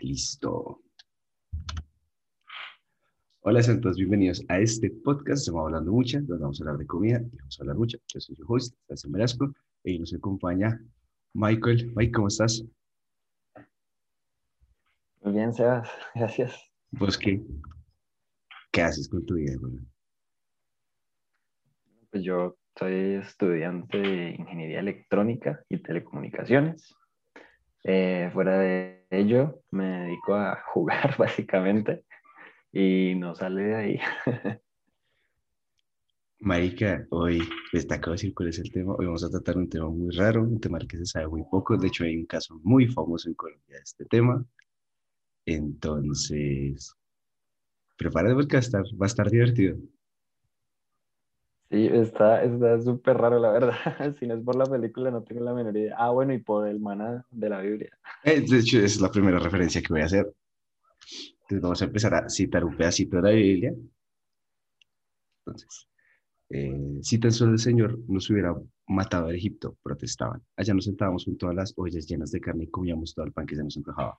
Listo. 0.00 0.82
Hola, 3.40 3.62
santos, 3.62 3.96
bienvenidos 3.96 4.44
a 4.48 4.58
este 4.58 4.90
podcast. 4.90 5.40
Estamos 5.40 5.64
hablando 5.64 5.92
mucho, 5.92 6.18
donde 6.18 6.42
vamos 6.42 6.60
a 6.60 6.64
hablar 6.64 6.78
de 6.78 6.86
comida 6.86 7.20
y 7.32 7.36
vamos 7.38 7.58
a 7.58 7.62
hablar 7.62 7.76
mucho. 7.76 7.98
Yo 8.08 8.20
soy 8.20 8.36
su 8.36 8.44
host, 8.46 8.76
Sebastián 8.86 9.12
Velasco, 9.12 9.54
y 9.84 9.98
nos 9.98 10.12
acompaña 10.12 10.78
Michael. 11.32 11.92
Mike, 11.96 12.12
¿cómo 12.12 12.28
estás? 12.28 12.62
Muy 15.22 15.32
bien, 15.32 15.54
Sebas, 15.54 15.88
gracias. 16.14 16.70
¿Vos 16.90 17.16
qué? 17.16 17.42
¿Qué 18.72 18.82
haces 18.82 19.08
con 19.08 19.24
tu 19.24 19.34
vida, 19.34 19.54
güey? 19.58 19.78
Pues 22.10 22.24
yo 22.24 22.56
soy 22.78 23.14
estudiante 23.14 23.98
de 23.98 24.30
Ingeniería 24.38 24.80
Electrónica 24.80 25.64
y 25.68 25.78
Telecomunicaciones. 25.78 26.94
Eh, 27.84 28.30
fuera 28.32 28.58
de 28.58 29.06
ello, 29.10 29.62
me 29.70 29.84
dedico 29.84 30.34
a 30.34 30.62
jugar 30.72 31.16
básicamente 31.18 32.04
y 32.72 33.14
no 33.16 33.34
sale 33.34 33.62
de 33.62 33.74
ahí. 33.74 34.00
Marica, 36.42 37.06
hoy 37.10 37.42
les 37.72 37.86
de 37.86 37.98
decir 37.98 38.32
cuál 38.34 38.48
es 38.48 38.58
el 38.58 38.72
tema. 38.72 38.94
Hoy 38.94 39.04
vamos 39.04 39.22
a 39.24 39.28
tratar 39.28 39.58
un 39.58 39.68
tema 39.68 39.90
muy 39.90 40.10
raro, 40.16 40.42
un 40.42 40.58
tema 40.58 40.78
que 40.78 40.96
se 40.96 41.04
sabe 41.04 41.28
muy 41.28 41.42
poco. 41.50 41.76
De 41.76 41.88
hecho, 41.88 42.04
hay 42.04 42.16
un 42.16 42.24
caso 42.24 42.58
muy 42.62 42.86
famoso 42.86 43.28
en 43.28 43.34
Colombia 43.34 43.76
de 43.76 43.82
este 43.82 44.06
tema. 44.06 44.42
Entonces, 45.44 46.96
prepárate 47.98 48.34
porque 48.34 48.56
va 48.56 48.58
a 48.58 48.60
estar, 48.60 48.82
va 48.84 49.04
a 49.04 49.06
estar 49.06 49.30
divertido. 49.30 49.76
Sí, 51.70 51.86
está 51.86 52.42
súper 52.82 53.16
raro, 53.16 53.38
la 53.38 53.52
verdad. 53.52 53.74
Si 54.18 54.26
no 54.26 54.34
es 54.34 54.42
por 54.42 54.56
la 54.56 54.66
película, 54.66 55.10
no 55.12 55.22
tengo 55.22 55.44
la 55.44 55.54
menor 55.54 55.76
idea. 55.76 55.94
Ah, 55.96 56.10
bueno, 56.10 56.32
y 56.32 56.38
por 56.38 56.66
el 56.66 56.80
maná 56.80 57.24
de 57.30 57.48
la 57.48 57.60
Biblia. 57.60 57.96
Eh, 58.24 58.40
de 58.40 58.58
hecho, 58.58 58.80
es 58.80 59.00
la 59.00 59.10
primera 59.10 59.38
referencia 59.38 59.80
que 59.80 59.92
voy 59.92 60.02
a 60.02 60.06
hacer. 60.06 60.34
Entonces, 61.42 61.62
vamos 61.62 61.82
a 61.82 61.84
empezar 61.84 62.14
a 62.14 62.28
citar 62.28 62.64
un 62.64 62.76
pedacito 62.76 63.16
de 63.16 63.22
la 63.22 63.30
Biblia. 63.30 63.74
Entonces, 65.46 65.88
eh, 66.48 66.98
si 67.02 67.18
tan 67.20 67.30
solo 67.30 67.52
el 67.52 67.60
Señor 67.60 68.00
nos 68.08 68.28
hubiera 68.30 68.52
matado 68.88 69.30
en 69.30 69.36
Egipto, 69.36 69.76
protestaban. 69.80 70.42
Allá 70.56 70.74
nos 70.74 70.86
sentábamos 70.86 71.24
junto 71.24 71.48
a 71.48 71.54
las 71.54 71.72
ollas 71.76 72.04
llenas 72.06 72.32
de 72.32 72.40
carne 72.40 72.64
y 72.64 72.70
comíamos 72.70 73.14
todo 73.14 73.26
el 73.26 73.32
pan 73.32 73.46
que 73.46 73.54
se 73.54 73.62
nos 73.62 73.76
encajaba. 73.76 74.18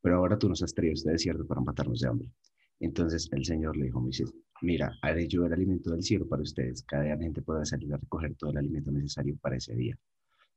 Pero 0.00 0.18
ahora 0.18 0.38
tú 0.38 0.48
nos 0.48 0.62
has 0.62 0.72
traído 0.72 0.94
este 0.94 1.10
desierto 1.10 1.44
para 1.46 1.60
matarnos 1.60 1.98
de 1.98 2.08
hambre. 2.08 2.30
Entonces 2.78 3.28
el 3.32 3.44
Señor 3.44 3.76
le 3.76 3.86
dijo 3.86 3.98
a 3.98 4.02
Moisés, 4.02 4.32
mira, 4.62 4.96
haré 5.02 5.28
yo 5.28 5.44
el 5.44 5.52
alimento 5.52 5.90
del 5.90 6.02
cielo 6.02 6.26
para 6.26 6.42
ustedes. 6.42 6.82
Cada 6.84 7.16
gente 7.16 7.42
pueda 7.42 7.64
salir 7.64 7.92
a 7.92 7.96
recoger 7.98 8.34
todo 8.36 8.50
el 8.50 8.58
alimento 8.58 8.90
necesario 8.90 9.36
para 9.36 9.56
ese 9.56 9.74
día. 9.74 9.98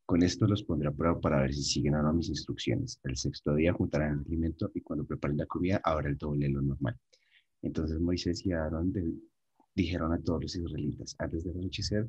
Con 0.06 0.22
esto 0.22 0.46
los 0.46 0.64
pondré 0.64 0.88
a 0.88 0.92
prueba 0.92 1.20
para 1.20 1.42
ver 1.42 1.54
si 1.54 1.64
siguen 1.64 1.96
o 1.96 2.14
mis 2.14 2.30
instrucciones. 2.30 3.00
El 3.04 3.18
sexto 3.18 3.56
día 3.56 3.74
juntarán 3.74 4.20
el 4.20 4.26
alimento 4.28 4.72
y 4.76 4.82
cuando 4.82 5.06
preparen 5.06 5.38
la 5.38 5.48
comida 5.48 5.82
habrá 5.84 6.10
el 6.10 6.18
doble 6.18 6.46
de 6.46 6.54
lo 6.54 6.62
normal. 6.62 6.96
Entonces 7.64 8.00
Moisés 8.00 8.46
y 8.46 8.52
Aarón 8.52 8.94
dijeron 9.74 10.14
a 10.14 10.22
todos 10.22 10.44
los 10.44 10.56
israelitas, 10.56 11.16
antes 11.18 11.44
del 11.44 11.58
anochecer, 11.58 12.08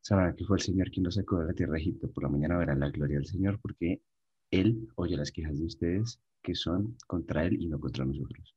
sabrán 0.00 0.34
que 0.34 0.44
fue 0.44 0.56
el 0.56 0.62
Señor 0.62 0.90
quien 0.90 1.04
los 1.04 1.14
sacó 1.14 1.38
de 1.38 1.46
la 1.46 1.54
tierra 1.54 1.74
de 1.74 1.80
Egipto. 1.80 2.10
Por 2.10 2.24
la 2.24 2.28
mañana 2.28 2.58
verán 2.58 2.80
la 2.80 2.90
gloria 2.90 3.18
del 3.18 3.26
Señor 3.26 3.60
porque 3.60 4.02
Él 4.50 4.88
oye 4.96 5.16
las 5.16 5.30
quejas 5.30 5.56
de 5.56 5.66
ustedes 5.66 6.20
que 6.42 6.56
son 6.56 6.96
contra 7.06 7.46
Él 7.46 7.62
y 7.62 7.68
no 7.68 7.78
contra 7.78 8.04
nosotros. 8.04 8.56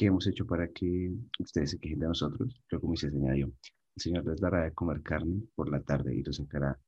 ¿Qué 0.00 0.06
hemos 0.06 0.26
hecho 0.26 0.46
para 0.46 0.66
que 0.68 1.12
ustedes 1.40 1.72
se 1.72 1.78
quejen 1.78 1.98
de 1.98 2.06
nosotros? 2.06 2.58
Luego 2.70 2.86
Moisés 2.86 3.12
añadió, 3.12 3.48
el 3.48 4.02
Señor 4.02 4.24
les 4.24 4.40
dará 4.40 4.64
de 4.64 4.72
comer 4.72 5.02
carne 5.02 5.42
por 5.54 5.70
la 5.70 5.82
tarde 5.82 6.16
y 6.16 6.22
los 6.22 6.36
sacará, 6.36 6.80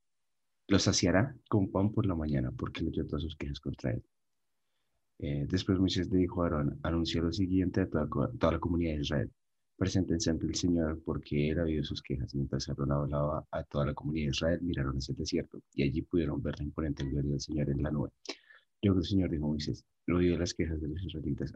los 0.67 0.81
saciará 0.81 1.35
con 1.47 1.69
pan 1.69 1.91
por 1.91 2.07
la 2.07 2.15
mañana, 2.15 2.49
porque 2.49 2.81
le 2.81 2.89
dio 2.89 3.05
todas 3.05 3.21
sus 3.21 3.35
quejas 3.35 3.59
contra 3.59 3.91
él. 3.91 4.03
Eh, 5.19 5.45
después 5.47 5.77
Moisés 5.77 6.09
le 6.09 6.17
dijo 6.17 6.41
a 6.41 6.45
Aarón, 6.45 6.79
anunció 6.81 7.21
lo 7.21 7.31
siguiente 7.31 7.81
a 7.81 7.87
toda, 7.87 8.51
la 8.51 8.59
comunidad 8.59 8.95
de 8.95 9.01
Israel. 9.01 9.31
Preséntense 9.77 10.31
ante 10.31 10.47
el 10.47 10.55
Señor 10.55 10.99
porque 11.05 11.51
él 11.51 11.59
ha 11.59 11.65
oído 11.65 11.83
sus 11.83 12.01
quejas. 12.01 12.33
Mientras 12.33 12.67
Aarón 12.67 12.93
hablaba 12.93 13.45
a 13.51 13.63
toda 13.63 13.85
la 13.85 13.93
comunidad 13.93 14.25
de 14.25 14.31
Israel, 14.31 14.59
miraron 14.63 14.97
hacia 14.97 15.11
el 15.11 15.19
desierto 15.19 15.59
y 15.75 15.83
allí 15.83 16.01
pudieron 16.01 16.41
ver 16.41 16.57
la 16.57 16.63
imponente 16.63 17.03
gloria 17.03 17.29
del 17.29 17.41
Señor 17.41 17.69
en 17.69 17.83
la 17.83 17.91
nube. 17.91 18.09
Luego 18.81 19.01
el 19.01 19.05
Señor 19.05 19.29
dijo 19.29 19.45
a 19.45 19.49
Moisés, 19.49 19.85
he 20.07 20.13
oído 20.13 20.35
las 20.35 20.55
quejas 20.55 20.81
de 20.81 20.87
los 20.87 21.03
israelitas, 21.03 21.53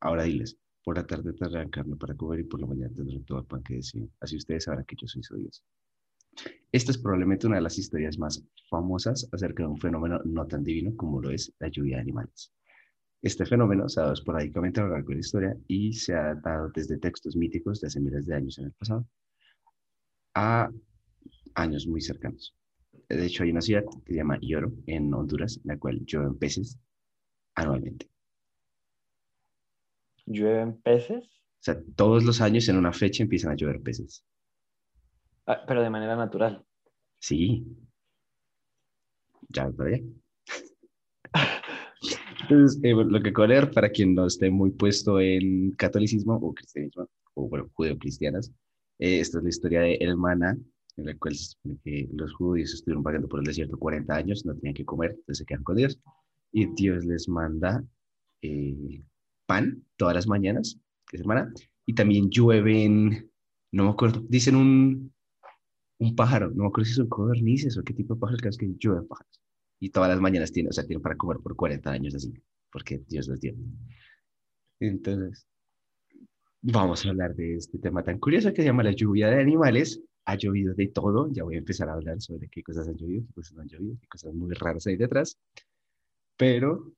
ahora 0.00 0.24
diles, 0.24 0.58
por 0.88 0.96
la 0.96 1.06
tarde 1.06 1.34
tendrán 1.34 1.68
carne 1.68 1.96
para 1.96 2.14
comer 2.14 2.40
y 2.40 2.44
por 2.44 2.62
la 2.62 2.66
mañana 2.66 2.90
tendrán 2.94 3.22
todo 3.24 3.40
el 3.40 3.44
pan 3.44 3.62
que 3.62 3.74
deseen. 3.74 4.10
Así 4.20 4.38
ustedes 4.38 4.64
sabrán 4.64 4.86
que 4.86 4.96
yo 4.96 5.06
soy 5.06 5.22
su 5.22 5.36
Dios. 5.36 5.62
Esta 6.72 6.92
es 6.92 6.96
probablemente 6.96 7.46
una 7.46 7.56
de 7.56 7.62
las 7.62 7.76
historias 7.76 8.18
más 8.18 8.42
famosas 8.70 9.28
acerca 9.30 9.64
de 9.64 9.68
un 9.68 9.76
fenómeno 9.76 10.18
no 10.24 10.46
tan 10.46 10.64
divino 10.64 10.96
como 10.96 11.20
lo 11.20 11.28
es 11.30 11.52
la 11.58 11.68
lluvia 11.68 11.96
de 11.96 12.00
animales. 12.04 12.54
Este 13.20 13.44
fenómeno 13.44 13.86
se 13.86 14.00
ha 14.00 14.04
dado 14.04 14.14
esporádicamente 14.14 14.80
a 14.80 14.84
lo 14.84 14.92
largo 14.92 15.10
de 15.10 15.16
la 15.16 15.20
historia 15.20 15.54
y 15.66 15.92
se 15.92 16.14
ha 16.14 16.34
dado 16.34 16.70
desde 16.74 16.96
textos 16.96 17.36
míticos 17.36 17.82
de 17.82 17.88
hace 17.88 18.00
miles 18.00 18.24
de 18.24 18.36
años 18.36 18.58
en 18.58 18.64
el 18.64 18.72
pasado 18.72 19.06
a 20.36 20.70
años 21.54 21.86
muy 21.86 22.00
cercanos. 22.00 22.56
De 23.10 23.26
hecho, 23.26 23.42
hay 23.42 23.50
una 23.50 23.60
ciudad 23.60 23.84
que 24.06 24.14
se 24.14 24.18
llama 24.20 24.38
Ioro, 24.40 24.72
en 24.86 25.12
Honduras, 25.12 25.58
en 25.58 25.64
la 25.66 25.78
cual 25.78 26.02
llueven 26.06 26.38
peces 26.38 26.78
anualmente 27.54 28.08
llueven 30.28 30.80
peces. 30.82 31.24
O 31.24 31.62
sea, 31.62 31.80
todos 31.96 32.24
los 32.24 32.40
años 32.40 32.68
en 32.68 32.76
una 32.76 32.92
fecha 32.92 33.22
empiezan 33.22 33.52
a 33.52 33.56
llover 33.56 33.80
peces. 33.80 34.24
Ah, 35.46 35.64
pero 35.66 35.82
de 35.82 35.90
manera 35.90 36.14
natural. 36.14 36.64
Sí. 37.18 37.64
Ya, 39.48 39.70
todavía. 39.70 40.02
Entonces, 42.42 42.80
eh, 42.82 42.94
lo 42.94 43.20
que 43.20 43.46
leer 43.46 43.70
para 43.70 43.90
quien 43.90 44.14
no 44.14 44.26
esté 44.26 44.50
muy 44.50 44.70
puesto 44.70 45.20
en 45.20 45.72
catolicismo 45.72 46.36
o 46.36 46.54
cristianismo, 46.54 47.08
o 47.34 47.48
bueno, 47.48 47.68
judeo-cristianas, 47.74 48.52
eh, 48.98 49.20
esta 49.20 49.38
es 49.38 49.44
la 49.44 49.50
historia 49.50 49.80
de 49.80 49.94
El 49.94 50.16
Maná, 50.16 50.56
en 50.96 51.06
la 51.06 51.16
cual 51.16 51.34
los 52.12 52.32
judíos 52.34 52.74
estuvieron 52.74 53.02
pagando 53.02 53.28
por 53.28 53.40
el 53.40 53.46
desierto 53.46 53.78
40 53.78 54.14
años, 54.14 54.44
no 54.44 54.54
tenían 54.54 54.74
que 54.74 54.84
comer, 54.84 55.10
entonces 55.10 55.38
se 55.38 55.44
quedan 55.44 55.62
con 55.62 55.76
Dios, 55.76 55.98
y 56.52 56.66
Dios 56.74 57.04
les 57.04 57.28
manda 57.28 57.84
eh, 58.42 59.02
pan 59.48 59.82
todas 59.96 60.14
las 60.14 60.26
mañanas 60.26 60.78
de 61.10 61.18
semana 61.18 61.50
y 61.86 61.94
también 61.94 62.28
llueven, 62.28 63.30
no 63.72 63.84
me 63.84 63.90
acuerdo, 63.90 64.22
dicen 64.28 64.54
un, 64.56 65.12
un 65.98 66.14
pájaro, 66.14 66.50
no 66.50 66.64
me 66.64 66.68
acuerdo 66.68 66.84
si 66.84 66.94
son 66.94 67.08
codornices 67.08 67.78
o 67.78 67.82
qué 67.82 67.94
tipo 67.94 68.14
de 68.14 68.20
pájaros, 68.20 68.58
que 68.58 68.68
llueven 68.78 69.08
pájaros. 69.08 69.40
Y 69.80 69.88
todas 69.88 70.10
las 70.10 70.20
mañanas 70.20 70.52
tienen, 70.52 70.68
o 70.68 70.72
sea, 70.72 70.84
tienen 70.84 71.02
para 71.02 71.16
comer 71.16 71.38
por 71.38 71.56
40 71.56 71.90
años 71.90 72.14
así, 72.14 72.32
porque 72.70 73.02
Dios 73.08 73.26
los 73.26 73.40
dio. 73.40 73.54
Entonces, 74.80 75.46
vamos 76.60 77.06
a 77.06 77.08
hablar 77.08 77.34
de 77.34 77.54
este 77.54 77.78
tema 77.78 78.02
tan 78.02 78.18
curioso 78.18 78.52
que 78.52 78.62
se 78.62 78.68
llama 78.68 78.82
la 78.82 78.92
lluvia 78.92 79.28
de 79.28 79.40
animales. 79.40 80.02
Ha 80.26 80.36
llovido 80.36 80.74
de 80.74 80.88
todo, 80.88 81.32
ya 81.32 81.44
voy 81.44 81.54
a 81.54 81.58
empezar 81.58 81.88
a 81.88 81.94
hablar 81.94 82.20
sobre 82.20 82.50
qué 82.50 82.62
cosas 82.62 82.86
han 82.86 82.96
llovido, 82.96 83.24
qué 83.28 83.32
cosas 83.32 83.54
no 83.54 83.62
han 83.62 83.68
llovido, 83.68 83.96
qué 83.98 84.08
cosas 84.08 84.34
muy 84.34 84.52
raras 84.54 84.86
hay 84.86 84.96
detrás. 84.96 85.38
Pero 86.36 86.92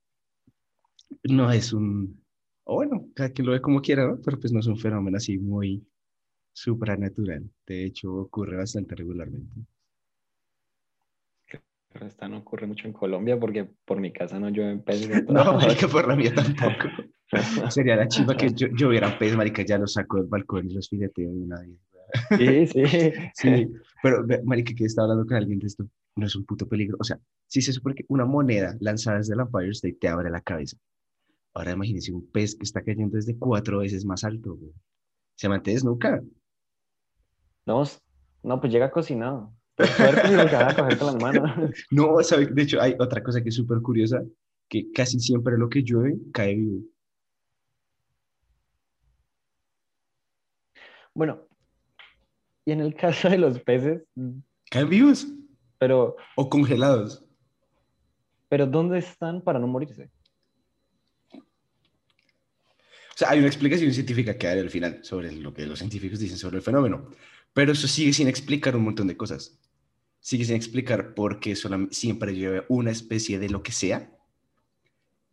no 1.22 1.50
es 1.52 1.72
un, 1.72 2.20
o 2.64 2.74
bueno, 2.74 3.06
cada 3.14 3.30
quien 3.30 3.46
lo 3.46 3.52
ve 3.52 3.60
como 3.60 3.80
quiera, 3.80 4.06
¿no? 4.06 4.20
Pero 4.22 4.38
pues 4.38 4.52
no 4.52 4.60
es 4.60 4.66
un 4.66 4.78
fenómeno 4.78 5.16
así 5.16 5.38
muy 5.38 5.84
supranatural. 6.52 7.48
De 7.66 7.84
hecho, 7.84 8.14
ocurre 8.14 8.56
bastante 8.56 8.94
regularmente. 8.94 9.50
Esta 12.00 12.28
no 12.28 12.38
ocurre 12.38 12.66
mucho 12.66 12.86
en 12.86 12.92
Colombia 12.92 13.38
porque 13.38 13.68
por 13.84 14.00
mi 14.00 14.12
casa 14.12 14.38
no 14.38 14.48
llueven 14.48 14.82
peces. 14.82 15.24
no, 15.28 15.58
que 15.78 15.88
por 15.88 16.06
la 16.06 16.14
mía 16.14 16.32
tampoco. 16.34 16.88
Sería 17.70 17.96
la 17.96 18.08
chiva 18.08 18.36
que 18.36 18.52
yo, 18.52 18.68
lloviera 18.68 19.18
peces, 19.18 19.36
marica, 19.36 19.62
ya 19.62 19.78
los 19.78 19.94
saco 19.94 20.18
del 20.18 20.26
balcón 20.26 20.70
y 20.70 20.74
los 20.74 20.88
fileteo 20.88 21.32
de 21.32 21.42
una 21.42 21.60
vez. 21.60 21.70
Sí, 22.38 22.66
sí. 22.66 23.12
sí, 23.34 23.72
pero 24.02 24.24
marica, 24.44 24.72
que 24.74 24.84
está 24.84 25.02
hablando 25.02 25.26
con 25.26 25.36
alguien 25.36 25.58
de 25.58 25.66
esto, 25.66 25.86
no 26.16 26.26
es 26.26 26.34
un 26.36 26.44
puto 26.44 26.66
peligro. 26.68 26.96
O 27.00 27.04
sea, 27.04 27.18
si 27.46 27.60
se 27.60 27.72
supone 27.72 27.94
que 27.94 28.04
una 28.08 28.24
moneda 28.24 28.76
lanzada 28.80 29.18
desde 29.18 29.34
el 29.34 29.40
Empire 29.40 29.70
State 29.70 29.98
te 30.00 30.08
abre 30.08 30.30
la 30.30 30.40
cabeza, 30.40 30.76
Ahora 31.54 31.72
imagínense 31.72 32.12
un 32.12 32.26
pez 32.30 32.54
que 32.54 32.62
está 32.62 32.82
cayendo 32.82 33.16
desde 33.16 33.36
cuatro 33.36 33.78
veces 33.78 34.04
más 34.04 34.24
alto. 34.24 34.58
¿Se 35.36 35.48
mantiene 35.48 35.80
nunca? 35.82 36.22
No, 37.66 37.82
no, 38.42 38.60
pues 38.60 38.72
llega 38.72 38.90
cocinado. 38.90 39.52
No, 41.90 42.18
de 42.18 42.62
hecho 42.62 42.80
hay 42.80 42.94
otra 42.98 43.22
cosa 43.22 43.42
que 43.42 43.48
es 43.48 43.54
súper 43.54 43.80
curiosa, 43.80 44.22
que 44.68 44.90
casi 44.92 45.18
siempre 45.18 45.56
lo 45.56 45.68
que 45.68 45.82
llueve 45.82 46.18
cae 46.32 46.54
vivo. 46.54 46.82
Bueno, 51.14 51.40
y 52.64 52.72
en 52.72 52.80
el 52.80 52.94
caso 52.94 53.28
de 53.28 53.38
los 53.38 53.58
peces... 53.60 54.02
¿Caen 54.70 54.88
vivos? 54.88 55.26
Pero... 55.78 56.16
¿O 56.36 56.48
congelados? 56.48 57.24
Pero 58.48 58.66
¿dónde 58.66 58.98
están 58.98 59.42
para 59.42 59.58
no 59.58 59.66
morirse? 59.66 60.10
Sea, 63.20 63.30
hay 63.30 63.38
una 63.38 63.48
explicación 63.48 63.92
científica 63.92 64.36
que 64.36 64.46
hay 64.48 64.58
al 64.58 64.70
final 64.70 65.00
sobre 65.02 65.32
lo 65.32 65.52
que 65.54 65.66
los 65.66 65.78
científicos 65.78 66.18
dicen 66.18 66.36
sobre 66.38 66.56
el 66.58 66.62
fenómeno, 66.62 67.08
pero 67.52 67.72
eso 67.72 67.86
sigue 67.88 68.12
sin 68.12 68.28
explicar 68.28 68.76
un 68.76 68.84
montón 68.84 69.06
de 69.06 69.16
cosas. 69.16 69.58
Sigue 70.20 70.44
sin 70.44 70.56
explicar 70.56 71.14
por 71.14 71.40
qué 71.40 71.54
siempre 71.90 72.34
llueve 72.36 72.64
una 72.68 72.90
especie 72.90 73.38
de 73.38 73.48
lo 73.48 73.62
que 73.62 73.72
sea, 73.72 74.10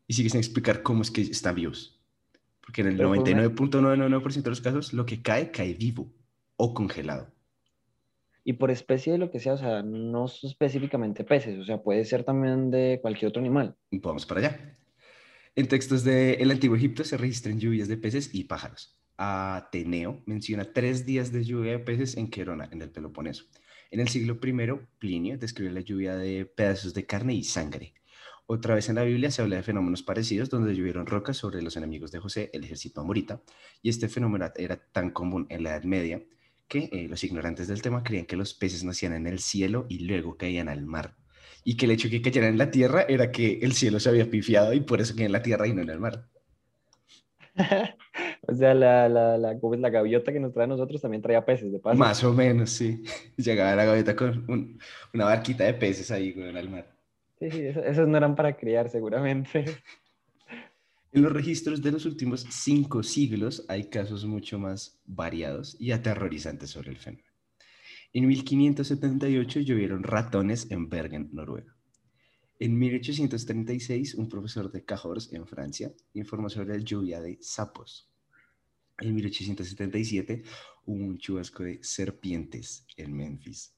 y 0.08 0.14
sigue 0.14 0.30
sin 0.30 0.40
explicar 0.40 0.84
cómo 0.84 1.02
es 1.02 1.12
que 1.12 1.22
están 1.22 1.56
vivos. 1.56 2.00
Porque 2.62 2.82
en 2.82 2.88
el 2.88 2.98
Pero 2.98 3.10
por 3.10 3.18
una- 3.20 3.44
99.999% 3.44 4.44
de 4.44 4.50
los 4.50 4.62
casos, 4.62 4.94
lo 4.94 5.06
que 5.06 5.22
cae, 5.22 5.52
cae 5.52 5.74
vivo 5.74 6.10
o 6.56 6.74
congelado. 6.74 7.30
Y 8.44 8.54
por 8.54 8.72
especie 8.72 9.12
de 9.12 9.20
lo 9.20 9.30
que 9.30 9.42
sea, 9.42 9.54
o 9.54 9.58
sea, 9.58 9.84
no 9.84 10.26
específicamente 10.26 11.26
peces, 11.26 11.60
o 11.60 11.66
sea, 11.66 11.82
puede 11.82 12.06
ser 12.06 12.24
también 12.24 12.72
de 12.72 13.00
cualquier 13.02 13.30
otro 13.30 13.42
animal. 13.42 13.76
Vamos 13.92 14.26
para 14.26 14.40
allá. 14.40 14.78
En 15.58 15.68
textos 15.68 16.04
del 16.04 16.52
Antiguo 16.52 16.78
Egipto 16.78 17.04
se 17.04 17.18
registran 17.18 17.60
lluvias 17.60 17.88
de 17.88 17.98
peces 17.98 18.30
y 18.32 18.44
pájaros. 18.44 18.96
Ateneo 19.18 20.22
menciona 20.28 20.72
tres 20.72 21.04
días 21.04 21.32
de 21.32 21.44
lluvia 21.44 21.72
de 21.72 21.80
peces 21.80 22.16
en 22.16 22.30
Querona, 22.30 22.70
en 22.72 22.84
el 22.84 22.92
Peloponeso. 22.92 23.46
En 23.90 24.00
el 24.00 24.08
siglo 24.08 24.38
I, 24.40 24.54
Plinio 25.00 25.36
describe 25.40 25.72
la 25.72 25.80
lluvia 25.80 26.16
de 26.16 26.46
pedazos 26.46 26.94
de 26.94 27.08
carne 27.08 27.34
y 27.34 27.44
sangre. 27.44 27.96
Otra 28.46 28.76
vez 28.76 28.88
en 28.90 28.96
la 28.98 29.04
Biblia 29.04 29.32
se 29.32 29.42
habla 29.42 29.56
de 29.56 29.64
fenómenos 29.64 30.04
parecidos 30.04 30.52
donde 30.52 30.76
llovieron 30.76 31.08
rocas 31.08 31.38
sobre 31.38 31.64
los 31.64 31.76
enemigos 31.76 32.12
de 32.12 32.20
José, 32.20 32.52
el 32.54 32.64
ejército 32.64 33.02
amorita, 33.02 33.42
y 33.82 33.90
este 33.90 34.10
fenómeno 34.10 34.52
era 34.58 34.76
tan 34.76 35.10
común 35.10 35.48
en 35.50 35.64
la 35.64 35.72
Edad 35.72 35.86
Media 35.86 36.22
que 36.68 36.88
eh, 36.92 37.08
los 37.10 37.24
ignorantes 37.24 37.68
del 37.68 37.82
tema 37.82 38.04
creían 38.04 38.28
que 38.28 38.38
los 38.38 38.54
peces 38.54 38.84
nacían 38.84 39.14
en 39.14 39.26
el 39.26 39.40
cielo 39.40 39.88
y 39.90 40.06
luego 40.06 40.38
caían 40.38 40.70
al 40.70 40.86
mar. 40.86 41.16
Y 41.68 41.78
que 41.78 41.86
el 41.86 41.92
hecho 41.92 42.08
de 42.10 42.18
que 42.18 42.24
cayeran 42.24 42.50
en 42.54 42.58
la 42.58 42.72
tierra 42.72 43.06
era 43.08 43.32
que 43.32 43.60
el 43.62 43.74
cielo 43.74 44.00
se 44.00 44.10
había 44.10 44.30
pifiado 44.32 44.74
y 44.74 44.80
por 44.82 45.02
eso 45.02 45.14
caían 45.14 45.28
en 45.28 45.34
la 45.34 45.44
tierra 45.44 45.68
y 45.68 45.74
no 45.76 45.84
en 45.84 45.92
el 45.92 46.00
mar. 46.00 46.28
O 48.48 48.54
sea, 48.56 48.74
la, 48.74 49.10
la, 49.10 49.38
la, 49.38 49.54
la 49.54 49.90
gaviota 49.90 50.32
que 50.32 50.40
nos 50.40 50.54
trae 50.54 50.66
a 50.66 50.68
nosotros 50.68 51.02
también 51.02 51.22
traía 51.22 51.46
peces 51.46 51.72
de 51.72 51.80
paso. 51.80 52.02
Más 52.02 52.24
o 52.24 52.34
menos, 52.34 52.70
sí. 52.72 53.04
Llegaba 53.38 53.76
la 53.76 53.86
gaveta 53.86 54.16
con 54.16 54.46
un- 54.50 54.80
una 55.14 55.26
barquita 55.26 55.64
de 55.66 55.74
peces 55.74 56.12
ahí 56.12 56.32
güey, 56.34 56.56
al 56.58 56.70
mar. 56.70 56.98
Sí, 57.40 57.52
sí, 57.52 57.66
esos, 57.68 57.84
esos 57.86 58.08
no 58.08 58.18
eran 58.18 58.36
para 58.36 58.56
criar, 58.58 58.90
seguramente. 58.90 59.66
En 61.12 61.22
los 61.22 61.34
registros 61.34 61.82
de 61.82 61.92
los 61.92 62.06
últimos 62.06 62.48
cinco 62.50 63.04
siglos 63.04 63.66
hay 63.68 63.90
casos 63.90 64.24
mucho 64.24 64.58
más 64.58 65.02
variados 65.04 65.76
y 65.82 65.92
aterrorizantes 65.92 66.70
sobre 66.70 66.92
el 66.92 66.98
fenómeno. 66.98 67.27
En 68.14 68.28
1578 68.28 69.60
llovieron 69.60 70.04
ratones 70.04 70.72
en 70.72 70.90
Bergen, 70.90 71.30
Noruega. 71.34 71.76
En 72.60 72.78
1836, 72.80 74.16
un 74.16 74.30
profesor 74.30 74.72
de 74.72 74.84
Cahors, 74.84 75.32
en 75.34 75.46
Francia, 75.46 75.94
informó 76.14 76.50
sobre 76.50 76.78
la 76.78 76.84
lluvia 76.84 77.22
de 77.22 77.38
sapos. 77.42 78.10
En 78.98 79.14
1877, 79.14 80.44
hubo 80.86 81.04
un 81.04 81.18
chubasco 81.20 81.64
de 81.64 81.80
serpientes 81.84 82.88
en 82.96 83.16
Memphis. 83.16 83.74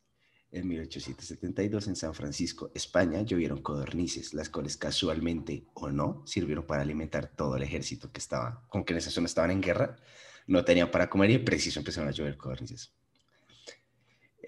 En 0.51 0.67
1872, 0.67 1.87
en 1.87 1.95
San 1.95 2.13
Francisco, 2.13 2.71
España, 2.73 3.21
llovieron 3.23 3.61
codornices, 3.61 4.33
las 4.33 4.49
cuales 4.49 4.77
casualmente 4.77 5.65
o 5.73 5.89
no 5.91 6.23
sirvieron 6.25 6.65
para 6.65 6.83
alimentar 6.83 7.35
todo 7.35 7.57
el 7.57 7.63
ejército 7.63 8.11
que 8.11 8.19
estaba, 8.19 8.65
como 8.69 8.85
que 8.85 8.93
en 8.93 8.99
esa 8.99 9.11
zona 9.11 9.25
estaban 9.25 9.51
en 9.51 9.61
guerra, 9.61 9.97
no 10.47 10.63
tenían 10.63 10.89
para 10.89 11.09
comer 11.09 11.31
y 11.31 11.37
preciso 11.39 11.79
empezaron 11.79 12.07
a 12.07 12.13
llover 12.13 12.37
codornices. 12.37 12.93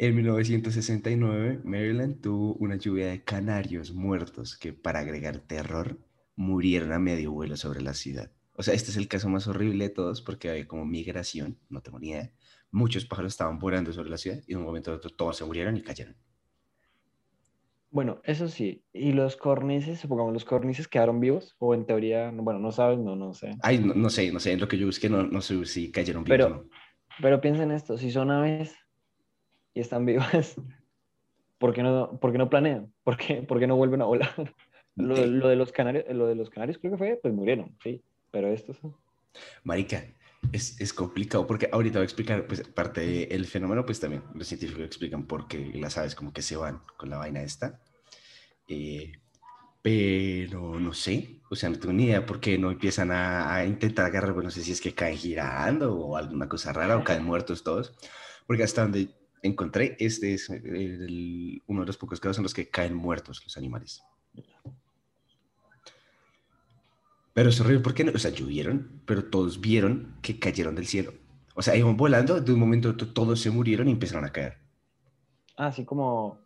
En 0.03 0.15
1969, 0.15 1.61
Maryland 1.63 2.21
tuvo 2.21 2.55
una 2.55 2.75
lluvia 2.75 3.09
de 3.09 3.23
canarios 3.23 3.93
muertos 3.93 4.57
que, 4.57 4.73
para 4.73 5.01
agregar 5.01 5.37
terror, 5.41 5.99
murieron 6.35 6.91
a 6.91 6.97
medio 6.97 7.31
vuelo 7.31 7.55
sobre 7.55 7.83
la 7.83 7.93
ciudad. 7.93 8.31
O 8.55 8.63
sea, 8.63 8.73
este 8.73 8.89
es 8.89 8.97
el 8.97 9.07
caso 9.07 9.29
más 9.29 9.47
horrible 9.47 9.83
de 9.83 9.89
todos 9.93 10.23
porque 10.23 10.49
había 10.49 10.67
como 10.67 10.85
migración, 10.87 11.59
no 11.69 11.81
tengo 11.81 11.99
ni 11.99 12.09
idea. 12.09 12.31
Muchos 12.71 13.05
pájaros 13.05 13.33
estaban 13.33 13.59
volando 13.59 13.93
sobre 13.93 14.09
la 14.09 14.17
ciudad 14.17 14.39
y 14.47 14.53
de 14.53 14.57
un 14.57 14.63
momento 14.63 14.91
a 14.91 14.95
otro 14.95 15.11
todos 15.11 15.37
se 15.37 15.45
murieron 15.45 15.77
y 15.77 15.83
cayeron. 15.83 16.15
Bueno, 17.91 18.21
eso 18.23 18.47
sí. 18.47 18.83
¿Y 18.93 19.11
los 19.11 19.37
cornices, 19.37 19.99
supongamos, 19.99 20.33
los 20.33 20.45
cornices 20.45 20.87
quedaron 20.87 21.19
vivos? 21.19 21.55
O 21.59 21.75
en 21.75 21.85
teoría, 21.85 22.31
no, 22.31 22.41
bueno, 22.41 22.59
no 22.59 22.71
sabes, 22.71 22.97
no, 22.97 23.15
no 23.15 23.35
sé. 23.35 23.51
Ay, 23.61 23.77
no, 23.77 23.93
no 23.93 24.09
sé, 24.09 24.31
no 24.31 24.39
sé, 24.39 24.53
en 24.53 24.61
lo 24.61 24.67
que 24.67 24.79
yo 24.79 24.87
busqué 24.87 25.11
no, 25.11 25.21
no 25.21 25.41
sé 25.41 25.63
si 25.67 25.91
cayeron 25.91 26.23
vivos 26.23 26.37
Pero- 26.39 26.47
o 26.47 26.49
no. 26.63 26.69
Pero 27.21 27.39
piensa 27.39 27.61
en 27.61 27.71
esto, 27.71 27.99
si 27.99 28.09
son 28.09 28.31
aves 28.31 28.75
y 29.73 29.79
están 29.79 30.05
vivas, 30.05 30.55
¿por 31.57 31.73
qué 31.73 31.83
no, 31.83 32.19
por 32.19 32.31
qué 32.31 32.37
no 32.37 32.49
planean? 32.49 32.93
¿Por 33.03 33.17
qué, 33.17 33.41
por 33.41 33.59
qué 33.59 33.67
no 33.67 33.75
vuelven 33.75 34.01
a 34.01 34.05
volar? 34.05 34.31
Lo, 34.97 35.25
lo 35.25 35.47
de 35.47 35.55
los 35.55 35.71
canarios, 35.71 36.03
lo 36.09 36.27
de 36.27 36.35
los 36.35 36.49
canarios 36.49 36.77
creo 36.77 36.91
que 36.91 36.97
fue, 36.97 37.19
pues 37.21 37.33
murieron, 37.33 37.77
sí. 37.81 38.03
Pero 38.29 38.49
estos, 38.49 38.77
Marica, 39.63 40.03
es, 40.51 40.79
es 40.81 40.93
complicado 40.93 41.47
porque 41.47 41.69
ahorita 41.71 41.99
voy 41.99 42.03
a 42.03 42.05
explicar, 42.05 42.47
pues, 42.47 42.67
parte 42.67 43.27
del 43.27 43.45
fenómeno, 43.45 43.85
pues 43.85 43.99
también 43.99 44.23
los 44.33 44.47
científicos 44.47 44.83
explican 44.83 45.25
por 45.25 45.47
qué 45.47 45.71
las 45.75 45.97
aves 45.97 46.15
como 46.15 46.33
que 46.33 46.41
se 46.41 46.55
van 46.55 46.81
con 46.97 47.09
la 47.09 47.17
vaina 47.17 47.41
esta. 47.41 47.79
Eh, 48.67 49.13
pero 49.81 50.79
no 50.79 50.93
sé, 50.93 51.41
o 51.49 51.55
sea, 51.55 51.69
no 51.69 51.79
tengo 51.79 51.93
ni 51.93 52.05
idea 52.05 52.25
por 52.25 52.39
qué 52.39 52.57
no 52.57 52.71
empiezan 52.71 53.11
a, 53.11 53.55
a 53.55 53.65
intentar 53.65 54.05
agarrar, 54.05 54.33
pues 54.33 54.43
no 54.43 54.51
sé 54.51 54.61
si 54.61 54.71
es 54.73 54.81
que 54.81 54.93
caen 54.93 55.17
girando 55.17 55.95
o 55.95 56.17
alguna 56.17 56.47
cosa 56.47 56.71
rara 56.71 56.97
o 56.97 57.03
caen 57.03 57.23
muertos 57.23 57.63
todos, 57.63 57.93
porque 58.45 58.63
hasta 58.63 58.83
donde 58.83 59.09
encontré, 59.41 59.95
este 59.99 60.33
es 60.33 60.49
el- 60.49 61.61
uno 61.67 61.81
de 61.81 61.87
los 61.87 61.97
pocos 61.97 62.19
casos 62.19 62.37
en 62.37 62.43
los 62.43 62.53
que 62.53 62.69
caen 62.69 62.93
muertos 62.95 63.41
los 63.43 63.57
animales. 63.57 64.03
Pero 67.33 67.49
es 67.49 67.59
horrible 67.61 67.79
porque, 67.81 68.03
no, 68.03 68.11
o 68.13 68.17
sea, 68.19 68.31
llovieron, 68.31 69.01
pero 69.05 69.23
todos 69.25 69.61
vieron 69.61 70.15
que 70.21 70.37
cayeron 70.37 70.75
del 70.75 70.85
cielo. 70.87 71.13
O 71.55 71.61
sea, 71.61 71.75
iban 71.75 71.95
volando, 71.97 72.41
de 72.41 72.53
un 72.53 72.59
momento 72.59 72.89
a 72.89 72.91
otro 72.91 73.07
todos 73.13 73.39
se 73.39 73.51
murieron 73.51 73.87
y 73.87 73.91
empezaron 73.91 74.25
a 74.25 74.31
caer. 74.31 74.57
ah, 75.57 75.67
así 75.67 75.85
como, 75.85 76.39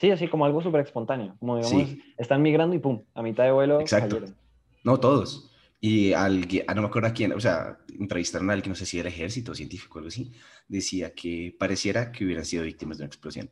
sí, 0.00 0.10
así 0.10 0.26
como 0.26 0.44
algo 0.44 0.60
súper 0.62 0.80
espontáneo, 0.80 1.36
como 1.38 1.56
digamos, 1.58 1.88
Sí. 1.90 2.02
están 2.16 2.42
migrando 2.42 2.74
y 2.74 2.78
pum, 2.80 3.04
a 3.14 3.22
mitad 3.22 3.44
de 3.44 3.52
vuelo 3.52 3.80
Exacto. 3.80 4.16
cayeron. 4.16 4.36
No 4.82 4.98
todos. 4.98 5.47
Y 5.80 6.12
alguien, 6.12 6.64
ah, 6.66 6.74
no 6.74 6.82
me 6.82 6.88
acuerdo 6.88 7.08
a 7.08 7.12
quién, 7.12 7.32
o 7.32 7.40
sea, 7.40 7.78
entrevistaron 7.98 8.50
a 8.50 8.52
alguien, 8.54 8.70
no 8.70 8.74
sé 8.74 8.84
si 8.84 8.98
era 8.98 9.08
ejército, 9.08 9.54
científico 9.54 9.94
o 9.94 9.98
algo 10.00 10.08
así, 10.08 10.32
decía 10.66 11.14
que 11.14 11.54
pareciera 11.56 12.10
que 12.10 12.24
hubieran 12.24 12.44
sido 12.44 12.64
víctimas 12.64 12.98
de 12.98 13.04
una 13.04 13.08
explosión. 13.08 13.50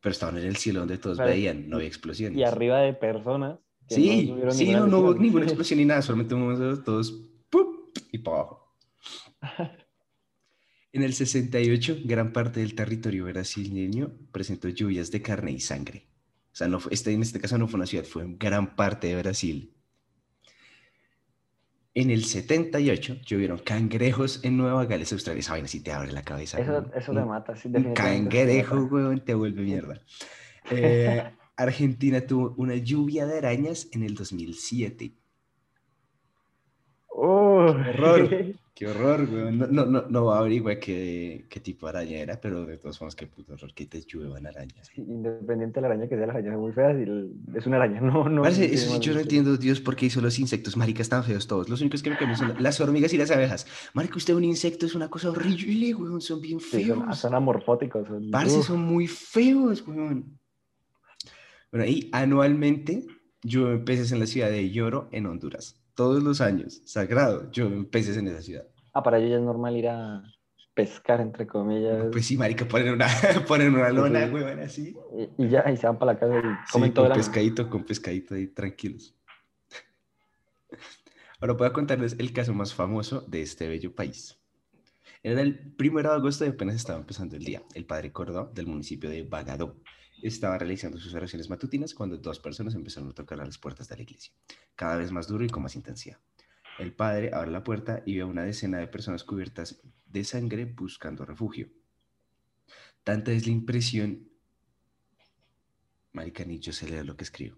Pero 0.00 0.12
estaban 0.12 0.36
en 0.36 0.44
el 0.44 0.56
cielo 0.56 0.80
donde 0.80 0.98
todos 0.98 1.18
veían, 1.18 1.68
no 1.68 1.76
había 1.76 1.88
explosiones. 1.88 2.38
Y 2.38 2.44
arriba 2.44 2.80
de 2.80 2.92
personas. 2.92 3.58
Sí, 3.88 4.26
tuvieron 4.28 4.52
sí, 4.52 4.70
no, 4.72 4.86
no 4.86 4.98
hubo 4.98 5.14
ninguna 5.14 5.44
explosión 5.46 5.78
ni 5.78 5.84
nada, 5.86 6.02
solamente 6.02 6.34
un 6.34 6.42
momento 6.42 6.82
todos 6.82 7.12
¡pum! 7.48 7.66
y 8.12 8.18
para 8.18 8.38
abajo. 8.38 8.76
En 10.92 11.02
el 11.02 11.14
68, 11.14 11.98
gran 12.04 12.32
parte 12.32 12.60
del 12.60 12.74
territorio 12.74 13.24
brasileño 13.24 14.12
presentó 14.32 14.68
lluvias 14.68 15.10
de 15.10 15.22
carne 15.22 15.52
y 15.52 15.60
sangre. 15.60 16.08
O 16.52 16.56
sea, 16.56 16.68
no 16.68 16.80
fue- 16.80 16.92
este, 16.94 17.12
en 17.12 17.22
este 17.22 17.40
caso 17.40 17.58
no 17.58 17.68
fue 17.68 17.78
una 17.78 17.86
ciudad, 17.86 18.04
fue 18.04 18.24
gran 18.38 18.76
parte 18.76 19.08
de 19.08 19.16
Brasil. 19.16 19.75
En 21.96 22.10
el 22.10 22.26
78, 22.26 23.22
llovieron 23.24 23.58
cangrejos 23.58 24.44
en 24.44 24.58
Nueva 24.58 24.84
Gales, 24.84 25.14
Australia. 25.14 25.40
Esa 25.40 25.52
vaina 25.52 25.66
sí 25.66 25.80
te 25.80 25.92
abre 25.92 26.12
la 26.12 26.22
cabeza. 26.22 26.60
Eso, 26.60 26.84
eso 26.94 27.14
te 27.14 27.24
mata, 27.24 27.56
sí, 27.56 27.70
definitivamente. 27.70 28.28
cangrejo, 28.28 28.84
weón, 28.84 29.24
te 29.24 29.32
vuelve 29.32 29.62
mierda. 29.62 30.02
Eh, 30.70 31.24
Argentina 31.56 32.20
tuvo 32.20 32.54
una 32.58 32.74
lluvia 32.74 33.24
de 33.24 33.38
arañas 33.38 33.88
en 33.92 34.02
el 34.02 34.14
2007. 34.14 35.14
Horror. 37.88 38.54
Qué 38.74 38.86
horror, 38.86 39.26
weón. 39.32 39.56
No, 39.58 39.66
no, 39.68 39.86
no, 39.86 40.02
no 40.10 40.30
averigüe 40.32 40.78
qué, 40.78 41.46
qué 41.48 41.60
tipo 41.60 41.86
de 41.86 41.98
araña 41.98 42.18
era, 42.18 42.38
pero 42.38 42.66
de 42.66 42.76
todos 42.76 43.00
modos, 43.00 43.16
qué 43.16 43.26
puto 43.26 43.54
horror 43.54 43.72
que 43.72 43.86
te 43.86 44.02
lluevan 44.02 44.46
arañas. 44.46 44.90
Sí, 44.94 45.00
Independiente 45.00 45.76
de 45.76 45.80
la 45.80 45.86
araña 45.94 46.08
que 46.08 46.14
sea, 46.16 46.26
las 46.26 46.36
arañas 46.36 46.52
son 46.52 46.60
muy 46.60 46.72
el- 46.76 47.32
es 47.54 47.66
una 47.66 47.76
araña, 47.76 48.00
no, 48.02 48.28
no. 48.28 48.44
Eso 48.44 48.60
sí, 48.62 49.00
yo 49.00 49.14
no 49.14 49.20
entiendo, 49.20 49.56
Dios, 49.56 49.80
por 49.80 49.96
qué 49.96 50.06
hizo 50.06 50.20
los 50.20 50.38
insectos. 50.38 50.76
Marica, 50.76 51.00
están 51.00 51.24
feos 51.24 51.46
todos. 51.46 51.70
Los 51.70 51.80
únicos 51.80 52.02
que 52.02 52.10
me 52.10 52.18
cambian 52.18 52.36
son 52.38 52.54
las 52.62 52.78
hormigas 52.78 53.14
y 53.14 53.16
las 53.16 53.30
abejas. 53.30 53.66
Marica, 53.94 54.16
usted 54.16 54.34
un 54.34 54.44
insecto 54.44 54.84
es 54.84 54.94
una 54.94 55.08
cosa 55.08 55.30
horrible, 55.30 55.94
weón. 55.94 56.20
Son 56.20 56.42
bien 56.42 56.60
Sí, 56.60 56.84
son, 56.84 57.00
feos. 57.06 57.18
son 57.18 57.34
amorfóticos. 57.34 58.06
Son, 58.06 58.30
Parce, 58.30 58.62
son 58.62 58.80
muy 58.80 59.06
feos, 59.06 59.86
weón. 59.88 60.38
Bueno, 61.72 61.86
y 61.86 62.10
anualmente 62.12 63.06
llueven 63.42 63.84
peces 63.86 64.12
en 64.12 64.20
la 64.20 64.26
ciudad 64.26 64.50
de 64.50 64.70
Lloro, 64.70 65.08
en 65.12 65.24
Honduras. 65.26 65.75
Todos 65.96 66.22
los 66.22 66.40
años, 66.40 66.80
sagrado, 66.84 67.50
llueven 67.50 67.86
peces 67.86 68.16
en 68.18 68.28
esa 68.28 68.42
ciudad. 68.42 68.68
Ah, 68.92 69.02
para 69.02 69.18
ellos 69.18 69.30
ya 69.30 69.36
es 69.38 69.42
normal 69.42 69.76
ir 69.76 69.88
a 69.88 70.22
pescar, 70.74 71.20
entre 71.22 71.46
comillas. 71.48 72.08
Pues 72.12 72.26
sí, 72.26 72.36
marica, 72.36 72.68
ponen 72.68 72.92
una, 72.92 73.08
ponen 73.48 73.74
una 73.74 73.90
lona, 73.90 74.26
sí. 74.26 74.32
weón, 74.32 74.60
así. 74.60 74.96
y, 75.38 75.44
y 75.46 75.48
ya, 75.48 75.64
y 75.70 75.76
se 75.76 75.86
van 75.88 75.98
para 75.98 76.12
la 76.12 76.18
casa 76.20 76.38
y 76.38 76.68
Sí, 76.70 76.70
comen 76.70 76.92
todo 76.94 77.06
con 77.06 77.06
el 77.06 77.12
año. 77.12 77.18
pescadito, 77.18 77.68
con 77.70 77.84
pescadito 77.84 78.34
ahí, 78.36 78.46
tranquilos. 78.46 79.16
Ahora 81.40 81.54
voy 81.54 81.66
a 81.66 81.72
contarles 81.72 82.16
el 82.18 82.32
caso 82.32 82.54
más 82.54 82.74
famoso 82.74 83.22
de 83.22 83.42
este 83.42 83.68
bello 83.68 83.94
país. 83.94 84.38
Era 85.22 85.40
el 85.40 85.74
primero 85.76 86.10
de 86.10 86.16
agosto 86.16 86.44
y 86.44 86.48
apenas 86.48 86.76
estaba 86.76 86.98
empezando 87.00 87.36
el 87.36 87.44
día. 87.44 87.62
El 87.74 87.86
padre 87.86 88.12
Córdoba, 88.12 88.50
del 88.54 88.66
municipio 88.66 89.10
de 89.10 89.22
Bagadó, 89.24 89.76
estaba 90.22 90.58
realizando 90.58 90.98
sus 90.98 91.14
oraciones 91.14 91.50
matutinas 91.50 91.94
cuando 91.94 92.16
dos 92.16 92.40
personas 92.40 92.74
empezaron 92.74 93.10
a 93.10 93.14
tocar 93.14 93.40
a 93.40 93.44
las 93.44 93.58
puertas 93.58 93.88
de 93.88 93.96
la 93.96 94.02
iglesia, 94.02 94.32
cada 94.74 94.96
vez 94.96 95.12
más 95.12 95.28
duro 95.28 95.44
y 95.44 95.48
con 95.48 95.62
más 95.62 95.76
intensidad. 95.76 96.18
El 96.78 96.92
padre 96.92 97.30
abre 97.32 97.50
la 97.50 97.64
puerta 97.64 98.02
y 98.04 98.16
ve 98.16 98.22
a 98.22 98.26
una 98.26 98.44
decena 98.44 98.78
de 98.78 98.88
personas 98.88 99.24
cubiertas 99.24 99.80
de 100.06 100.24
sangre 100.24 100.66
buscando 100.66 101.24
refugio. 101.24 101.68
Tanta 103.02 103.32
es 103.32 103.46
la 103.46 103.52
impresión. 103.52 104.28
Marica, 106.12 106.44
ni 106.44 106.58
yo 106.58 106.72
sé 106.72 106.88
leer 106.88 107.06
lo 107.06 107.16
que 107.16 107.24
escribo. 107.24 107.56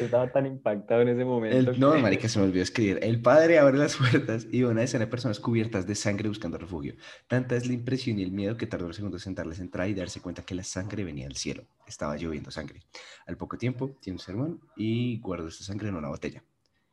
Estaba 0.00 0.30
tan 0.30 0.46
impactado 0.46 1.02
en 1.02 1.08
ese 1.08 1.24
momento. 1.24 1.72
no, 1.74 1.98
marica, 1.98 2.28
se 2.28 2.38
me 2.38 2.46
olvidó 2.46 2.62
escribir. 2.62 2.98
El 3.02 3.20
padre 3.20 3.58
abre 3.58 3.78
las 3.78 3.96
puertas 4.12 4.46
y 4.50 4.62
una 4.62 4.82
escena 4.82 5.06
de 5.06 5.10
personas 5.10 5.40
cubiertas 5.40 5.86
de 5.86 5.94
sangre 5.94 6.28
buscando 6.28 6.58
refugio. 6.58 6.94
Tanta 7.28 7.56
es 7.56 7.66
la 7.66 7.72
impresión 7.72 8.18
y 8.18 8.22
el 8.22 8.32
miedo 8.32 8.56
que 8.56 8.66
tardó 8.66 8.86
un 8.86 8.94
segundo 8.94 9.16
en 9.16 9.20
sentarles 9.20 9.58
entrar 9.60 9.88
y 9.88 9.94
darse 9.94 10.20
cuenta 10.20 10.42
que 10.42 10.54
la 10.54 10.64
sangre 10.64 11.04
venía 11.04 11.26
del 11.26 11.36
cielo. 11.36 11.64
Estaba 11.86 12.16
lloviendo 12.16 12.50
sangre. 12.50 12.80
Al 13.26 13.36
poco 13.36 13.58
tiempo, 13.58 13.96
tiene 14.00 14.16
un 14.16 14.20
sermón 14.20 14.60
y 14.76 15.20
guardó 15.20 15.48
esta 15.48 15.64
sangre 15.64 15.88
en 15.88 15.96
una 15.96 16.08
botella. 16.08 16.42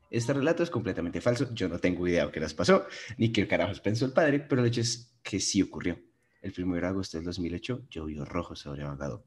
Este 0.09 0.33
relato 0.33 0.63
es 0.63 0.69
completamente 0.69 1.21
falso. 1.21 1.53
Yo 1.53 1.69
no 1.69 1.79
tengo 1.79 2.07
idea 2.07 2.25
de 2.25 2.31
qué 2.31 2.39
les 2.39 2.53
pasó, 2.53 2.85
ni 3.17 3.31
qué 3.31 3.47
carajos 3.47 3.79
pensó 3.79 4.05
el 4.05 4.13
padre, 4.13 4.39
pero 4.39 4.61
el 4.61 4.67
hecho 4.67 4.81
es 4.81 5.13
que 5.21 5.39
sí 5.39 5.61
ocurrió. 5.61 5.99
El 6.41 6.53
1 6.57 6.75
de 6.75 6.87
agosto 6.87 7.17
del 7.17 7.25
2008 7.25 7.87
llovió 7.89 8.25
rojo 8.25 8.55
sobre 8.55 8.85
Bagado 8.85 9.25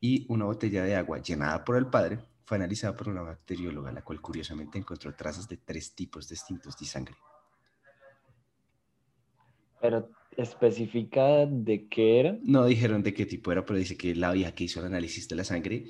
y 0.00 0.26
una 0.28 0.44
botella 0.44 0.84
de 0.84 0.96
agua 0.96 1.22
llenada 1.22 1.64
por 1.64 1.76
el 1.76 1.86
padre 1.86 2.18
fue 2.44 2.56
analizada 2.56 2.96
por 2.96 3.08
una 3.08 3.22
bacterióloga, 3.22 3.92
la 3.92 4.02
cual 4.02 4.20
curiosamente 4.20 4.78
encontró 4.78 5.14
trazas 5.14 5.48
de 5.48 5.58
tres 5.58 5.94
tipos 5.94 6.28
distintos 6.28 6.76
de 6.76 6.86
sangre. 6.86 7.16
Pero 9.80 10.10
especifica 10.36 11.46
de 11.46 11.88
qué 11.88 12.20
era. 12.20 12.38
No 12.42 12.64
dijeron 12.66 13.02
de 13.02 13.12
qué 13.14 13.26
tipo 13.26 13.52
era, 13.52 13.64
pero 13.64 13.78
dice 13.78 13.96
que 13.96 14.14
la 14.14 14.32
vieja 14.32 14.52
que 14.52 14.64
hizo 14.64 14.80
el 14.80 14.86
análisis 14.86 15.28
de 15.28 15.36
la 15.36 15.44
sangre 15.44 15.84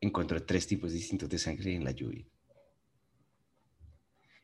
encontró 0.00 0.42
tres 0.42 0.66
tipos 0.66 0.92
distintos 0.92 1.28
de 1.28 1.38
sangre 1.38 1.74
en 1.74 1.84
la 1.84 1.92
lluvia. 1.92 2.24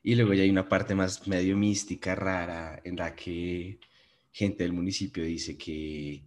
Y 0.02 0.14
luego 0.14 0.32
ya 0.32 0.42
hay 0.42 0.50
una 0.50 0.68
parte 0.68 0.94
más 0.94 1.26
medio 1.26 1.56
mística, 1.56 2.14
rara, 2.14 2.80
en 2.84 2.96
la 2.96 3.14
que 3.14 3.80
gente 4.32 4.62
del 4.62 4.72
municipio 4.72 5.24
dice 5.24 5.58
que 5.58 6.22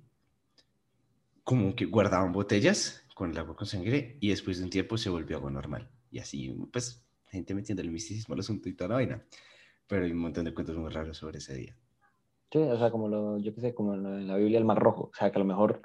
como 1.43 1.75
que 1.75 1.85
guardaban 1.85 2.31
botellas 2.31 3.00
con 3.21 3.29
el 3.29 3.37
agua 3.37 3.55
con 3.55 3.67
sangre 3.67 4.17
y 4.19 4.29
después 4.29 4.57
de 4.57 4.63
un 4.63 4.71
tiempo 4.71 4.97
se 4.97 5.11
volvió 5.11 5.37
agua 5.37 5.51
normal. 5.51 5.87
Y 6.09 6.17
así, 6.17 6.49
pues, 6.73 7.05
gente 7.27 7.53
metiendo 7.53 7.83
el 7.83 7.91
misticismo 7.91 8.33
al 8.33 8.39
asunto 8.39 8.67
y 8.67 8.73
toda 8.73 8.87
la 8.87 8.95
vaina. 8.95 9.23
Pero 9.85 10.05
hay 10.05 10.11
un 10.11 10.17
montón 10.17 10.45
de 10.45 10.55
cuentos 10.55 10.75
muy 10.75 10.89
raros 10.89 11.17
sobre 11.17 11.37
ese 11.37 11.53
día. 11.53 11.77
Sí, 12.51 12.57
o 12.57 12.79
sea, 12.79 12.89
como 12.89 13.07
lo, 13.07 13.37
yo 13.37 13.53
qué 13.53 13.61
sé, 13.61 13.75
como 13.75 13.93
en 13.93 14.27
la 14.27 14.37
Biblia 14.37 14.57
el 14.57 14.65
Mar 14.65 14.79
Rojo. 14.79 15.11
O 15.13 15.15
sea, 15.15 15.31
que 15.31 15.37
a 15.37 15.39
lo 15.39 15.45
mejor, 15.45 15.83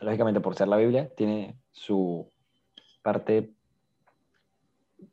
lógicamente 0.00 0.40
por 0.40 0.54
ser 0.54 0.68
la 0.68 0.78
Biblia, 0.78 1.10
tiene 1.14 1.58
su 1.72 2.26
parte 3.02 3.52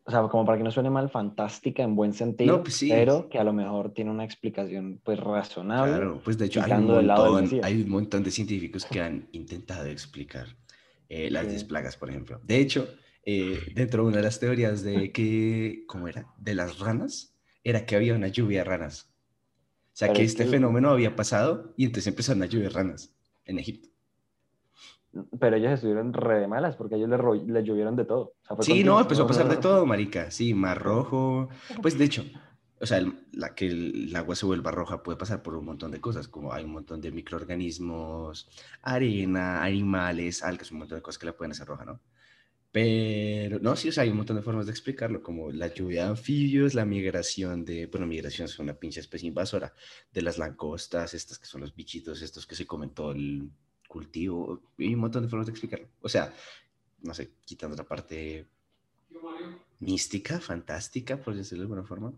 o 0.06 0.12
sea, 0.12 0.22
como 0.30 0.46
para 0.46 0.58
que 0.58 0.64
no 0.64 0.72
suene 0.72 0.90
mal, 0.90 1.10
fantástica 1.10 1.84
en 1.84 1.94
buen 1.94 2.14
sentido, 2.14 2.64
pues 2.64 2.86
pero 2.88 3.28
que 3.28 3.38
a 3.38 3.44
lo 3.44 3.52
mejor 3.52 3.92
tiene 3.92 4.12
una 4.12 4.24
explicación 4.24 5.02
pues 5.04 5.20
razonable. 5.20 5.92
Claro, 5.92 6.22
pues 6.24 6.38
de 6.38 6.46
hecho 6.46 6.62
hay 6.64 6.72
un, 6.72 6.86
montón, 6.86 7.50
hay 7.64 7.82
un, 7.82 7.90
montón, 7.90 8.24
de 8.24 8.32
científicos 8.32 8.86
que 8.86 9.02
han 9.02 9.28
intentado 9.34 9.88
explicar 9.88 10.48
eh, 11.10 11.30
las 11.30 11.50
10 11.50 11.66
plagas, 11.66 11.98
por 11.98 12.10
ejemplo. 12.10 12.40
De 12.44 12.60
hecho, 12.60 12.88
eh, 13.26 13.60
dentro 13.76 14.04
de 14.04 14.10
una 14.10 14.18
de 14.18 14.24
las 14.24 14.40
teorías 14.40 14.84
de 14.84 15.12
que, 15.14 15.84
¿cómo 15.88 16.08
era? 16.08 16.28
De 16.38 16.56
las 16.56 16.80
ranas, 16.80 17.36
era 17.64 17.86
que 17.86 17.96
había 17.96 18.16
una 18.16 18.28
lluvia 18.28 18.60
de 18.60 18.64
ranas. 18.66 19.12
O 19.94 19.98
sea, 20.00 20.14
que 20.14 20.24
este 20.24 20.46
fenómeno 20.46 20.92
había 20.92 21.16
pasado 21.16 21.74
y 21.76 21.84
entonces 21.84 22.08
empezaron 22.08 22.42
a 22.42 22.46
lluvia 22.46 22.70
de 22.70 22.74
ranas 22.74 23.14
en 23.44 23.60
Egipto. 23.60 23.90
Pero 25.40 25.58
ellos 25.58 25.74
estuvieron 25.74 26.14
re 26.14 26.48
malas 26.48 26.76
porque 26.78 26.96
ellos 26.96 27.10
le, 27.10 27.64
llovieron 27.64 27.96
de 27.96 28.06
todo. 28.06 28.34
sí, 28.62 28.84
no, 28.84 29.00
empezó 29.00 29.24
a 29.24 29.28
pasar 29.28 29.50
de 29.50 29.58
todo, 29.58 29.86
marica. 29.86 30.32
Sí, 30.32 30.54
mar 30.54 30.82
rojo. 30.82 31.50
Pues 31.82 31.98
de 31.98 32.06
hecho, 32.06 32.24
o 32.82 32.86
sea, 32.86 33.06
la 33.34 33.56
que 33.56 33.68
el, 33.68 34.16
agua 34.16 34.36
se 34.36 34.46
vuelva 34.46 34.72
roja 34.72 35.04
puede 35.04 35.18
pasar 35.18 35.42
por 35.44 35.56
un 35.56 35.66
montón 35.66 35.92
de 35.92 36.02
cosas, 36.02 36.28
como 36.28 36.54
hay 36.54 36.64
un 36.64 36.72
montón 36.72 37.02
de 37.02 37.12
microorganismos, 37.12 38.50
arena, 38.82 39.64
animales, 39.64 40.44
algas, 40.44 40.72
un 40.72 40.80
montón 40.80 40.98
de 40.98 41.02
cosas 41.02 41.20
que 41.20 41.26
la 41.26 41.38
pueden 41.38 41.52
hacer 41.52 41.68
roja, 41.68 41.86
¿no? 41.86 42.02
Pero, 42.72 43.60
no, 43.60 43.76
sí, 43.76 43.90
o 43.90 43.92
sea, 43.92 44.04
hay 44.04 44.10
un 44.12 44.18
montón 44.18 44.38
de 44.38 44.44
formas 44.44 44.68
de 44.68 44.72
explicarlo, 44.72 45.24
como 45.24 45.52
la 45.52 45.74
lluvia 45.74 46.04
de 46.04 46.10
anfibios, 46.12 46.76
la 46.76 46.86
migración 46.86 47.66
de, 47.66 47.88
bueno, 47.88 48.06
migración 48.06 48.46
es 48.46 48.60
una 48.60 48.76
pinche 48.76 49.00
especie 49.00 49.28
invasora, 49.28 49.74
de 50.14 50.22
las 50.22 50.38
langostas, 50.38 51.14
estas 51.16 51.40
que 51.40 51.48
son 51.48 51.62
los 51.62 51.76
bichitos, 51.76 52.22
estos 52.22 52.46
que 52.46 52.56
se 52.56 52.68
comen 52.68 52.92
todo 52.92 53.12
el 53.12 53.50
cultivo, 53.88 54.62
hay 54.78 54.94
un 54.94 55.00
montón 55.02 55.24
de 55.24 55.30
formas 55.30 55.48
de 55.48 55.52
explicarlo. 55.52 55.88
O 56.02 56.10
sea, 56.10 56.32
no 57.02 57.14
sé, 57.14 57.32
quitando 57.44 57.76
la 57.76 57.86
parte 57.88 58.48
mística, 59.80 60.40
fantástica, 60.40 61.18
por 61.18 61.36
decirlo 61.36 61.64
de 61.64 61.66
alguna 61.66 61.84
forma, 61.84 62.14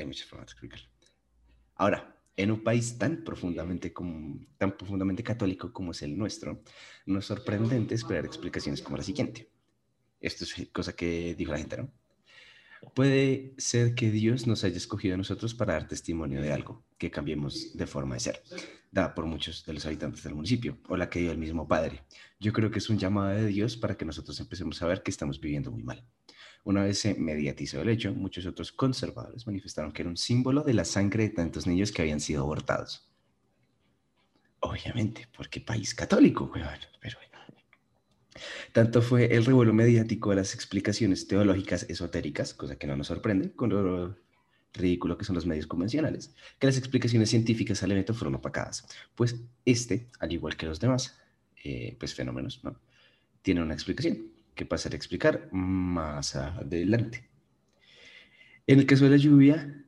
hay 0.00 0.06
muchas 0.06 0.26
formas 0.26 0.46
de 0.48 0.52
explicarlo. 0.52 0.88
Ahora, 1.76 2.16
en 2.36 2.50
un 2.50 2.62
país 2.62 2.98
tan 2.98 3.22
profundamente, 3.24 3.92
como, 3.92 4.40
tan 4.58 4.76
profundamente 4.76 5.22
católico 5.22 5.72
como 5.72 5.92
es 5.92 6.02
el 6.02 6.16
nuestro, 6.16 6.62
no 7.06 7.18
es 7.18 7.26
sorprendente 7.26 7.94
esperar 7.94 8.24
explicaciones 8.24 8.82
como 8.82 8.96
la 8.96 9.02
siguiente. 9.02 9.50
Esto 10.20 10.44
es 10.44 10.68
cosa 10.72 10.94
que 10.94 11.34
dijo 11.34 11.52
la 11.52 11.58
gente, 11.58 11.76
¿no? 11.78 11.92
Puede 12.94 13.54
ser 13.58 13.94
que 13.94 14.10
Dios 14.10 14.46
nos 14.46 14.64
haya 14.64 14.78
escogido 14.78 15.14
a 15.14 15.18
nosotros 15.18 15.54
para 15.54 15.74
dar 15.74 15.86
testimonio 15.86 16.40
de 16.40 16.52
algo, 16.52 16.82
que 16.96 17.10
cambiemos 17.10 17.76
de 17.76 17.86
forma 17.86 18.14
de 18.14 18.20
ser, 18.20 18.42
dada 18.90 19.14
por 19.14 19.26
muchos 19.26 19.66
de 19.66 19.74
los 19.74 19.84
habitantes 19.84 20.22
del 20.22 20.34
municipio, 20.34 20.78
o 20.88 20.96
la 20.96 21.10
que 21.10 21.20
dio 21.20 21.30
el 21.30 21.36
mismo 21.36 21.68
Padre. 21.68 22.04
Yo 22.38 22.54
creo 22.54 22.70
que 22.70 22.78
es 22.78 22.88
un 22.88 22.98
llamado 22.98 23.28
de 23.28 23.46
Dios 23.46 23.76
para 23.76 23.96
que 23.98 24.06
nosotros 24.06 24.40
empecemos 24.40 24.80
a 24.80 24.86
ver 24.86 25.02
que 25.02 25.10
estamos 25.10 25.40
viviendo 25.40 25.70
muy 25.70 25.82
mal. 25.82 26.06
Una 26.64 26.84
vez 26.84 26.98
se 26.98 27.14
mediatizó 27.14 27.80
el 27.80 27.88
hecho, 27.88 28.12
muchos 28.12 28.46
otros 28.46 28.72
conservadores 28.72 29.46
manifestaron 29.46 29.92
que 29.92 30.02
era 30.02 30.10
un 30.10 30.16
símbolo 30.16 30.62
de 30.62 30.74
la 30.74 30.84
sangre 30.84 31.24
de 31.24 31.30
tantos 31.30 31.66
niños 31.66 31.92
que 31.92 32.02
habían 32.02 32.20
sido 32.20 32.42
abortados. 32.42 33.10
Obviamente, 34.60 35.26
porque 35.34 35.60
país 35.60 35.94
católico, 35.94 36.50
pero 36.52 36.66
tanto 38.72 39.02
fue 39.02 39.34
el 39.34 39.44
revuelo 39.44 39.72
mediático 39.72 40.30
de 40.30 40.36
las 40.36 40.54
explicaciones 40.54 41.26
teológicas 41.26 41.84
esotéricas, 41.88 42.54
cosa 42.54 42.76
que 42.76 42.86
no 42.86 42.96
nos 42.96 43.08
sorprende, 43.08 43.52
con 43.52 43.70
lo 43.70 44.16
ridículo 44.72 45.18
que 45.18 45.24
son 45.24 45.34
los 45.34 45.46
medios 45.46 45.66
convencionales, 45.66 46.34
que 46.58 46.66
las 46.66 46.78
explicaciones 46.78 47.30
científicas 47.30 47.82
al 47.82 47.92
evento 47.92 48.14
fueron 48.14 48.36
opacadas. 48.36 48.86
Pues 49.14 49.36
este, 49.64 50.08
al 50.20 50.32
igual 50.32 50.56
que 50.56 50.66
los 50.66 50.78
demás, 50.78 51.18
eh, 51.64 51.96
pues 51.98 52.14
fenómenos, 52.14 52.62
¿no? 52.62 52.78
Tiene 53.42 53.62
una 53.62 53.74
explicación 53.74 54.30
que 54.60 54.66
pasaré 54.66 54.94
a 54.94 54.98
explicar 54.98 55.48
más 55.52 56.36
adelante. 56.36 57.30
En 58.66 58.78
el 58.78 58.84
caso 58.84 59.04
de 59.04 59.10
la 59.12 59.16
lluvia, 59.16 59.86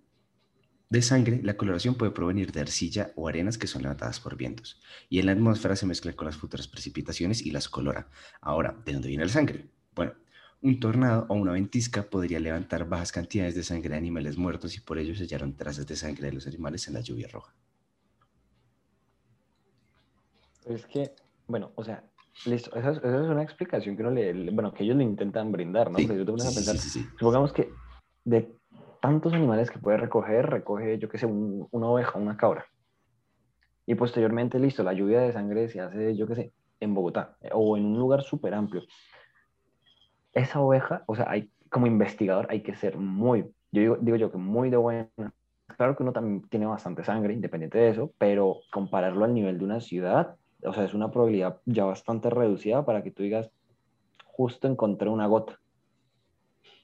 de 0.88 1.02
sangre, 1.02 1.42
la 1.42 1.58
coloración 1.58 1.94
puede 1.94 2.12
provenir 2.12 2.52
de 2.52 2.60
arcilla 2.60 3.12
o 3.14 3.28
arenas 3.28 3.58
que 3.58 3.66
son 3.66 3.82
levantadas 3.82 4.18
por 4.18 4.34
vientos, 4.34 4.80
y 5.10 5.18
en 5.18 5.26
la 5.26 5.32
atmósfera 5.32 5.76
se 5.76 5.84
mezcla 5.84 6.14
con 6.14 6.24
las 6.24 6.38
futuras 6.38 6.68
precipitaciones 6.68 7.44
y 7.44 7.50
las 7.50 7.68
colora. 7.68 8.08
Ahora, 8.40 8.74
¿de 8.86 8.94
dónde 8.94 9.08
viene 9.08 9.26
la 9.26 9.30
sangre? 9.30 9.68
Bueno, 9.94 10.14
un 10.62 10.80
tornado 10.80 11.26
o 11.28 11.34
una 11.34 11.52
ventisca 11.52 12.04
podría 12.04 12.40
levantar 12.40 12.88
bajas 12.88 13.12
cantidades 13.12 13.54
de 13.54 13.64
sangre 13.64 13.90
de 13.90 13.96
animales 13.98 14.38
muertos 14.38 14.74
y 14.74 14.80
por 14.80 14.96
ello 14.96 15.14
se 15.14 15.24
hallaron 15.24 15.54
trazas 15.54 15.86
de 15.86 15.96
sangre 15.96 16.28
de 16.28 16.32
los 16.32 16.46
animales 16.46 16.88
en 16.88 16.94
la 16.94 17.02
lluvia 17.02 17.28
roja. 17.28 17.54
Es 20.64 20.86
que, 20.86 21.14
bueno, 21.46 21.72
o 21.74 21.84
sea, 21.84 22.04
listo, 22.46 22.74
esa 22.76 22.90
es, 22.90 23.02
una 23.02 23.42
explicación 23.42 23.96
que, 23.96 24.02
uno 24.02 24.10
le, 24.10 24.50
bueno, 24.50 24.72
que 24.72 24.84
ellos 24.84 24.96
le 24.96 25.04
intentan 25.04 25.52
brindar, 25.52 25.90
¿no? 25.90 25.98
supongamos 27.18 27.52
que 27.52 27.70
de 28.24 28.54
tantos 29.00 29.32
animales 29.32 29.70
que 29.70 29.78
puede 29.78 29.96
recoger, 29.96 30.48
recoge, 30.48 30.98
yo 30.98 31.08
qué 31.08 31.18
sé, 31.18 31.26
una 31.26 31.88
oveja, 31.88 32.18
una 32.18 32.36
cabra. 32.36 32.66
Y 33.84 33.96
posteriormente, 33.96 34.58
listo, 34.60 34.82
la 34.84 34.92
lluvia 34.92 35.20
de 35.20 35.32
sangre 35.32 35.68
se 35.68 35.80
hace, 35.80 36.16
yo 36.16 36.26
qué 36.28 36.34
sé, 36.36 36.52
en 36.78 36.94
Bogotá 36.94 37.36
eh, 37.40 37.50
o 37.52 37.76
en 37.76 37.84
un 37.84 37.98
lugar 37.98 38.22
súper 38.22 38.54
amplio. 38.54 38.82
Esa 40.32 40.60
oveja, 40.60 41.02
o 41.06 41.16
sea, 41.16 41.28
hay, 41.28 41.50
como 41.68 41.86
investigador 41.86 42.46
hay 42.48 42.62
que 42.62 42.74
ser 42.74 42.96
muy, 42.96 43.42
yo 43.72 43.80
digo, 43.80 43.96
digo 44.00 44.16
yo 44.16 44.30
que 44.30 44.38
muy 44.38 44.70
de 44.70 44.76
buena. 44.76 45.08
Claro 45.76 45.96
que 45.96 46.02
uno 46.02 46.12
también 46.12 46.42
tiene 46.48 46.66
bastante 46.66 47.02
sangre, 47.02 47.32
independiente 47.32 47.78
de 47.78 47.90
eso, 47.90 48.12
pero 48.18 48.58
compararlo 48.70 49.24
al 49.24 49.34
nivel 49.34 49.58
de 49.58 49.64
una 49.64 49.80
ciudad, 49.80 50.36
o 50.64 50.72
sea, 50.72 50.84
es 50.84 50.94
una 50.94 51.10
probabilidad 51.10 51.60
ya 51.66 51.84
bastante 51.84 52.30
reducida 52.30 52.84
para 52.84 53.02
que 53.02 53.10
tú 53.10 53.22
digas, 53.22 53.50
justo 54.24 54.68
encontré 54.68 55.08
una 55.08 55.26
gota 55.26 55.58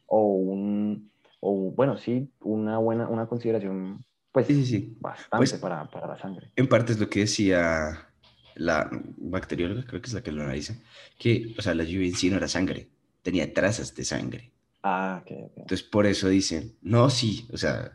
o 0.06 0.35
un, 0.35 1.11
o 1.40 1.70
bueno, 1.73 1.97
sí, 1.99 2.30
una 2.40 2.78
buena, 2.78 3.08
una 3.08 3.26
consideración, 3.26 4.04
pues, 4.32 4.47
sí, 4.47 4.64
sí, 4.64 4.97
bastante 5.00 5.37
pues, 5.37 5.52
para, 5.54 5.88
para, 5.90 6.06
la 6.06 6.18
sangre. 6.18 6.50
En 6.56 6.68
parte 6.68 6.92
es 6.92 7.00
lo 7.00 7.08
que 7.08 7.20
decía 7.20 8.08
la 8.54 8.90
bacterióloga, 9.16 9.85
creo 9.85 10.00
que 10.00 10.08
es 10.08 10.14
la 10.14 10.23
que 10.23 10.32
lo 10.32 10.42
analiza, 10.42 10.75
que, 11.18 11.54
o 11.58 11.62
sea, 11.62 11.75
la 11.75 11.85
lluvia 11.85 12.08
en 12.08 12.14
sí 12.14 12.30
no 12.30 12.37
era 12.37 12.49
sangre, 12.49 12.88
tenía 13.23 13.52
trazas 13.52 13.94
de 13.94 14.04
sangre. 14.04 14.52
Ah, 14.82 15.23
ok, 15.23 15.30
Entonces, 15.56 15.82
por 15.82 16.06
eso 16.06 16.28
dicen, 16.28 16.76
no, 16.82 17.11
sí, 17.11 17.47
o 17.52 17.56
sea, 17.56 17.92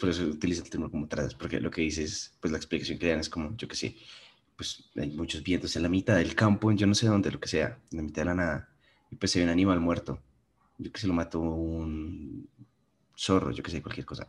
por 0.00 0.08
eso 0.08 0.24
utiliza 0.24 0.62
el 0.62 0.70
término 0.70 0.90
como 0.90 1.08
trazas, 1.08 1.34
porque 1.34 1.60
lo 1.60 1.70
que 1.70 1.82
dice 1.82 2.04
es, 2.04 2.36
pues 2.40 2.52
la 2.52 2.58
explicación 2.58 2.98
que 2.98 3.08
dan 3.08 3.20
es 3.20 3.28
como, 3.28 3.56
yo 3.56 3.68
qué 3.68 3.76
sé, 3.76 3.96
pues 4.58 4.90
hay 4.96 5.12
muchos 5.12 5.44
vientos 5.44 5.76
en 5.76 5.84
la 5.84 5.88
mitad 5.88 6.16
del 6.16 6.34
campo, 6.34 6.68
en 6.68 6.76
yo 6.76 6.88
no 6.88 6.94
sé 6.96 7.06
dónde, 7.06 7.30
lo 7.30 7.38
que 7.38 7.48
sea, 7.48 7.78
en 7.92 7.98
la 7.98 8.02
mitad 8.02 8.22
de 8.22 8.26
la 8.26 8.34
nada, 8.34 8.68
y 9.08 9.14
pues 9.14 9.30
se 9.30 9.38
ve 9.38 9.44
un 9.44 9.52
animal 9.52 9.78
muerto. 9.78 10.20
Yo 10.78 10.90
que 10.90 11.00
se 11.00 11.06
lo 11.06 11.14
mató 11.14 11.38
un, 11.38 12.48
zorro, 13.16 13.52
yo 13.52 13.62
que 13.62 13.70
sé, 13.70 13.80
cualquier 13.80 14.04
cosa. 14.04 14.26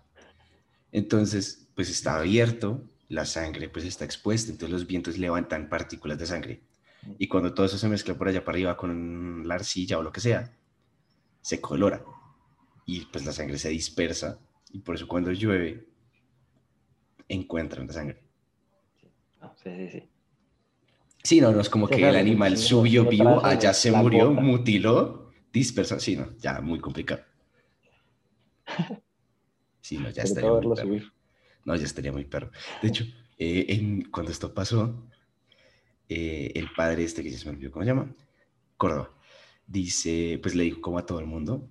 Entonces, 0.92 1.68
pues 1.74 1.90
está 1.90 2.20
abierto, 2.20 2.84
la 3.08 3.26
sangre 3.26 3.70
pues 3.70 3.86
está 3.86 4.06
expuesta, 4.06 4.52
entonces 4.52 4.72
los 4.72 4.86
vientos 4.86 5.18
levantan 5.18 5.68
partículas 5.68 6.20
de 6.20 6.28
sangre. 6.28 6.62
Y 7.18 7.28
cuando 7.28 7.56
todo 7.56 7.66
eso 7.66 7.80
se 7.80 7.90
mezcla 7.90 8.16
por 8.16 8.28
allá 8.28 8.46
para 8.46 8.56
arriba 8.56 8.78
con 8.78 9.48
la 9.48 9.56
arcilla 9.56 9.98
o 9.98 10.04
lo 10.04 10.12
que 10.12 10.22
sea, 10.22 10.56
se 11.42 11.60
colora 11.60 12.04
y 12.86 13.06
pues 13.06 13.26
la 13.26 13.32
sangre 13.32 13.58
se 13.58 13.70
dispersa 13.70 14.38
y 14.72 14.80
por 14.80 14.96
eso 14.96 15.08
cuando 15.08 15.32
llueve 15.32 15.88
encuentran 17.28 17.88
la 17.88 17.94
sangre. 17.94 18.22
sí, 19.64 19.76
sí, 19.76 19.90
sí. 19.90 20.10
Sí, 21.24 21.42
no, 21.42 21.52
no 21.52 21.62
es 21.62 21.70
como 21.70 21.88
que 21.88 22.08
el 22.08 22.16
animal 22.16 22.58
subió 22.58 23.06
vivo, 23.06 23.46
allá 23.46 23.74
se 23.74 23.92
murió, 23.92 24.32
mutiló, 24.32 25.32
dispersó. 25.52 26.00
Sí, 26.00 26.16
no, 26.16 26.36
ya 26.38 26.62
muy 26.62 26.80
complicado. 26.80 27.24
Sí, 29.82 29.98
no, 29.98 30.10
ya 30.10 30.24
estaría 30.24 30.52
muy 30.52 30.76
perro. 30.76 31.12
No, 31.66 31.76
ya 31.76 31.86
estaría 31.86 32.12
muy 32.12 32.26
perro. 32.26 32.52
De 32.82 32.88
hecho, 32.88 33.04
eh, 33.38 33.66
en, 33.70 34.10
cuando 34.10 34.32
esto 34.32 34.54
pasó, 34.54 35.10
eh, 36.08 36.52
el 36.56 36.72
padre 36.76 37.04
este 37.04 37.22
que 37.22 37.32
ya 37.32 37.38
se 37.38 37.46
me 37.46 37.56
olvidó 37.56 37.72
cómo 37.72 37.84
se 37.84 37.90
llama, 37.90 38.14
Córdoba, 38.78 39.12
dice, 39.68 40.40
pues 40.42 40.56
le 40.56 40.64
dijo 40.64 40.82
como 40.82 41.00
a 41.00 41.06
todo 41.06 41.20
el 41.20 41.26
mundo 41.26 41.70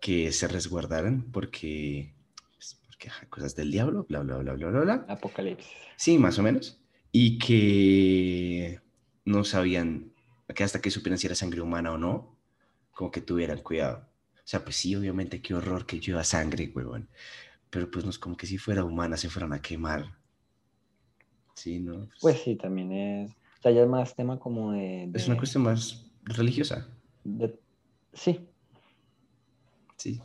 que 0.00 0.30
se 0.30 0.46
resguardaran 0.46 1.30
porque, 1.32 2.14
pues, 2.54 2.80
porque 2.86 3.10
cosas 3.28 3.56
del 3.56 3.72
diablo, 3.72 4.06
bla, 4.08 4.20
bla, 4.20 4.36
bla, 4.36 4.54
bla, 4.54 4.68
bla, 4.68 4.80
bla. 4.80 5.06
Apocalipsis. 5.08 5.68
Sí, 5.96 6.16
más 6.18 6.38
o 6.38 6.42
menos 6.42 6.80
y 7.12 7.38
que 7.38 8.80
no 9.24 9.44
sabían, 9.44 10.12
que 10.54 10.64
hasta 10.64 10.80
que 10.80 10.90
supieran 10.90 11.18
si 11.18 11.26
era 11.26 11.34
sangre 11.34 11.60
humana 11.60 11.92
o 11.92 11.98
no, 11.98 12.36
como 12.92 13.10
que 13.10 13.20
tuvieran 13.20 13.62
cuidado. 13.62 14.08
O 14.36 14.50
sea, 14.50 14.64
pues 14.64 14.76
sí, 14.76 14.94
obviamente, 14.96 15.42
qué 15.42 15.54
horror 15.54 15.86
que 15.86 16.00
lleva 16.00 16.24
sangre, 16.24 16.72
huevón. 16.74 17.08
Pero 17.70 17.90
pues 17.90 18.04
no 18.04 18.10
es 18.10 18.18
como 18.18 18.36
que 18.36 18.46
si 18.46 18.56
fuera 18.56 18.84
humana 18.84 19.16
se 19.16 19.28
fueran 19.28 19.52
a 19.52 19.60
quemar. 19.60 20.16
Sí, 21.54 21.80
¿no? 21.80 21.98
Pues, 21.98 22.10
pues 22.20 22.42
sí, 22.42 22.56
también 22.56 22.92
es. 22.92 23.30
O 23.30 23.62
sea, 23.62 23.72
ya 23.72 23.82
es 23.82 23.88
más 23.88 24.14
tema 24.14 24.38
como 24.38 24.72
de. 24.72 25.10
Es 25.12 25.26
una 25.26 25.36
cuestión 25.36 25.64
más 25.64 26.06
religiosa. 26.22 26.88
Sí. 28.14 28.48
Sí, 29.96 30.22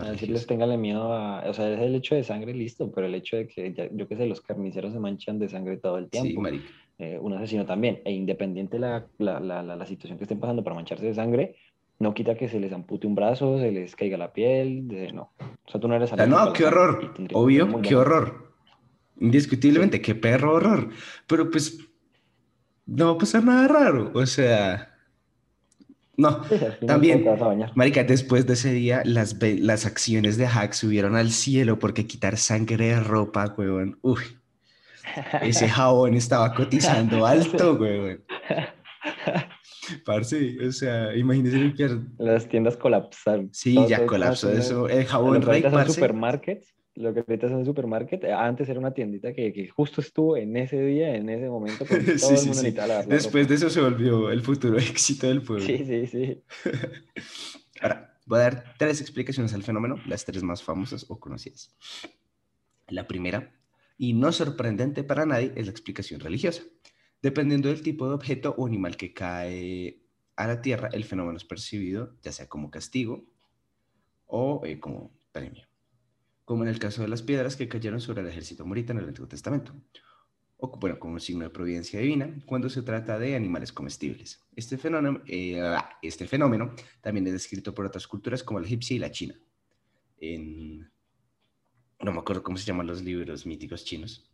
a 0.00 0.10
decirles 0.10 0.46
téngale 0.46 0.76
miedo 0.76 1.12
a, 1.12 1.48
o 1.48 1.54
sea, 1.54 1.72
es 1.72 1.80
el 1.80 1.94
hecho 1.94 2.14
de 2.14 2.24
sangre, 2.24 2.54
listo, 2.54 2.90
pero 2.90 3.06
el 3.06 3.14
hecho 3.14 3.36
de 3.36 3.46
que, 3.46 3.90
yo 3.92 4.08
qué 4.08 4.16
sé, 4.16 4.26
los 4.26 4.40
carniceros 4.40 4.92
se 4.92 4.98
manchan 4.98 5.38
de 5.38 5.48
sangre 5.48 5.76
todo 5.76 5.98
el 5.98 6.08
tiempo. 6.08 6.46
Sí, 6.48 6.62
eh, 6.98 7.18
un 7.18 7.32
asesino 7.32 7.64
también, 7.64 8.02
e 8.04 8.12
independiente 8.12 8.78
la, 8.78 9.06
la, 9.18 9.40
la, 9.40 9.62
la, 9.62 9.86
situación 9.86 10.18
que 10.18 10.24
estén 10.24 10.38
pasando 10.38 10.62
para 10.62 10.76
mancharse 10.76 11.06
de 11.06 11.14
sangre, 11.14 11.56
no 11.98 12.12
quita 12.12 12.34
que 12.34 12.48
se 12.48 12.60
les 12.60 12.72
ampute 12.72 13.06
un 13.06 13.14
brazo, 13.14 13.58
se 13.58 13.72
les 13.72 13.96
caiga 13.96 14.18
la 14.18 14.32
piel, 14.32 14.86
de, 14.86 15.12
no. 15.12 15.32
O 15.66 15.70
sea, 15.70 15.80
tú 15.80 15.88
no 15.88 15.94
eres 15.94 16.14
No, 16.28 16.52
qué 16.52 16.66
horror, 16.66 17.14
obvio, 17.32 17.80
qué 17.80 17.96
horror. 17.96 18.52
Indiscutiblemente, 19.18 20.00
qué 20.00 20.14
perro 20.14 20.54
horror. 20.54 20.90
Pero 21.26 21.50
pues, 21.50 21.78
no 22.86 23.06
va 23.06 23.12
a 23.12 23.18
pasar 23.18 23.44
nada 23.44 23.68
raro, 23.68 24.10
o 24.14 24.26
sea... 24.26 24.89
No, 26.20 26.42
también, 26.86 27.24
Marica, 27.74 28.04
después 28.04 28.46
de 28.46 28.52
ese 28.52 28.72
día, 28.72 29.00
las, 29.06 29.36
las 29.40 29.86
acciones 29.86 30.36
de 30.36 30.46
Hack 30.46 30.74
subieron 30.74 31.16
al 31.16 31.30
cielo 31.30 31.78
porque 31.78 32.06
quitar 32.06 32.36
sangre 32.36 32.88
de 32.88 33.00
ropa, 33.00 33.54
weón. 33.56 33.98
Uy, 34.02 34.20
ese 35.40 35.66
jabón 35.70 36.14
estaba 36.14 36.52
cotizando 36.54 37.24
alto, 37.24 37.74
weón. 37.74 38.22
Parce, 40.04 40.58
o 40.68 40.72
sea, 40.72 41.16
imagínese 41.16 41.56
limpiar. 41.56 41.98
Las 42.18 42.46
tiendas 42.46 42.76
colapsaron. 42.76 43.48
Sí, 43.52 43.78
ya 43.88 44.04
colapsó 44.04 44.52
eso. 44.52 44.88
El 44.90 45.06
jabón 45.06 45.40
Rey, 45.40 45.64
supermarkets 45.86 46.74
lo 47.00 47.14
que 47.14 47.20
ahorita 47.20 47.46
es 47.46 47.52
un 47.52 47.64
supermarket, 47.64 48.24
eh, 48.24 48.32
antes 48.32 48.68
era 48.68 48.78
una 48.78 48.92
tiendita 48.92 49.32
que, 49.32 49.52
que, 49.52 49.68
justo 49.68 50.00
estuvo 50.00 50.36
en 50.36 50.56
ese 50.56 50.80
día, 50.80 51.14
en 51.14 51.28
ese 51.28 51.48
momento, 51.48 51.84
todo 51.86 51.98
sí, 51.98 52.34
el 52.34 52.46
mundo 52.46 52.54
sí, 52.54 52.74
Después 53.08 53.48
de 53.48 53.54
eso 53.54 53.70
se 53.70 53.80
volvió 53.80 54.30
el 54.30 54.42
futuro 54.42 54.78
éxito 54.78 55.26
del 55.26 55.42
pueblo. 55.42 55.64
Sí, 55.64 55.84
sí, 55.84 56.06
sí. 56.06 56.42
Ahora, 57.80 58.18
voy 58.26 58.38
a 58.38 58.42
dar 58.42 58.74
tres 58.78 59.00
explicaciones 59.00 59.54
al 59.54 59.62
fenómeno, 59.62 59.96
las 60.06 60.24
tres 60.24 60.42
más 60.42 60.62
famosas 60.62 61.06
o 61.08 61.18
conocidas. 61.18 61.74
La 62.88 63.06
primera, 63.06 63.52
y 63.96 64.12
no 64.12 64.30
sorprendente 64.32 65.02
para 65.02 65.26
nadie, 65.26 65.52
es 65.56 65.66
la 65.66 65.72
explicación 65.72 66.20
religiosa. 66.20 66.62
Dependiendo 67.22 67.68
del 67.68 67.82
tipo 67.82 68.08
de 68.08 68.14
objeto 68.14 68.54
o 68.56 68.66
animal 68.66 68.96
que 68.96 69.12
cae 69.12 70.02
a 70.36 70.46
la 70.46 70.60
tierra, 70.62 70.88
el 70.92 71.04
fenómeno 71.04 71.36
es 71.36 71.44
percibido 71.44 72.16
ya 72.22 72.32
sea 72.32 72.48
como 72.48 72.70
castigo 72.70 73.24
o 74.26 74.62
eh, 74.64 74.80
como 74.80 75.12
premio 75.32 75.69
como 76.50 76.64
en 76.64 76.68
el 76.68 76.80
caso 76.80 77.02
de 77.02 77.06
las 77.06 77.22
piedras 77.22 77.54
que 77.54 77.68
cayeron 77.68 78.00
sobre 78.00 78.22
el 78.22 78.26
ejército 78.26 78.66
morita 78.66 78.92
en 78.92 78.98
el 78.98 79.04
Antiguo 79.04 79.28
Testamento, 79.28 79.72
o 80.56 80.76
bueno, 80.80 80.98
como 80.98 81.12
un 81.14 81.20
signo 81.20 81.44
de 81.44 81.50
providencia 81.50 82.00
divina 82.00 82.42
cuando 82.44 82.68
se 82.68 82.82
trata 82.82 83.20
de 83.20 83.36
animales 83.36 83.72
comestibles. 83.72 84.42
Este 84.56 84.76
fenómeno, 84.76 85.22
eh, 85.28 85.62
este 86.02 86.26
fenómeno 86.26 86.74
también 87.00 87.24
es 87.28 87.34
descrito 87.34 87.72
por 87.72 87.86
otras 87.86 88.04
culturas 88.08 88.42
como 88.42 88.58
la 88.58 88.66
egipcia 88.66 88.96
y 88.96 88.98
la 88.98 89.12
china. 89.12 89.36
En, 90.18 90.90
no 92.00 92.12
me 92.12 92.18
acuerdo 92.18 92.42
cómo 92.42 92.56
se 92.56 92.64
llaman 92.64 92.88
los 92.88 93.00
libros 93.00 93.46
míticos 93.46 93.84
chinos, 93.84 94.28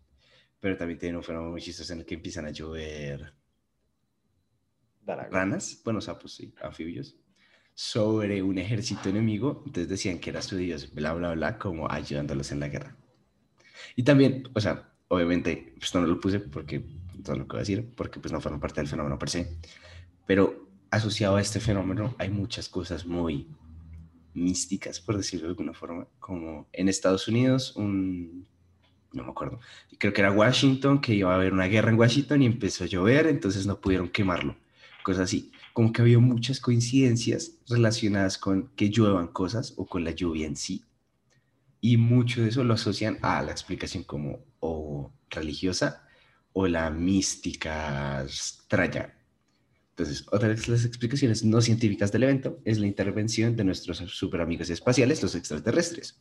pero 0.59 0.75
también 0.75 0.99
tienen 0.99 1.17
un 1.17 1.23
fenómeno 1.23 1.51
muy 1.51 1.61
chistoso 1.61 1.93
en 1.93 1.99
el 1.99 2.07
que 2.07 2.15
empiezan 2.15 2.47
a 2.47 2.51
llover 2.51 3.35
ranas, 5.05 5.83
bueno, 5.85 6.01
sapos, 6.01 6.35
sí, 6.35 6.55
anfibios, 6.63 7.15
sobre 7.77 8.43
un 8.43 8.57
ejército 8.57 9.11
enemigo, 9.11 9.63
entonces 9.67 9.87
decían 9.87 10.19
que 10.19 10.31
era 10.31 10.41
su 10.41 10.57
dios, 10.57 10.95
bla, 10.95 11.13
bla, 11.13 11.35
bla, 11.35 11.59
como 11.59 11.91
ayudándolos 11.91 12.51
en 12.51 12.61
la 12.61 12.69
guerra. 12.69 12.97
Y 13.95 14.03
también, 14.03 14.49
o 14.55 14.61
sea, 14.61 14.95
obviamente, 15.09 15.75
pues 15.79 15.95
no 15.95 16.01
lo 16.01 16.19
puse 16.19 16.41
porque, 16.41 16.83
todo 17.23 17.37
lo 17.37 17.47
que 17.47 17.59
decir, 17.59 17.93
porque 17.95 18.19
pues 18.19 18.33
no 18.33 18.41
forman 18.41 18.61
parte 18.61 18.81
del 18.81 18.89
fenómeno 18.89 19.19
per 19.19 19.29
se, 19.29 19.59
pero 20.25 20.71
asociado 20.91 21.37
a 21.37 21.43
este 21.43 21.61
fenómeno 21.61 22.15
hay 22.19 22.31
muchas 22.31 22.71
cosas 22.71 23.05
muy 23.05 23.47
místicas, 24.33 24.99
por 24.99 25.19
decirlo 25.19 25.49
de 25.49 25.51
alguna 25.51 25.75
forma, 25.75 26.09
como 26.19 26.69
en 26.73 26.89
Estados 26.89 27.29
Unidos, 27.29 27.77
un, 27.77 28.47
no 29.13 29.23
me 29.23 29.31
acuerdo, 29.31 29.61
creo 29.99 30.15
que 30.15 30.23
era 30.23 30.33
Washington, 30.33 31.03
que 31.03 31.15
iba 31.15 31.31
a 31.31 31.35
haber 31.35 31.53
una 31.53 31.67
guerra 31.67 31.91
en 31.91 31.99
Washington 31.99 32.41
y 32.41 32.47
empezó 32.47 32.85
a 32.85 32.87
llover, 32.87 33.27
entonces 33.27 33.67
no 33.67 33.79
pudieron 33.79 34.09
quemarlo, 34.09 34.57
cosas 35.03 35.25
así 35.25 35.53
como 35.77 35.93
que 35.93 36.01
había 36.01 36.19
muchas 36.19 36.59
coincidencias 36.59 37.59
relacionadas 37.69 38.39
con 38.39 38.69
que 38.77 38.89
lluevan 38.89 39.29
cosas 39.29 39.75
o 39.77 39.85
con 39.85 40.05
la 40.05 40.13
lluvia 40.13 40.47
en 40.47 40.57
sí. 40.57 40.83
Y 41.83 41.99
mucho 41.99 42.41
de 42.41 42.49
eso 42.49 42.65
lo 42.65 42.73
asocian 42.73 43.19
a 43.21 43.43
la 43.43 43.53
explicación 43.53 44.03
como 44.03 44.39
o 44.61 45.13
religiosa 45.29 46.09
o 46.55 46.67
la 46.67 46.89
mística 46.89 48.23
extraña. 48.23 49.19
Entonces, 49.91 50.27
otra 50.33 50.49
de 50.49 50.57
las 50.67 50.87
explicaciones 50.87 51.45
no 51.45 51.61
científicas 51.61 52.11
del 52.11 52.23
evento 52.23 52.59
es 52.65 52.79
la 52.79 52.87
intervención 52.87 53.55
de 53.55 53.65
nuestros 53.65 53.99
super 53.99 54.41
amigos 54.41 54.71
espaciales, 54.71 55.23
los 55.23 55.35
extraterrestres. 55.35 56.19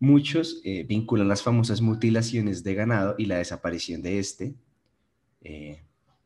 Muchos 0.00 0.60
eh, 0.64 0.84
vinculan 0.86 1.28
las 1.28 1.40
famosas 1.40 1.80
mutilaciones 1.80 2.62
de 2.62 2.74
ganado 2.74 3.14
y 3.16 3.24
la 3.24 3.38
desaparición 3.38 4.02
de 4.02 4.18
este, 4.18 4.54
eh, 5.40 5.82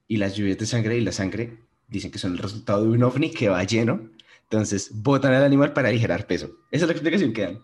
y 0.09 0.17
las 0.17 0.35
lluvias 0.35 0.59
de 0.59 0.67
sangre 0.67 0.99
y 0.99 1.03
la 1.03 1.13
sangre 1.13 1.66
dicen 1.89 2.11
que 2.11 2.19
son 2.19 2.33
el 2.33 2.39
resultado 2.39 2.83
de 2.83 2.91
un 2.91 3.03
ovni 3.03 3.31
que 3.31 3.49
va 3.49 3.63
lleno, 3.65 4.11
entonces 4.43 4.91
botan 5.03 5.33
al 5.35 5.45
animal 5.45 5.73
para 5.73 5.89
aligerar 5.89 6.27
peso. 6.27 6.47
Esa 6.71 6.85
es 6.85 6.89
la 6.89 6.93
explicación 6.93 7.33
que 7.33 7.43
dan. 7.43 7.59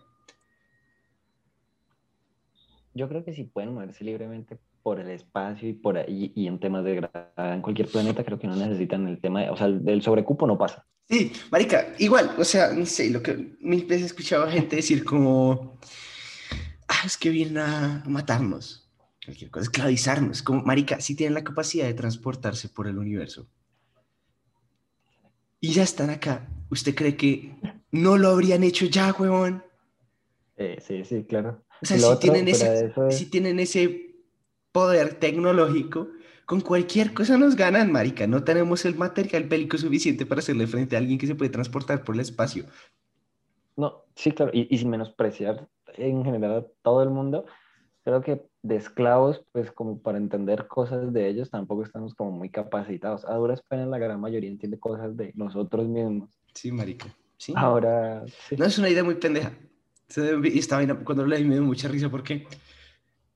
Yo 2.93 3.09
creo 3.09 3.23
que 3.23 3.33
si 3.33 3.43
pueden 3.45 3.73
moverse 3.73 4.03
libremente 4.03 4.59
por 4.83 4.99
el 4.99 5.09
espacio 5.09 5.67
y 5.69 5.73
por 5.73 5.97
ahí 5.97 6.31
y 6.35 6.47
en 6.47 6.59
temas 6.59 6.83
de 6.83 6.95
gravedad 6.95 7.53
en 7.53 7.61
cualquier 7.61 7.87
planeta, 7.87 8.23
creo 8.23 8.37
que 8.37 8.47
no 8.47 8.55
necesitan 8.55 9.07
el 9.07 9.19
tema, 9.19 9.49
o 9.51 9.57
sea, 9.57 9.69
del 9.69 10.01
sobrecupo 10.01 10.45
no 10.45 10.57
pasa. 10.57 10.85
Sí, 11.09 11.31
marica, 11.51 11.93
igual, 11.99 12.35
o 12.37 12.43
sea, 12.43 12.71
no 12.73 12.85
sé, 12.85 13.09
lo 13.09 13.21
que 13.21 13.57
mil 13.59 13.85
veces 13.85 14.03
he 14.03 14.05
escuchado 14.07 14.43
a 14.43 14.51
gente 14.51 14.75
decir 14.75 15.03
como, 15.03 15.79
ah, 16.87 17.03
es 17.05 17.17
que 17.17 17.29
vienen 17.29 17.57
a 17.57 18.03
matarnos, 18.05 18.89
cualquier 19.25 19.49
cosa, 19.51 19.63
esclavizarnos, 19.63 20.43
como, 20.43 20.61
marica, 20.63 21.01
si 21.01 21.15
tienen 21.15 21.33
la 21.33 21.43
capacidad 21.43 21.85
de 21.85 21.93
transportarse 21.93 22.69
por 22.69 22.87
el 22.87 22.97
universo, 22.97 23.47
y 25.63 25.71
ya 25.71 25.83
están 25.83 26.09
acá. 26.09 26.45
¿Usted 26.69 26.93
cree 26.93 27.15
que 27.15 27.55
no 27.89 28.17
lo 28.17 28.27
habrían 28.31 28.63
hecho 28.63 28.85
ya, 28.85 29.15
huevón? 29.17 29.63
sí, 30.57 31.05
sí, 31.05 31.23
claro. 31.23 31.63
O 31.81 31.85
sea, 31.85 31.97
si, 31.97 32.19
tienen 32.19 32.49
ese, 32.49 32.93
si 33.09 33.29
tienen 33.29 33.61
ese 33.61 34.13
poder 34.73 35.13
tecnológico, 35.13 36.09
con 36.45 36.59
cualquier 36.59 37.13
cosa 37.13 37.37
nos 37.37 37.55
ganan, 37.55 37.93
marica. 37.93 38.27
No 38.27 38.43
tenemos 38.43 38.83
el 38.83 38.95
material 38.95 39.45
bélico 39.45 39.77
suficiente 39.77 40.25
para 40.25 40.39
hacerle 40.39 40.67
frente 40.67 40.97
a 40.97 40.99
alguien 40.99 41.17
que 41.17 41.27
se 41.27 41.35
puede 41.35 41.49
transportar 41.49 42.03
por 42.03 42.15
el 42.15 42.21
espacio. 42.21 42.65
No, 43.77 44.03
sí, 44.15 44.33
claro. 44.33 44.51
Y, 44.53 44.67
y 44.69 44.77
sin 44.77 44.89
menospreciar 44.89 45.69
en 45.95 46.25
general 46.25 46.57
a 46.57 46.65
todo 46.81 47.03
el 47.03 47.09
mundo, 47.09 47.45
creo 48.03 48.21
que 48.21 48.45
de 48.61 48.75
esclavos, 48.75 49.43
pues 49.51 49.71
como 49.71 50.01
para 50.01 50.17
entender 50.17 50.67
cosas 50.67 51.13
de 51.13 51.27
ellos, 51.27 51.49
tampoco 51.49 51.83
estamos 51.83 52.13
como 52.15 52.31
muy 52.31 52.49
capacitados. 52.49 53.25
A 53.25 53.35
duras 53.35 53.61
penas 53.67 53.87
la 53.87 53.97
gran 53.97 54.19
mayoría 54.19 54.49
entiende 54.49 54.79
cosas 54.79 55.15
de 55.15 55.31
nosotros 55.35 55.87
mismos. 55.87 56.29
Sí, 56.53 56.71
marica. 56.71 57.07
Sí. 57.37 57.53
Ahora... 57.55 58.23
No, 58.57 58.65
es 58.65 58.77
una 58.77 58.89
idea 58.89 59.03
muy 59.03 59.15
pendeja. 59.15 59.53
Y 60.43 60.59
estaba, 60.59 60.85
cuando 61.03 61.23
lo 61.23 61.29
leí 61.29 61.43
me 61.43 61.55
dio 61.55 61.63
mucha 61.63 61.87
risa 61.87 62.09
porque 62.09 62.45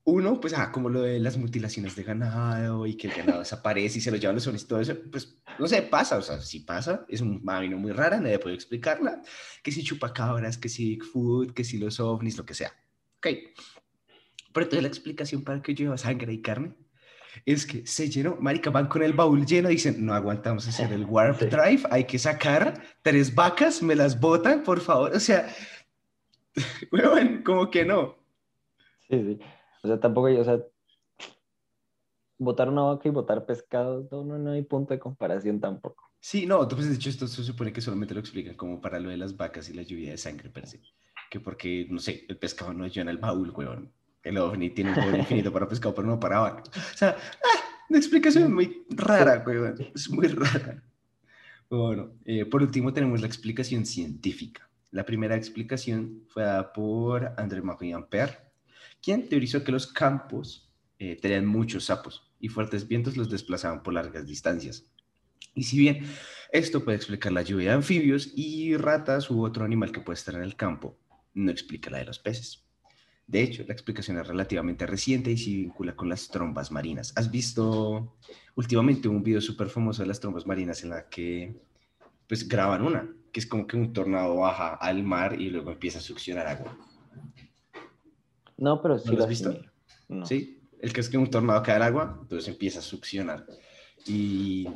uno, 0.04 0.40
pues, 0.40 0.54
ah, 0.54 0.72
como 0.72 0.90
lo 0.90 1.02
de 1.02 1.20
las 1.20 1.38
mutilaciones 1.38 1.96
de 1.96 2.04
ganado 2.04 2.86
y 2.86 2.96
que 2.96 3.08
el 3.08 3.14
ganado 3.14 3.40
desaparece 3.40 3.98
y 3.98 4.02
se 4.02 4.12
lo 4.12 4.18
llevan 4.18 4.36
los 4.36 4.48
ovnis 4.48 4.64
y 4.64 4.68
todo 4.68 4.80
eso, 4.80 4.96
pues, 5.12 5.38
no 5.60 5.68
sé, 5.68 5.82
pasa, 5.82 6.18
o 6.18 6.22
sea, 6.22 6.40
si 6.40 6.62
pasa, 6.62 7.06
es 7.10 7.20
un 7.20 7.44
vaina 7.44 7.76
muy 7.76 7.92
rara, 7.92 8.20
nadie 8.20 8.40
puede 8.40 8.56
explicarla, 8.56 9.22
que 9.62 9.72
si 9.72 9.84
chupacabras, 9.84 10.58
que 10.58 10.70
si 10.70 10.92
Bigfoot, 10.92 11.52
que 11.52 11.66
si 11.66 11.78
los 11.78 12.00
ovnis, 12.00 12.38
lo 12.38 12.46
que 12.46 12.54
sea. 12.54 12.72
Ok. 13.18 13.28
Pero 14.58 14.66
entonces 14.66 14.82
la 14.82 14.88
explicación 14.88 15.44
para 15.44 15.62
que 15.62 15.76
lleva 15.76 16.00
sangre 16.00 16.34
y 16.34 16.42
carne 16.42 16.74
es 17.46 17.64
que 17.64 17.86
se 17.86 18.10
llenó, 18.10 18.38
marica, 18.38 18.72
van 18.72 18.88
con 18.88 19.04
el 19.04 19.14
baúl 19.14 19.46
lleno, 19.46 19.70
dicen, 19.70 20.04
no 20.04 20.16
aguantamos 20.16 20.68
hacer 20.68 20.92
el 20.94 21.06
warp 21.06 21.40
drive, 21.42 21.84
hay 21.92 22.06
que 22.06 22.18
sacar 22.18 22.82
tres 23.04 23.36
vacas, 23.36 23.84
me 23.84 23.94
las 23.94 24.20
botan, 24.20 24.64
por 24.64 24.80
favor, 24.80 25.12
o 25.16 25.20
sea, 25.20 25.48
bueno, 26.92 27.44
como 27.46 27.70
que 27.70 27.86
no. 27.86 28.16
Sí, 29.08 29.22
sí. 29.22 29.40
O 29.84 29.88
sea, 29.90 30.00
tampoco, 30.00 30.30
o 30.30 30.44
sea, 30.44 30.60
botar 32.40 32.68
una 32.68 32.82
vaca 32.82 33.08
y 33.08 33.12
botar 33.12 33.46
pescado, 33.46 34.08
no, 34.12 34.24
no, 34.24 34.40
no 34.40 34.54
hay 34.54 34.64
punto 34.64 34.96
de 34.96 35.00
comparación 35.00 35.60
tampoco. 35.60 36.12
Sí, 36.20 36.48
no, 36.48 36.64
entonces 36.64 36.90
de 36.90 36.96
hecho 36.96 37.12
esto 37.12 37.28
se 37.28 37.44
supone 37.44 37.72
que 37.72 37.82
solamente 37.82 38.16
lo 38.16 38.22
explican 38.22 38.56
como 38.56 38.82
para 38.82 39.00
lo 39.00 39.10
de 39.10 39.18
las 39.18 39.38
vacas 39.38 39.70
y 39.70 39.76
la 39.76 39.84
lluvia 39.84 40.10
de 40.10 40.18
sangre 40.18 40.50
per 40.50 40.66
se. 40.66 40.82
Que 41.30 41.40
porque, 41.40 41.86
no 41.92 42.00
sé, 42.00 42.26
el 42.28 42.40
pescado 42.40 42.74
no 42.74 42.88
llena 42.88 43.12
el 43.12 43.20
baúl, 43.20 43.52
weón. 43.52 43.94
El 44.28 44.38
ovni 44.38 44.70
tiene 44.72 44.92
un 44.92 44.98
baúl 44.98 45.18
infinito 45.20 45.52
para 45.54 45.68
pescado, 45.68 45.96
pero 45.96 46.08
no 46.08 46.20
para 46.20 46.40
vacas. 46.40 46.68
O 46.94 46.98
sea, 46.98 47.18
ah, 47.18 47.84
una 47.90 47.98
explicación 47.98 48.54
muy 48.54 48.86
rara, 48.90 49.44
weón. 49.46 49.76
Es 49.96 50.10
muy 50.10 50.28
rara. 50.28 50.84
Bueno, 51.70 52.12
eh, 52.26 52.46
por 52.46 52.62
último 52.62 52.94
tenemos 52.94 53.22
la 53.22 53.28
explicación 53.28 53.86
científica. 53.86 54.70
La 54.92 55.06
primera 55.06 55.36
explicación 55.36 56.24
fue 56.28 56.44
dada 56.44 56.74
por 56.74 57.34
André-Marie 57.38 57.94
Ampère, 57.94 58.38
quien 59.02 59.28
teorizó 59.30 59.64
que 59.64 59.72
los 59.72 59.88
campos 59.88 60.74
eh, 61.00 61.18
tenían 61.22 61.46
muchos 61.46 61.86
sapos 61.86 62.34
y 62.40 62.50
fuertes 62.50 62.88
vientos 62.88 63.18
los 63.18 63.30
desplazaban 63.30 63.84
por 63.84 63.94
largas 63.94 64.26
distancias. 64.26 64.86
Y 65.56 65.64
si 65.64 65.78
bien 65.78 66.06
esto 66.52 66.84
puede 66.84 66.98
explicar 66.98 67.32
la 67.32 67.42
lluvia 67.42 67.70
de 67.70 67.76
anfibios 67.76 68.32
y 68.36 68.76
ratas 68.78 69.30
u 69.30 69.44
otro 69.44 69.66
animal 69.66 69.92
que 69.92 70.02
puede 70.02 70.18
estar 70.18 70.36
en 70.36 70.44
el 70.44 70.56
campo, 70.56 70.98
no 71.34 71.52
explica 71.52 71.90
la 71.90 72.00
de 72.00 72.06
los 72.06 72.20
peces. 72.20 72.67
De 73.28 73.44
hecho, 73.44 73.66
la 73.68 73.74
explicación 73.74 74.18
es 74.18 74.26
relativamente 74.26 74.86
reciente 74.86 75.32
y 75.32 75.38
se 75.38 75.50
vincula 75.50 75.96
con 75.96 76.08
las 76.08 76.30
trombas 76.30 76.72
marinas. 76.72 77.12
¿Has 77.18 77.30
visto 77.30 78.16
últimamente 78.56 79.10
un 79.10 79.22
video 79.22 79.42
súper 79.42 79.68
famoso 79.68 80.02
de 80.02 80.08
las 80.08 80.22
trombas 80.22 80.48
marinas 80.48 80.82
en 80.84 80.92
la 80.92 81.10
que 81.10 81.54
pues 82.28 82.48
graban 82.48 82.84
una, 82.84 83.10
que 83.34 83.42
es 83.42 83.46
como 83.46 83.68
que 83.68 83.76
un 83.76 83.92
tornado 83.92 84.38
baja 84.38 84.76
al 84.76 85.04
mar 85.04 85.40
y 85.40 85.50
luego 85.50 85.72
empieza 85.72 86.00
a 86.00 86.02
succionar 86.02 86.48
agua? 86.48 86.78
No, 88.56 88.82
pero 88.82 88.98
sí 88.98 89.14
lo 89.14 89.24
has 89.24 89.30
visto. 89.30 89.54
Sí, 90.24 90.62
el 90.80 90.94
que 90.94 91.02
es 91.02 91.10
que 91.10 91.18
un 91.18 91.30
tornado 91.30 91.62
cae 91.64 91.76
al 91.76 91.84
agua, 91.84 92.20
entonces 92.22 92.48
empieza 92.48 92.80
a 92.80 92.82
succionar. 92.82 93.46
Y 94.06 94.70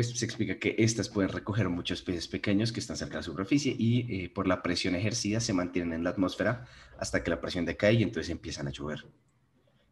pues 0.00 0.18
se 0.18 0.24
explica 0.24 0.58
que 0.58 0.76
estas 0.78 1.10
pueden 1.10 1.30
recoger 1.30 1.68
muchos 1.68 2.00
peces 2.00 2.26
pequeños 2.26 2.72
que 2.72 2.80
están 2.80 2.96
cerca 2.96 3.14
de 3.14 3.18
la 3.18 3.22
superficie 3.22 3.76
y 3.78 4.24
eh, 4.24 4.30
por 4.30 4.46
la 4.46 4.62
presión 4.62 4.94
ejercida 4.94 5.40
se 5.40 5.52
mantienen 5.52 5.92
en 5.92 6.04
la 6.04 6.10
atmósfera 6.10 6.64
hasta 6.98 7.22
que 7.22 7.28
la 7.28 7.38
presión 7.38 7.66
decae 7.66 7.92
y 7.92 8.02
entonces 8.02 8.30
empiezan 8.30 8.66
a 8.66 8.70
llover. 8.70 9.04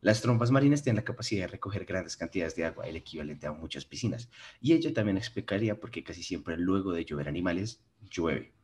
Las 0.01 0.23
trompas 0.23 0.51
marinas 0.51 0.83
tienen 0.83 0.97
la 0.97 1.05
capacidad 1.05 1.43
de 1.43 1.49
recoger 1.49 1.85
grandes 1.85 2.17
cantidades 2.17 2.57
de 2.57 2.65
agua, 2.65 2.87
el 2.87 2.97
equivalente 2.97 3.47
a 3.47 3.53
muchas 3.53 3.85
piscinas, 3.85 4.31
y 4.63 4.73
ello 4.73 4.95
también 4.95 5.19
explicaría 5.19 5.79
por 5.79 5.91
qué 5.91 6.03
casi 6.03 6.23
siempre 6.23 6.57
luego 6.57 6.93
de 6.93 7.05
llover 7.05 7.29
animales 7.29 7.85
llueve. 8.11 8.55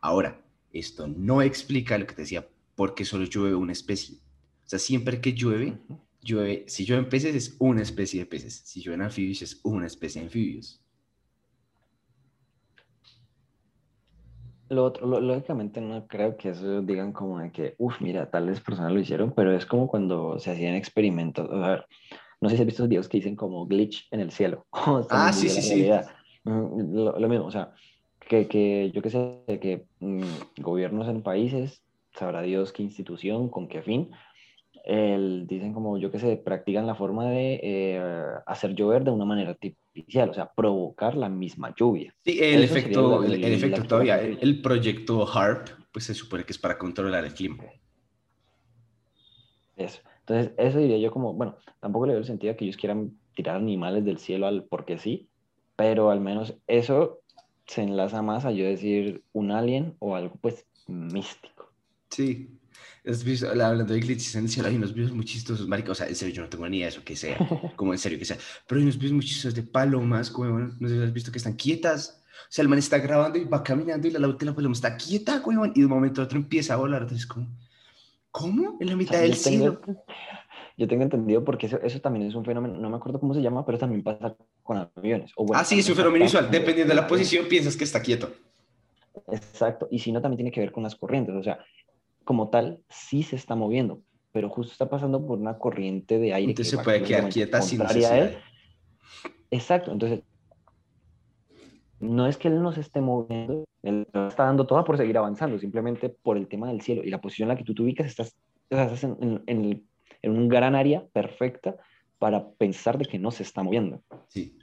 Ahora, 0.00 0.40
esto 0.72 1.08
no 1.08 1.42
explica 1.42 1.98
lo 1.98 2.06
que 2.06 2.14
te 2.14 2.22
decía 2.22 2.48
porque 2.74 3.04
solo 3.04 3.26
llueve 3.26 3.54
una 3.54 3.72
especie. 3.72 4.16
O 4.64 4.68
sea, 4.70 4.78
siempre 4.78 5.20
que 5.20 5.34
llueve, 5.34 5.78
llueve, 6.22 6.64
si 6.68 6.84
llueve 6.84 7.04
en 7.04 7.08
peces 7.08 7.34
es 7.34 7.56
una 7.58 7.82
especie 7.82 8.20
de 8.20 8.26
peces, 8.26 8.62
si 8.64 8.80
llueve 8.80 8.96
en 8.96 9.02
anfibios 9.02 9.42
es 9.42 9.60
una 9.64 9.86
especie 9.86 10.20
de 10.20 10.26
anfibios. 10.26 10.82
Lo 14.68 14.84
otro, 14.84 15.20
lógicamente 15.20 15.80
no 15.80 16.06
creo 16.06 16.36
que 16.36 16.50
eso 16.50 16.80
digan 16.82 17.12
como 17.12 17.40
de 17.40 17.50
que, 17.50 17.74
uff, 17.78 18.00
mira, 18.00 18.30
tales 18.30 18.60
personas 18.60 18.92
lo 18.92 19.00
hicieron, 19.00 19.32
pero 19.32 19.52
es 19.52 19.66
como 19.66 19.88
cuando 19.88 20.38
se 20.38 20.52
hacían 20.52 20.76
experimentos. 20.76 21.50
A 21.50 21.70
ver, 21.70 21.86
no 22.40 22.48
sé 22.48 22.54
si 22.54 22.62
has 22.62 22.66
visto 22.66 22.86
videos 22.86 23.08
que 23.08 23.18
dicen 23.18 23.34
como 23.34 23.66
glitch 23.66 24.06
en 24.12 24.20
el 24.20 24.30
cielo. 24.30 24.66
ah, 25.10 25.32
sí, 25.32 25.48
sí, 25.48 25.60
sí. 25.60 25.90
Mm, 26.44 26.94
lo, 26.94 27.28
mismo, 27.28 27.46
o 27.46 27.50
sea, 27.50 27.72
que, 28.20 28.46
que 28.46 28.92
yo 28.94 29.02
qué 29.02 29.10
sé, 29.10 29.58
que 29.60 29.86
mm, 29.98 30.60
gobiernos 30.60 31.08
en 31.08 31.22
países 31.22 31.82
sabrá 32.14 32.42
Dios 32.42 32.72
qué 32.72 32.84
institución, 32.84 33.48
con 33.48 33.66
qué 33.66 33.82
fin, 33.82 34.10
el, 34.84 35.46
dicen 35.46 35.72
como, 35.72 35.98
yo 35.98 36.10
que 36.10 36.18
sé, 36.18 36.36
practican 36.36 36.86
la 36.86 36.94
forma 36.94 37.28
de 37.28 37.60
eh, 37.62 38.00
hacer 38.46 38.74
llover 38.74 39.04
de 39.04 39.10
una 39.10 39.24
manera 39.24 39.50
artificial, 39.50 40.30
o 40.30 40.34
sea, 40.34 40.50
provocar 40.54 41.16
la 41.16 41.28
misma 41.28 41.74
lluvia. 41.76 42.14
Sí, 42.24 42.38
el 42.40 42.62
efecto, 42.62 43.22
el, 43.24 43.44
efecto 43.44 43.82
todavía, 43.84 44.20
el, 44.20 44.62
proyecto 44.62 45.26
HARP, 45.26 45.68
pues 45.92 46.06
se 46.06 46.14
supone 46.14 46.44
que 46.44 46.52
es 46.52 46.58
para 46.58 46.78
controlar 46.78 47.24
el 47.24 47.34
clima. 47.34 47.64
Eso. 49.76 50.00
Entonces, 50.20 50.52
eso 50.58 50.78
diría 50.78 50.98
yo 50.98 51.10
como, 51.10 51.32
bueno, 51.34 51.56
tampoco 51.80 52.06
le 52.06 52.12
doy 52.12 52.20
el 52.20 52.26
sentido 52.26 52.52
a 52.52 52.56
que 52.56 52.64
ellos 52.64 52.76
quieran 52.76 53.12
tirar 53.34 53.56
animales 53.56 54.04
del 54.04 54.18
cielo 54.18 54.46
al 54.46 54.64
porque 54.64 54.98
sí, 54.98 55.28
pero 55.76 56.10
al 56.10 56.20
menos 56.20 56.54
eso 56.66 57.20
se 57.66 57.82
enlaza 57.82 58.20
más 58.22 58.44
a 58.44 58.52
yo 58.52 58.64
decir 58.64 59.22
un 59.32 59.50
alien 59.50 59.96
o 59.98 60.14
algo 60.14 60.34
pues 60.40 60.66
místico. 60.86 61.72
Sí. 62.10 62.59
¿Has 63.06 63.24
visto, 63.24 63.48
hablando 63.48 63.94
de 63.94 64.18
cielo, 64.18 64.68
hay 64.68 64.76
unos 64.76 64.92
videos 64.92 65.12
muy 65.12 65.24
chistosos, 65.24 65.66
marica, 65.66 65.92
o 65.92 65.94
sea, 65.94 66.06
en 66.06 66.14
serio, 66.14 66.34
yo 66.34 66.42
no 66.42 66.48
tengo 66.48 66.68
ni 66.68 66.78
idea 66.78 66.86
de 66.86 66.92
eso 66.92 67.04
que 67.04 67.16
sea, 67.16 67.38
como 67.76 67.92
en 67.92 67.98
serio 67.98 68.18
que 68.18 68.24
sea, 68.24 68.36
pero 68.66 68.78
hay 68.78 68.84
unos 68.84 68.98
videos 68.98 69.14
muy 69.14 69.24
chistosos 69.24 69.54
de 69.54 69.62
palomas, 69.62 70.32
weón, 70.34 70.76
no 70.78 70.88
sé 70.88 70.96
si 70.96 71.02
has 71.02 71.12
visto 71.12 71.32
que 71.32 71.38
están 71.38 71.54
quietas, 71.54 72.22
o 72.42 72.52
sea, 72.52 72.62
el 72.62 72.68
man 72.68 72.78
está 72.78 72.98
grabando 72.98 73.38
y 73.38 73.44
va 73.44 73.62
caminando 73.62 74.06
y 74.06 74.10
la, 74.10 74.18
la, 74.18 74.36
la 74.38 74.54
paloma 74.54 74.74
está 74.74 74.96
quieta, 74.96 75.42
weón, 75.44 75.72
y 75.74 75.80
de 75.80 75.86
un 75.86 75.92
momento 75.92 76.20
a 76.20 76.24
otro 76.24 76.38
empieza 76.38 76.74
a 76.74 76.76
volar, 76.76 77.02
entonces 77.02 77.26
como, 77.26 77.48
¿cómo? 78.30 78.76
En 78.80 78.88
la 78.88 78.96
mitad 78.96 79.20
del 79.20 79.34
cielo. 79.34 79.80
yo 80.80 80.88
tengo 80.88 81.02
entendido 81.02 81.44
porque 81.44 81.66
eso, 81.66 81.78
eso, 81.82 82.00
también 82.00 82.26
es 82.26 82.34
un 82.34 82.44
fenómeno, 82.44 82.78
no 82.78 82.88
me 82.88 82.96
acuerdo 82.96 83.20
cómo 83.20 83.34
se 83.34 83.42
llama, 83.42 83.66
pero 83.66 83.76
también 83.76 84.02
pasa 84.02 84.34
con 84.62 84.78
aviones. 84.96 85.30
O 85.36 85.46
ah, 85.54 85.62
sí, 85.62 85.80
es 85.80 85.88
un 85.90 85.94
fenómeno 85.94 86.24
visual, 86.24 86.50
dependiendo 86.50 86.94
de 86.94 87.00
la 87.00 87.06
posición 87.06 87.46
piensas 87.48 87.76
que 87.76 87.84
está 87.84 88.00
quieto. 88.00 88.30
Exacto, 89.30 89.88
y 89.90 89.98
si 89.98 90.10
no, 90.10 90.22
también 90.22 90.38
tiene 90.38 90.50
que 90.50 90.60
ver 90.60 90.72
con 90.72 90.82
las 90.82 90.94
corrientes, 90.94 91.34
o 91.34 91.42
sea, 91.42 91.58
como 92.24 92.50
tal 92.50 92.80
sí 92.88 93.22
se 93.22 93.36
está 93.36 93.54
moviendo, 93.54 94.02
pero 94.32 94.48
justo 94.48 94.72
está 94.72 94.88
pasando 94.88 95.26
por 95.26 95.38
una 95.38 95.58
corriente 95.58 96.18
de 96.18 96.34
aire. 96.34 96.52
Entonces 96.52 96.78
se 96.78 96.84
puede 96.84 97.02
quedar 97.02 97.28
quieta 97.28 97.62
sin 97.62 97.80
necesidad. 97.80 98.32
Exacto, 99.50 99.92
entonces 99.92 100.22
no 101.98 102.26
es 102.26 102.38
que 102.38 102.48
él 102.48 102.62
no 102.62 102.72
se 102.72 102.80
esté 102.80 103.00
moviendo, 103.00 103.64
él 103.82 104.06
está 104.12 104.44
dando 104.44 104.66
toda 104.66 104.84
por 104.84 104.96
seguir 104.96 105.18
avanzando, 105.18 105.58
simplemente 105.58 106.08
por 106.08 106.36
el 106.36 106.48
tema 106.48 106.68
del 106.68 106.80
cielo 106.80 107.02
y 107.04 107.10
la 107.10 107.20
posición 107.20 107.46
en 107.46 107.54
la 107.54 107.58
que 107.58 107.64
tú 107.64 107.74
te 107.74 107.82
ubicas, 107.82 108.06
estás, 108.06 108.36
estás 108.70 109.04
en, 109.04 109.42
en, 109.46 109.84
en 110.22 110.30
un 110.30 110.48
gran 110.48 110.74
área 110.74 111.04
perfecta 111.12 111.76
para 112.18 112.50
pensar 112.52 112.96
de 112.98 113.06
que 113.06 113.18
no 113.18 113.30
se 113.30 113.42
está 113.42 113.62
moviendo. 113.62 114.02
Sí. 114.28 114.56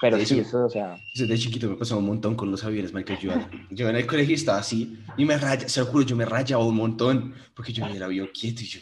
Pero 0.00 0.18
sí, 0.24 0.40
eso, 0.40 0.66
o 0.66 0.70
sea... 0.70 0.98
Desde 1.14 1.38
chiquito 1.38 1.68
me 1.68 1.76
pasó 1.76 1.98
un 1.98 2.06
montón 2.06 2.34
con 2.34 2.50
los 2.50 2.64
aviones, 2.64 2.92
marica. 2.92 3.18
Yo, 3.18 3.32
yo 3.70 3.88
en 3.88 3.96
el 3.96 4.06
colegio 4.06 4.34
estaba 4.34 4.58
así 4.58 4.98
y 5.16 5.24
me 5.24 5.38
raya, 5.38 5.68
se 5.68 5.80
lo 5.80 5.86
juro, 5.86 6.04
yo 6.04 6.16
me 6.16 6.24
rayaba 6.24 6.64
un 6.64 6.76
montón 6.76 7.34
porque 7.54 7.72
yo 7.72 7.84
veía 7.84 7.96
el 7.96 8.02
avión 8.02 8.28
quieto 8.34 8.62
y 8.62 8.66
yo, 8.66 8.80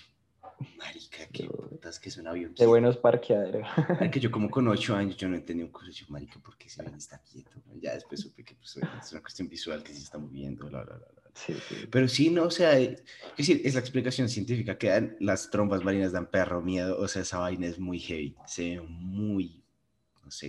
marica, 0.78 1.26
qué 1.32 1.48
putas 1.48 2.00
que 2.00 2.08
es 2.08 2.16
un 2.16 2.26
avión 2.26 2.50
quieto. 2.50 2.62
De 2.62 2.66
buenos 2.66 2.96
parqueaderos. 2.96 3.68
que 4.10 4.20
yo 4.20 4.30
como 4.30 4.50
con 4.50 4.66
ocho 4.68 4.96
años 4.96 5.16
yo 5.16 5.28
no 5.28 5.36
entendía 5.36 5.66
un 5.66 5.72
colegio, 5.72 6.06
marica, 6.08 6.40
¿por 6.40 6.56
qué 6.56 6.68
ese 6.68 6.80
avión 6.80 6.96
está 6.96 7.18
quieto? 7.18 7.50
Ya 7.80 7.94
después 7.94 8.20
supe 8.20 8.44
que 8.44 8.54
pues, 8.54 8.76
es 8.76 9.12
una 9.12 9.20
cuestión 9.20 9.48
visual 9.48 9.82
que 9.82 9.92
se 9.92 10.00
está 10.00 10.18
moviendo, 10.18 10.66
bla, 10.66 10.84
bla, 10.84 10.96
bla. 10.96 11.22
Sí, 11.34 11.54
sí. 11.68 11.86
Pero 11.90 12.08
sí, 12.08 12.30
no, 12.30 12.44
o 12.44 12.50
sea, 12.50 12.78
es 12.78 13.02
decir, 13.36 13.62
es 13.64 13.74
la 13.74 13.80
explicación 13.80 14.28
científica 14.28 14.76
que 14.76 14.88
dan, 14.88 15.16
las 15.18 15.50
trombas 15.50 15.82
marinas 15.82 16.12
dan 16.12 16.26
perro 16.26 16.60
miedo, 16.60 16.98
o 16.98 17.08
sea, 17.08 17.22
esa 17.22 17.38
vaina 17.38 17.66
es 17.66 17.78
muy 17.78 17.98
heavy, 17.98 18.36
se 18.46 18.76
ve 18.76 18.80
muy, 18.82 19.61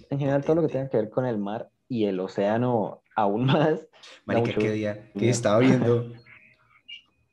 en 0.10 0.20
general, 0.20 0.44
todo 0.44 0.56
lo 0.58 0.62
que 0.64 0.70
tenga 0.70 0.90
que 0.90 0.98
ver 0.98 1.10
con 1.10 1.26
el 1.26 1.38
mar 1.38 1.70
y 1.88 2.06
el 2.06 2.20
océano 2.20 3.02
aún 3.16 3.46
más. 3.46 3.88
Marica, 4.26 4.54
qué 4.60 4.72
día 4.72 5.12
que 5.14 5.30
estaba 5.30 5.60
viendo, 5.60 6.12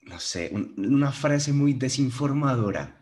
no 0.02 0.20
sé, 0.20 0.52
una 0.76 1.12
frase 1.12 1.52
muy 1.52 1.74
desinformadora 1.74 3.00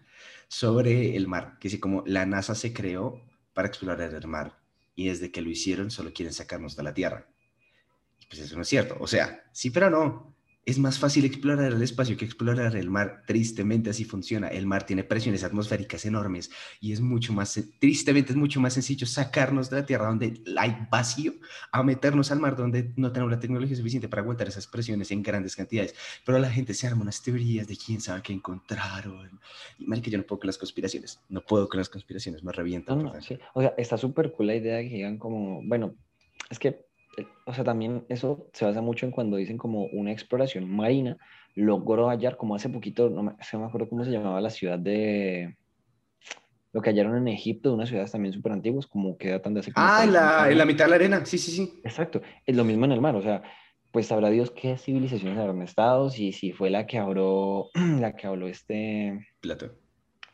sobre 0.48 1.16
el 1.16 1.28
mar, 1.28 1.58
que 1.60 1.68
sí, 1.68 1.78
como 1.78 2.02
la 2.06 2.24
NASA 2.26 2.54
se 2.54 2.72
creó 2.72 3.22
para 3.52 3.68
explorar 3.68 4.14
el 4.14 4.26
mar 4.26 4.58
y 4.94 5.08
desde 5.08 5.30
que 5.30 5.42
lo 5.42 5.50
hicieron 5.50 5.90
solo 5.90 6.12
quieren 6.12 6.32
sacarnos 6.32 6.76
de 6.76 6.82
la 6.82 6.94
Tierra. 6.94 7.26
Pues 8.28 8.42
eso 8.42 8.56
no 8.56 8.62
es 8.62 8.68
cierto. 8.68 8.96
O 9.00 9.06
sea, 9.06 9.44
sí, 9.52 9.70
pero 9.70 9.90
no. 9.90 10.34
Es 10.68 10.78
más 10.78 10.98
fácil 10.98 11.24
explorar 11.24 11.72
el 11.72 11.80
espacio 11.80 12.14
que 12.18 12.26
explorar 12.26 12.76
el 12.76 12.90
mar. 12.90 13.22
Tristemente 13.26 13.88
así 13.88 14.04
funciona. 14.04 14.48
El 14.48 14.66
mar 14.66 14.84
tiene 14.84 15.02
presiones 15.02 15.42
atmosféricas 15.42 16.04
enormes 16.04 16.50
y 16.78 16.92
es 16.92 17.00
mucho 17.00 17.32
más, 17.32 17.58
tristemente 17.78 18.32
es 18.32 18.36
mucho 18.36 18.60
más 18.60 18.74
sencillo 18.74 19.06
sacarnos 19.06 19.70
de 19.70 19.76
la 19.76 19.86
Tierra 19.86 20.08
donde 20.08 20.42
hay 20.58 20.76
vacío 20.90 21.32
a 21.72 21.82
meternos 21.82 22.30
al 22.32 22.40
mar 22.40 22.54
donde 22.54 22.92
no 22.96 23.10
tenemos 23.12 23.32
la 23.32 23.40
tecnología 23.40 23.74
suficiente 23.76 24.10
para 24.10 24.20
aguantar 24.20 24.46
esas 24.46 24.66
presiones 24.66 25.10
en 25.10 25.22
grandes 25.22 25.56
cantidades. 25.56 25.94
Pero 26.26 26.38
la 26.38 26.50
gente 26.50 26.74
se 26.74 26.86
arma 26.86 27.00
unas 27.00 27.22
teorías 27.22 27.66
de 27.66 27.74
quién 27.74 28.02
sabe 28.02 28.20
qué 28.20 28.34
encontraron. 28.34 29.40
Y 29.78 29.86
mal 29.86 30.02
que 30.02 30.10
yo 30.10 30.18
no 30.18 30.24
puedo 30.24 30.40
con 30.40 30.48
las 30.48 30.58
conspiraciones. 30.58 31.18
No 31.30 31.40
puedo 31.40 31.66
con 31.66 31.78
las 31.78 31.88
conspiraciones, 31.88 32.44
me 32.44 32.52
revientan. 32.52 33.04
No, 33.04 33.18
sí. 33.22 33.38
O 33.54 33.62
sea, 33.62 33.72
está 33.78 33.96
súper 33.96 34.32
cool 34.32 34.48
la 34.48 34.56
idea 34.56 34.76
de 34.76 34.88
que 34.90 34.96
digan 34.96 35.16
como, 35.16 35.62
bueno, 35.64 35.96
es 36.50 36.58
que 36.58 36.87
o 37.46 37.54
sea, 37.54 37.64
también 37.64 38.04
eso 38.08 38.48
se 38.52 38.64
basa 38.64 38.80
mucho 38.80 39.06
en 39.06 39.12
cuando 39.12 39.36
dicen 39.36 39.58
como 39.58 39.86
una 39.86 40.12
exploración 40.12 40.70
marina 40.70 41.16
logró 41.54 42.08
hallar, 42.08 42.36
como 42.36 42.54
hace 42.54 42.68
poquito, 42.68 43.10
no 43.10 43.22
me, 43.22 43.32
me 43.32 43.64
acuerdo 43.64 43.88
cómo 43.88 44.04
se 44.04 44.10
llamaba 44.10 44.40
la 44.40 44.50
ciudad 44.50 44.78
de, 44.78 45.56
lo 46.72 46.82
que 46.82 46.90
hallaron 46.90 47.16
en 47.16 47.28
Egipto, 47.28 47.74
unas 47.74 47.88
ciudades 47.88 48.12
también 48.12 48.32
súper 48.32 48.52
antiguas, 48.52 48.86
como 48.86 49.16
que 49.16 49.30
datan 49.30 49.54
de 49.54 49.60
hace... 49.60 49.72
ah, 49.74 50.02
en 50.04 50.12
la, 50.12 50.50
en 50.50 50.58
la, 50.58 50.64
mitad 50.64 50.84
de 50.84 50.90
la 50.90 50.96
arena, 50.96 51.24
sí, 51.24 51.38
sí, 51.38 51.50
sí. 51.50 51.80
Exacto, 51.82 52.22
es 52.46 52.54
lo 52.54 52.64
mismo 52.64 52.84
en 52.84 52.92
el 52.92 53.00
mar, 53.00 53.16
o 53.16 53.22
sea, 53.22 53.42
pues 53.92 54.06
sabrá 54.06 54.30
Dios 54.30 54.50
qué 54.50 54.76
civilizaciones 54.76 55.38
habrán 55.38 55.62
estado, 55.62 56.10
si, 56.10 56.32
si 56.32 56.52
fue 56.52 56.70
la 56.70 56.86
que 56.86 56.98
habló, 56.98 57.70
la 58.00 58.14
que 58.14 58.26
habló 58.26 58.48
este... 58.48 59.26
Platón. 59.40 59.72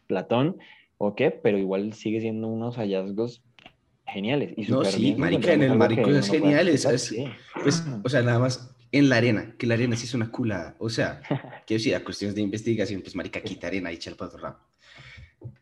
Platón, 0.07 0.59
o 0.99 1.15
qué, 1.15 1.31
pero 1.31 1.57
igual 1.57 1.93
sigue 1.93 2.21
siendo 2.21 2.49
unos 2.49 2.77
hallazgos 2.77 3.43
geniales. 4.07 4.55
Y 4.57 4.71
no, 4.71 4.85
sí, 4.85 5.15
marica, 5.17 5.53
en 5.53 5.63
el 5.63 5.77
mar 5.77 5.91
hay 5.91 6.03
cosas 6.03 6.29
geniales. 6.29 6.87
Pues, 7.63 7.85
o 8.03 8.09
sea, 8.09 8.23
nada 8.23 8.39
más 8.39 8.75
en 8.93 9.09
la 9.09 9.17
arena, 9.17 9.57
que 9.59 9.67
la 9.67 9.75
arena 9.75 9.97
sí 9.97 10.05
es 10.05 10.15
una 10.15 10.31
cula. 10.31 10.77
O 10.79 10.89
sea, 10.89 11.21
quiero 11.67 11.81
decir, 11.81 11.95
a 11.95 12.05
cuestiones 12.05 12.35
de 12.35 12.43
investigación, 12.43 13.03
pues 13.03 13.17
marica, 13.17 13.41
quita 13.41 13.67
arena 13.67 13.91
y 13.91 13.97
echa 13.97 14.11
el 14.11 14.17
otro 14.19 14.39
lado. 14.39 14.61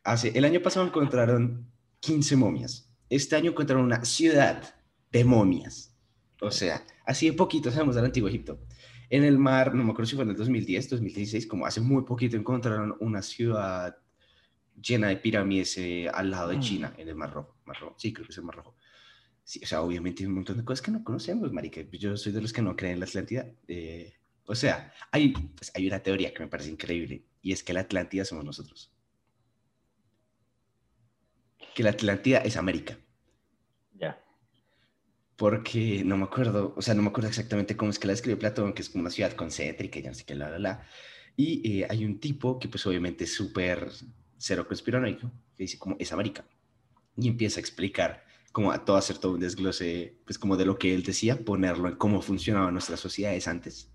Hace, 0.05 0.37
el 0.37 0.45
año 0.45 0.61
pasado 0.61 0.87
encontraron 0.87 1.67
15 2.01 2.37
momias. 2.37 2.91
Este 3.09 3.37
año 3.37 3.51
encontraron 3.51 3.85
una 3.85 4.05
ciudad 4.05 4.75
de 5.11 5.25
momias. 5.25 5.95
O 6.41 6.51
sea, 6.51 6.85
así 7.07 7.31
de 7.31 7.33
poquito 7.35 7.71
sabemos 7.71 7.95
del 7.95 8.05
Antiguo 8.05 8.29
Egipto. 8.29 8.61
En 9.09 9.25
el 9.25 9.39
mar, 9.39 9.75
no 9.75 9.85
me 9.85 9.93
acuerdo 9.93 10.11
si 10.11 10.17
fue 10.17 10.25
en 10.25 10.31
el 10.31 10.37
2010, 10.37 10.91
2016, 10.91 11.47
como 11.47 11.67
hace 11.67 11.81
muy 11.81 12.03
poquito 12.03 12.37
encontraron 12.37 12.97
una 13.01 13.23
ciudad 13.23 13.97
llena 14.81 15.09
de 15.09 15.17
pirámides 15.17 15.77
eh, 15.79 16.09
al 16.13 16.31
lado 16.31 16.49
de 16.49 16.57
mm. 16.57 16.61
China, 16.61 16.95
en 16.97 17.09
el 17.09 17.15
Mar 17.15 17.33
Rojo. 17.33 17.57
Mar 17.65 17.79
Rojo. 17.81 17.97
Sí, 17.99 18.13
creo 18.13 18.27
que 18.27 18.33
es 18.33 18.39
el 18.39 18.45
Mar 18.45 18.57
Rojo. 18.57 18.77
Sí, 19.45 19.61
o 19.63 19.67
sea, 19.67 19.83
obviamente 19.83 20.23
hay 20.23 20.29
un 20.29 20.35
montón 20.35 20.57
de 20.57 20.65
cosas 20.65 20.83
que 20.83 20.91
no 20.91 21.03
conocemos, 21.03 21.53
marica. 21.53 21.81
Yo 21.93 22.17
soy 22.17 22.33
de 22.33 22.41
los 22.41 22.53
que 22.53 22.63
no 22.63 22.77
creen 22.77 22.95
en 22.95 23.01
la 23.01 23.07
Atlántida. 23.07 23.51
Eh, 23.67 24.15
o 24.45 24.55
sea, 24.55 24.93
hay, 25.11 25.31
pues, 25.31 25.73
hay 25.75 25.87
una 25.87 26.01
teoría 26.01 26.33
que 26.33 26.43
me 26.43 26.49
parece 26.49 26.71
increíble 26.71 27.25
y 27.41 27.53
es 27.53 27.63
que 27.63 27.73
la 27.73 27.81
Atlántida 27.81 28.25
somos 28.25 28.45
nosotros. 28.45 28.93
Que 31.75 31.83
la 31.83 31.91
Atlántida 31.91 32.39
es 32.39 32.57
América. 32.57 32.99
Ya. 33.95 34.23
Porque 35.37 36.03
no 36.05 36.17
me 36.17 36.25
acuerdo, 36.25 36.75
o 36.77 36.83
sea, 36.83 36.95
no 36.95 37.03
me 37.03 37.09
acuerdo 37.09 37.29
exactamente 37.29 37.77
cómo 37.77 37.91
es 37.91 37.99
que 37.99 38.07
la 38.07 38.13
describe 38.13 38.37
Platón, 38.37 38.75
que 38.75 38.83
es 38.83 38.91
como 38.91 39.03
una 39.03 39.11
ciudad 39.11 39.33
concéntrica, 39.33 39.99
ya 40.01 40.11
no 40.11 40.15
sé 40.15 40.25
qué, 40.25 40.35
la, 40.35 40.51
la, 40.51 40.59
la. 40.59 40.87
Y 41.37 41.81
eh, 41.81 41.87
hay 41.89 42.05
un 42.05 42.21
tipo 42.21 42.59
que 42.59 42.69
pues 42.69 42.87
obviamente 42.87 43.25
es 43.25 43.35
súper 43.35 43.91
cero 44.43 44.67
conspiranoico, 44.67 45.31
que 45.57 45.63
dice 45.63 45.79
como 45.79 45.97
es 45.99 46.13
América. 46.13 46.45
Y 47.17 47.29
empieza 47.29 47.61
a 47.61 47.63
explicar, 47.63 48.25
como 48.51 48.73
a 48.73 48.85
todo 48.85 48.97
hacer 48.97 49.19
todo 49.19 49.33
un 49.33 49.41
desglose, 49.41 50.19
pues 50.25 50.39
como 50.39 50.57
de 50.57 50.67
lo 50.67 50.79
que 50.79 50.95
él 50.95 51.05
decía, 51.05 51.45
ponerlo 51.45 51.89
en 51.89 51.97
cómo 51.97 52.21
funcionaban 52.21 52.75
nuestras 52.75 52.99
sociedades 52.99 53.47
antes. 53.47 53.89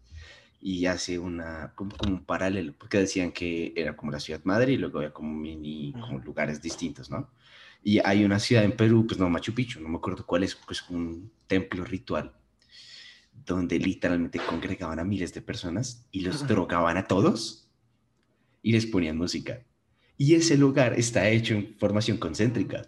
Y 0.62 0.86
hace 0.86 1.20
una, 1.20 1.74
como, 1.76 1.92
un 2.08 2.24
paralelo, 2.24 2.74
porque 2.78 2.98
decían 2.98 3.32
que 3.32 3.74
era 3.76 3.96
como 3.96 4.12
la 4.12 4.20
ciudad 4.20 4.42
madre 4.46 4.72
y 4.74 4.78
luego 4.78 5.00
había 5.00 5.14
como 5.14 5.34
mini, 5.34 5.94
como 5.94 6.20
lugares 6.20 6.62
distintos, 6.62 7.10
¿no? 7.10 7.30
Y 7.84 8.00
hay 8.00 8.24
una 8.24 8.40
ciudad 8.40 8.64
en 8.64 8.76
Perú, 8.76 9.06
pues 9.06 9.20
no, 9.20 9.30
Machu 9.30 9.54
Picchu, 9.54 9.82
no 9.82 9.90
me 9.90 9.98
acuerdo 9.98 10.26
cuál 10.26 10.44
es, 10.44 10.56
pues 10.56 10.82
un 10.90 11.32
templo 11.48 11.84
ritual 11.84 12.34
donde 13.46 13.80
literalmente 13.80 14.40
congregaban 14.40 15.00
a 15.00 15.04
miles 15.04 15.34
de 15.34 15.42
personas 15.42 16.08
y 16.12 16.22
los 16.22 16.48
drogaban 16.48 16.98
a 16.98 17.06
todos 17.06 17.70
y 18.62 18.72
les 18.72 18.86
ponían 18.88 19.18
música. 19.18 19.62
Y 20.17 20.34
ese 20.34 20.58
lugar 20.58 20.93
está 20.97 21.30
hecho 21.30 21.53
en 21.53 21.75
formación 21.77 22.17
concéntrica. 22.17 22.82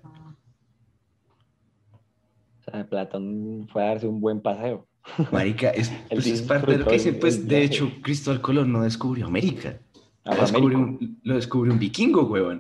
O 2.60 2.72
sea, 2.72 2.88
Platón 2.88 3.68
fue 3.72 3.84
a 3.84 3.90
darse 3.90 4.08
un 4.08 4.20
buen 4.20 4.42
paseo. 4.42 4.88
Marica, 5.32 5.70
es, 5.70 5.92
pues, 6.10 6.42
parte 6.42 6.72
de 6.72 6.78
lo 6.80 6.86
que 6.86 6.94
dicen. 6.94 7.20
Pues, 7.20 7.48
de 7.48 7.64
hecho, 7.64 7.92
Cristóbal 8.02 8.42
Colón 8.42 8.72
no 8.72 8.82
descubrió 8.82 9.28
América. 9.28 9.80
Ah, 10.26 10.36
lo 10.36 10.42
descubrió, 10.42 10.78
un, 10.80 11.20
lo 11.24 11.36
descubrió, 11.36 11.74
un, 11.74 11.80
vikingo, 11.80 12.24
huevón. 12.24 12.60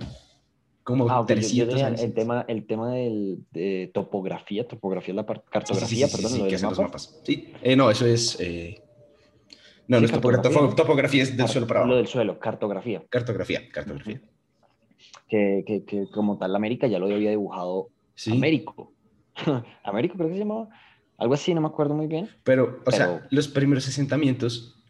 Como 0.83 1.09
ah, 1.09 1.23
300 1.25 1.81
años. 1.81 2.01
El 2.01 2.13
tema, 2.13 2.45
el 2.47 2.65
tema 2.65 2.93
del, 2.93 3.39
de 3.51 3.91
topografía, 3.93 4.67
topografía, 4.67 5.13
la 5.13 5.25
cartografía, 5.25 6.07
sí, 6.07 6.15
perdón. 6.15 6.31
Sí, 6.31 6.47
que 6.47 6.55
hacen 6.55 6.69
los 6.69 6.79
mapas. 6.79 7.21
Sí, 7.23 7.53
eh, 7.61 7.75
no, 7.75 7.89
eso 7.89 8.05
es... 8.05 8.37
Eh... 8.39 8.81
No, 9.87 9.99
no 9.99 10.05
es 10.05 10.11
topografía. 10.11 10.51
topografía, 10.75 11.23
es 11.23 11.35
del 11.35 11.47
suelo 11.47 11.65
para 11.65 11.79
abajo. 11.79 11.93
Lo 11.93 11.97
del 11.97 12.07
suelo, 12.07 12.39
cartografía. 12.39 13.03
Cartografía, 13.09 13.67
cartografía 13.71 14.21
que, 15.27 15.83
que, 15.87 16.07
como 16.11 16.37
tal 16.37 16.55
América 16.55 16.87
ya 16.87 16.99
lo 16.99 17.05
había 17.05 17.29
dibujado 17.29 17.89
Américo. 18.27 18.93
Américo 19.83 20.15
creo 20.15 20.27
que 20.27 20.35
se 20.35 20.39
llamaba. 20.39 20.69
Algo 21.17 21.33
así, 21.33 21.53
no 21.53 21.61
me 21.61 21.67
acuerdo 21.67 21.95
muy 21.95 22.07
bien. 22.07 22.29
Pero, 22.43 22.81
o 22.85 22.91
sea, 22.91 23.27
los 23.29 23.47
primeros 23.47 23.87
asentamientos 23.87 24.81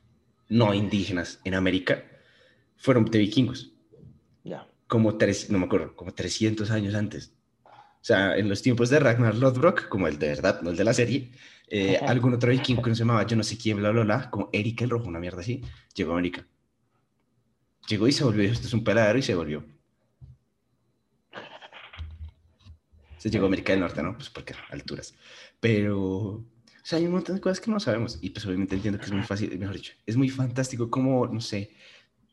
no 0.47 0.73
indígenas 0.73 1.39
en 1.43 1.55
América 1.55 2.03
fueron 2.77 3.05
de 3.05 3.19
vikingos. 3.19 3.73
Ya. 4.43 4.67
Como 4.87 5.17
tres, 5.17 5.49
no 5.49 5.59
me 5.59 5.65
acuerdo, 5.65 5.95
como 5.95 6.13
300 6.13 6.69
años 6.71 6.95
antes. 6.95 7.33
O 7.65 8.05
sea, 8.05 8.37
en 8.37 8.47
los 8.47 8.61
tiempos 8.61 8.89
de 8.89 8.99
Ragnar 8.99 9.35
Lodbrok, 9.35 9.87
como 9.89 10.07
el 10.07 10.17
de 10.17 10.29
verdad, 10.29 10.61
no 10.61 10.69
el 10.69 10.77
de 10.77 10.83
la 10.83 10.93
serie, 10.93 11.31
eh, 11.67 11.97
algún 12.07 12.33
otro 12.33 12.51
vikingo 12.51 12.81
que 12.81 12.89
no 12.89 12.95
se 12.95 12.99
llamaba 12.99 13.25
yo 13.25 13.35
no 13.35 13.43
sé 13.43 13.57
quién, 13.57 13.77
bla, 13.77 13.91
bla, 13.91 14.03
bla, 14.03 14.29
como 14.29 14.49
Erika 14.53 14.83
el 14.83 14.89
Rojo, 14.89 15.07
una 15.07 15.19
mierda 15.19 15.41
así, 15.41 15.61
llegó 15.93 16.11
a 16.11 16.13
América. 16.15 16.47
Llegó 17.87 18.07
y 18.07 18.11
se 18.11 18.23
volvió, 18.23 18.43
esto 18.43 18.67
es 18.67 18.73
un 18.73 18.83
peladero 18.83 19.19
y 19.19 19.23
se 19.23 19.35
volvió. 19.35 19.65
Se 23.19 23.29
llegó 23.29 23.45
a 23.45 23.47
América 23.47 23.73
del 23.73 23.81
Norte, 23.81 24.01
¿no? 24.01 24.15
Pues 24.15 24.29
porque 24.29 24.55
alturas. 24.69 25.13
Pero, 25.59 25.99
o 25.99 26.45
sea, 26.81 26.97
hay 26.99 27.05
un 27.05 27.11
montón 27.11 27.35
de 27.35 27.41
cosas 27.41 27.59
que 27.59 27.69
no 27.69 27.79
sabemos. 27.79 28.17
Y 28.21 28.29
pues 28.29 28.45
obviamente 28.45 28.75
entiendo 28.75 28.97
que 28.97 29.05
es 29.05 29.11
muy 29.11 29.23
fácil, 29.23 29.59
mejor 29.59 29.75
dicho, 29.75 29.93
es 30.05 30.15
muy 30.15 30.29
fantástico 30.29 30.89
como, 30.89 31.27
no 31.27 31.41
sé, 31.41 31.75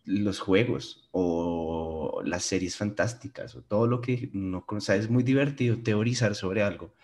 los 0.05 0.39
juegos 0.39 1.09
o 1.11 2.23
las 2.25 2.45
series 2.45 2.77
fantásticas 2.77 3.57
o 3.57 3.63
todo 3.63 3.89
lo 3.89 4.01
que 4.01 4.31
no 4.33 4.65
conoces. 4.65 5.01
Es 5.01 5.11
muy 5.11 5.25
divertido 5.25 5.83
teorizar 5.83 6.37
sobre 6.37 6.63
algo 6.63 6.95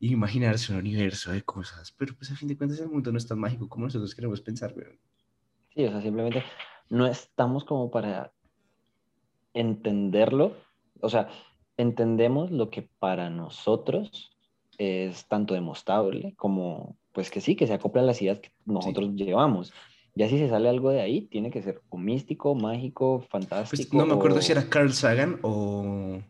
e 0.00 0.08
imaginarse 0.08 0.72
un 0.72 0.78
universo 0.78 1.32
de 1.32 1.42
cosas. 1.42 1.92
Pero 1.92 2.14
pues 2.14 2.30
a 2.30 2.36
fin 2.36 2.46
de 2.46 2.58
cuentas 2.58 2.78
el 2.78 2.90
mundo 2.90 3.10
no 3.10 3.18
es 3.18 3.26
tan 3.26 3.38
mágico 3.38 3.68
como 3.68 3.86
nosotros 3.86 4.14
queremos 4.14 4.42
pensar, 4.42 4.74
¿verdad? 4.74 4.98
Sí, 5.74 5.84
o 5.86 5.90
sea, 5.90 6.02
simplemente 6.02 6.44
no 6.90 7.06
estamos 7.06 7.64
como 7.64 7.90
para 7.90 8.32
entenderlo. 9.54 10.56
O 11.00 11.08
sea, 11.08 11.28
entendemos 11.80 12.50
lo 12.50 12.70
que 12.70 12.88
para 12.98 13.30
nosotros 13.30 14.30
es 14.78 15.26
tanto 15.26 15.54
demostrable 15.54 16.34
como, 16.36 16.96
pues 17.12 17.30
que 17.30 17.40
sí, 17.40 17.56
que 17.56 17.66
se 17.66 17.74
acopla 17.74 18.02
a 18.02 18.04
las 18.04 18.20
ideas 18.22 18.40
que 18.40 18.50
nosotros 18.64 19.10
llevamos. 19.14 19.72
Ya 20.14 20.28
si 20.28 20.38
se 20.38 20.48
sale 20.48 20.68
algo 20.68 20.90
de 20.90 21.00
ahí, 21.00 21.22
tiene 21.22 21.50
que 21.50 21.62
ser 21.62 21.82
místico, 21.92 22.54
mágico, 22.54 23.18
pues, 23.18 23.30
fantástico. 23.30 23.96
no 23.96 24.06
me 24.06 24.14
acuerdo 24.14 24.40
si 24.42 24.52
era 24.52 24.68
Carl 24.68 24.92
Sagan 24.92 25.38
o, 25.42 26.20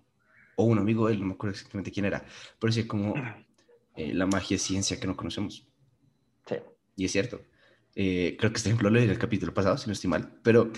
o, 0.57 0.65
un 0.65 0.79
amigo 0.79 1.07
de 1.07 1.15
él, 1.15 1.21
no 1.21 1.27
me 1.27 1.35
acuerdo 1.35 1.55
exactamente 1.55 1.91
quién 1.91 2.07
era, 2.07 2.25
pero 2.59 2.73
sí 2.73 2.87
como 2.87 3.15
eh, 3.97 4.13
la 4.15 4.27
magia 4.27 4.57
es 4.57 4.63
ciencia 4.63 4.99
que 4.99 5.07
no 5.07 5.17
conocemos. 5.17 5.67
Sí. 6.47 6.57
Y 6.97 7.05
es 7.05 7.13
cierto. 7.13 7.41
Eh, 7.95 8.37
creo 8.39 8.51
que 8.53 8.59
este 8.59 8.69
ejemplo 8.69 8.91
lo 8.91 8.97
leí 8.97 9.05
en 9.05 9.11
el 9.11 9.19
capítulo 9.19 9.55
pasado, 9.55 9.79
si 9.79 9.87
no 9.87 9.93
estoy 9.93 10.11
mal, 10.11 10.39
pero 10.43 10.71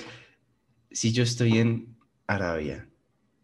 si 0.91 1.13
yo 1.13 1.23
estoy 1.23 1.59
en 1.59 1.97
Arabia 2.27 2.89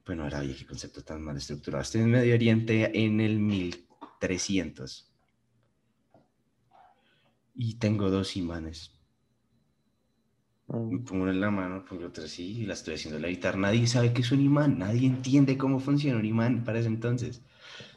bueno, 0.09 0.25
Arabia, 0.25 0.55
qué 0.59 0.65
concepto 0.65 1.03
tan 1.03 1.21
mal 1.21 1.37
estructurado. 1.37 1.83
Estoy 1.83 2.01
en 2.01 2.11
Medio 2.11 2.35
Oriente 2.35 3.05
en 3.05 3.21
el 3.21 3.39
1300. 3.39 5.13
Y 7.55 7.75
tengo 7.75 8.09
dos 8.09 8.35
imanes. 8.35 8.99
Mm. 10.69 10.95
Me 10.95 10.99
pongo 11.01 11.29
en 11.29 11.39
la 11.39 11.51
mano, 11.51 11.85
pongo 11.85 12.07
otra 12.07 12.25
así 12.25 12.63
y 12.63 12.65
la 12.65 12.73
estoy 12.73 12.95
haciendo 12.95 13.21
levitar. 13.21 13.59
Nadie 13.59 13.87
sabe 13.87 14.15
qué 14.15 14.23
es 14.23 14.33
un 14.33 14.41
imán, 14.41 14.79
nadie 14.79 15.07
entiende 15.07 15.59
cómo 15.59 15.79
funciona 15.79 16.19
un 16.19 16.25
imán 16.25 16.65
para 16.65 16.79
ese 16.79 16.89
entonces. 16.89 17.43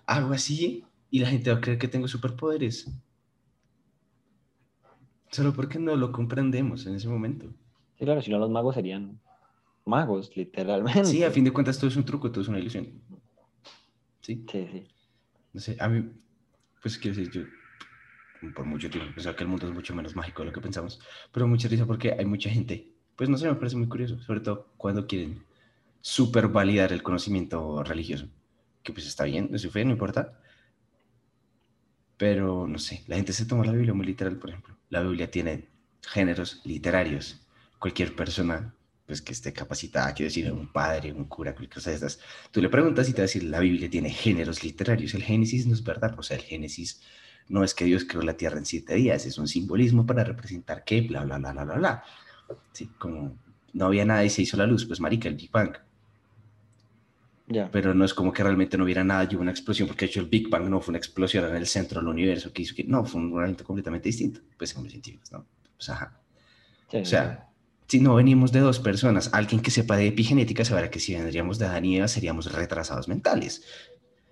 Hago 0.06 0.34
así 0.34 0.84
y 1.12 1.19
la 1.19 1.30
gente 1.30 1.50
va 1.50 1.60
a 1.60 1.62
creer 1.62 1.78
que 1.80 1.88
tengo 1.88 2.10
superpoderes. 2.10 2.91
Solo 5.30 5.54
porque 5.54 5.80
no 5.80 5.95
lo 5.95 6.12
comprendemos 6.12 6.86
en 6.88 6.95
ese 6.95 7.08
momento. 7.08 7.45
Sí, 7.97 8.04
claro, 8.04 8.21
si 8.21 8.32
no 8.32 8.38
los 8.38 8.50
magos 8.50 8.76
serían 8.76 9.21
magos, 9.86 10.36
literalmente. 10.36 11.06
Sí, 11.06 11.24
a 11.24 11.32
fin 11.32 11.44
de 11.44 11.52
cuentas 11.52 11.78
todo 11.78 11.89
es 11.89 11.96
un 11.96 12.06
truco, 12.06 12.32
todo 12.32 12.41
es 12.41 12.48
una 12.48 12.60
ilusión. 12.60 12.88
Sí. 14.22 14.46
Sí, 14.50 14.67
sí. 14.72 14.88
No 15.54 15.60
sé, 15.60 15.78
a 15.80 15.89
mí, 15.89 16.10
pues 16.82 16.98
quiero 16.98 17.17
decir, 17.17 17.32
yo 17.32 18.52
por 18.54 18.65
mucho 18.65 18.89
tiempo 18.89 19.13
pensaba 19.13 19.36
que 19.36 19.44
el 19.44 19.50
mundo 19.50 19.67
es 19.67 19.74
mucho 19.74 19.94
menos 19.94 20.15
mágico 20.15 20.41
de 20.41 20.48
lo 20.48 20.54
que 20.54 20.62
pensamos, 20.62 21.00
pero 21.32 21.48
mucha 21.48 21.67
risa 21.67 21.86
porque 21.86 22.13
hay 22.13 22.26
mucha 22.26 22.50
gente, 22.50 22.91
pues 23.15 23.30
no 23.30 23.38
sé, 23.38 23.48
me 23.48 23.56
parece 23.56 23.76
muy 23.76 23.88
curioso, 23.88 24.20
sobre 24.22 24.39
todo 24.39 24.74
cuando 24.78 25.06
quieren 25.06 25.44
super 26.00 26.48
validar 26.48 26.91
el 26.94 27.04
conocimiento 27.04 27.84
religioso, 27.84 28.28
que 28.82 28.94
pues 28.94 29.06
está 29.06 29.26
bien, 29.26 29.50
no 29.52 29.58
su 29.60 29.70
fe, 29.70 29.86
no 29.86 29.91
importa, 29.91 30.39
pero 32.17 32.67
no 32.67 32.80
sé, 32.80 33.04
la 33.08 33.15
gente 33.15 33.34
se 33.34 33.46
toma 33.46 33.65
la 33.65 33.72
Biblia 33.72 33.94
muy 33.94 34.06
literal, 34.06 34.38
por 34.38 34.52
ejemplo. 34.52 34.78
La 34.89 35.02
Biblia 35.02 35.32
tiene 35.32 35.67
géneros 36.04 36.62
literarios. 36.65 37.48
Cualquier 37.80 38.15
persona 38.15 38.76
pues, 39.12 39.21
que 39.21 39.34
esté 39.34 39.52
capacitada, 39.52 40.13
quiero 40.13 40.30
decir, 40.30 40.50
un 40.54 40.71
padre, 40.71 41.12
un 41.12 41.26
cura, 41.26 41.52
cualquier 41.52 41.74
cosa 41.74 41.89
de 41.89 41.97
estas, 41.97 42.17
tú 42.50 42.62
le 42.62 42.69
preguntas 42.69 43.10
y 43.10 43.12
te 43.12 43.17
va 43.17 43.24
a 43.24 43.28
decir, 43.28 43.43
la 43.43 43.60
Biblia 43.60 43.89
tiene 43.89 44.10
géneros 44.10 44.63
literarios. 44.63 45.13
El 45.13 45.24
Génesis 45.24 45.67
no 45.67 45.74
es 45.74 45.84
verdad, 45.84 46.17
o 46.17 46.24
sea, 46.24 46.38
el 46.38 46.43
Génesis 46.43 47.02
no 47.50 47.65
es 47.65 47.74
que 47.74 47.84
Dios 47.84 48.06
creó 48.06 48.21
la 48.21 48.38
tierra 48.38 48.58
en 48.58 48.65
siete 48.65 48.95
días, 48.95 49.26
es 49.26 49.38
un 49.38 49.50
simbolismo 49.50 50.06
para 50.06 50.24
representar 50.24 50.86
que, 50.86 51.02
bla, 51.02 51.26
bla, 51.26 51.39
bla, 51.39 51.52
bla, 51.52 51.63
bla, 51.65 51.76
bla. 51.76 52.04
Sí, 52.71 52.89
como 52.97 53.38
no 53.74 53.86
había 53.86 54.06
nada 54.06 54.24
y 54.24 54.30
se 54.30 54.43
hizo 54.43 54.56
la 54.56 54.65
luz, 54.65 54.86
pues 54.86 55.02
marica, 55.02 55.28
el 55.28 55.36
Big 55.36 55.52
Bang. 55.52 55.76
Ya. 57.47 57.69
Pero 57.69 57.93
no 57.93 58.06
es 58.06 58.13
como 58.13 58.32
que 58.32 58.43
realmente 58.43 58.78
no 58.78 58.86
hubiera 58.86 59.04
nada 59.04 59.28
y 59.30 59.36
hubo 59.36 59.41
una 59.41 59.52
explosión, 59.52 59.89
porque 59.89 60.06
de 60.06 60.12
hecho 60.12 60.21
el 60.21 60.28
Big 60.28 60.50
Bang 60.50 60.69
no 60.69 60.80
fue 60.80 60.93
una 60.93 61.00
explosión 61.00 61.50
en 61.50 61.58
el 61.58 61.67
centro 61.67 62.00
del 62.00 62.08
universo 62.08 62.54
que 62.54 62.62
hizo 62.62 62.74
que, 62.74 62.86
no, 62.86 63.04
fue 63.04 63.19
un 63.19 63.38
evento 63.38 63.65
completamente 63.65 64.08
distinto, 64.08 64.39
pues 64.58 64.69
según 64.69 64.86
los 64.86 64.93
científicos, 64.93 65.30
¿no? 65.34 65.45
Pues 65.76 65.89
ajá. 65.89 66.17
o 66.93 67.04
sea, 67.04 67.50
si 67.91 67.99
no 67.99 68.15
venimos 68.15 68.54
de 68.54 68.62
dos 68.62 68.80
personas, 68.80 69.32
alguien 69.34 69.62
que 69.62 69.69
sepa 69.69 69.97
de 69.97 70.08
epigenética 70.08 70.63
sabrá 70.63 70.89
que 70.89 71.01
si 71.01 71.13
vendríamos 71.13 71.60
de 71.60 71.65
Adán 71.65 71.84
y 71.84 71.97
Eva 71.97 72.08
seríamos 72.08 72.49
retrasados 72.49 73.10
mentales. 73.10 73.65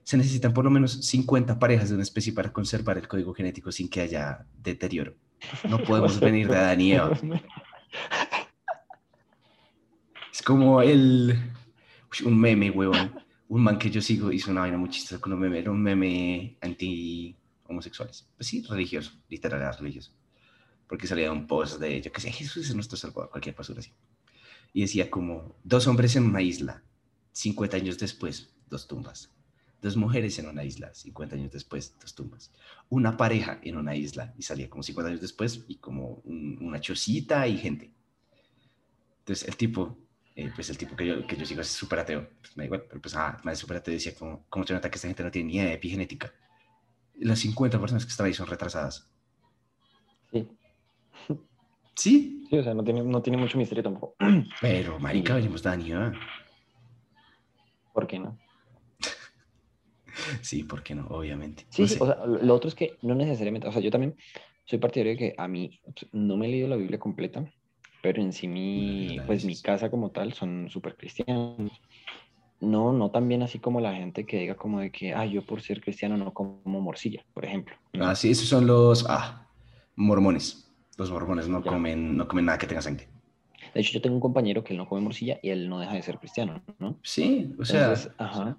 Se 0.03 0.15
necesitan 0.15 0.53
por 0.53 0.63
lo 0.63 0.71
menos 0.71 1.05
50 1.05 1.59
parejas 1.59 1.89
de 1.89 1.95
una 1.95 2.03
especie 2.03 2.31
para 2.31 2.53
conservar 2.53 2.97
el 2.97 3.09
código 3.09 3.33
genético 3.33 3.69
sin 3.73 3.89
que 3.89 3.99
haya 3.99 4.45
deterioro. 4.55 5.13
No 5.67 5.77
podemos 5.83 6.21
venir 6.21 6.47
de 6.47 6.55
Adán 6.55 6.79
y 6.79 6.93
Eva. 6.93 7.19
Es 10.31 10.41
como 10.41 10.81
el... 10.81 11.37
Un 12.23 12.39
meme, 12.39 12.71
huevón. 12.71 13.11
Un 13.49 13.61
man 13.61 13.77
que 13.77 13.89
yo 13.89 13.99
sigo 13.99 14.31
hizo 14.31 14.51
una 14.51 14.61
vaina 14.61 14.77
muy 14.77 14.87
chistosa 14.87 15.19
con 15.19 15.33
un 15.33 15.39
meme. 15.41 15.59
Era 15.59 15.71
un 15.71 15.83
meme 15.83 16.55
anti-homosexuales. 16.61 18.25
Pues 18.37 18.47
sí, 18.47 18.63
religioso, 18.69 19.11
literal, 19.27 19.75
religioso 19.77 20.13
porque 20.89 21.05
salía 21.05 21.31
un 21.31 21.45
post 21.45 21.79
de, 21.79 22.01
yo 22.01 22.11
que 22.11 22.19
sé, 22.19 22.31
Jesús 22.31 22.67
es 22.67 22.75
nuestro 22.75 22.97
salvador, 22.97 23.29
cualquier 23.29 23.55
basura 23.55 23.79
así. 23.79 23.93
Y 24.73 24.81
decía 24.81 25.09
como, 25.09 25.55
dos 25.63 25.85
hombres 25.85 26.15
en 26.15 26.25
una 26.25 26.41
isla, 26.41 26.83
50 27.31 27.77
años 27.77 27.99
después, 27.99 28.55
dos 28.67 28.87
tumbas. 28.87 29.31
Dos 29.83 29.95
mujeres 29.95 30.37
en 30.39 30.47
una 30.47 30.63
isla, 30.63 30.93
50 30.93 31.35
años 31.35 31.51
después, 31.51 31.95
dos 32.01 32.15
tumbas. 32.15 32.51
Una 32.89 33.15
pareja 33.15 33.59
en 33.63 33.77
una 33.77 33.95
isla, 33.95 34.33
y 34.35 34.41
salía 34.41 34.67
como 34.67 34.81
50 34.81 35.09
años 35.09 35.21
después, 35.21 35.63
y 35.67 35.77
como 35.77 36.23
una 36.25 36.81
chocita 36.81 37.47
y 37.47 37.57
gente. 37.59 37.93
Entonces 39.19 39.47
el 39.47 39.55
tipo, 39.57 39.95
eh, 40.35 40.51
pues 40.55 40.71
el 40.71 40.77
tipo 40.79 40.95
que 40.95 41.05
yo, 41.05 41.27
que 41.27 41.37
yo 41.37 41.45
sigo 41.45 41.61
es 41.61 41.67
súper 41.67 41.99
ateo, 41.99 42.29
pues 42.41 42.57
me 42.57 42.63
da 42.63 42.65
igual, 42.65 42.85
pero 42.89 42.99
pues 42.99 43.15
ah, 43.15 43.39
más 43.43 43.59
súper 43.59 43.77
ateo 43.77 43.93
decía 43.93 44.15
como, 44.15 44.43
¿cómo 44.49 44.65
se 44.65 44.73
nota 44.73 44.89
que 44.89 44.95
esta 44.95 45.07
gente 45.07 45.21
no 45.21 45.29
tiene 45.29 45.49
ni 45.49 45.55
idea 45.57 45.65
de 45.65 45.73
epigenética? 45.73 46.33
Las 47.19 47.39
50 47.39 47.79
personas 47.79 48.05
que 48.05 48.11
están 48.11 48.25
ahí 48.25 48.33
son 48.33 48.47
retrasadas. 48.47 49.07
Sí. 51.99 52.45
Sí. 52.49 52.57
O 52.57 52.63
sea, 52.63 52.73
no 52.73 52.83
tiene, 52.83 53.03
no 53.03 53.21
tiene 53.21 53.37
mucho 53.37 53.57
misterio 53.57 53.83
tampoco. 53.83 54.15
Pero, 54.61 54.97
marica, 54.99 55.35
venimos 55.35 55.61
de 55.61 55.69
Daniel. 55.69 56.13
¿Por 57.93 58.07
qué 58.07 58.19
no? 58.19 58.37
sí, 60.41 60.63
¿por 60.63 60.81
qué 60.81 60.95
no? 60.95 61.07
Obviamente. 61.07 61.65
Sí, 61.69 61.83
o 61.83 62.05
sea, 62.05 62.25
lo 62.25 62.55
otro 62.55 62.69
es 62.69 62.75
que 62.75 62.95
no 63.01 63.15
necesariamente, 63.15 63.67
o 63.67 63.71
sea, 63.73 63.81
yo 63.81 63.91
también 63.91 64.15
soy 64.63 64.79
partidario 64.79 65.11
de 65.11 65.17
que 65.17 65.35
a 65.37 65.49
mí 65.49 65.81
no 66.13 66.37
me 66.37 66.45
he 66.45 66.49
leído 66.49 66.69
la 66.69 66.77
Biblia 66.77 66.99
completa, 66.99 67.43
pero 68.01 68.21
en 68.21 68.31
sí 68.31 68.47
mi, 68.47 69.19
pues 69.27 69.43
mi 69.43 69.59
casa 69.59 69.91
como 69.91 70.11
tal 70.11 70.31
son 70.31 70.69
súper 70.69 70.95
cristianos. 70.95 71.71
No, 72.61 72.93
no 72.93 73.11
tan 73.11 73.27
bien 73.27 73.43
así 73.43 73.59
como 73.59 73.81
la 73.81 73.93
gente 73.93 74.25
que 74.25 74.39
diga 74.39 74.55
como 74.55 74.79
de 74.79 74.91
que, 74.91 75.13
ah, 75.13 75.25
yo 75.25 75.45
por 75.45 75.61
ser 75.61 75.81
cristiano 75.81 76.15
no 76.15 76.33
como 76.33 76.61
morcilla, 76.65 77.25
por 77.33 77.43
ejemplo. 77.43 77.75
Ah, 77.99 78.15
sí, 78.15 78.31
esos 78.31 78.47
son 78.47 78.67
los, 78.67 79.05
ah, 79.09 79.49
mormones. 79.97 80.68
Los 80.99 81.11
mormones 81.11 81.47
no 81.47 81.63
comen, 81.63 82.17
no 82.17 82.27
comen 82.27 82.45
nada 82.45 82.57
que 82.57 82.67
tenga 82.67 82.81
sangre. 82.81 83.07
De 83.73 83.79
hecho, 83.79 83.93
yo 83.93 84.01
tengo 84.01 84.15
un 84.15 84.21
compañero 84.21 84.65
que 84.65 84.73
él 84.73 84.77
no 84.77 84.85
come 84.85 84.99
morcilla 84.99 85.39
y 85.41 85.49
él 85.49 85.69
no 85.69 85.79
deja 85.79 85.93
de 85.93 86.01
ser 86.01 86.19
cristiano, 86.19 86.61
¿no? 86.77 86.99
Sí, 87.03 87.55
o 87.57 87.63
sea. 87.63 87.93
ajá. 88.17 88.57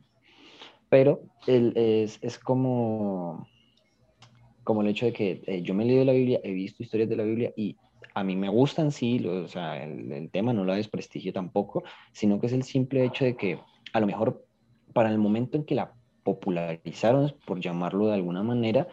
Pero 0.88 1.20
él 1.46 1.74
es, 1.76 2.18
es, 2.22 2.38
como, 2.38 3.46
como 4.64 4.80
el 4.80 4.88
hecho 4.88 5.04
de 5.04 5.12
que 5.12 5.42
eh, 5.46 5.60
yo 5.60 5.74
me 5.74 5.84
he 5.84 5.86
leído 5.86 6.06
la 6.06 6.12
Biblia, 6.12 6.40
he 6.42 6.52
visto 6.52 6.82
historias 6.82 7.10
de 7.10 7.16
la 7.16 7.24
Biblia 7.24 7.52
y 7.56 7.76
a 8.14 8.24
mí 8.24 8.34
me 8.36 8.48
gustan, 8.48 8.90
sí, 8.90 9.22
o 9.26 9.46
sea, 9.46 9.84
el, 9.84 10.10
el 10.10 10.30
tema 10.30 10.54
no 10.54 10.64
lo 10.64 10.74
desprestigio 10.74 11.34
tampoco, 11.34 11.84
sino 12.12 12.40
que 12.40 12.46
es 12.46 12.54
el 12.54 12.62
simple 12.62 13.04
hecho 13.04 13.26
de 13.26 13.36
que 13.36 13.60
a 13.92 14.00
lo 14.00 14.06
mejor 14.06 14.46
para 14.94 15.10
el 15.10 15.18
momento 15.18 15.58
en 15.58 15.64
que 15.64 15.74
la 15.74 15.92
popularizaron, 16.22 17.34
por 17.44 17.60
llamarlo 17.60 18.06
de 18.06 18.14
alguna 18.14 18.42
manera, 18.42 18.88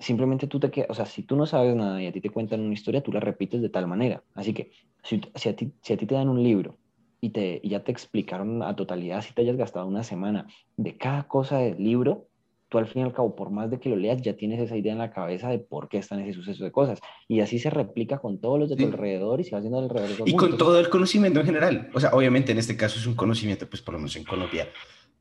simplemente 0.00 0.46
tú 0.46 0.58
te 0.58 0.70
quedas, 0.70 0.90
o 0.90 0.94
sea, 0.94 1.06
si 1.06 1.22
tú 1.22 1.36
no 1.36 1.46
sabes 1.46 1.76
nada 1.76 2.02
y 2.02 2.06
a 2.06 2.12
ti 2.12 2.20
te 2.20 2.30
cuentan 2.30 2.60
una 2.60 2.74
historia, 2.74 3.02
tú 3.02 3.12
la 3.12 3.20
repites 3.20 3.62
de 3.62 3.68
tal 3.68 3.86
manera. 3.86 4.22
Así 4.34 4.52
que 4.52 4.72
si, 5.04 5.20
a, 5.48 5.54
ti, 5.54 5.72
si 5.82 5.92
a 5.92 5.96
ti 5.96 6.06
te 6.06 6.14
dan 6.14 6.28
un 6.28 6.42
libro 6.42 6.76
y, 7.20 7.30
te, 7.30 7.60
ya 7.62 7.84
te 7.84 7.92
explicaron 7.92 8.62
a 8.62 8.74
totalidad, 8.74 9.22
si 9.22 9.34
te 9.34 9.42
hayas 9.42 9.56
gastado 9.56 9.86
una 9.86 10.02
semana 10.02 10.46
de 10.76 10.96
cada 10.96 11.28
cosa 11.28 11.58
del 11.58 11.76
libro, 11.78 12.26
tú 12.70 12.78
al 12.78 12.86
fin 12.86 13.02
y 13.02 13.04
al 13.04 13.12
cabo, 13.12 13.36
por 13.36 13.50
más 13.50 13.70
de 13.70 13.78
que 13.78 13.90
lo 13.90 13.96
leas, 13.96 14.22
ya 14.22 14.36
tienes 14.36 14.60
esa 14.60 14.76
idea 14.76 14.92
en 14.92 14.98
la 14.98 15.12
cabeza 15.12 15.50
de 15.50 15.58
por 15.58 15.88
qué 15.88 15.98
están 15.98 16.20
ese 16.20 16.32
suceso 16.32 16.64
de 16.64 16.72
cosas. 16.72 17.00
Y 17.28 17.40
así 17.40 17.58
se 17.58 17.68
replica 17.68 18.18
con 18.18 18.40
todos 18.40 18.58
los 18.58 18.70
de 18.70 18.76
tu 18.76 18.86
alrededor 18.86 19.40
y 19.40 19.44
se 19.44 19.50
va 19.50 19.58
haciendo 19.58 19.80
alrededor. 19.80 20.24
De 20.24 20.30
y 20.30 20.36
con 20.36 20.56
todo 20.56 20.78
el 20.78 20.88
conocimiento 20.88 21.40
en 21.40 21.46
general. 21.46 21.90
O 21.92 22.00
sea, 22.00 22.10
obviamente 22.10 22.52
en 22.52 22.58
este 22.58 22.76
caso 22.76 22.98
es 22.98 23.06
un 23.06 23.16
conocimiento, 23.16 23.68
pues 23.68 23.82
por 23.82 23.94
lo 23.94 23.98
menos 23.98 24.16
en 24.16 24.24
Colombia, 24.24 24.68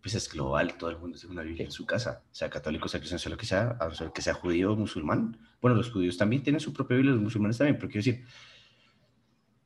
pues 0.02 0.16
es 0.16 0.30
global, 0.32 0.78
todo 0.78 0.90
el 0.90 0.98
mundo 0.98 1.18
tiene 1.18 1.34
una 1.34 1.44
Biblia 1.44 1.66
en 1.66 1.72
su 1.72 1.86
casa, 1.86 2.24
sea 2.32 2.50
católico, 2.50 2.88
sea 2.88 3.00
cristiano, 3.00 3.20
sea 3.20 3.32
lo 3.32 3.38
que 3.38 3.46
sea, 3.46 3.78
a 3.80 3.88
no 3.88 3.96
ser 3.96 4.12
que 4.12 4.22
sea 4.22 4.34
judío 4.34 4.74
o 4.74 4.76
musulmán. 4.76 5.38
Bueno, 5.62 5.76
los 5.76 5.92
judíos 5.92 6.18
también 6.18 6.42
tienen 6.42 6.60
su 6.62 6.72
propia 6.72 6.96
Biblia, 6.98 7.14
los 7.14 7.22
musulmanes 7.22 7.58
también, 7.58 7.76
pero 7.76 7.90
quiero 7.90 8.06
decir, 8.06 8.26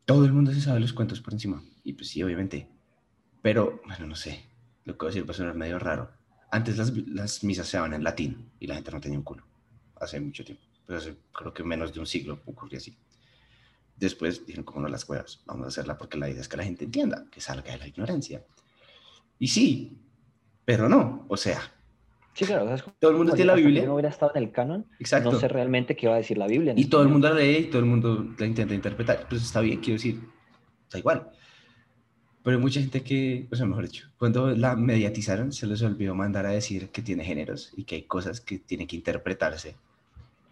todo 0.05 0.25
el 0.25 0.33
mundo 0.33 0.51
se 0.51 0.61
sabe 0.61 0.79
los 0.79 0.93
cuentos 0.93 1.21
por 1.21 1.33
encima. 1.33 1.63
Y 1.83 1.93
pues 1.93 2.09
sí, 2.09 2.23
obviamente. 2.23 2.67
Pero, 3.41 3.81
bueno, 3.85 4.07
no 4.07 4.15
sé, 4.15 4.43
lo 4.85 4.93
que 4.93 4.99
voy 4.99 5.07
a 5.07 5.11
decir 5.11 5.29
va 5.29 5.33
a 5.33 5.37
sonar 5.37 5.55
medio 5.55 5.77
raro. 5.77 6.11
Antes 6.51 6.77
las, 6.77 6.91
las 7.07 7.43
misas 7.43 7.67
se 7.67 7.77
daban 7.77 7.93
en 7.93 8.03
latín 8.03 8.51
y 8.59 8.67
la 8.67 8.75
gente 8.75 8.91
no 8.91 9.01
tenía 9.01 9.17
un 9.17 9.23
culo. 9.23 9.45
Hace 9.95 10.19
mucho 10.19 10.43
tiempo. 10.43 10.63
Pues 10.85 10.99
hace, 10.99 11.17
creo 11.31 11.53
que 11.53 11.63
menos 11.63 11.93
de 11.93 11.99
un 11.99 12.05
siglo 12.05 12.41
ocurrió 12.45 12.77
así. 12.77 12.97
Después 13.95 14.45
dijeron, 14.45 14.65
como 14.65 14.81
no 14.81 14.87
las 14.87 15.05
cuevas, 15.05 15.41
vamos 15.45 15.65
a 15.65 15.67
hacerla 15.69 15.97
porque 15.97 16.17
la 16.17 16.29
idea 16.29 16.41
es 16.41 16.47
que 16.47 16.57
la 16.57 16.63
gente 16.63 16.85
entienda, 16.85 17.25
que 17.31 17.39
salga 17.39 17.71
de 17.71 17.77
la 17.77 17.87
ignorancia. 17.87 18.43
Y 19.39 19.47
sí, 19.47 19.99
pero 20.65 20.89
no, 20.89 21.26
o 21.28 21.38
sea. 21.38 21.60
Sí, 22.34 22.45
claro, 22.45 22.76
todo 22.99 23.12
el 23.12 23.17
mundo 23.17 23.34
tiene 23.34 23.47
la 23.47 23.56
Biblia. 23.56 23.86
no 23.86 23.93
hubiera 23.93 24.10
estado 24.10 24.32
en 24.36 24.43
el 24.43 24.52
canon, 24.52 24.88
Exacto. 24.99 25.32
no 25.32 25.39
sé 25.39 25.47
realmente 25.47 25.95
qué 25.95 26.08
va 26.08 26.15
a 26.15 26.17
decir 26.17 26.38
la 26.38 26.47
Biblia. 26.47 26.73
Y 26.76 26.82
este 26.82 26.91
todo 26.91 27.04
el 27.04 27.10
mundo 27.10 27.30
la 27.30 27.36
lee 27.36 27.58
y 27.58 27.63
todo 27.65 27.80
el 27.80 27.86
mundo 27.86 28.34
la 28.38 28.45
intenta 28.45 28.73
interpretar. 28.73 29.28
Pues 29.30 29.43
está 29.43 29.62
bien, 29.62 29.80
quiero 29.80 29.93
decir, 29.93 30.19
da 30.91 30.97
igual. 30.97 31.30
Pero 32.43 32.58
hay 32.58 32.62
mucha 32.62 32.82
gente 32.82 33.04
que, 33.04 33.47
o 33.52 33.56
sea, 33.56 33.65
mejor 33.65 33.86
dicho, 33.86 34.10
cuando 34.17 34.49
la 34.49 34.76
mediatizaron, 34.76 35.54
se 35.54 35.65
les 35.65 35.82
olvidó 35.82 36.13
mandar 36.13 36.45
a 36.45 36.49
decir 36.49 36.89
que 36.89 37.02
tiene 37.02 37.23
géneros 37.23 37.71
y 37.78 37.86
que 37.86 37.95
hay 37.95 38.04
cosas 38.04 38.41
que 38.41 38.60
tienen 38.60 38.88
que 38.88 38.97
interpretarse 38.97 39.76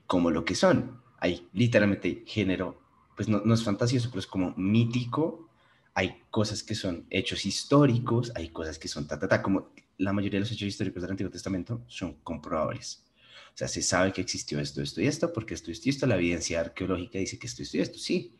como 0.07 0.31
lo 0.31 0.45
que 0.45 0.55
son. 0.55 1.01
Hay 1.19 1.47
literalmente 1.51 2.23
género, 2.25 2.79
pues 3.15 3.27
no, 3.27 3.41
no 3.43 3.53
es 3.53 3.63
fantasioso, 3.63 4.09
pero 4.09 4.19
es 4.19 4.27
como 4.27 4.53
mítico. 4.55 5.49
Hay 5.93 6.21
cosas 6.29 6.63
que 6.63 6.75
son 6.75 7.05
hechos 7.09 7.45
históricos, 7.45 8.31
hay 8.35 8.49
cosas 8.49 8.79
que 8.79 8.87
son 8.87 9.07
ta, 9.07 9.19
ta, 9.19 9.27
ta, 9.27 9.41
como 9.41 9.69
la 10.01 10.13
mayoría 10.13 10.37
de 10.37 10.41
los 10.41 10.51
hechos 10.51 10.67
históricos 10.67 11.01
del 11.01 11.11
Antiguo 11.11 11.31
Testamento 11.31 11.83
son 11.87 12.15
comprobables. 12.23 13.05
O 13.53 13.57
sea, 13.57 13.67
se 13.67 13.81
sabe 13.81 14.11
que 14.11 14.21
existió 14.21 14.59
esto, 14.59 14.81
esto 14.81 15.01
y 15.01 15.07
esto, 15.07 15.31
porque 15.31 15.53
esto, 15.53 15.71
esto 15.71 15.87
y 15.87 15.91
esto, 15.91 16.07
la 16.07 16.15
evidencia 16.15 16.59
arqueológica 16.59 17.19
dice 17.19 17.37
que 17.37 17.47
esto, 17.47 17.61
esto 17.63 17.77
y 17.77 17.81
esto, 17.81 17.97
sí. 17.99 18.35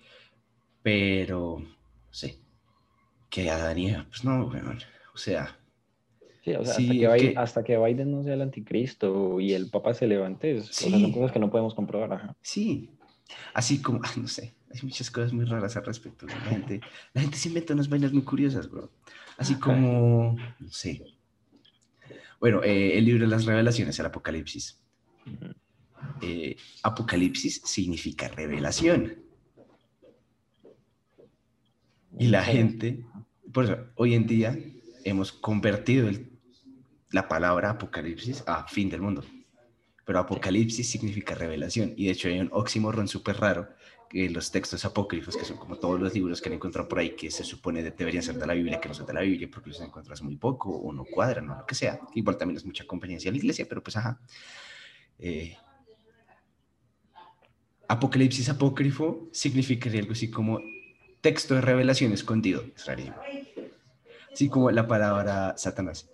Pero, 0.82 1.60
no 1.60 2.14
sé, 2.14 2.40
que 3.30 3.50
Adán 3.50 3.78
y 3.78 3.94
pues 3.94 4.24
no, 4.24 4.48
bueno, 4.48 4.74
o 5.14 5.18
sea... 5.18 5.58
Sí, 6.44 6.56
o 6.56 6.66
sea, 6.66 6.74
hasta, 6.74 6.82
que 6.82 7.08
Biden, 7.08 7.38
hasta, 7.38 7.64
que 7.64 7.78
Biden, 7.78 8.12
no 8.12 8.24
sea 8.24 8.34
el 8.34 8.42
anticristo 8.42 9.40
y 9.40 9.54
el 9.54 9.70
Papa 9.70 9.94
se 9.94 10.08
levante, 10.08 10.64
son 10.64 11.12
cosas 11.12 11.32
que 11.32 11.38
no 11.38 11.52
podemos 11.52 11.76
comprobar. 11.76 12.36
Sí, 12.42 12.90
así 13.54 13.80
como, 13.80 14.00
no 14.18 14.28
sé, 14.28 14.56
hay 14.74 14.80
muchas 14.82 15.12
cosas 15.12 15.34
muy 15.34 15.46
raras 15.46 15.78
al 15.78 15.86
respecto. 15.86 16.26
La 16.26 16.34
gente, 16.34 16.82
la 17.14 17.22
gente 17.22 17.38
se 17.38 17.50
inventa 17.50 17.76
unas 17.76 17.90
vainas 17.90 18.12
muy 18.12 18.24
curiosas, 18.24 18.72
bro. 18.72 18.90
Así 19.38 19.56
como, 19.56 20.36
no 20.60 20.72
sé, 20.72 21.04
bueno, 22.42 22.64
eh, 22.64 22.98
el 22.98 23.06
libro 23.06 23.26
de 23.26 23.30
las 23.30 23.46
revelaciones, 23.46 24.00
el 24.00 24.08
Apocalipsis. 24.08 24.84
Eh, 26.24 26.58
Apocalipsis 26.82 27.62
significa 27.64 28.28
revelación. 28.30 29.24
Y 32.18 32.28
la 32.28 32.44
gente, 32.44 33.06
por 33.54 33.66
eso, 33.66 33.78
hoy 33.96 34.16
en 34.16 34.26
día 34.26 34.58
hemos 35.04 35.32
convertido 35.32 36.10
la 37.12 37.28
palabra 37.28 37.70
Apocalipsis 37.70 38.44
a 38.48 38.68
fin 38.68 38.90
del 38.90 39.02
mundo. 39.02 39.24
pero 40.04 40.18
apocalipsis 40.18 40.90
significa 40.90 41.36
revelación. 41.36 41.94
Y 41.96 42.06
de 42.08 42.12
hecho 42.12 42.28
hay 42.28 42.40
un 42.40 42.50
oxímoron 42.52 43.08
súper 43.08 43.38
raro 43.38 43.70
que 44.12 44.30
los 44.30 44.52
textos 44.52 44.84
apócrifos, 44.84 45.38
que 45.38 45.46
son 45.46 45.56
como 45.56 45.78
todos 45.78 45.98
los 45.98 46.14
libros 46.14 46.42
que 46.42 46.50
han 46.50 46.56
encontrado 46.56 46.90
por 46.90 47.00
ahí, 47.00 47.16
que 47.16 47.32
se 47.32 47.46
supone 47.46 47.82
deberían 47.82 48.22
ser 48.22 48.36
de 48.36 48.46
la 48.46 48.54
Biblia, 48.54 48.82
que 48.82 48.90
no 48.90 48.94
son 48.94 49.06
de 49.06 49.14
la 49.14 49.22
Biblia, 49.22 49.48
porque 49.50 49.70
los 49.70 49.80
encuentras 49.80 50.22
muy 50.22 50.36
poco, 50.36 50.70
o 50.70 50.92
no 50.92 51.06
cuadran, 51.06 51.50
o 51.50 51.60
lo 51.60 51.66
que 51.66 51.76
sea. 51.76 51.98
Igual 52.14 52.36
también 52.36 52.58
es 52.58 52.66
mucha 52.66 52.86
conveniencia 52.86 53.32
de 53.32 53.38
la 53.38 53.38
iglesia, 53.38 53.66
pero 53.70 53.82
pues 53.82 53.96
ajá. 53.96 54.20
Eh, 55.18 55.56
apocalipsis 57.88 58.50
apócrifo 58.50 59.30
significaría 59.32 60.02
algo 60.02 60.12
así 60.12 60.30
como 60.30 60.60
texto 61.22 61.56
de 61.56 61.62
revelación 61.62 62.12
escondido. 62.12 62.66
Es 62.76 62.86
rarísimo. 62.88 63.16
Así 64.34 64.50
como 64.50 64.72
la 64.72 64.88
palabra 64.88 65.54
Satanás 65.56 66.10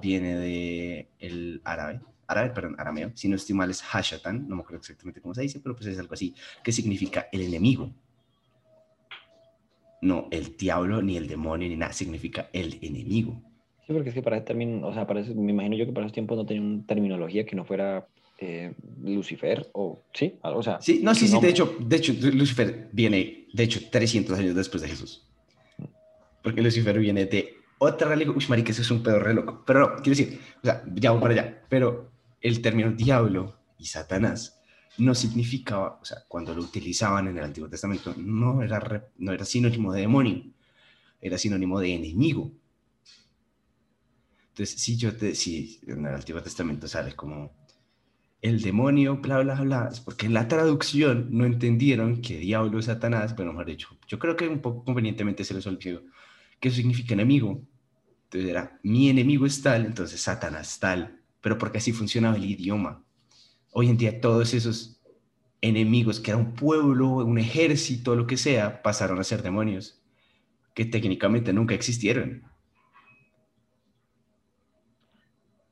viene 0.00 0.34
de 0.34 1.10
el 1.18 1.60
árabe, 1.64 2.00
árabe, 2.28 2.50
perdón, 2.50 2.76
arameo, 2.78 3.10
si 3.14 3.28
no 3.28 3.36
estoy 3.36 3.56
mal 3.56 3.70
es 3.70 3.82
Hashatan, 3.82 4.46
no 4.46 4.56
me 4.56 4.62
acuerdo 4.62 4.78
exactamente 4.78 5.20
cómo 5.20 5.34
se 5.34 5.42
dice, 5.42 5.60
pero 5.60 5.74
pues 5.74 5.88
es 5.88 5.98
algo 5.98 6.14
así, 6.14 6.34
que 6.62 6.70
significa 6.70 7.28
el 7.32 7.40
enemigo. 7.40 7.90
No 10.02 10.28
el 10.30 10.56
diablo, 10.56 11.02
ni 11.02 11.16
el 11.16 11.26
demonio, 11.26 11.68
ni 11.68 11.74
nada, 11.74 11.92
significa 11.92 12.50
el 12.52 12.78
enemigo. 12.82 13.42
Sí, 13.86 13.92
porque 13.92 14.10
es 14.10 14.14
que 14.14 14.22
para 14.22 14.36
ese 14.36 14.46
término, 14.46 14.86
o 14.86 14.92
sea, 14.92 15.06
para 15.06 15.22
me 15.22 15.50
imagino 15.50 15.74
yo 15.74 15.86
que 15.86 15.92
para 15.92 16.06
esos 16.06 16.12
tiempos 16.12 16.36
no 16.36 16.46
tenía 16.46 16.62
una 16.62 16.86
terminología 16.86 17.46
que 17.46 17.56
no 17.56 17.64
fuera 17.64 18.06
eh, 18.38 18.74
Lucifer 19.02 19.66
o 19.72 20.04
sí, 20.12 20.38
o 20.42 20.62
sea. 20.62 20.80
Sí, 20.80 21.00
no, 21.02 21.14
sí, 21.14 21.26
sí, 21.26 21.40
de 21.40 21.48
hecho, 21.48 21.76
de 21.80 21.96
hecho, 21.96 22.12
Lucifer 22.12 22.90
viene, 22.92 23.46
de 23.52 23.64
hecho, 23.64 23.80
300 23.90 24.38
años 24.38 24.54
después 24.54 24.82
de 24.82 24.88
Jesús. 24.88 25.26
Porque 26.42 26.62
Lucifer 26.62 26.98
viene 26.98 27.24
de 27.24 27.54
otra 27.78 28.08
religión. 28.08 28.36
Uy, 28.36 28.44
marica, 28.48 28.70
ese 28.70 28.82
es 28.82 28.90
un 28.90 29.02
pedo 29.02 29.18
re 29.18 29.34
loco. 29.34 29.64
Pero 29.66 29.80
no, 29.80 29.86
quiero 29.96 30.10
decir, 30.10 30.38
o 30.62 30.66
sea, 30.66 30.84
ya 30.94 31.10
voy 31.10 31.20
para 31.20 31.34
allá. 31.34 31.62
Pero 31.68 32.17
el 32.40 32.62
término 32.62 32.92
diablo 32.92 33.58
y 33.78 33.86
Satanás 33.86 34.60
no 34.98 35.14
significaba, 35.14 35.98
o 36.00 36.04
sea, 36.04 36.18
cuando 36.26 36.54
lo 36.54 36.62
utilizaban 36.62 37.28
en 37.28 37.38
el 37.38 37.44
Antiguo 37.44 37.68
Testamento, 37.68 38.14
no 38.16 38.62
era, 38.62 39.08
no 39.18 39.32
era 39.32 39.44
sinónimo 39.44 39.92
de 39.92 40.00
demonio, 40.00 40.44
era 41.20 41.38
sinónimo 41.38 41.78
de 41.80 41.94
enemigo. 41.94 42.52
Entonces, 44.50 44.80
si 44.80 44.96
yo 44.96 45.16
te, 45.16 45.34
si 45.34 45.80
en 45.86 46.04
el 46.04 46.14
Antiguo 46.14 46.42
Testamento 46.42 46.88
sale 46.88 47.14
como 47.14 47.52
el 48.42 48.60
demonio, 48.60 49.16
bla, 49.18 49.40
bla, 49.40 49.60
bla, 49.60 49.88
es 49.92 50.00
porque 50.00 50.26
en 50.26 50.34
la 50.34 50.48
traducción 50.48 51.28
no 51.30 51.44
entendieron 51.44 52.20
que 52.20 52.38
diablo 52.38 52.78
es 52.78 52.86
Satanás, 52.86 53.36
bueno, 53.36 53.52
mejor 53.52 53.66
dicho, 53.66 53.88
yo 54.08 54.18
creo 54.18 54.36
que 54.36 54.48
un 54.48 54.60
poco 54.60 54.84
convenientemente 54.84 55.44
se 55.44 55.54
les 55.54 55.66
olvidó 55.66 56.02
que 56.60 56.68
eso 56.68 56.76
significa 56.76 57.14
enemigo. 57.14 57.62
Entonces 58.24 58.50
era, 58.50 58.78
mi 58.82 59.08
enemigo 59.08 59.46
es 59.46 59.62
tal, 59.62 59.86
entonces 59.86 60.20
Satanás 60.20 60.78
tal, 60.78 61.17
pero 61.40 61.58
porque 61.58 61.78
así 61.78 61.92
funcionaba 61.92 62.36
el 62.36 62.44
idioma. 62.44 63.02
Hoy 63.72 63.88
en 63.88 63.96
día 63.96 64.20
todos 64.20 64.54
esos 64.54 65.00
enemigos, 65.60 66.20
que 66.20 66.30
era 66.30 66.38
un 66.38 66.54
pueblo, 66.54 67.08
un 67.08 67.38
ejército, 67.38 68.14
lo 68.14 68.26
que 68.26 68.36
sea, 68.36 68.82
pasaron 68.82 69.18
a 69.18 69.24
ser 69.24 69.42
demonios, 69.42 70.02
que 70.74 70.84
técnicamente 70.84 71.52
nunca 71.52 71.74
existieron. 71.74 72.42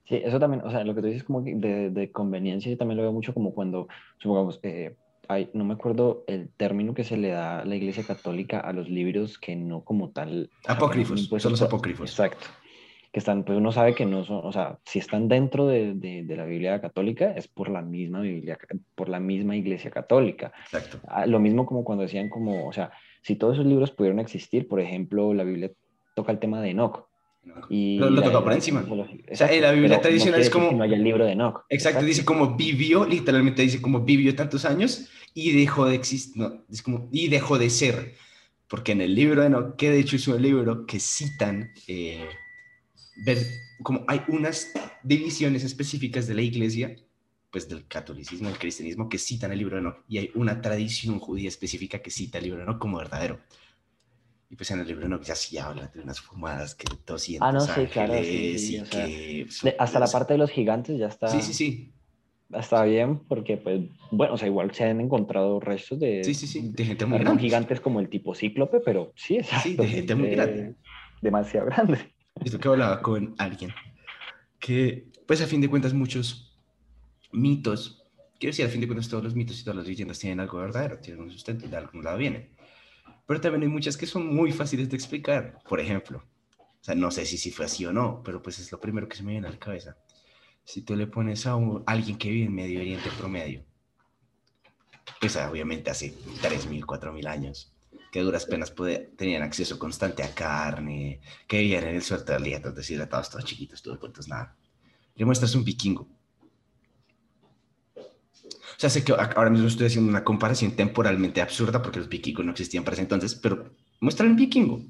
Sí, 0.09 0.21
eso 0.25 0.39
también, 0.39 0.63
o 0.65 0.71
sea, 0.71 0.85
lo 0.85 0.95
que 0.95 1.01
tú 1.01 1.09
dices 1.09 1.25
como 1.25 1.43
de, 1.43 1.91
de 1.91 2.13
conveniencia, 2.13 2.71
yo 2.71 2.79
también 2.79 2.97
lo 2.97 3.03
veo 3.03 3.13
mucho 3.13 3.35
como 3.35 3.53
cuando, 3.53 3.89
supongamos, 4.19 4.61
eh, 4.63 4.95
hay, 5.29 5.51
no 5.53 5.65
me 5.65 5.75
acuerdo 5.75 6.23
el 6.29 6.49
término 6.51 6.95
que 6.95 7.03
se 7.03 7.17
le 7.17 7.31
da 7.31 7.61
a 7.61 7.65
la 7.65 7.75
Iglesia 7.75 8.05
Católica 8.05 8.61
a 8.61 8.73
los 8.73 8.89
libros 8.89 9.39
que 9.39 9.57
no 9.57 9.83
como 9.83 10.11
tal... 10.11 10.51
Apócrifos, 10.67 11.29
son 11.39 11.51
los 11.51 11.63
apócrifos. 11.63 12.11
Exacto 12.11 12.47
que 13.17 13.21
están, 13.21 13.45
pues 13.45 13.57
uno 13.57 13.73
sabe 13.73 13.95
que 13.95 14.05
no 14.05 14.27
son, 14.27 14.43
o 14.45 14.53
sea, 14.53 14.79
si 14.85 14.99
están 14.99 15.27
dentro 15.27 15.67
de, 15.67 15.95
de, 15.95 16.37
la 16.37 16.45
Biblia 16.45 16.83
católica 16.83 17.31
es 17.31 17.49
por 17.49 17.71
la 17.71 17.81
misma 17.81 18.21
Biblia, 18.21 18.59
por 18.95 19.09
la 19.09 19.21
misma 19.21 19.57
Iglesia 19.57 19.91
católica. 19.91 20.53
Exacto. 20.65 21.01
Ah, 21.09 21.25
lo 21.25 21.41
mismo 21.41 21.65
como 21.65 21.83
cuando 21.83 22.03
decían 22.03 22.29
como, 22.29 22.69
o 22.69 22.75
sea, 22.75 22.91
si 23.23 23.37
todos 23.37 23.55
esos 23.55 23.65
libros 23.65 23.91
pudieron 23.91 24.21
existir, 24.21 24.69
por 24.69 24.81
ejemplo, 24.81 25.33
la 25.33 25.45
Biblia 25.45 25.71
toca 26.15 26.31
el 26.31 26.39
tema 26.39 26.61
de 26.61 26.73
Enoch. 26.73 27.09
Y 27.71 27.97
lo, 27.99 28.23
toca 28.23 28.45
por 28.45 28.53
encima. 28.53 28.85
o 28.87 29.35
sea, 29.35 29.51
en 29.51 29.63
la 29.63 29.73
Biblia 29.73 29.99
tradicional 29.99 30.39
es 30.39 30.51
como... 30.51 30.73
No 30.73 30.85
hay 30.85 30.93
el 30.93 31.03
libro 31.03 31.25
de 31.25 31.33
Enoch. 31.33 31.65
Exacto, 31.71 32.05
dice 32.05 32.23
como 32.23 32.55
vivió, 32.55 33.07
literalmente 33.07 33.63
dice 33.63 33.81
como 33.81 34.01
vivió 34.01 34.37
tantos 34.37 34.67
años 34.67 35.09
y 35.33 35.59
dejó 35.59 35.87
de 35.87 35.95
existir, 35.95 36.37
no, 36.37 36.67
es 36.71 36.83
como, 36.83 37.09
y 37.11 37.29
dejó 37.29 37.57
de 37.57 37.71
ser. 37.71 38.13
Porque 38.69 38.93
en 38.93 39.01
el 39.01 39.15
libro 39.15 39.41
de 39.41 39.47
Enoch, 39.47 39.77
que 39.77 39.91
de 39.91 40.01
hecho 40.01 40.17
es 40.17 40.29
un 40.29 40.43
libro 40.43 40.85
que 40.85 41.01
citan... 41.01 41.71
Eh, 41.89 42.29
ver 43.25 43.39
como 43.83 44.05
hay 44.09 44.23
unas 44.29 44.73
divisiones 45.03 45.65
específicas 45.65 46.27
de 46.27 46.35
la 46.35 46.43
iglesia, 46.43 46.97
pues 47.51 47.69
del 47.69 47.87
catolicismo, 47.87 48.49
del 48.49 48.59
cristianismo, 48.59 49.09
que 49.09 49.19
citan 49.19 49.53
el 49.53 49.59
libro 49.59 49.77
de 49.77 49.83
Enoch, 49.83 50.05
y 50.09 50.19
hay 50.19 50.31
una 50.35 50.61
tradición 50.61 51.19
judía 51.19 51.49
específica 51.49 52.01
que 52.01 52.11
cita 52.11 52.39
el 52.39 52.45
libro 52.45 52.59
de 52.59 52.65
Enoch 52.65 52.79
como 52.79 52.99
verdadero. 52.99 53.41
Y 54.49 54.57
pues 54.57 54.71
en 54.71 54.81
el 54.81 54.87
libro 54.87 55.01
de 55.01 55.07
Enoch 55.07 55.23
ya 55.23 55.35
sí 55.35 55.59
habla 55.59 55.89
de 55.89 56.01
unas 56.01 56.21
fumadas 56.21 56.75
que 56.75 56.85
200 57.07 57.49
ah, 57.49 57.53
no, 57.53 57.61
sí, 57.61 57.87
claro, 57.87 58.15
sí, 58.15 58.83
que... 58.91 59.47
hasta 59.79 59.99
la 59.99 60.07
parte 60.07 60.35
de 60.35 60.39
los 60.39 60.51
gigantes 60.51 60.99
ya 60.99 61.09
está... 61.09 61.29
Sí, 61.29 61.43
sí, 61.43 61.53
sí. 61.53 61.93
Está 62.53 62.85
bien, 62.85 63.19
porque, 63.19 63.57
pues, 63.57 63.81
bueno, 64.13 64.35
o 64.35 64.39
sea, 64.39 64.47
igual 64.47 64.73
se 64.73 64.85
han 64.85 65.01
encontrado 65.01 65.59
restos 65.59 65.99
de... 65.99 66.23
Sí, 66.23 66.33
sí, 66.33 66.47
sí, 66.47 66.71
de 66.73 66.85
gente 66.85 67.05
muy 67.05 67.19
grande. 67.19 67.43
gigantes 67.43 67.81
como 67.81 67.99
el 67.99 68.09
tipo 68.09 68.37
cíclope, 68.37 68.79
pero 68.81 69.13
sí, 69.17 69.39
exacto. 69.39 69.69
Sí, 69.69 69.75
de 69.75 69.89
gente 69.89 70.15
muy 70.15 70.31
grande. 70.31 70.75
Demasiado 71.21 71.67
grande. 71.67 71.99
Esto 72.45 72.59
que 72.59 72.69
hablaba 72.69 73.03
con 73.03 73.35
alguien, 73.39 73.73
que 74.59 75.11
pues 75.27 75.41
a 75.41 75.47
fin 75.47 75.61
de 75.61 75.69
cuentas 75.69 75.93
muchos 75.93 76.57
mitos, 77.33 78.05
quiero 78.39 78.53
decir, 78.53 78.67
a 78.67 78.69
fin 78.69 78.81
de 78.81 78.87
cuentas 78.87 79.09
todos 79.09 79.25
los 79.25 79.35
mitos 79.35 79.61
y 79.61 79.65
todas 79.65 79.77
las 79.77 79.87
leyendas 79.87 80.19
tienen 80.19 80.41
algo 80.41 80.59
verdadero, 80.59 80.99
tienen 80.99 81.23
un 81.23 81.31
sustento 81.31 81.67
y 81.67 81.69
de 81.69 81.77
algún 81.77 82.05
lado 82.05 82.19
vienen. 82.19 82.51
Pero 83.27 83.41
también 83.41 83.63
hay 83.63 83.69
muchas 83.69 83.97
que 83.97 84.07
son 84.07 84.33
muy 84.33 84.53
fáciles 84.53 84.89
de 84.89 84.97
explicar. 84.97 85.59
Por 85.69 85.81
ejemplo, 85.81 86.25
o 86.59 86.85
sea, 86.85 86.95
no 86.95 87.11
sé 87.11 87.27
si, 87.27 87.37
si 87.37 87.51
fue 87.51 87.65
así 87.65 87.85
o 87.85 87.93
no, 87.93 88.23
pero 88.25 88.41
pues 88.41 88.59
es 88.61 88.71
lo 88.71 88.81
primero 88.81 89.09
que 89.09 89.17
se 89.17 89.25
me 89.25 89.33
viene 89.33 89.49
a 89.49 89.51
la 89.51 89.59
cabeza. 89.59 89.97
Si 90.65 90.83
tú 90.83 90.95
le 90.95 91.07
pones 91.07 91.47
a 91.47 91.57
alguien 91.87 92.19
que 92.19 92.31
vive 92.31 92.47
en 92.47 92.55
Medio 92.55 92.81
Oriente 92.81 93.11
promedio, 93.19 93.65
pues 95.21 95.37
obviamente 95.37 95.91
hace 95.91 96.15
3.000, 96.43 96.85
4.000 96.85 97.27
años, 97.27 97.76
que 98.17 98.23
duras 98.23 98.47
penas 98.47 98.73
tenían 99.15 99.43
acceso 99.43 99.79
constante 99.79 100.23
a 100.23 100.35
carne, 100.35 101.21
que 101.47 101.59
vivían 101.59 101.85
en 101.85 101.97
el 101.97 102.03
suerte 102.03 102.33
de 102.33 102.43
día, 102.43 102.61
deshidratados, 102.61 103.29
todos 103.29 103.45
chiquitos, 103.45 103.83
todos 103.83 103.99
cuentos, 103.99 104.27
nada. 104.27 104.57
Le 105.17 105.27
muestras 105.27 105.55
un 105.55 105.65
vikingo. 105.65 106.09
O 107.95 108.79
sea, 108.79 108.89
sé 108.89 109.05
que 109.05 109.13
ahora 109.13 109.51
mismo 109.51 109.69
estoy 109.69 109.89
haciendo 109.89 110.09
una 110.09 110.25
comparación 110.25 110.71
temporalmente 110.73 111.43
absurda 111.43 111.83
porque 111.83 111.99
los 111.99 112.09
vikingos 112.09 112.43
no 112.43 112.53
existían 112.53 112.85
para 112.85 112.95
ese 112.95 113.03
entonces, 113.03 113.35
pero 113.35 113.75
muéstrale 114.01 114.31
un 114.31 114.39
vikingo. 114.39 114.81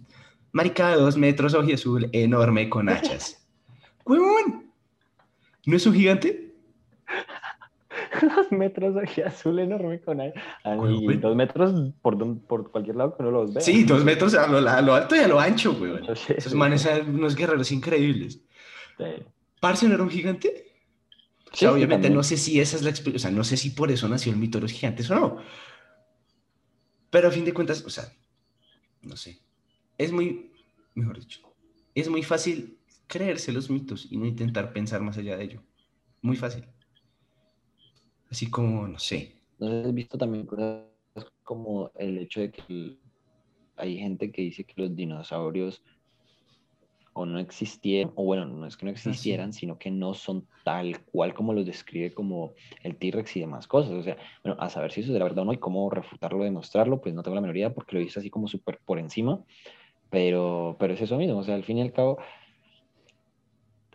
Marica 0.53 0.91
de 0.91 0.97
dos 1.03 1.17
metros, 1.17 1.53
ojo 1.55 1.75
azul, 1.75 2.09
enorme, 2.13 2.71
con 2.71 2.89
hachas. 2.89 3.45
¡Huevón! 4.05 4.71
¿No 5.65 5.77
es 5.77 5.85
un 5.85 5.95
gigante? 5.95 6.55
dos 8.37 8.53
metros 8.53 8.95
de 8.95 9.25
azul 9.25 9.59
enorme 9.59 10.01
con 10.01 10.21
ahí. 10.21 10.33
dos 11.21 11.37
metros 11.37 11.93
por, 12.03 12.41
por 12.47 12.71
cualquier 12.71 12.97
lado 12.97 13.17
que 13.17 13.23
uno 13.23 13.31
los 13.31 13.55
vea. 13.55 13.63
Sí, 13.63 13.85
dos 13.85 14.05
metros 14.05 14.35
a 14.35 14.47
lo, 14.47 14.95
alto 14.95 15.17
y 15.17 15.21
a 15.21 15.29
lo 15.29 15.41
ancho, 15.41 15.75
güey. 15.75 15.93
Esos 16.29 16.55
manes 16.55 16.83
son 16.83 17.15
unos 17.15 17.35
guerreros 17.35 17.71
increíbles. 17.73 18.41
Sí. 18.99 19.05
¿Parce 19.61 19.87
no 19.89 19.95
era 19.95 20.03
un 20.03 20.11
gigante? 20.11 20.67
O 21.53 21.57
sea, 21.57 21.73
obviamente 21.73 22.11
no 22.11 22.23
sé 22.23 22.37
si 22.37 22.61
esa 22.61 22.77
es 22.77 22.83
la 22.83 22.91
explicación, 22.91 23.17
o 23.17 23.19
sea, 23.19 23.31
no 23.31 23.45
sé 23.45 23.57
si 23.57 23.71
por 23.71 23.91
eso 23.91 24.09
nació 24.09 24.33
el 24.33 24.39
mito 24.39 24.59
de 24.59 24.63
los 24.63 24.73
gigantes 24.73 25.11
o 25.11 25.15
no. 25.15 25.39
Pero 27.11 27.29
a 27.29 27.31
fin 27.31 27.45
de 27.45 27.55
cuentas, 27.55 27.83
o 27.87 27.91
sea, 27.91 28.13
no 29.03 29.17
sé. 29.17 29.41
Es 29.97 30.13
muy, 30.13 30.53
mejor 30.95 31.19
dicho, 31.19 31.41
es 31.95 32.11
muy 32.11 32.23
fácil 32.23 32.79
creerse 33.07 33.53
los 33.53 33.71
mitos 33.71 34.07
y 34.11 34.19
no 34.19 34.27
intentar 34.27 34.73
pensar 34.73 35.01
más 35.01 35.17
allá 35.17 35.37
de 35.37 35.45
ello. 35.45 35.63
Muy 36.21 36.37
fácil. 36.37 36.67
Así 38.31 38.51
como, 38.51 38.89
no 38.89 38.99
sé. 38.99 39.33
¿No 39.59 39.69
has 39.69 39.95
visto 39.95 40.19
también 40.19 40.47
cosas 40.47 40.85
como 41.43 41.91
el 41.95 42.19
hecho 42.19 42.41
de 42.41 42.51
que 42.51 42.97
hay 43.77 43.99
gente 43.99 44.31
que 44.31 44.43
dice 44.43 44.65
que 44.65 44.75
los 44.77 44.95
dinosaurios 44.95 45.83
o 47.19 47.25
no 47.25 47.39
existieron, 47.39 48.13
o 48.15 48.25
bueno, 48.25 48.45
no 48.45 48.67
es 48.67 48.77
que 48.77 48.85
no 48.85 48.91
ah, 48.91 48.93
existieran, 48.93 49.55
sino 49.55 49.79
que 49.79 49.91
no 49.91 50.13
son 50.13 50.47
tal 50.65 51.03
cual 51.05 51.33
como 51.33 51.55
los 51.55 51.65
describe 51.65 52.13
como 52.13 52.53
el 52.83 52.97
T-Rex 52.97 53.37
y 53.37 53.41
demás 53.41 53.67
cosas. 53.67 53.93
O 53.93 54.03
sea, 54.03 54.19
bueno, 54.45 54.61
a 54.61 54.69
saber 54.69 54.93
si 54.93 55.01
eso 55.01 55.09
es 55.09 55.15
de 55.15 55.21
la 55.21 55.25
verdad 55.25 55.43
o 55.43 55.47
no 55.47 55.55
y 55.55 55.59
cómo 55.59 55.89
refutarlo, 55.89 56.45
demostrarlo, 56.45 57.01
pues 57.01 57.15
no 57.15 57.23
tengo 57.23 57.35
la 57.35 57.41
menor 57.41 57.73
porque 57.73 57.97
lo 57.97 58.03
hice 58.03 58.19
así 58.19 58.29
como 58.29 58.49
súper 58.49 58.81
por 58.85 58.99
encima, 58.99 59.43
pero, 60.11 60.77
pero 60.79 60.93
es 60.93 61.01
eso 61.01 61.17
mismo, 61.17 61.39
o 61.39 61.43
sea, 61.43 61.55
al 61.55 61.65
fin 61.65 61.79
y 61.79 61.83
al 61.83 61.93
cabo, 61.93 62.19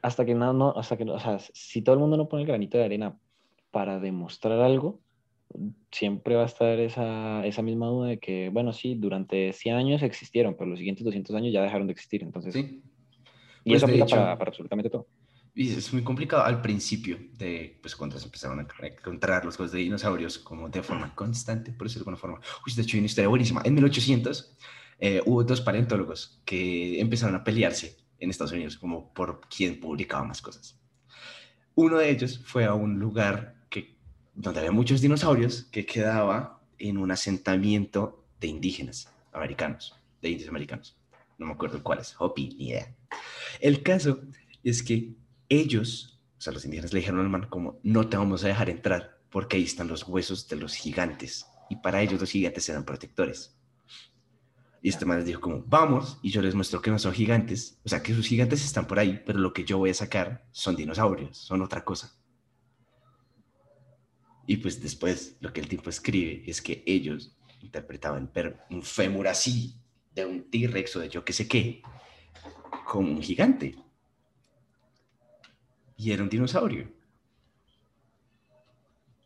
hasta 0.02 0.26
que 0.26 0.34
no, 0.34 0.52
no, 0.52 0.74
hasta 0.76 0.98
que 0.98 1.06
no, 1.06 1.14
o 1.14 1.20
sea, 1.20 1.38
si 1.38 1.84
todo 1.84 1.94
el 1.94 2.02
mundo 2.02 2.18
no 2.18 2.28
pone 2.28 2.42
el 2.42 2.48
granito 2.48 2.80
de 2.80 2.86
arena 2.86 3.20
para 3.72 4.00
demostrar 4.00 4.60
algo, 4.60 5.00
siempre 5.92 6.36
va 6.36 6.44
a 6.44 6.46
estar 6.46 6.80
esa, 6.80 7.46
esa, 7.46 7.62
misma 7.62 7.88
duda 7.88 8.10
de 8.10 8.20
que, 8.20 8.50
bueno, 8.50 8.74
sí, 8.74 8.96
durante 8.96 9.54
100 9.54 9.76
años 9.76 10.04
existieron, 10.04 10.56
pero 10.58 10.70
los 10.70 10.80
siguientes 10.80 11.04
200 11.04 11.36
años 11.36 11.54
ya 11.54 11.62
dejaron 11.62 11.88
de 11.88 11.94
existir. 11.94 12.24
Entonces, 12.24 12.54
sí. 12.54 12.82
y 13.64 13.72
pues 13.72 13.78
eso 13.78 13.86
aplica 13.86 14.06
para, 14.06 14.32
absolutamente 14.34 14.90
todo. 14.90 15.08
Y 15.54 15.70
es 15.74 15.92
muy 15.92 16.04
complicado 16.04 16.44
al 16.44 16.62
principio 16.62 17.18
de, 17.38 17.78
pues 17.82 17.96
cuando 17.96 18.18
se 18.18 18.26
empezaron 18.26 18.60
a 18.60 18.88
encontrar 18.88 19.44
los 19.44 19.58
cosas 19.58 19.74
de 19.74 19.80
dinosaurios 19.80 20.40
como 20.40 20.70
de 20.70 20.82
forma 20.82 21.14
constante, 21.14 21.74
por 21.74 21.88
decirlo 21.88 22.06
de 22.06 22.12
alguna 22.12 22.18
forma. 22.18 22.40
Uy, 22.66 22.74
de 22.74 22.82
hecho, 22.82 22.96
hay 22.96 23.00
una 23.00 23.08
historia 23.08 23.28
buenísima. 23.28 23.62
En 23.66 23.74
1800 23.74 24.58
eh, 25.00 25.22
hubo 25.26 25.44
dos 25.44 25.60
paleontólogos 25.60 26.42
que 26.46 27.02
empezaron 27.02 27.36
a 27.36 27.44
pelearse 27.44 27.98
en 28.20 28.30
Estados 28.30 28.54
Unidos 28.54 28.78
como 28.78 29.14
por 29.14 29.42
quién 29.50 29.80
publicaba 29.80 30.24
más 30.24 30.42
cosas. 30.42 30.80
Uno 31.76 31.98
de 31.98 32.10
ellos 32.12 32.42
fue 32.46 32.66
a 32.66 32.74
un 32.74 33.00
lugar 33.00 33.61
donde 34.34 34.60
había 34.60 34.72
muchos 34.72 35.02
dinosaurios 35.02 35.64
que 35.72 35.86
quedaba 35.86 36.62
en 36.78 36.98
un 36.98 37.12
asentamiento 37.12 38.26
de 38.40 38.48
indígenas 38.48 39.14
americanos, 39.32 39.96
de 40.22 40.30
indios 40.30 40.50
americanos. 40.50 40.98
No 41.38 41.46
me 41.48 41.54
acuerdo 41.54 41.82
cuáles, 41.84 42.16
Hopi, 42.20 42.56
ni 42.58 42.70
idea. 42.70 42.96
El 43.60 43.84
caso 43.84 44.22
es 44.64 44.84
que 44.84 45.14
ellos, 45.50 46.20
o 46.38 46.42
sea, 46.42 46.54
los 46.54 46.66
indígenas 46.66 46.94
le 46.94 47.00
dijeron 47.00 47.20
al 47.20 47.30
man 47.30 47.48
como, 47.50 47.80
no 47.84 48.08
te 48.08 48.18
vamos 48.18 48.44
a 48.44 48.48
dejar 48.48 48.70
entrar 48.70 49.20
porque 49.30 49.58
ahí 49.58 49.64
están 49.64 49.88
los 49.88 50.08
huesos 50.08 50.48
de 50.48 50.58
los 50.58 50.76
gigantes. 50.76 51.48
Y 51.70 51.78
para 51.78 52.02
ellos 52.02 52.20
los 52.20 52.30
gigantes 52.30 52.68
eran 52.70 52.84
protectores. 52.84 53.58
Y 54.82 54.90
este 54.90 55.06
man 55.06 55.18
les 55.18 55.28
dijo 55.28 55.40
como, 55.40 55.64
vamos, 55.68 56.20
y 56.22 56.32
yo 56.32 56.42
les 56.42 56.56
muestro 56.56 56.82
que 56.82 56.92
no 56.92 57.00
son 57.00 57.14
gigantes. 57.14 57.80
O 57.86 57.90
sea, 57.90 58.02
que 58.02 58.14
sus 58.14 58.28
gigantes 58.28 58.66
están 58.66 58.88
por 58.88 59.00
ahí, 59.00 59.22
pero 59.26 59.40
lo 59.40 59.54
que 59.54 59.64
yo 59.64 59.78
voy 59.78 59.92
a 59.92 59.94
sacar 59.94 60.48
son 60.52 60.76
dinosaurios, 60.76 61.38
son 61.38 61.62
otra 61.62 61.84
cosa. 61.86 62.14
Y 64.48 64.58
pues 64.58 64.82
después 64.82 65.38
lo 65.39 65.54
que 65.54 65.62
el 65.62 65.68
tipo 65.68 65.89
escribe 65.89 66.44
es 66.46 66.62
que 66.62 66.84
ellos 66.86 67.36
interpretaban 67.62 68.32
un 68.70 68.82
fémur 68.82 69.28
así, 69.28 69.76
de 70.14 70.26
un 70.26 70.50
T-Rex 70.50 70.96
o 70.96 71.00
de 71.00 71.10
yo 71.10 71.24
qué 71.24 71.34
sé 71.34 71.48
qué, 71.48 71.82
como 72.86 73.12
un 73.12 73.22
gigante 73.22 73.76
y 76.02 76.12
era 76.12 76.24
un 76.24 76.30
dinosaurio. 76.30 76.88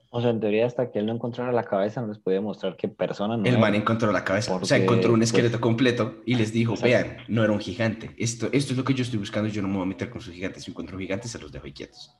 O 0.10 0.22
sea, 0.22 0.30
en 0.30 0.40
teoría, 0.40 0.66
hasta 0.66 0.92
que 0.92 1.00
él 1.00 1.06
no 1.06 1.14
encontrara 1.14 1.52
la 1.52 1.64
cabeza, 1.64 2.02
no 2.02 2.08
les 2.08 2.20
podía 2.20 2.40
mostrar 2.40 2.76
que 2.78 2.88
persona 2.88 3.36
no 3.36 3.46
El 3.46 3.60
man 3.60 3.76
encontró 3.76 4.12
la 4.12 4.24
cabeza. 4.24 4.56
o 4.56 4.64
sea, 4.64 4.78
encontró 4.78 5.12
un 5.12 5.20
pues, 5.20 5.30
esqueleto 5.30 5.60
completo 5.60 6.22
y 6.26 6.36
les 6.36 6.54
dijo: 6.54 6.76
Vean, 6.82 7.18
no 7.28 7.44
era 7.44 7.52
un 7.52 7.60
gigante. 7.60 8.12
Esto, 8.18 8.48
esto 8.52 8.74
es 8.74 8.78
lo 8.78 8.84
que 8.84 8.94
yo 8.94 9.04
estoy 9.04 9.20
buscando. 9.20 9.50
Yo 9.50 9.62
no 9.62 9.68
me 9.68 9.76
voy 9.76 9.84
a 9.84 9.88
meter 9.88 10.10
con 10.10 10.22
sus 10.22 10.34
gigantes. 10.34 10.64
Si 10.64 10.72
encuentro 10.72 10.98
gigantes, 10.98 11.32
se 11.32 11.40
los 11.40 11.52
dejo 11.52 11.66
ahí 11.66 11.74
quietos. 11.74 12.16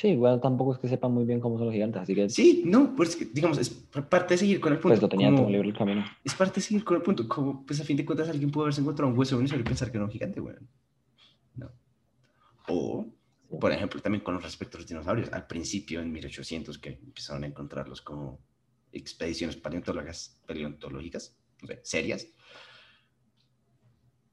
Sí, 0.00 0.08
igual 0.08 0.40
tampoco 0.40 0.72
es 0.72 0.78
que 0.78 0.88
sepa 0.88 1.08
muy 1.08 1.26
bien 1.26 1.40
cómo 1.40 1.58
son 1.58 1.66
los 1.66 1.74
gigantes, 1.74 2.00
así 2.00 2.14
que... 2.14 2.30
Sí, 2.30 2.62
no, 2.64 2.96
pues 2.96 3.18
digamos, 3.34 3.58
es 3.58 3.68
parte 3.68 4.32
de 4.32 4.38
seguir 4.38 4.58
con 4.58 4.72
el 4.72 4.78
punto. 4.78 4.94
Pues 4.94 5.02
lo 5.02 5.10
tenía 5.10 5.28
como, 5.28 5.42
todo 5.42 5.50
libre 5.50 5.68
el 5.68 5.76
camino. 5.76 6.02
Es 6.24 6.34
parte 6.34 6.54
de 6.54 6.60
seguir 6.62 6.84
con 6.84 6.96
el 6.96 7.02
punto, 7.02 7.28
como, 7.28 7.66
pues 7.66 7.82
a 7.82 7.84
fin 7.84 7.98
de 7.98 8.06
cuentas 8.06 8.30
alguien 8.30 8.50
pudo 8.50 8.62
haberse 8.62 8.80
encontrado 8.80 9.12
un 9.12 9.18
hueso 9.18 9.38
de 9.38 9.44
y 9.44 9.62
pensar 9.62 9.90
que 9.90 9.98
era 9.98 10.06
un 10.06 10.10
gigante, 10.10 10.40
güey. 10.40 10.56
O, 12.66 13.08
por 13.60 13.72
ejemplo, 13.72 14.00
también 14.00 14.24
con 14.24 14.40
respecto 14.40 14.78
a 14.78 14.80
los 14.80 14.88
dinosaurios, 14.88 15.30
al 15.34 15.46
principio, 15.46 16.00
en 16.00 16.10
1800, 16.10 16.78
que 16.78 16.98
empezaron 17.04 17.44
a 17.44 17.48
encontrarlos 17.48 18.00
como 18.00 18.40
expediciones 18.92 19.56
paleontológicas, 19.56 20.40
paleontológicas 20.46 21.36
serias, 21.82 22.26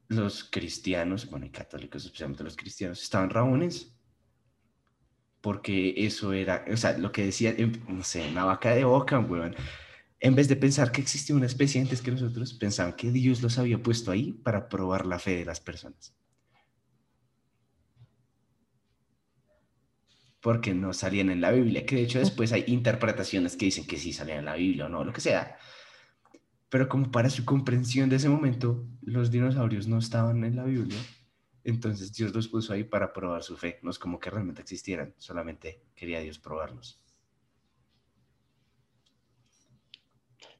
los 0.06 0.44
cristianos, 0.44 1.28
bueno, 1.28 1.44
y 1.44 1.50
católicos, 1.50 2.06
especialmente 2.06 2.42
los 2.42 2.56
cristianos, 2.56 3.02
estaban 3.02 3.28
rabones. 3.28 3.97
Porque 5.40 5.94
eso 5.96 6.32
era, 6.32 6.64
o 6.72 6.76
sea, 6.76 6.98
lo 6.98 7.12
que 7.12 7.24
decía, 7.26 7.54
em, 7.56 7.72
no 7.88 8.04
sé, 8.04 8.28
una 8.30 8.44
vaca 8.44 8.74
de 8.74 8.84
boca, 8.84 9.18
weón. 9.20 9.54
En 10.20 10.34
vez 10.34 10.48
de 10.48 10.56
pensar 10.56 10.90
que 10.92 11.00
existía 11.00 11.36
una 11.36 11.46
especie 11.46 11.80
antes 11.80 12.02
que 12.02 12.10
nosotros, 12.10 12.54
pensaban 12.54 12.94
que 12.94 13.12
Dios 13.12 13.42
los 13.42 13.58
había 13.58 13.82
puesto 13.82 14.10
ahí 14.10 14.32
para 14.32 14.68
probar 14.68 15.06
la 15.06 15.18
fe 15.18 15.36
de 15.36 15.44
las 15.44 15.60
personas. 15.60 16.14
porque 20.40 20.74
no 20.74 20.92
salían 20.92 21.30
en 21.30 21.40
la 21.40 21.50
Biblia, 21.50 21.84
que 21.84 21.96
de 21.96 22.02
hecho 22.02 22.18
después 22.18 22.52
hay 22.52 22.64
interpretaciones 22.68 23.56
que 23.56 23.66
dicen 23.66 23.86
que 23.86 23.98
sí 23.98 24.12
salían 24.12 24.38
en 24.38 24.44
la 24.44 24.54
Biblia 24.54 24.86
o 24.86 24.88
no, 24.88 25.04
lo 25.04 25.12
que 25.12 25.20
sea. 25.20 25.58
Pero 26.68 26.88
como 26.88 27.10
para 27.10 27.30
su 27.30 27.44
comprensión 27.44 28.08
de 28.08 28.16
ese 28.16 28.28
momento, 28.28 28.86
los 29.02 29.30
dinosaurios 29.30 29.88
no 29.88 29.98
estaban 29.98 30.44
en 30.44 30.56
la 30.56 30.64
Biblia, 30.64 30.98
entonces 31.70 32.12
Dios 32.12 32.34
los 32.34 32.48
puso 32.48 32.72
ahí 32.72 32.84
para 32.84 33.12
probar 33.12 33.42
su 33.42 33.56
fe, 33.56 33.78
no 33.82 33.90
es 33.90 33.98
como 33.98 34.18
que 34.18 34.30
realmente 34.30 34.62
existieran, 34.62 35.14
solamente 35.18 35.82
quería 35.94 36.20
Dios 36.20 36.38
probarlos. 36.38 37.02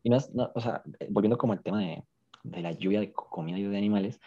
Y 0.03 0.11
no, 0.11 0.19
o 0.55 0.61
sea, 0.61 0.83
volviendo 1.11 1.39
como 1.39 1.53
al 1.53 1.63
tema 1.63 1.81
de, 1.81 2.05
de, 2.45 2.61
la 2.61 2.73
lluvia 2.73 3.01
de 3.01 3.13
comida 3.13 3.59
y 3.59 3.65
de 3.65 3.77
animales, 3.77 4.21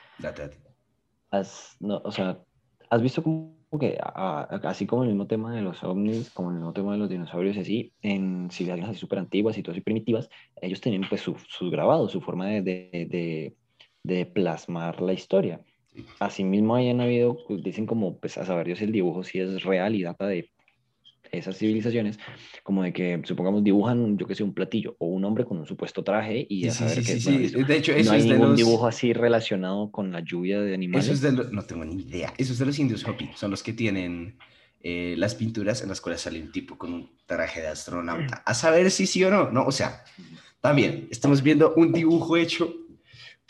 Has, 1.31 1.77
no, 1.79 2.01
o 2.03 2.11
sea, 2.11 2.39
¿has 2.89 3.01
visto 3.01 3.23
cómo 3.23 3.61
que 3.79 3.97
así 4.63 4.85
como 4.85 5.03
el 5.03 5.09
mismo 5.09 5.27
tema 5.27 5.55
de 5.55 5.61
los 5.61 5.83
ovnis, 5.83 6.29
como 6.31 6.49
el 6.49 6.55
mismo 6.55 6.73
tema 6.73 6.91
de 6.91 6.97
los 6.97 7.09
dinosaurios, 7.09 7.57
así, 7.57 7.93
en 8.01 8.49
civilizaciones 8.51 8.89
así 8.89 8.99
súper 8.99 9.19
antiguas 9.19 9.57
y 9.57 9.63
todas 9.63 9.77
y 9.77 9.81
primitivas, 9.81 10.29
ellos 10.61 10.81
tenían 10.81 11.07
pues 11.07 11.21
sus 11.21 11.71
grabados, 11.71 12.11
su 12.11 12.21
forma 12.21 12.47
de, 12.47 12.61
de, 12.61 13.55
de, 14.03 14.25
plasmar 14.25 15.01
la 15.01 15.13
historia. 15.13 15.61
Asimismo, 16.19 16.75
hayan 16.75 17.01
habido, 17.01 17.37
pues, 17.47 17.63
dicen 17.63 17.85
como, 17.85 18.17
pues 18.17 18.37
a 18.37 18.45
saber 18.45 18.67
Dios 18.67 18.81
el 18.81 18.91
dibujo 18.91 19.23
si 19.23 19.39
es 19.39 19.63
real 19.63 19.95
y 19.95 20.03
data 20.03 20.27
de 20.27 20.49
esas 21.31 21.57
civilizaciones, 21.57 22.19
como 22.63 22.83
de 22.83 22.91
que, 22.91 23.21
supongamos, 23.23 23.63
dibujan, 23.63 24.17
yo 24.17 24.27
que 24.27 24.35
sé, 24.35 24.43
un 24.43 24.53
platillo 24.53 24.95
o 24.99 25.07
un 25.07 25.23
hombre 25.23 25.45
con 25.45 25.57
un 25.57 25.65
supuesto 25.65 26.03
traje 26.03 26.45
y 26.49 26.67
a 26.67 26.71
saber 26.71 27.03
que 27.03 27.15
de 27.15 27.77
hecho, 27.77 27.93
eso 27.93 28.09
no 28.09 28.15
hay 28.15 28.21
es 28.21 28.27
ningún 28.27 28.55
dibujo 28.55 28.85
así 28.85 29.13
relacionado 29.13 29.91
con 29.91 30.11
la 30.11 30.19
lluvia 30.19 30.61
de 30.61 30.73
animales. 30.73 31.05
Eso 31.05 31.13
es 31.13 31.21
de 31.21 31.51
no 31.51 31.63
tengo 31.63 31.85
ni 31.85 32.01
idea. 32.03 32.33
Eso 32.37 32.51
es 32.53 32.59
de 32.59 32.65
los 32.65 32.77
indios 32.79 33.07
Hopi, 33.07 33.29
son 33.35 33.51
los 33.51 33.63
que 33.63 33.73
tienen 33.73 34.37
eh, 34.81 35.15
las 35.17 35.35
pinturas 35.35 35.81
en 35.83 35.89
las 35.89 36.01
cuales 36.01 36.21
sale 36.21 36.41
un 36.41 36.51
tipo 36.51 36.77
con 36.77 36.93
un 36.93 37.11
traje 37.25 37.61
de 37.61 37.67
astronauta. 37.67 38.43
A 38.45 38.53
saber 38.53 38.91
si 38.91 39.07
sí 39.07 39.23
o 39.23 39.31
no, 39.31 39.51
¿no? 39.51 39.65
O 39.65 39.71
sea, 39.71 40.03
también 40.59 41.07
estamos 41.11 41.41
viendo 41.41 41.73
un 41.75 41.93
dibujo 41.93 42.35
hecho 42.35 42.73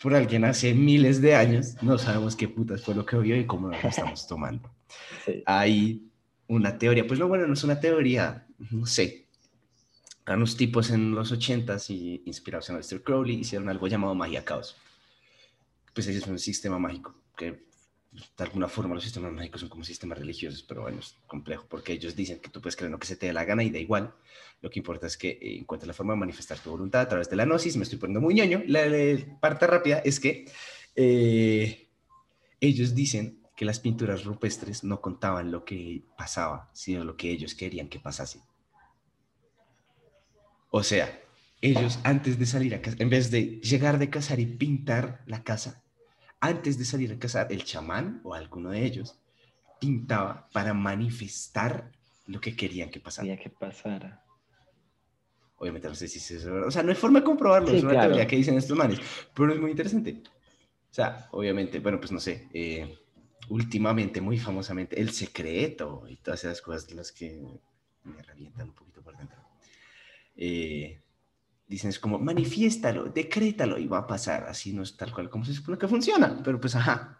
por 0.02 0.14
alguien 0.14 0.44
hace 0.44 0.74
miles 0.74 1.20
de 1.20 1.36
años, 1.36 1.76
no 1.80 1.96
sabemos 1.96 2.34
qué 2.34 2.48
putas 2.48 2.82
fue 2.82 2.94
lo 2.94 3.06
que 3.06 3.16
vio 3.18 3.36
y 3.36 3.46
cómo 3.46 3.68
lo 3.68 3.76
estamos 3.76 4.26
tomando. 4.28 4.68
Hay 5.46 6.10
una 6.48 6.76
teoría, 6.76 7.06
pues 7.06 7.20
no, 7.20 7.28
bueno, 7.28 7.46
no 7.46 7.54
es 7.54 7.62
una 7.62 7.78
teoría, 7.78 8.46
no 8.70 8.84
sé. 8.84 9.28
A 10.26 10.34
unos 10.34 10.56
tipos 10.56 10.90
en 10.90 11.14
los 11.14 11.32
80s 11.32 11.90
y 11.90 12.22
inspirados 12.26 12.68
en 12.70 12.76
Mr. 12.76 13.02
Crowley 13.02 13.36
hicieron 13.36 13.68
algo 13.68 13.86
llamado 13.86 14.14
magia 14.14 14.44
caos. 14.44 14.76
Pues 15.94 16.06
ese 16.08 16.18
es 16.18 16.26
un 16.26 16.38
sistema 16.38 16.78
mágico 16.78 17.14
que 17.36 17.64
de 18.12 18.44
alguna 18.44 18.68
forma 18.68 18.94
los 18.94 19.04
sistemas 19.04 19.32
mágicos 19.32 19.62
son 19.62 19.70
como 19.70 19.84
sistemas 19.84 20.18
religiosos, 20.18 20.62
pero 20.62 20.82
bueno, 20.82 20.98
es 21.00 21.16
complejo 21.26 21.66
porque 21.68 21.94
ellos 21.94 22.14
dicen 22.14 22.40
que 22.40 22.50
tú 22.50 22.60
puedes 22.60 22.76
creer 22.76 22.90
lo 22.90 22.98
que 22.98 23.06
se 23.06 23.16
te 23.16 23.26
dé 23.26 23.32
la 23.32 23.44
gana 23.44 23.64
y 23.64 23.70
da 23.70 23.78
igual. 23.78 24.14
Lo 24.60 24.68
que 24.68 24.80
importa 24.80 25.06
es 25.06 25.16
que 25.16 25.30
eh, 25.30 25.58
encuentres 25.58 25.88
la 25.88 25.94
forma 25.94 26.12
de 26.12 26.20
manifestar 26.20 26.58
tu 26.58 26.70
voluntad 26.70 27.00
a 27.00 27.08
través 27.08 27.30
de 27.30 27.36
la 27.36 27.46
gnosis. 27.46 27.76
Me 27.76 27.84
estoy 27.84 27.98
poniendo 27.98 28.20
muy 28.20 28.34
ñoño. 28.34 28.62
La, 28.66 28.82
parte 29.40 29.66
rápida 29.66 29.98
es 30.00 30.20
que 30.20 30.44
eh, 30.94 31.88
ellos 32.60 32.94
dicen 32.94 33.40
que 33.56 33.64
las 33.64 33.80
pinturas 33.80 34.24
rupestres 34.24 34.84
no 34.84 35.00
contaban 35.00 35.50
lo 35.50 35.64
que 35.64 36.04
pasaba, 36.16 36.70
sino 36.74 37.04
lo 37.04 37.16
que 37.16 37.30
ellos 37.30 37.54
querían 37.54 37.88
que 37.88 37.98
pasase. 37.98 38.40
O 40.70 40.82
sea, 40.82 41.18
ellos 41.62 41.98
antes 42.04 42.38
de 42.38 42.46
salir 42.46 42.74
a 42.74 42.82
casa, 42.82 42.96
en 42.98 43.08
vez 43.08 43.30
de 43.30 43.60
llegar 43.60 43.98
de 43.98 44.10
cazar 44.10 44.38
y 44.38 44.46
pintar 44.46 45.22
la 45.26 45.42
casa, 45.44 45.81
antes 46.42 46.76
de 46.76 46.84
salir 46.84 47.12
a 47.12 47.18
cazar, 47.18 47.46
el 47.52 47.64
chamán 47.64 48.20
o 48.24 48.34
alguno 48.34 48.70
de 48.70 48.84
ellos 48.84 49.16
pintaba 49.80 50.48
para 50.52 50.74
manifestar 50.74 51.92
lo 52.26 52.40
que 52.40 52.56
querían 52.56 52.90
que 52.90 52.98
pasara. 52.98 53.28
Quería 53.28 53.42
que 53.42 53.50
pasara. 53.50 54.24
Obviamente 55.56 55.86
no 55.86 55.94
sé 55.94 56.08
si 56.08 56.18
es 56.18 56.44
verdad. 56.44 56.66
O 56.66 56.70
sea, 56.72 56.82
no 56.82 56.90
hay 56.90 56.96
forma 56.96 57.20
de 57.20 57.24
comprobarlo, 57.24 57.70
es 57.70 57.84
una 57.84 58.00
teoría 58.02 58.26
que 58.26 58.34
dicen 58.34 58.56
estos 58.56 58.76
manes, 58.76 59.00
pero 59.32 59.54
es 59.54 59.60
muy 59.60 59.70
interesante. 59.70 60.20
O 60.90 60.94
sea, 60.94 61.28
obviamente, 61.30 61.78
bueno, 61.78 62.00
pues 62.00 62.10
no 62.10 62.18
sé, 62.18 62.48
eh, 62.52 62.98
últimamente, 63.48 64.20
muy 64.20 64.36
famosamente, 64.36 65.00
El 65.00 65.10
Secreto 65.10 66.06
y 66.08 66.16
todas 66.16 66.42
esas 66.42 66.60
cosas 66.60 66.88
de 66.88 66.96
las 66.96 67.12
que 67.12 67.40
me 68.02 68.20
revientan 68.20 68.70
un 68.70 68.74
poquito 68.74 69.00
por 69.00 69.16
dentro. 69.16 69.38
Eh, 70.34 71.00
dicen 71.72 71.90
es 71.90 71.98
como, 71.98 72.18
manifiéstalo, 72.18 73.04
decrétalo 73.04 73.78
y 73.78 73.86
va 73.86 73.98
a 73.98 74.06
pasar. 74.06 74.44
Así 74.44 74.72
no 74.72 74.82
es 74.82 74.96
tal 74.96 75.12
cual 75.12 75.30
como 75.30 75.44
se 75.44 75.54
supone 75.54 75.78
que 75.78 75.88
funciona, 75.88 76.40
pero 76.44 76.60
pues 76.60 76.76
ajá. 76.76 77.18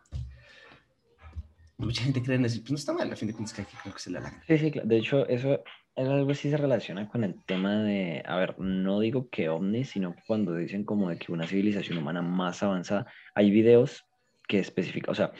Mucha 1.78 2.02
gente 2.04 2.22
cree 2.22 2.36
en 2.36 2.44
eso, 2.44 2.60
pues 2.60 2.70
no 2.70 2.76
está 2.76 2.92
mal, 2.92 3.10
a 3.10 3.16
fin 3.16 3.28
de 3.28 3.34
cuentas 3.34 3.54
que 3.54 3.64
creo 3.64 3.94
que 3.94 4.00
se 4.00 4.10
la 4.10 4.20
haga. 4.20 4.42
Sí, 4.46 4.58
sí, 4.58 4.70
claro. 4.70 4.86
De 4.86 4.98
hecho, 4.98 5.26
eso 5.26 5.54
es 5.96 6.08
algo 6.08 6.30
así 6.30 6.50
se 6.50 6.56
relaciona 6.56 7.08
con 7.08 7.24
el 7.24 7.34
tema 7.44 7.82
de, 7.82 8.22
a 8.26 8.36
ver, 8.36 8.58
no 8.58 9.00
digo 9.00 9.28
que 9.30 9.48
ovnis, 9.48 9.90
sino 9.90 10.14
cuando 10.26 10.54
dicen 10.54 10.84
como 10.84 11.08
de 11.08 11.16
que 11.16 11.32
una 11.32 11.46
civilización 11.46 11.98
humana 11.98 12.22
más 12.22 12.62
avanzada, 12.62 13.06
hay 13.34 13.50
videos 13.50 14.04
que 14.46 14.58
especifican, 14.58 15.10
o 15.12 15.14
sea, 15.14 15.32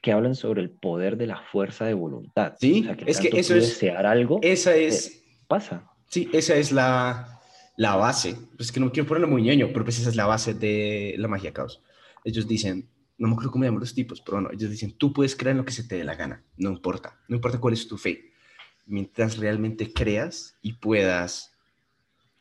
que 0.00 0.12
hablan 0.12 0.36
sobre 0.36 0.62
el 0.62 0.70
poder 0.70 1.16
de 1.16 1.26
la 1.26 1.42
fuerza 1.42 1.84
de 1.86 1.94
voluntad. 1.94 2.54
Sí, 2.58 2.82
o 2.82 2.84
sea, 2.84 2.96
que 2.96 3.10
es 3.10 3.20
que 3.20 3.28
eso 3.28 3.56
es 3.56 3.68
desear 3.68 4.06
algo. 4.06 4.38
Esa 4.42 4.74
es 4.76 5.08
eh, 5.08 5.22
pasa. 5.48 5.90
Sí, 6.06 6.30
esa 6.32 6.54
es 6.54 6.72
la, 6.72 7.39
la 7.80 7.96
base. 7.96 8.36
Pues 8.58 8.70
que 8.70 8.78
no 8.78 8.92
quiero 8.92 9.08
ponerlo 9.08 9.26
muy 9.26 9.40
ñoño, 9.40 9.68
pero 9.72 9.84
pues 9.84 9.98
esa 9.98 10.10
es 10.10 10.16
la 10.16 10.26
base 10.26 10.52
de 10.52 11.14
la 11.16 11.28
magia 11.28 11.54
caos. 11.54 11.82
Ellos 12.24 12.46
dicen, 12.46 12.86
no 13.16 13.26
me 13.26 13.32
acuerdo 13.32 13.52
cómo 13.52 13.64
llaman 13.64 13.80
los 13.80 13.94
tipos, 13.94 14.20
pero 14.20 14.36
bueno, 14.36 14.50
ellos 14.52 14.70
dicen, 14.70 14.92
tú 14.98 15.14
puedes 15.14 15.34
creer 15.34 15.52
en 15.52 15.58
lo 15.58 15.64
que 15.64 15.72
se 15.72 15.84
te 15.84 15.96
dé 15.96 16.04
la 16.04 16.14
gana, 16.14 16.44
no 16.58 16.68
importa, 16.68 17.18
no 17.26 17.36
importa 17.36 17.58
cuál 17.58 17.72
es 17.72 17.88
tu 17.88 17.96
fe, 17.96 18.32
mientras 18.84 19.38
realmente 19.38 19.94
creas 19.94 20.58
y 20.60 20.74
puedas 20.74 21.56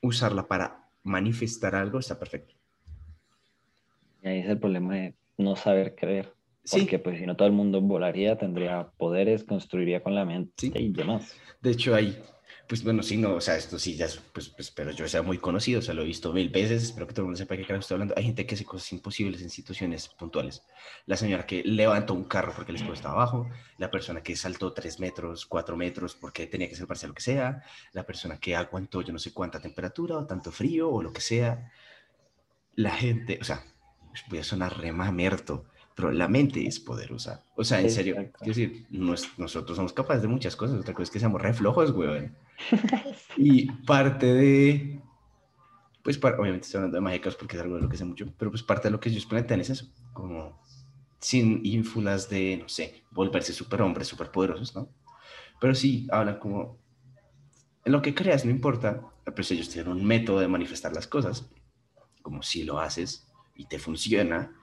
usarla 0.01 0.45
para 0.45 0.89
manifestar 1.03 1.73
algo, 1.73 1.99
está 1.99 2.19
perfecto. 2.19 2.55
Y 4.21 4.27
ahí 4.27 4.39
es 4.39 4.49
el 4.49 4.59
problema 4.59 4.95
de 4.95 5.15
no 5.37 5.55
saber 5.55 5.95
creer. 5.95 6.33
Porque 6.69 6.99
pues 6.99 7.17
si 7.17 7.25
no 7.25 7.37
todo 7.37 7.47
el 7.47 7.53
mundo 7.53 7.79
volaría, 7.79 8.37
tendría 8.37 8.89
poderes, 8.97 9.45
construiría 9.45 10.03
con 10.03 10.15
la 10.15 10.25
mente 10.25 10.69
y 10.75 10.89
demás. 10.89 11.33
De 11.61 11.71
hecho, 11.71 11.95
hay 11.95 12.21
pues 12.69 12.83
bueno, 12.83 13.01
sí, 13.01 13.17
no, 13.17 13.33
o 13.33 13.41
sea, 13.41 13.55
esto 13.55 13.79
sí 13.79 13.95
ya 13.95 14.05
es, 14.05 14.17
pues, 14.31 14.49
pues, 14.49 14.69
pero 14.69 14.91
yo 14.91 15.07
sea 15.07 15.23
muy 15.23 15.39
conocido, 15.39 15.79
o 15.79 15.81
sea, 15.81 15.95
lo 15.95 16.03
he 16.03 16.05
visto 16.05 16.31
mil 16.31 16.49
veces, 16.49 16.83
espero 16.83 17.07
que 17.07 17.13
todo 17.13 17.23
el 17.23 17.25
mundo 17.25 17.37
sepa 17.39 17.55
de 17.55 17.65
qué 17.65 17.73
estoy 17.73 17.95
hablando. 17.95 18.13
Hay 18.15 18.25
gente 18.25 18.45
que 18.45 18.53
hace 18.53 18.63
cosas 18.63 18.93
imposibles 18.93 19.41
en 19.41 19.49
situaciones 19.49 20.07
puntuales. 20.07 20.61
La 21.07 21.17
señora 21.17 21.47
que 21.47 21.63
levantó 21.63 22.13
un 22.13 22.25
carro 22.25 22.53
porque 22.55 22.71
el 22.71 22.75
esposo 22.75 22.93
estaba 22.93 23.15
abajo, 23.15 23.49
la 23.79 23.89
persona 23.89 24.21
que 24.21 24.35
saltó 24.35 24.71
tres 24.71 24.99
metros, 24.99 25.47
cuatro 25.47 25.75
metros 25.77 26.13
porque 26.13 26.45
tenía 26.45 26.69
que 26.69 26.75
salvarse 26.75 27.07
a 27.07 27.09
lo 27.09 27.15
que 27.15 27.23
sea, 27.23 27.63
la 27.93 28.03
persona 28.03 28.39
que 28.39 28.55
aguantó 28.55 29.01
yo 29.01 29.13
no 29.13 29.19
sé 29.19 29.33
cuánta 29.33 29.59
temperatura 29.59 30.19
o 30.19 30.27
tanto 30.27 30.51
frío 30.51 30.91
o 30.91 31.01
lo 31.01 31.11
que 31.11 31.21
sea. 31.21 31.71
La 32.75 32.91
gente, 32.91 33.39
o 33.41 33.45
sea, 33.45 33.63
voy 34.29 34.37
a 34.37 34.43
sonar 34.43 34.77
remamerto, 34.77 35.65
pero 35.95 36.11
la 36.11 36.27
mente 36.27 36.67
es 36.67 36.79
poderosa. 36.79 37.43
O 37.55 37.63
sea, 37.63 37.81
en 37.81 37.89
serio, 37.89 38.13
quiero 38.37 38.53
decir, 38.53 38.85
nosotros 38.91 39.75
somos 39.75 39.91
capaces 39.91 40.21
de 40.21 40.27
muchas 40.27 40.55
cosas, 40.55 40.79
otra 40.79 40.93
cosa 40.93 41.05
es 41.05 41.09
que 41.09 41.19
seamos 41.19 41.41
reflojos, 41.41 41.91
güey. 41.93 42.29
y 43.37 43.71
parte 43.71 44.33
de, 44.33 45.01
pues 46.03 46.17
obviamente 46.17 46.65
estoy 46.65 46.79
hablando 46.79 46.97
de 46.97 47.01
mágicas 47.01 47.35
porque 47.35 47.57
es 47.57 47.63
algo 47.63 47.75
de 47.75 47.81
lo 47.81 47.89
que 47.89 47.97
sé 47.97 48.05
mucho, 48.05 48.31
pero 48.37 48.51
pues 48.51 48.63
parte 48.63 48.87
de 48.87 48.91
lo 48.91 48.99
que 48.99 49.09
ellos 49.09 49.25
plantean 49.25 49.61
es 49.61 49.69
eso, 49.69 49.91
como 50.13 50.61
sin 51.19 51.65
ínfulas 51.65 52.29
de, 52.29 52.57
no 52.57 52.69
sé, 52.69 53.03
volverse 53.11 53.53
superhombres, 53.53 54.07
superpoderosos, 54.07 54.75
¿no? 54.75 54.89
Pero 55.59 55.75
sí 55.75 56.07
hablan 56.11 56.39
como, 56.39 56.77
en 57.83 57.91
lo 57.91 58.01
que 58.01 58.15
creas 58.15 58.45
no 58.45 58.51
importa, 58.51 59.01
pues 59.35 59.51
ellos 59.51 59.69
tienen 59.69 59.91
un 59.91 60.05
método 60.05 60.39
de 60.39 60.47
manifestar 60.47 60.93
las 60.93 61.07
cosas, 61.07 61.49
como 62.21 62.41
si 62.43 62.63
lo 62.63 62.79
haces 62.79 63.27
y 63.55 63.65
te 63.65 63.79
funciona, 63.79 64.53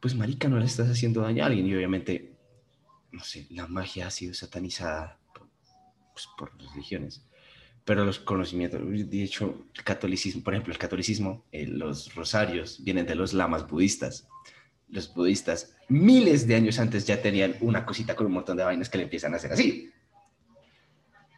pues 0.00 0.14
marica, 0.14 0.48
no 0.48 0.58
le 0.58 0.66
estás 0.66 0.88
haciendo 0.88 1.22
daño 1.22 1.42
a 1.42 1.46
alguien 1.46 1.66
y 1.66 1.74
obviamente, 1.74 2.36
no 3.10 3.24
sé, 3.24 3.46
la 3.50 3.66
magia 3.66 4.06
ha 4.06 4.10
sido 4.10 4.34
satanizada 4.34 5.18
pues, 6.14 6.28
por 6.38 6.54
las 6.60 6.72
religiones, 6.72 7.22
pero 7.84 8.04
los 8.04 8.18
conocimientos, 8.18 8.80
de 8.82 9.22
hecho, 9.22 9.66
el 9.74 9.84
catolicismo, 9.84 10.42
por 10.42 10.54
ejemplo, 10.54 10.72
el 10.72 10.78
catolicismo, 10.78 11.44
eh, 11.52 11.66
los 11.66 12.14
rosarios 12.14 12.82
vienen 12.82 13.04
de 13.04 13.14
los 13.14 13.34
lamas 13.34 13.68
budistas. 13.68 14.26
Los 14.88 15.12
budistas, 15.12 15.76
miles 15.88 16.46
de 16.46 16.54
años 16.54 16.78
antes 16.78 17.06
ya 17.06 17.20
tenían 17.20 17.56
una 17.60 17.84
cosita 17.84 18.16
con 18.16 18.26
un 18.26 18.32
montón 18.32 18.56
de 18.56 18.64
vainas 18.64 18.88
que 18.88 18.98
le 18.98 19.04
empiezan 19.04 19.34
a 19.34 19.36
hacer 19.36 19.52
así. 19.52 19.90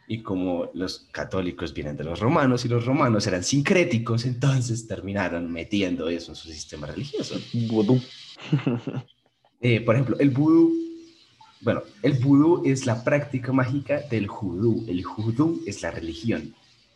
Y 0.07 0.23
como 0.23 0.71
los 0.73 1.09
católicos 1.11 1.73
vienen 1.73 1.97
de 1.97 2.05
los 2.05 2.21
romanos 2.21 2.63
y 2.63 2.69
los 2.69 2.85
romanos 2.85 3.27
eran 3.27 3.43
sincréticos, 3.43 4.25
entonces 4.25 4.87
terminaron 4.87 5.51
metiendo 5.51 6.07
eso 6.07 6.31
en 6.31 6.35
su 6.37 6.47
sistema 6.47 6.87
religioso. 6.87 7.35
Vudú. 7.53 8.01
Eh, 9.59 9.81
por 9.81 9.95
ejemplo, 9.95 10.19
el 10.19 10.29
vudú 10.29 10.86
bueno, 11.61 11.81
el 12.03 12.13
vudú 12.13 12.63
es 12.65 12.85
la 12.85 13.03
práctica 13.03 13.51
mágica 13.51 14.01
del 14.09 14.27
judú. 14.27 14.85
El 14.87 15.03
judú 15.03 15.61
es 15.65 15.81
la 15.81 15.91
religión. 15.91 16.53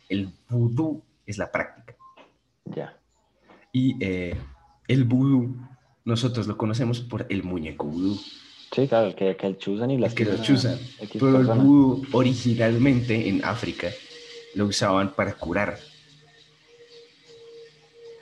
El 0.08 0.28
vudú 0.48 1.02
es 1.26 1.38
la 1.38 1.50
práctica. 1.50 1.96
Ya. 2.66 2.96
Y 3.72 3.96
eh, 4.04 4.36
el 4.86 5.04
vudú, 5.04 5.56
nosotros 6.04 6.46
lo 6.46 6.56
conocemos 6.56 7.00
por 7.00 7.26
el 7.28 7.42
muñeco 7.42 7.86
vudú. 7.86 8.20
Sí, 8.74 8.88
claro, 8.88 9.14
que, 9.14 9.36
que 9.36 9.46
el 9.46 9.58
chuzan 9.58 9.90
y 9.90 9.98
las 9.98 10.14
que 10.14 10.24
lo 10.24 10.40
chuzan. 10.42 10.78
Pero 11.12 11.40
el 11.40 11.46
vudú 11.46 12.06
originalmente 12.12 13.28
en 13.28 13.44
África 13.44 13.88
lo 14.54 14.66
usaban 14.66 15.12
para 15.14 15.34
curar. 15.34 15.78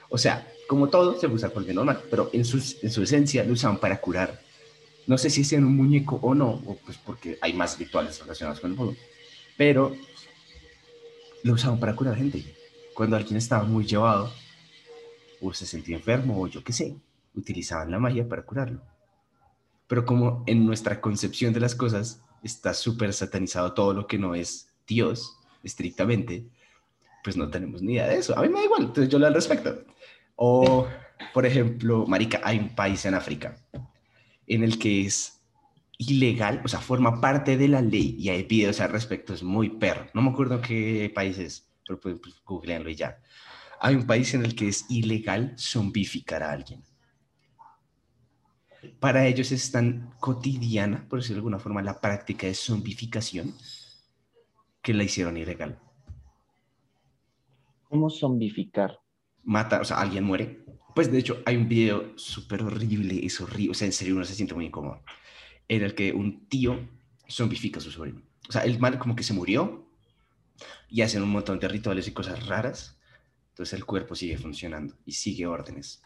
O 0.08 0.18
sea, 0.18 0.46
como 0.66 0.88
todo, 0.88 1.18
se 1.18 1.26
usa 1.26 1.50
por 1.50 1.68
el 1.68 1.74
normal, 1.74 2.00
pero 2.10 2.30
en 2.32 2.44
su, 2.44 2.56
en 2.82 2.90
su 2.90 3.02
esencia 3.02 3.44
lo 3.44 3.52
usaban 3.52 3.78
para 3.78 4.00
curar 4.00 4.40
no 5.10 5.18
sé 5.18 5.28
si 5.28 5.40
es 5.40 5.52
en 5.54 5.64
un 5.64 5.76
muñeco 5.76 6.20
o 6.22 6.36
no, 6.36 6.50
o 6.50 6.78
pues 6.86 6.96
porque 6.96 7.36
hay 7.40 7.52
más 7.52 7.76
rituales 7.76 8.20
relacionados 8.20 8.60
con 8.60 8.70
el 8.70 8.76
juego, 8.76 8.94
pero 9.56 9.92
lo 11.42 11.54
usaban 11.54 11.80
para 11.80 11.96
curar 11.96 12.14
gente. 12.14 12.44
Cuando 12.94 13.16
alguien 13.16 13.36
estaba 13.36 13.64
muy 13.64 13.84
llevado, 13.84 14.32
o 15.40 15.52
se 15.52 15.66
sentía 15.66 15.96
enfermo, 15.96 16.40
o 16.40 16.46
yo 16.46 16.62
qué 16.62 16.72
sé, 16.72 16.94
utilizaban 17.34 17.90
la 17.90 17.98
magia 17.98 18.28
para 18.28 18.42
curarlo. 18.42 18.82
Pero 19.88 20.04
como 20.04 20.44
en 20.46 20.64
nuestra 20.64 21.00
concepción 21.00 21.52
de 21.52 21.58
las 21.58 21.74
cosas 21.74 22.22
está 22.44 22.72
súper 22.72 23.12
satanizado 23.12 23.74
todo 23.74 23.92
lo 23.92 24.06
que 24.06 24.16
no 24.16 24.36
es 24.36 24.68
Dios, 24.86 25.36
estrictamente, 25.64 26.44
pues 27.24 27.36
no 27.36 27.50
tenemos 27.50 27.82
ni 27.82 27.94
idea 27.94 28.06
de 28.06 28.18
eso. 28.18 28.38
A 28.38 28.42
mí 28.42 28.48
me 28.48 28.60
da 28.60 28.64
igual, 28.64 28.82
entonces 28.82 29.08
yo 29.08 29.18
le 29.18 29.26
al 29.26 29.34
respecto. 29.34 29.76
O, 30.36 30.86
por 31.34 31.46
ejemplo, 31.46 32.06
Marica, 32.06 32.40
hay 32.44 32.60
un 32.60 32.76
país 32.76 33.04
en 33.06 33.14
África 33.14 33.56
en 34.50 34.64
el 34.64 34.78
que 34.78 35.06
es 35.06 35.40
ilegal, 35.96 36.60
o 36.64 36.68
sea, 36.68 36.80
forma 36.80 37.20
parte 37.20 37.56
de 37.56 37.68
la 37.68 37.80
ley 37.80 38.16
y 38.18 38.30
hay 38.30 38.42
videos 38.42 38.80
al 38.80 38.90
respecto, 38.90 39.32
es 39.32 39.44
muy 39.44 39.70
perro. 39.70 40.06
No 40.12 40.22
me 40.22 40.30
acuerdo 40.30 40.60
qué 40.60 41.10
país 41.14 41.38
es, 41.38 41.70
pero 41.86 42.00
pues, 42.00 42.16
pues 42.20 42.88
y 42.88 42.94
ya. 42.96 43.20
Hay 43.80 43.94
un 43.94 44.06
país 44.06 44.34
en 44.34 44.44
el 44.44 44.56
que 44.56 44.68
es 44.68 44.86
ilegal 44.90 45.54
zombificar 45.56 46.42
a 46.42 46.50
alguien. 46.50 46.82
Para 48.98 49.26
ellos 49.26 49.52
es 49.52 49.70
tan 49.70 50.14
cotidiana, 50.18 51.06
por 51.08 51.20
decirlo 51.20 51.36
de 51.36 51.40
alguna 51.40 51.58
forma, 51.58 51.82
la 51.82 52.00
práctica 52.00 52.46
de 52.46 52.54
zombificación 52.54 53.54
que 54.82 54.94
la 54.94 55.04
hicieron 55.04 55.36
ilegal. 55.36 55.78
¿Cómo 57.88 58.10
zombificar? 58.10 58.98
Mata, 59.50 59.80
o 59.80 59.84
sea, 59.84 60.00
alguien 60.00 60.22
muere, 60.22 60.64
pues 60.94 61.10
de 61.10 61.18
hecho 61.18 61.42
hay 61.44 61.56
un 61.56 61.68
video 61.68 62.16
súper 62.16 62.62
horrible, 62.62 63.26
es 63.26 63.40
horrible, 63.40 63.72
o 63.72 63.74
sea, 63.74 63.86
en 63.86 63.92
serio 63.92 64.14
uno 64.14 64.24
se 64.24 64.36
siente 64.36 64.54
muy 64.54 64.66
incómodo, 64.66 65.02
en 65.66 65.82
el 65.82 65.96
que 65.96 66.12
un 66.12 66.46
tío 66.46 66.88
zombifica 67.28 67.80
a 67.80 67.82
su 67.82 67.90
sobrino. 67.90 68.22
O 68.48 68.52
sea, 68.52 68.62
el 68.62 68.78
mal 68.78 68.96
como 69.00 69.16
que 69.16 69.24
se 69.24 69.34
murió 69.34 69.90
y 70.88 71.02
hacen 71.02 71.24
un 71.24 71.30
montón 71.30 71.58
de 71.58 71.66
rituales 71.66 72.06
y 72.06 72.12
cosas 72.12 72.46
raras, 72.46 72.96
entonces 73.48 73.76
el 73.76 73.84
cuerpo 73.84 74.14
sigue 74.14 74.38
funcionando 74.38 74.94
y 75.04 75.14
sigue 75.14 75.48
órdenes. 75.48 76.00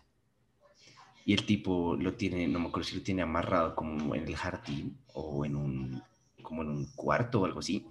Y 1.26 1.34
el 1.34 1.44
tipo 1.44 1.96
lo 1.96 2.14
tiene, 2.14 2.48
no 2.48 2.60
me 2.60 2.68
acuerdo 2.68 2.88
si 2.88 2.96
lo 2.96 3.02
tiene 3.02 3.20
amarrado 3.20 3.74
como 3.74 4.14
en 4.14 4.26
el 4.26 4.36
jardín 4.36 4.96
o 5.12 5.44
en 5.44 5.56
un, 5.56 6.02
como 6.40 6.62
en 6.62 6.70
un 6.70 6.86
cuarto 6.94 7.42
o 7.42 7.44
algo 7.44 7.60
así. 7.60 7.86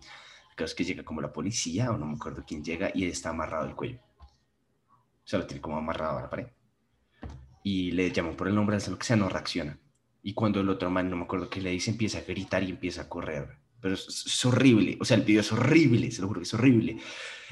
Creo 0.56 0.68
que 0.76 0.84
llega 0.84 1.04
como 1.04 1.22
la 1.22 1.32
policía 1.32 1.92
o 1.92 1.98
no 2.00 2.08
me 2.08 2.16
acuerdo 2.16 2.44
quién 2.44 2.64
llega 2.64 2.90
y 2.96 3.06
está 3.06 3.30
amarrado 3.30 3.68
el 3.68 3.76
cuello. 3.76 4.00
O 5.24 5.28
sea, 5.28 5.40
lo 5.40 5.48
tiene 5.48 5.62
como 5.62 5.78
amarrado 5.78 6.18
a 6.18 6.22
la 6.22 6.30
pared 6.30 6.48
y 7.64 7.92
le 7.92 8.12
llaman 8.12 8.36
por 8.36 8.48
el 8.48 8.56
nombre, 8.56 8.78
de 8.78 8.92
lo 8.92 9.00
que 9.00 9.06
sea, 9.06 9.16
no 9.16 9.30
reacciona. 9.30 9.80
Y 10.22 10.34
cuando 10.34 10.60
el 10.60 10.70
otro 10.70 10.90
man, 10.90 11.10
no 11.10 11.16
me 11.16 11.24
acuerdo 11.24 11.50
qué 11.50 11.62
le 11.62 11.72
dice, 11.72 11.92
empieza 11.92 12.20
a 12.20 12.22
gritar 12.22 12.64
y 12.64 12.70
empieza 12.70 13.04
a 13.04 13.10
correr. 13.10 13.58
Pero 13.80 13.96
es, 13.96 14.46
horrible, 14.46 14.98
o 15.02 15.06
sea, 15.06 15.18
el 15.18 15.24
video 15.24 15.42
es 15.42 15.52
horrible, 15.52 16.12
se 16.12 16.22
lo 16.22 16.28
juro 16.28 16.40
que 16.40 16.46
es 16.46 16.54
horrible. 16.54 16.98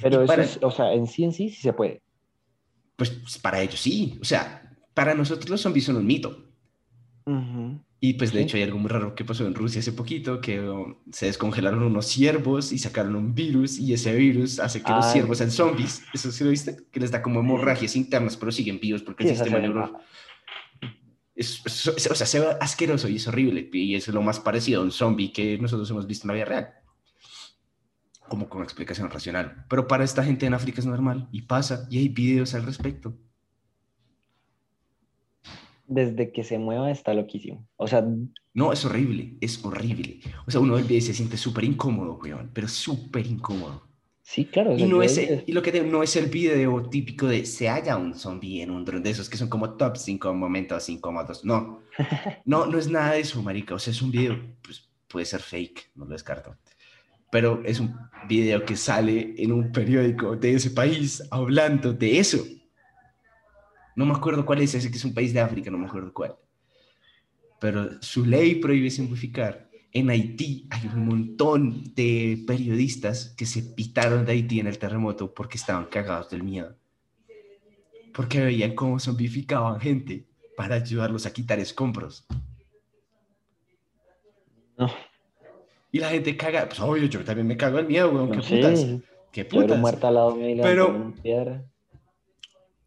Pero 0.01 0.23
eso 0.23 0.67
o 0.67 0.71
sea, 0.71 0.93
en 0.93 1.07
sí 1.07 1.23
en 1.23 1.33
sí 1.33 1.49
sí 1.49 1.61
se 1.61 1.73
puede. 1.73 2.01
Pues, 2.95 3.09
pues, 3.09 3.37
para 3.37 3.61
ellos 3.61 3.79
sí, 3.79 4.17
o 4.21 4.25
sea, 4.25 4.77
para 4.93 5.13
nosotros 5.13 5.49
los 5.49 5.61
zombies 5.61 5.85
son 5.85 5.97
un 5.97 6.05
mito. 6.05 6.50
Y 8.03 8.13
pues 8.13 8.33
de 8.33 8.41
hecho 8.41 8.57
hay 8.57 8.63
algo 8.63 8.79
muy 8.79 8.89
raro 8.89 9.13
que 9.13 9.23
pasó 9.23 9.45
en 9.45 9.53
Rusia 9.53 9.79
hace 9.79 9.91
poquito, 9.91 10.41
que 10.41 10.59
um, 10.59 10.95
se 11.11 11.27
descongelaron 11.27 11.83
unos 11.83 12.07
ciervos 12.07 12.71
y 12.71 12.79
sacaron 12.79 13.15
un 13.15 13.35
virus 13.35 13.77
y 13.77 13.93
ese 13.93 14.15
virus 14.15 14.59
hace 14.59 14.81
que 14.81 14.91
los 14.91 15.11
ciervos 15.11 15.37
sean 15.37 15.51
zombies. 15.51 16.01
¿Eso 16.11 16.31
sí 16.31 16.43
lo 16.43 16.49
viste? 16.49 16.77
Que 16.91 16.99
les 16.99 17.11
da 17.11 17.21
como 17.21 17.41
hemorragias 17.41 17.95
internas, 17.95 18.37
pero 18.37 18.51
siguen 18.51 18.79
vivos 18.79 19.03
porque 19.03 19.23
el 19.25 19.29
sistema 19.29 19.59
neuronal... 19.59 19.97
Es, 21.35 21.61
o 21.87 22.15
sea, 22.15 22.25
se 22.25 22.39
ve 22.39 22.47
asqueroso 22.59 23.07
y 23.07 23.17
es 23.17 23.27
horrible. 23.27 23.69
Y 23.71 23.95
es 23.95 24.07
lo 24.07 24.21
más 24.21 24.39
parecido 24.39 24.81
a 24.81 24.83
un 24.83 24.91
zombie 24.91 25.31
que 25.31 25.57
nosotros 25.59 25.89
hemos 25.91 26.07
visto 26.07 26.25
en 26.25 26.27
la 26.29 26.33
vida 26.33 26.45
real. 26.45 26.69
Como 28.27 28.49
con 28.49 28.63
explicación 28.63 29.09
racional. 29.11 29.65
Pero 29.69 29.87
para 29.87 30.03
esta 30.03 30.23
gente 30.23 30.47
en 30.47 30.55
África 30.55 30.81
es 30.81 30.87
normal 30.87 31.29
y 31.31 31.43
pasa 31.43 31.87
y 31.89 31.99
hay 31.99 32.09
videos 32.09 32.53
al 32.55 32.65
respecto 32.65 33.15
desde 35.91 36.31
que 36.31 36.43
se 36.43 36.57
mueva 36.57 36.89
está 36.89 37.13
loquísimo. 37.13 37.67
O 37.75 37.87
sea... 37.87 38.05
No, 38.53 38.73
es 38.73 38.83
horrible, 38.85 39.35
es 39.41 39.63
horrible. 39.63 40.21
O 40.47 40.51
sea, 40.51 40.61
uno 40.61 40.75
ve 40.75 40.95
y 40.95 41.01
se 41.01 41.13
siente 41.13 41.37
súper 41.37 41.65
incómodo, 41.65 42.19
weón, 42.21 42.49
pero 42.53 42.67
súper 42.67 43.27
incómodo. 43.27 43.91
Sí, 44.23 44.45
claro. 44.45 44.77
Y, 44.77 44.83
no 44.85 45.03
es, 45.03 45.19
y 45.45 45.51
lo 45.51 45.61
que 45.61 45.83
no 45.83 46.03
es 46.03 46.15
el 46.15 46.27
video 46.27 46.83
típico 46.89 47.27
de 47.27 47.45
se 47.45 47.67
halla 47.67 47.97
un 47.97 48.15
zombie 48.15 48.61
en 48.61 48.71
un 48.71 48.85
dron 48.85 49.03
de 49.03 49.09
esos 49.09 49.29
que 49.29 49.35
son 49.35 49.49
como 49.49 49.73
top 49.73 49.97
5 49.97 50.33
momentos 50.33 50.87
incómodos. 50.87 51.43
No, 51.43 51.81
no, 52.45 52.65
no 52.65 52.77
es 52.77 52.89
nada 52.89 53.13
de 53.13 53.19
eso, 53.19 53.41
marica. 53.43 53.75
O 53.75 53.79
sea, 53.79 53.91
es 53.91 54.01
un 54.01 54.11
video, 54.11 54.39
pues 54.61 54.89
puede 55.09 55.25
ser 55.25 55.41
fake, 55.41 55.91
no 55.95 56.05
lo 56.05 56.11
descarto. 56.11 56.55
Pero 57.29 57.61
es 57.65 57.81
un 57.81 57.93
video 58.29 58.63
que 58.63 58.77
sale 58.77 59.33
en 59.37 59.51
un 59.51 59.71
periódico 59.71 60.35
de 60.37 60.53
ese 60.53 60.71
país 60.71 61.21
hablando 61.29 61.91
de 61.91 62.19
eso. 62.19 62.45
No 63.95 64.05
me 64.05 64.13
acuerdo 64.13 64.45
cuál 64.45 64.61
es 64.61 64.73
ese, 64.75 64.89
que 64.89 64.97
es 64.97 65.05
un 65.05 65.13
país 65.13 65.33
de 65.33 65.39
África, 65.41 65.69
no 65.71 65.77
me 65.77 65.87
acuerdo 65.87 66.13
cuál. 66.13 66.35
pero 67.59 68.01
su 68.01 68.25
ley 68.25 68.55
prohíbe 68.55 68.89
simplificar. 68.89 69.69
En 69.93 70.09
Haití 70.09 70.67
hay 70.71 70.87
un 70.87 71.05
montón 71.05 71.93
de 71.93 72.43
periodistas 72.47 73.35
que 73.37 73.45
se 73.45 73.61
pitaron 73.61 74.25
de 74.25 74.31
Haití 74.31 74.59
en 74.59 74.67
el 74.67 74.79
terremoto 74.79 75.33
porque 75.33 75.57
estaban 75.57 75.85
cagados 75.85 76.29
del 76.29 76.43
miedo. 76.43 76.75
Porque 78.13 78.39
veían 78.41 78.73
cómo 78.73 78.99
zombificaban 78.99 79.79
gente 79.79 80.25
para 80.57 80.75
ayudarlos 80.75 81.25
a 81.25 81.33
quitar 81.33 81.59
escombros. 81.59 82.25
No. 84.77 84.89
Y 85.91 85.99
la 85.99 86.09
gente 86.09 86.35
caga, 86.37 86.65
pues 86.67 86.79
obvio, 86.79 87.05
yo 87.05 87.23
también 87.23 87.47
me 87.47 87.57
cago 87.57 87.77
el 87.79 87.85
miedo, 87.87 88.09
weón, 88.11 88.29
No, 88.29 88.35
qué 88.37 88.41
sí. 88.41 88.55
putas. 88.55 88.85
Qué 89.31 89.45
putas. 89.45 89.79
muerta 89.79 90.07
al 90.07 90.15
lado 90.15 90.35
mío 90.35 90.61
Pero-. 90.63 91.13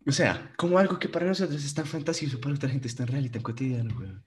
O 0.06 0.12
sea, 0.12 0.52
como 0.56 0.78
algo 0.78 0.98
que 0.98 1.08
para 1.08 1.26
nosotros 1.26 1.64
es 1.64 1.74
tan 1.74 1.86
fantasioso, 1.86 2.40
para 2.40 2.54
otra 2.54 2.68
gente 2.68 2.88
es 2.88 2.96
tan 2.96 3.06
real 3.06 3.24
y 3.24 3.30
tan 3.30 3.42
cotidiano, 3.42 3.94
weón. 3.98 4.22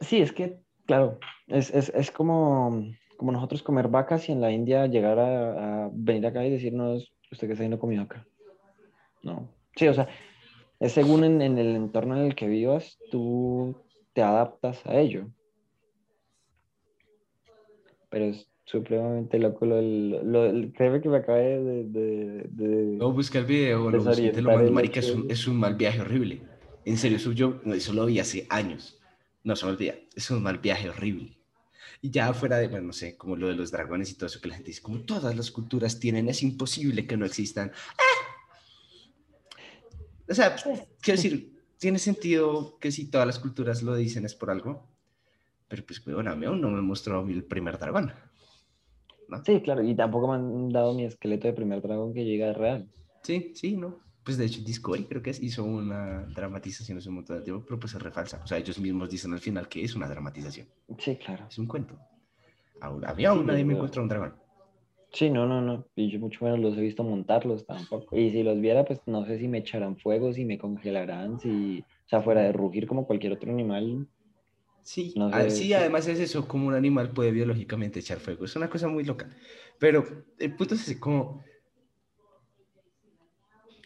Sí, 0.00 0.20
es 0.20 0.32
que, 0.32 0.60
claro, 0.86 1.18
es, 1.48 1.70
es, 1.70 1.90
es 1.94 2.10
como, 2.10 2.84
como 3.16 3.32
nosotros 3.32 3.62
comer 3.62 3.88
vacas 3.88 4.28
y 4.28 4.32
en 4.32 4.40
la 4.40 4.52
India 4.52 4.86
llegar 4.86 5.18
a, 5.18 5.90
venir 5.92 6.26
acá 6.26 6.44
y 6.44 6.50
decirnos, 6.50 7.12
¿usted 7.30 7.46
qué 7.46 7.52
está 7.52 7.62
haciendo 7.62 7.78
comido 7.78 8.02
acá? 8.02 8.26
No. 9.22 9.48
Sí, 9.76 9.88
o 9.88 9.94
sea, 9.94 10.08
es 10.78 10.92
según 10.92 11.24
en, 11.24 11.42
en 11.42 11.58
el 11.58 11.74
entorno 11.74 12.16
en 12.16 12.26
el 12.26 12.34
que 12.34 12.46
vivas, 12.46 12.98
tú 13.10 13.76
te 14.12 14.22
adaptas 14.22 14.84
a 14.86 14.96
ello. 14.98 15.28
Pero 18.10 18.26
es 18.26 18.51
supremamente 18.64 19.38
loco 19.38 19.66
lo 19.66 19.76
del... 19.76 20.32
Lo, 20.32 20.42
del- 20.44 20.72
créeme 20.72 21.00
que 21.00 21.08
me 21.08 21.18
acabé 21.18 21.58
de... 21.62 21.84
de, 21.84 22.46
de- 22.50 22.96
No, 22.98 23.12
busca 23.12 23.38
el 23.38 23.44
video, 23.46 23.90
lo 23.90 23.98
busca, 24.02 24.32
te 24.32 24.42
lo 24.42 24.50
mando, 24.50 24.66
el 24.66 24.72
marica, 24.72 25.00
es 25.00 25.10
un, 25.10 25.30
es 25.30 25.46
un 25.46 25.56
mal 25.56 25.74
viaje 25.74 26.00
horrible. 26.00 26.42
En 26.84 26.96
serio, 26.96 27.16
eso 27.16 27.32
yo, 27.32 27.60
no, 27.64 27.74
eso 27.74 27.92
lo 27.92 28.06
vi 28.06 28.18
hace 28.18 28.46
años. 28.50 28.98
No 29.44 29.56
se 29.56 29.66
me 29.66 29.72
olvida, 29.72 29.94
es 30.14 30.30
un 30.30 30.42
mal 30.42 30.58
viaje 30.58 30.88
horrible. 30.88 31.36
Y 32.00 32.10
ya 32.10 32.32
fuera 32.32 32.58
de, 32.58 32.68
bueno, 32.68 32.88
no 32.88 32.92
sé, 32.92 33.16
como 33.16 33.36
lo 33.36 33.48
de 33.48 33.54
los 33.54 33.70
dragones 33.70 34.10
y 34.10 34.14
todo 34.14 34.26
eso 34.26 34.40
que 34.40 34.48
la 34.48 34.54
gente 34.54 34.68
dice, 34.70 34.82
como 34.82 35.00
todas 35.00 35.36
las 35.36 35.50
culturas 35.50 36.00
tienen, 36.00 36.28
es 36.28 36.42
imposible 36.42 37.06
que 37.06 37.16
no 37.16 37.24
existan. 37.26 37.70
¡Ah! 37.98 38.02
O 40.28 40.34
sea, 40.34 40.56
quiero 41.00 41.20
decir, 41.20 41.52
tiene 41.78 41.98
sentido 41.98 42.78
que 42.80 42.90
si 42.90 43.10
todas 43.10 43.26
las 43.26 43.38
culturas 43.38 43.82
lo 43.82 43.94
dicen 43.94 44.24
es 44.24 44.34
por 44.34 44.50
algo, 44.50 44.88
pero 45.68 45.84
pues, 45.84 46.02
bueno, 46.04 46.30
a 46.30 46.36
mí 46.36 46.46
aún 46.46 46.60
no 46.60 46.70
me 46.70 46.80
mostró 46.80 47.26
el 47.26 47.44
primer 47.44 47.78
dragón. 47.78 48.12
¿No? 49.38 49.44
Sí, 49.44 49.60
claro, 49.60 49.82
y 49.82 49.94
tampoco 49.94 50.28
me 50.28 50.34
han 50.34 50.68
dado 50.68 50.94
mi 50.94 51.04
esqueleto 51.04 51.48
de 51.48 51.54
primer 51.54 51.82
dragón 51.82 52.14
que 52.14 52.24
llega 52.24 52.52
real. 52.52 52.88
Sí, 53.22 53.52
sí, 53.54 53.76
¿no? 53.76 53.98
Pues 54.24 54.38
de 54.38 54.44
hecho 54.44 54.60
Discovery 54.64 55.04
creo 55.04 55.22
que 55.22 55.30
es, 55.30 55.42
hizo 55.42 55.64
una 55.64 56.24
dramatización 56.26 56.98
hace 56.98 57.08
un 57.08 57.16
montón 57.16 57.38
de 57.38 57.42
tiempo, 57.42 57.64
pero 57.66 57.80
pues 57.80 57.94
es 57.94 58.00
refalsa. 58.02 58.40
O 58.44 58.46
sea, 58.46 58.58
ellos 58.58 58.78
mismos 58.78 59.10
dicen 59.10 59.32
al 59.32 59.40
final 59.40 59.68
que 59.68 59.82
es 59.82 59.96
una 59.96 60.08
dramatización, 60.08 60.68
Sí, 60.98 61.16
claro. 61.16 61.46
es 61.48 61.58
un 61.58 61.66
cuento. 61.66 61.98
Ahora, 62.80 63.10
a 63.10 63.14
mí 63.14 63.24
aún 63.24 63.40
Sí, 63.40 63.44
nadie 63.46 63.64
me 63.64 63.74
encontró 63.74 64.02
un 64.02 64.08
dragón. 64.08 64.34
Sí, 65.12 65.28
no, 65.28 65.46
no, 65.46 65.60
no. 65.60 65.86
Y 65.94 66.10
yo 66.10 66.18
mucho 66.20 66.44
menos 66.44 66.60
los 66.60 66.76
he 66.76 66.80
visto 66.80 67.04
montarlos 67.04 67.66
tampoco. 67.66 68.16
Y 68.16 68.30
si 68.30 68.42
los 68.42 68.60
viera, 68.60 68.84
pues 68.84 69.00
no 69.06 69.26
sé 69.26 69.38
si 69.38 69.46
me 69.46 69.58
echarán 69.58 69.98
fuego, 69.98 70.32
si 70.32 70.44
me 70.44 70.56
congelarán, 70.58 71.38
si, 71.38 71.80
o 71.80 72.08
sea, 72.08 72.22
fuera 72.22 72.42
de 72.42 72.52
rugir 72.52 72.86
como 72.86 73.06
cualquier 73.06 73.32
otro 73.34 73.52
animal. 73.52 74.08
Sí, 74.82 75.14
No 75.16 75.30
sé, 75.32 75.50
sí, 75.50 75.72
además 75.72 76.06
es 76.08 76.18
eso, 76.18 76.48
como 76.48 76.66
un 76.66 76.74
animal 76.74 77.12
puede 77.12 77.30
biológicamente 77.30 78.00
echar 78.00 78.18
fuego. 78.18 78.44
Es 78.44 78.56
una 78.56 78.68
cosa 78.68 78.88
muy 78.88 79.04
loca. 79.04 79.28
Pero 79.78 80.26
el 80.38 80.56
punto 80.56 80.74
es 80.74 80.82
ese, 80.82 80.98
como... 80.98 81.44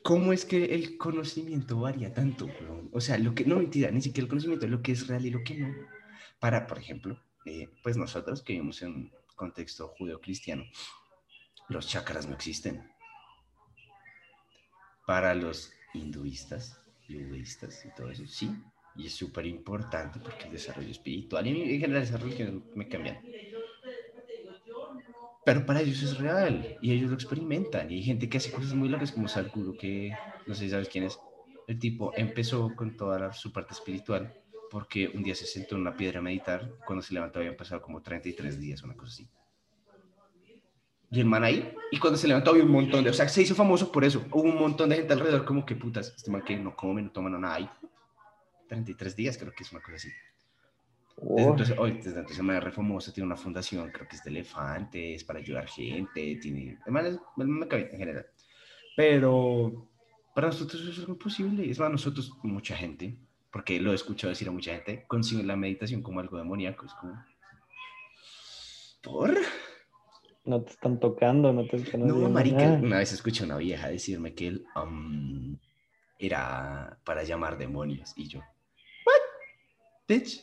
¿Cómo 0.02 0.32
es 0.32 0.44
que 0.44 0.66
el 0.66 0.96
conocimiento 0.98 1.80
varía 1.80 2.14
tanto? 2.14 2.48
O 2.92 3.00
sea, 3.00 3.18
lo 3.18 3.34
que, 3.34 3.44
no 3.44 3.56
mentira, 3.56 3.90
ni 3.90 4.00
siquiera 4.00 4.24
el 4.24 4.28
conocimiento, 4.28 4.68
lo 4.68 4.80
que 4.80 4.92
es 4.92 5.08
real 5.08 5.26
y 5.26 5.30
lo 5.30 5.42
que 5.42 5.56
no. 5.56 5.74
Para, 6.38 6.66
por 6.68 6.78
ejemplo, 6.78 7.20
eh, 7.44 7.68
pues 7.82 7.96
nosotros 7.96 8.42
que 8.42 8.52
vivimos 8.52 8.80
en 8.82 8.94
un 8.94 9.12
contexto 9.34 9.88
judeo-cristiano, 9.88 10.64
los 11.68 11.88
chakras 11.88 12.26
no 12.26 12.34
existen. 12.34 12.88
Para 15.06 15.34
los 15.34 15.72
hinduistas 15.92 16.80
y 17.08 17.16
budistas 17.16 17.84
y 17.84 17.94
todo 17.94 18.10
eso, 18.10 18.26
sí. 18.26 18.50
Y 18.96 19.06
es 19.06 19.14
súper 19.14 19.46
importante 19.46 20.18
porque 20.18 20.46
el 20.46 20.52
desarrollo 20.54 20.90
espiritual 20.90 21.46
y 21.46 21.50
en 21.74 21.80
general 21.80 22.02
esas 22.02 22.20
religiones 22.20 22.62
me 22.74 22.88
cambian. 22.88 23.20
Pero 25.44 25.64
para 25.64 25.80
ellos 25.80 26.02
es 26.02 26.18
real 26.18 26.76
y 26.80 26.92
ellos 26.92 27.08
lo 27.10 27.14
experimentan. 27.14 27.90
Y 27.90 27.94
hay 27.94 28.02
gente 28.02 28.28
que 28.28 28.38
hace 28.38 28.52
cosas 28.52 28.74
muy 28.74 28.88
locas 28.88 29.12
como 29.12 29.28
Sadhguru, 29.28 29.76
que 29.76 30.20
no 30.44 30.54
sé 30.54 30.64
si 30.64 30.70
sabes 30.70 30.88
quién 30.88 31.04
es. 31.04 31.22
El 31.66 31.78
tipo 31.78 32.12
empezó 32.16 32.74
con 32.76 32.96
toda 32.96 33.18
la- 33.18 33.32
su 33.32 33.52
parte 33.52 33.72
espiritual 33.74 34.34
porque 34.68 35.08
un 35.14 35.22
día 35.22 35.34
se 35.34 35.46
sentó 35.46 35.76
en 35.76 35.82
una 35.82 35.96
piedra 35.96 36.18
a 36.18 36.22
meditar. 36.22 36.76
Cuando 36.84 37.02
se 37.02 37.14
levantó 37.14 37.38
habían 37.38 37.56
pasado 37.56 37.80
como 37.82 38.02
33 38.02 38.58
días, 38.58 38.82
una 38.82 38.96
cosa 38.96 39.12
así. 39.12 39.30
Y 41.10 41.20
el 41.20 41.26
man 41.26 41.44
ahí, 41.44 41.72
y 41.90 41.98
cuando 41.98 42.16
se 42.18 42.26
levantó 42.28 42.50
había 42.50 42.64
un 42.64 42.70
montón 42.70 43.04
de, 43.04 43.10
o 43.10 43.12
sea, 43.12 43.28
se 43.28 43.42
hizo 43.42 43.54
famoso 43.54 43.90
por 43.92 44.04
eso. 44.04 44.24
Hubo 44.32 44.42
un 44.42 44.56
montón 44.58 44.88
de 44.88 44.96
gente 44.96 45.12
alrededor, 45.12 45.44
como 45.44 45.64
que 45.64 45.76
putas, 45.76 46.12
este 46.16 46.30
man 46.30 46.42
que 46.42 46.56
no 46.56 46.74
come, 46.76 47.02
no 47.02 47.10
toma 47.12 47.30
nada 47.30 47.54
ahí. 47.54 47.70
33 48.68 49.16
días, 49.16 49.38
creo 49.38 49.52
que 49.52 49.62
es 49.62 49.72
una 49.72 49.80
cosa 49.80 49.96
así. 49.96 50.08
Desde 51.16 51.50
entonces, 51.50 51.78
hoy, 51.78 51.92
desde 51.92 52.20
entonces, 52.20 52.38
es 52.38 52.64
re 52.64 52.72
famoso, 52.72 53.12
tiene 53.12 53.26
una 53.26 53.36
fundación, 53.36 53.90
creo 53.90 54.06
que 54.06 54.16
es 54.16 54.24
de 54.24 54.30
elefantes, 54.30 55.24
para 55.24 55.38
ayudar 55.38 55.66
gente, 55.66 56.36
tiene, 56.36 56.78
me 56.86 57.02
bien 57.02 57.88
en 57.92 57.98
general. 57.98 58.26
Pero 58.96 59.88
para 60.34 60.48
nosotros 60.48 60.82
eso 60.82 61.02
es 61.02 61.08
imposible. 61.08 61.70
Es 61.70 61.78
más, 61.78 61.90
nosotros, 61.90 62.32
mucha 62.42 62.76
gente, 62.76 63.16
porque 63.50 63.80
lo 63.80 63.92
he 63.92 63.94
escuchado 63.94 64.30
decir 64.30 64.48
a 64.48 64.52
mucha 64.52 64.72
gente, 64.72 65.04
conciben 65.06 65.46
la 65.46 65.56
meditación 65.56 66.02
como 66.02 66.20
algo 66.20 66.36
demoníaco, 66.36 66.84
es 66.84 66.92
como... 66.94 67.24
¿Por? 69.02 69.38
no 70.46 70.62
te 70.62 70.70
están 70.70 70.98
tocando, 70.98 71.52
no 71.52 71.66
te 71.66 71.76
están 71.76 72.06
No, 72.06 72.30
marica, 72.30 72.58
nada. 72.58 72.78
una 72.78 72.98
vez 72.98 73.12
escuché 73.12 73.42
a 73.42 73.46
una 73.46 73.56
vieja 73.58 73.88
decirme 73.88 74.34
que 74.34 74.48
él 74.48 74.66
um, 74.76 75.56
era 76.18 76.98
para 77.04 77.24
llamar 77.24 77.58
demonios 77.58 78.12
y 78.16 78.28
yo. 78.28 78.40
Bitch, 80.08 80.40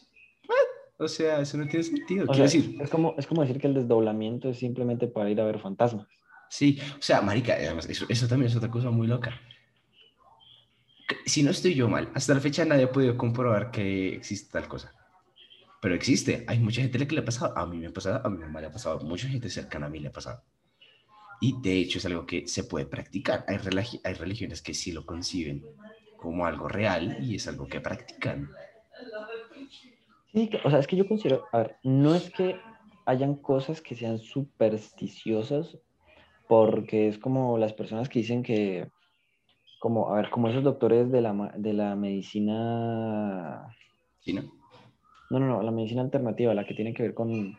¿what? 0.48 1.06
O 1.06 1.08
sea, 1.08 1.42
eso 1.42 1.58
no 1.58 1.68
tiene 1.68 1.84
sentido. 1.84 2.26
Quiero 2.28 2.34
sea, 2.34 2.44
decir, 2.44 2.78
es 2.82 2.90
como, 2.90 3.16
es 3.18 3.28
como 3.28 3.42
decir 3.42 3.60
que 3.60 3.68
el 3.68 3.74
desdoblamiento 3.74 4.50
es 4.50 4.58
simplemente 4.60 5.08
para 5.08 5.30
ir 5.30 5.40
a 5.42 5.46
ver 5.46 5.60
fantasmas. 5.60 6.08
sí, 6.50 6.80
o 6.98 7.02
sea, 7.02 7.22
marica, 7.22 7.54
además, 7.54 7.88
eso, 7.90 8.06
eso 8.10 8.28
también 8.28 8.50
es 8.52 8.56
otra 8.58 8.70
cosa 8.70 8.90
muy 8.92 9.08
loca. 9.08 9.40
Si 11.26 11.44
no 11.44 11.52
estoy 11.52 11.74
yo 11.76 11.88
mal, 11.90 12.10
hasta 12.16 12.34
la 12.34 12.40
fecha 12.40 12.66
nadie 12.66 12.84
ha 12.86 12.92
podido 12.92 13.18
comprobar 13.18 13.72
que 13.72 14.10
existe 14.16 14.52
tal 14.52 14.68
cosa. 14.68 14.94
Pero 15.82 15.96
existe, 15.96 16.46
hay 16.48 16.60
mucha 16.60 16.82
gente 16.82 16.98
a 16.98 17.02
la 17.02 17.08
que 17.08 17.16
le 17.16 17.22
ha 17.22 17.26
pasado, 17.26 17.58
a 17.58 17.66
mí 17.66 17.78
me 17.78 17.88
ha 17.88 17.92
pasado, 17.94 18.22
a 18.26 18.30
mi 18.30 18.38
mamá 18.38 18.62
le 18.62 18.68
ha 18.68 18.72
pasado, 18.72 19.00
mucha 19.02 19.28
gente 19.28 19.50
cercana 19.50 19.88
a 19.88 19.90
mí 19.90 20.00
le 20.00 20.08
ha 20.08 20.12
pasado. 20.12 20.44
Y 21.42 21.60
de 21.62 21.78
hecho 21.78 21.98
es 21.98 22.06
algo 22.06 22.26
que 22.26 22.48
se 22.48 22.64
puede 22.64 22.86
practicar. 22.86 23.44
Hay, 23.50 23.58
religi- 23.58 24.00
hay 24.06 24.14
religiones 24.14 24.62
que 24.62 24.74
sí 24.74 24.94
lo 24.94 25.06
conciben 25.06 25.62
como 26.18 26.46
algo 26.46 26.70
real 26.70 27.18
y 27.22 27.36
es 27.36 27.48
algo 27.48 27.68
que 27.68 27.82
practican. 27.82 28.50
Sí, 30.34 30.50
o 30.64 30.70
sea, 30.70 30.80
es 30.80 30.88
que 30.88 30.96
yo 30.96 31.08
considero, 31.08 31.48
a 31.52 31.60
ver, 31.60 31.78
no 31.84 32.16
es 32.16 32.32
que 32.32 32.60
hayan 33.06 33.36
cosas 33.36 33.82
que 33.82 33.94
sean 33.96 34.18
supersticiosas, 34.18 35.78
porque 36.48 37.08
es 37.08 37.20
como 37.20 37.58
las 37.60 37.74
personas 37.74 38.10
que 38.10 38.20
dicen 38.20 38.42
que, 38.42 38.90
como, 39.80 40.10
a 40.12 40.16
ver, 40.16 40.30
como 40.32 40.50
esos 40.50 40.64
doctores 40.64 41.12
de 41.12 41.22
la, 41.22 41.54
de 41.56 41.74
la 41.74 41.96
medicina, 41.96 43.76
¿Sí, 44.22 44.34
no? 44.34 44.42
no, 45.30 45.40
no, 45.40 45.62
la 45.62 45.72
medicina 45.72 46.02
alternativa, 46.02 46.54
la 46.54 46.66
que 46.66 46.74
tiene 46.74 46.94
que 46.94 47.04
ver 47.04 47.14
con 47.14 47.58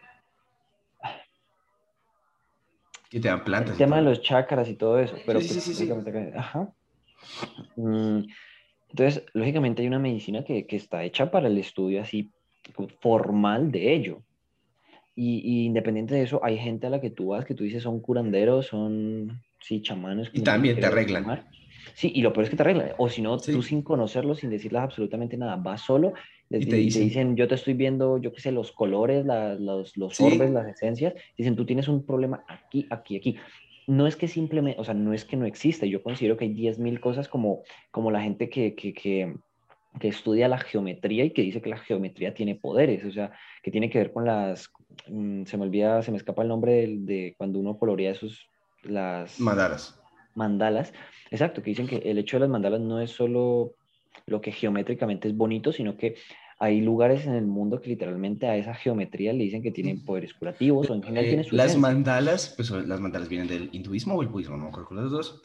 Que 3.08 3.20
te 3.20 3.28
dan 3.28 3.44
plantas. 3.44 3.72
el 3.72 3.78
tema 3.78 3.96
de 3.96 4.02
los 4.02 4.20
chakras 4.20 4.68
y 4.68 4.74
todo 4.74 4.98
eso, 4.98 5.16
pero 5.24 5.40
Sí, 5.40 5.60
sí, 5.60 5.86
pues, 5.86 6.34
ajá. 6.34 6.74
Mm, 7.76 8.24
Entonces, 8.88 9.24
lógicamente 9.32 9.82
hay 9.82 9.88
una 9.88 9.98
medicina 10.00 10.44
que, 10.44 10.66
que 10.66 10.76
está 10.76 11.04
hecha 11.04 11.30
para 11.30 11.46
el 11.46 11.58
estudio 11.58 12.00
así 12.02 12.32
formal 13.00 13.70
de 13.70 13.94
ello. 13.94 14.22
Y, 15.16 15.38
y 15.44 15.64
independiente 15.66 16.14
de 16.14 16.22
eso, 16.22 16.40
hay 16.44 16.58
gente 16.58 16.86
a 16.86 16.90
la 16.90 17.00
que 17.00 17.10
tú 17.10 17.28
vas 17.28 17.44
que 17.44 17.54
tú 17.54 17.62
dices 17.64 17.82
son 17.84 18.00
curanderos, 18.00 18.66
son, 18.66 19.40
sí, 19.60 19.80
chamanes. 19.80 20.30
Y 20.32 20.40
también 20.42 20.78
te 20.80 20.86
arreglan. 20.86 21.22
llamar. 21.22 21.46
Sí, 21.94 22.10
y 22.14 22.22
lo 22.22 22.32
peor 22.32 22.44
es 22.44 22.50
que 22.50 22.56
te 22.56 22.62
arreglan. 22.62 22.90
O 22.98 23.08
si 23.08 23.22
no, 23.22 23.38
Sí. 23.38 23.52
tú 23.52 23.62
sin 23.62 23.82
conocerlos, 23.82 24.40
sin 24.40 24.50
decirles 24.50 24.82
absolutamente 24.82 25.36
nada, 25.36 25.56
vas 25.56 25.82
solo 25.82 26.12
les 26.50 26.62
Y 26.66 26.66
te 26.70 26.78
y 26.80 26.90
dicen- 26.90 27.36
yo 27.36 27.48
te 27.48 27.54
estoy 27.54 27.72
viendo, 27.74 28.18
yo 28.18 28.32
qué 28.32 28.40
sé, 28.40 28.52
los 28.52 28.70
colores, 28.72 29.24
la- 29.24 29.54
los, 29.54 29.96
los 29.96 30.14
Sí. 30.16 30.24
orbes, 30.24 30.50
las 30.50 30.66
esencias. 30.68 31.14
Dicen, 31.38 31.56
tú 31.56 31.64
tienes 31.64 31.88
un 31.88 32.04
problema 32.04 32.44
aquí, 32.48 32.86
aquí, 32.90 33.16
aquí. 33.16 33.36
No 33.86 34.06
es 34.06 34.14
que 34.16 34.28
simplemente, 34.28 34.78
o 34.80 34.84
sea, 34.84 34.94
no 34.94 35.12
es 35.14 35.24
que 35.24 35.36
no 35.36 35.46
existe. 35.46 35.88
Yo 35.88 36.02
considero 36.02 36.36
que 36.36 36.44
hay 36.44 36.52
10.000 36.52 37.00
cosas 37.00 37.28
como, 37.28 37.62
como 37.90 38.10
la 38.10 38.20
gente 38.22 38.48
que, 38.50 38.74
que, 38.74 38.92
que, 38.92 39.34
que 40.00 40.08
estudia 40.08 40.48
la 40.48 40.58
geometría 40.58 41.24
y 41.24 41.30
que 41.30 41.42
dice 41.42 41.62
que 41.62 41.70
la 41.70 41.78
geometría 41.78 42.34
tiene 42.34 42.56
poderes, 42.56 43.04
o 43.04 43.12
sea, 43.12 43.32
que 43.62 43.70
tiene 43.70 43.88
que 43.90 43.98
ver 43.98 44.12
con 44.12 44.24
las, 44.24 44.70
mm, 45.08 45.44
se 45.44 45.56
me 45.56 45.64
olvida, 45.64 46.02
se 46.02 46.10
me 46.10 46.16
escapa 46.16 46.42
el 46.42 46.48
nombre 46.48 46.72
del- 46.74 47.06
de, 47.06 47.34
cuando 47.38 47.58
uno 47.60 47.78
colorea 47.78 48.10
esos, 48.10 48.48
las 48.82 49.38
Mandalas. 49.40 50.00
mandalas, 50.34 50.92
exacto, 51.30 51.62
que 51.62 51.70
dicen 51.70 51.86
que 51.86 51.96
el 51.98 52.18
hecho 52.18 52.36
de 52.36 52.40
las 52.40 52.50
mandalas 52.50 52.80
no 52.80 53.00
es 53.00 53.10
solo 53.12 53.74
lo 54.26 54.40
que 54.40 54.52
geométricamente 54.52 55.28
es 55.28 55.36
bonito, 55.36 55.72
sino 55.72 55.96
que 55.96 56.16
hay 56.58 56.80
lugares 56.80 57.26
en 57.26 57.34
el 57.34 57.46
mundo 57.46 57.80
que 57.80 57.88
literalmente 57.90 58.46
a 58.46 58.56
esa 58.56 58.74
geometría 58.74 59.32
le 59.32 59.44
dicen 59.44 59.62
que 59.62 59.70
tienen 59.70 60.04
poderes 60.04 60.34
curativos 60.34 60.88
o 60.90 60.94
en 60.94 61.02
general 61.02 61.24
eh, 61.26 61.46
Las 61.50 61.76
mandalas, 61.76 62.52
pues 62.56 62.70
las 62.70 63.00
mandalas 63.00 63.28
vienen 63.28 63.48
del 63.48 63.68
hinduismo 63.72 64.14
o 64.14 64.22
el 64.22 64.28
budismo, 64.28 64.56
no 64.56 64.64
me 64.64 64.68
acuerdo 64.70 65.02
los 65.02 65.10
dos. 65.10 65.42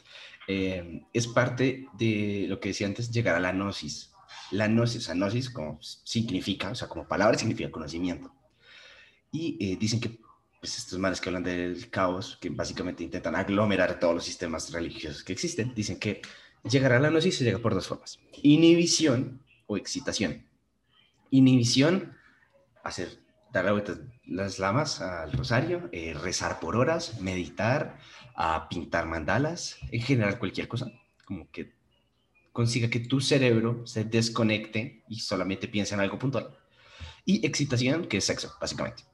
Eh, 0.48 1.02
es 1.12 1.26
parte 1.28 1.86
de 1.98 2.46
lo 2.48 2.58
que 2.60 2.70
decía 2.70 2.86
antes, 2.86 3.10
llegar 3.10 3.36
a 3.36 3.40
la 3.40 3.52
gnosis. 3.52 4.09
La 4.50 4.66
gnosis, 4.68 5.08
o 5.08 5.14
gnosis 5.14 5.50
como 5.50 5.78
significa, 5.80 6.70
o 6.70 6.74
sea, 6.74 6.88
como 6.88 7.06
palabra 7.06 7.38
significa 7.38 7.70
conocimiento. 7.70 8.32
Y 9.32 9.56
eh, 9.60 9.76
dicen 9.78 10.00
que 10.00 10.18
pues, 10.60 10.78
estos 10.78 10.98
manes 10.98 11.20
que 11.20 11.28
hablan 11.28 11.44
del 11.44 11.88
caos, 11.90 12.36
que 12.40 12.50
básicamente 12.50 13.04
intentan 13.04 13.36
aglomerar 13.36 13.98
todos 13.98 14.14
los 14.14 14.24
sistemas 14.24 14.72
religiosos 14.72 15.22
que 15.22 15.32
existen, 15.32 15.74
dicen 15.74 15.98
que 15.98 16.20
llegar 16.64 16.92
a 16.92 17.00
la 17.00 17.10
gnosis 17.10 17.38
se 17.38 17.44
llega 17.44 17.58
por 17.58 17.74
dos 17.74 17.86
formas. 17.86 18.18
Inhibición 18.42 19.40
o 19.66 19.76
excitación 19.76 20.44
Inhibición, 21.30 22.16
hacer, 22.82 23.20
darle 23.52 23.70
vueltas 23.70 23.98
las 24.26 24.58
lamas 24.58 25.00
al 25.00 25.32
rosario, 25.32 25.88
eh, 25.92 26.12
rezar 26.14 26.58
por 26.58 26.76
horas, 26.76 27.20
meditar, 27.20 27.98
a 28.34 28.68
pintar 28.68 29.06
mandalas, 29.06 29.78
en 29.92 30.02
general 30.02 30.38
cualquier 30.38 30.66
cosa, 30.66 30.90
como 31.24 31.48
que 31.50 31.72
consiga 32.52 32.88
que 32.88 33.00
tu 33.00 33.20
cerebro 33.20 33.86
se 33.86 34.04
desconecte 34.04 35.02
y 35.08 35.20
solamente 35.20 35.68
piense 35.68 35.94
en 35.94 36.00
algo 36.00 36.18
puntual. 36.18 36.50
Y 37.24 37.44
excitación, 37.46 38.06
que 38.06 38.18
es 38.18 38.24
sexo, 38.24 38.52
básicamente. 38.60 39.04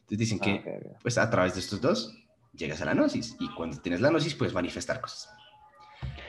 Entonces 0.00 0.18
dicen 0.18 0.38
que 0.38 0.62
ah, 0.66 0.98
pues 1.02 1.16
a 1.16 1.30
través 1.30 1.54
de 1.54 1.60
estos 1.60 1.80
dos 1.80 2.14
llegas 2.52 2.80
a 2.82 2.84
la 2.84 2.94
gnosis 2.94 3.36
y 3.40 3.48
cuando 3.54 3.80
tienes 3.80 4.00
la 4.00 4.10
gnosis 4.10 4.34
puedes 4.34 4.54
manifestar 4.54 5.00
cosas. 5.00 5.30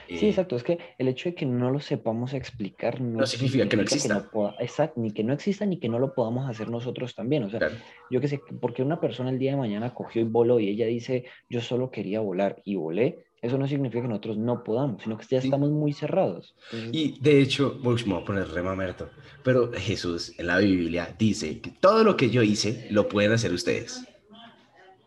Sí, 0.08 0.26
eh, 0.26 0.28
exacto. 0.30 0.56
Es 0.56 0.62
que 0.62 0.78
el 0.98 1.08
hecho 1.08 1.28
de 1.28 1.34
que 1.34 1.46
no 1.46 1.70
lo 1.70 1.80
sepamos 1.80 2.32
explicar 2.32 3.00
no, 3.00 3.26
significa, 3.26 3.68
que 3.68 3.76
no 3.76 3.82
exista. 3.82 4.28
exacto, 4.60 5.00
ni 5.00 5.12
que 5.12 5.24
no 5.24 5.32
exista 5.32 5.66
ni 5.66 5.78
que 5.78 5.88
no 5.88 5.98
lo 5.98 6.14
podamos 6.14 6.48
hacer 6.48 6.68
nosotros 6.68 7.14
también. 7.14 7.42
O 7.44 7.50
sea, 7.50 7.70
yo 8.10 8.20
qué 8.20 8.28
sé, 8.28 8.40
porque 8.60 8.82
una 8.82 9.00
persona 9.00 9.30
el 9.30 9.38
día 9.38 9.52
de 9.52 9.56
mañana 9.58 9.94
cogió 9.94 10.22
y 10.22 10.24
voló 10.24 10.60
y 10.60 10.68
ella 10.68 10.86
dice, 10.86 11.24
yo 11.48 11.60
solo 11.60 11.90
quería 11.90 12.20
volar 12.20 12.62
y 12.64 12.76
volé, 12.76 13.25
eso 13.42 13.58
no 13.58 13.68
significa 13.68 14.02
que 14.02 14.08
nosotros 14.08 14.38
no 14.38 14.64
podamos, 14.64 15.02
sino 15.02 15.18
que 15.18 15.26
ya 15.28 15.38
estamos 15.38 15.70
muy 15.70 15.92
cerrados. 15.92 16.54
Y 16.92 17.20
de 17.20 17.40
hecho, 17.40 17.78
voy 17.82 18.00
a 18.00 18.24
poner 18.24 18.48
remamerto, 18.48 19.10
pero 19.42 19.70
Jesús 19.72 20.32
en 20.38 20.46
la 20.46 20.58
Biblia 20.58 21.14
dice 21.18 21.60
que 21.60 21.70
todo 21.70 22.02
lo 22.02 22.16
que 22.16 22.30
yo 22.30 22.42
hice 22.42 22.88
lo 22.90 23.08
pueden 23.08 23.32
hacer 23.32 23.52
ustedes. 23.52 24.02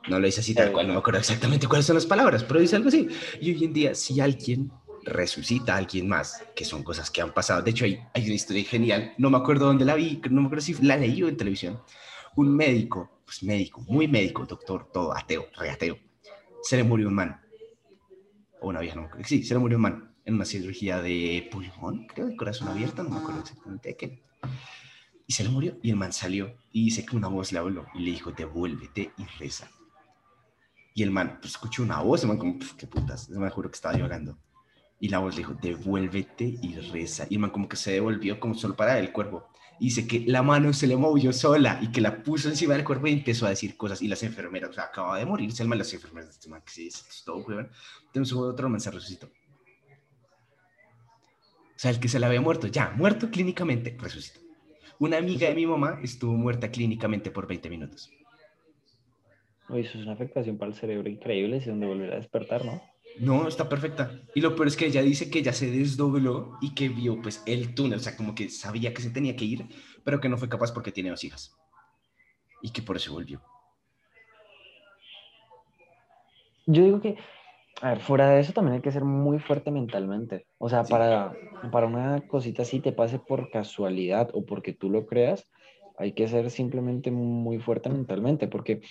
No 0.07 0.19
lo 0.19 0.25
dice 0.25 0.41
así 0.41 0.53
tal 0.53 0.71
cual, 0.71 0.87
no 0.87 0.93
me 0.93 0.99
acuerdo 0.99 1.19
exactamente 1.19 1.67
cuáles 1.67 1.85
son 1.85 1.95
las 1.95 2.05
palabras, 2.05 2.43
pero 2.43 2.59
dice 2.59 2.75
algo 2.75 2.87
así. 2.87 3.07
Y 3.41 3.53
hoy 3.53 3.65
en 3.65 3.73
día, 3.73 3.95
si 3.95 4.19
alguien 4.21 4.71
resucita 5.03 5.73
a 5.73 5.77
alguien 5.77 6.07
más, 6.07 6.43
que 6.55 6.65
son 6.65 6.83
cosas 6.83 7.09
que 7.11 7.21
han 7.21 7.33
pasado. 7.33 7.61
De 7.61 7.71
hecho, 7.71 7.85
hay, 7.85 7.99
hay 8.13 8.25
una 8.25 8.33
historia 8.33 8.63
genial, 8.63 9.13
no 9.17 9.29
me 9.29 9.37
acuerdo 9.37 9.65
dónde 9.65 9.85
la 9.85 9.95
vi, 9.95 10.21
no 10.29 10.41
me 10.41 10.47
acuerdo 10.47 10.63
si 10.63 10.73
la 10.81 10.97
leí 10.97 11.21
o 11.23 11.27
en 11.27 11.37
televisión. 11.37 11.81
Un 12.35 12.55
médico, 12.55 13.21
pues 13.25 13.43
médico, 13.43 13.81
muy 13.87 14.07
médico, 14.07 14.45
doctor, 14.45 14.89
todo 14.91 15.15
ateo, 15.15 15.47
re 15.57 15.69
ateo, 15.69 15.97
se 16.61 16.77
le 16.77 16.83
murió 16.83 17.07
un 17.07 17.15
man. 17.15 17.41
O 18.61 18.69
una 18.69 18.81
vieja, 18.81 18.95
no 18.95 19.01
me 19.03 19.07
acuerdo. 19.07 19.27
Sí, 19.27 19.43
se 19.43 19.53
le 19.53 19.59
murió 19.59 19.77
un 19.77 19.83
man 19.83 20.15
en 20.25 20.35
una 20.35 20.45
cirugía 20.45 21.01
de 21.01 21.47
pulmón, 21.51 22.05
creo, 22.07 22.27
de 22.27 22.35
corazón 22.35 22.67
abierto, 22.67 23.03
no 23.03 23.09
me 23.09 23.17
acuerdo 23.17 23.41
exactamente 23.41 23.89
de 23.89 23.97
qué. 23.97 24.23
Y 25.25 25.33
se 25.33 25.43
le 25.43 25.49
murió 25.49 25.77
y 25.81 25.91
el 25.91 25.95
man 25.95 26.11
salió 26.13 26.55
y 26.71 26.85
dice 26.85 27.05
que 27.05 27.15
una 27.15 27.27
voz 27.27 27.51
le 27.51 27.59
habló 27.59 27.85
y 27.93 27.99
le 27.99 28.11
dijo, 28.11 28.31
devuélvete 28.31 29.11
y 29.17 29.25
reza. 29.37 29.69
Y 30.93 31.03
el 31.03 31.11
man 31.11 31.37
pues, 31.39 31.53
escuchó 31.53 31.83
una 31.83 32.01
voz, 32.01 32.23
el 32.23 32.29
man 32.29 32.37
como, 32.37 32.57
qué 32.77 32.87
putas, 32.87 33.29
me 33.29 33.49
juro 33.49 33.69
que 33.69 33.75
estaba 33.75 33.95
divagando. 33.95 34.37
Y 34.99 35.09
la 35.09 35.19
voz 35.19 35.35
le 35.35 35.41
dijo, 35.41 35.53
devuélvete 35.53 36.43
y 36.61 36.75
reza. 36.75 37.25
Y 37.29 37.35
el 37.35 37.39
man 37.41 37.51
como 37.51 37.69
que 37.69 37.77
se 37.77 37.91
devolvió 37.91 38.39
como 38.39 38.53
solo 38.55 38.75
para 38.75 38.99
el 38.99 39.11
cuerpo. 39.11 39.48
Dice 39.79 40.07
que 40.07 40.25
la 40.27 40.43
mano 40.43 40.73
se 40.73 40.87
le 40.87 40.97
movió 40.97 41.31
sola 41.31 41.79
y 41.81 41.91
que 41.91 42.01
la 42.01 42.21
puso 42.21 42.49
encima 42.49 42.73
del 42.73 42.83
cuerpo 42.83 43.07
y 43.07 43.13
empezó 43.13 43.45
a 43.45 43.49
decir 43.49 43.77
cosas. 43.77 44.01
Y 44.01 44.07
las 44.07 44.23
enfermeras, 44.23 44.71
o 44.71 44.73
sea, 44.73 44.85
acaba 44.85 45.17
de 45.17 45.25
morirse 45.25 45.63
el 45.63 45.69
man, 45.69 45.77
las 45.77 45.93
enfermeras, 45.93 46.31
este 46.31 46.49
man, 46.49 46.61
que 46.65 46.71
sí, 46.71 46.87
es 46.87 47.23
todo, 47.25 47.37
weón. 47.37 47.69
Entonces 48.07 48.35
otro 48.35 48.69
man 48.69 48.81
se 48.81 48.91
resucitó. 48.91 49.27
O 49.27 51.81
sea, 51.81 51.91
el 51.91 51.99
que 51.99 52.09
se 52.09 52.19
le 52.19 52.25
había 52.25 52.41
muerto, 52.41 52.67
ya, 52.67 52.93
muerto 52.97 53.29
clínicamente, 53.29 53.95
resucitó. 53.97 54.41
Una 54.99 55.15
amiga 55.15 55.47
de 55.47 55.55
mi 55.55 55.65
mamá 55.65 56.01
estuvo 56.03 56.33
muerta 56.33 56.69
clínicamente 56.69 57.31
por 57.31 57.47
20 57.47 57.69
minutos. 57.69 58.11
Uy, 59.69 59.81
eso 59.81 59.97
es 59.97 60.03
una 60.03 60.11
afectación 60.11 60.57
para 60.57 60.71
el 60.71 60.77
cerebro 60.77 61.09
increíble, 61.09 61.57
es 61.57 61.67
donde 61.67 61.85
volver 61.85 62.11
a 62.11 62.17
despertar, 62.17 62.65
¿no? 62.65 62.81
No, 63.19 63.47
está 63.47 63.67
perfecta. 63.67 64.21
Y 64.33 64.41
lo 64.41 64.55
peor 64.55 64.69
es 64.69 64.77
que 64.77 64.85
ella 64.85 65.01
dice 65.01 65.29
que 65.29 65.43
ya 65.43 65.51
se 65.51 65.69
desdobló 65.69 66.57
y 66.61 66.73
que 66.73 66.87
vio 66.87 67.21
pues 67.21 67.43
el 67.45 67.75
túnel, 67.75 67.99
o 67.99 68.01
sea, 68.01 68.15
como 68.15 68.33
que 68.33 68.49
sabía 68.49 68.93
que 68.93 69.01
se 69.01 69.09
tenía 69.09 69.35
que 69.35 69.45
ir, 69.45 69.65
pero 70.03 70.21
que 70.21 70.29
no 70.29 70.37
fue 70.37 70.47
capaz 70.47 70.71
porque 70.71 70.91
tiene 70.91 71.09
dos 71.09 71.23
hijas. 71.23 71.53
Y 72.61 72.71
que 72.71 72.81
por 72.81 72.95
eso 72.95 73.11
volvió. 73.11 73.41
Yo 76.65 76.83
digo 76.83 77.01
que, 77.01 77.17
a 77.81 77.89
ver, 77.89 77.99
fuera 77.99 78.29
de 78.29 78.39
eso 78.39 78.53
también 78.53 78.75
hay 78.75 78.81
que 78.81 78.91
ser 78.91 79.03
muy 79.03 79.39
fuerte 79.39 79.69
mentalmente. 79.69 80.45
O 80.57 80.69
sea, 80.69 80.83
para, 80.83 81.33
para 81.71 81.87
una 81.87 82.21
cosita 82.27 82.61
así 82.61 82.79
te 82.79 82.93
pase 82.93 83.19
por 83.19 83.49
casualidad 83.49 84.29
o 84.33 84.45
porque 84.45 84.71
tú 84.71 84.89
lo 84.89 85.05
creas, 85.05 85.49
hay 85.97 86.13
que 86.13 86.27
ser 86.29 86.49
simplemente 86.51 87.11
muy 87.11 87.59
fuerte 87.59 87.89
mentalmente, 87.89 88.47
porque 88.47 88.81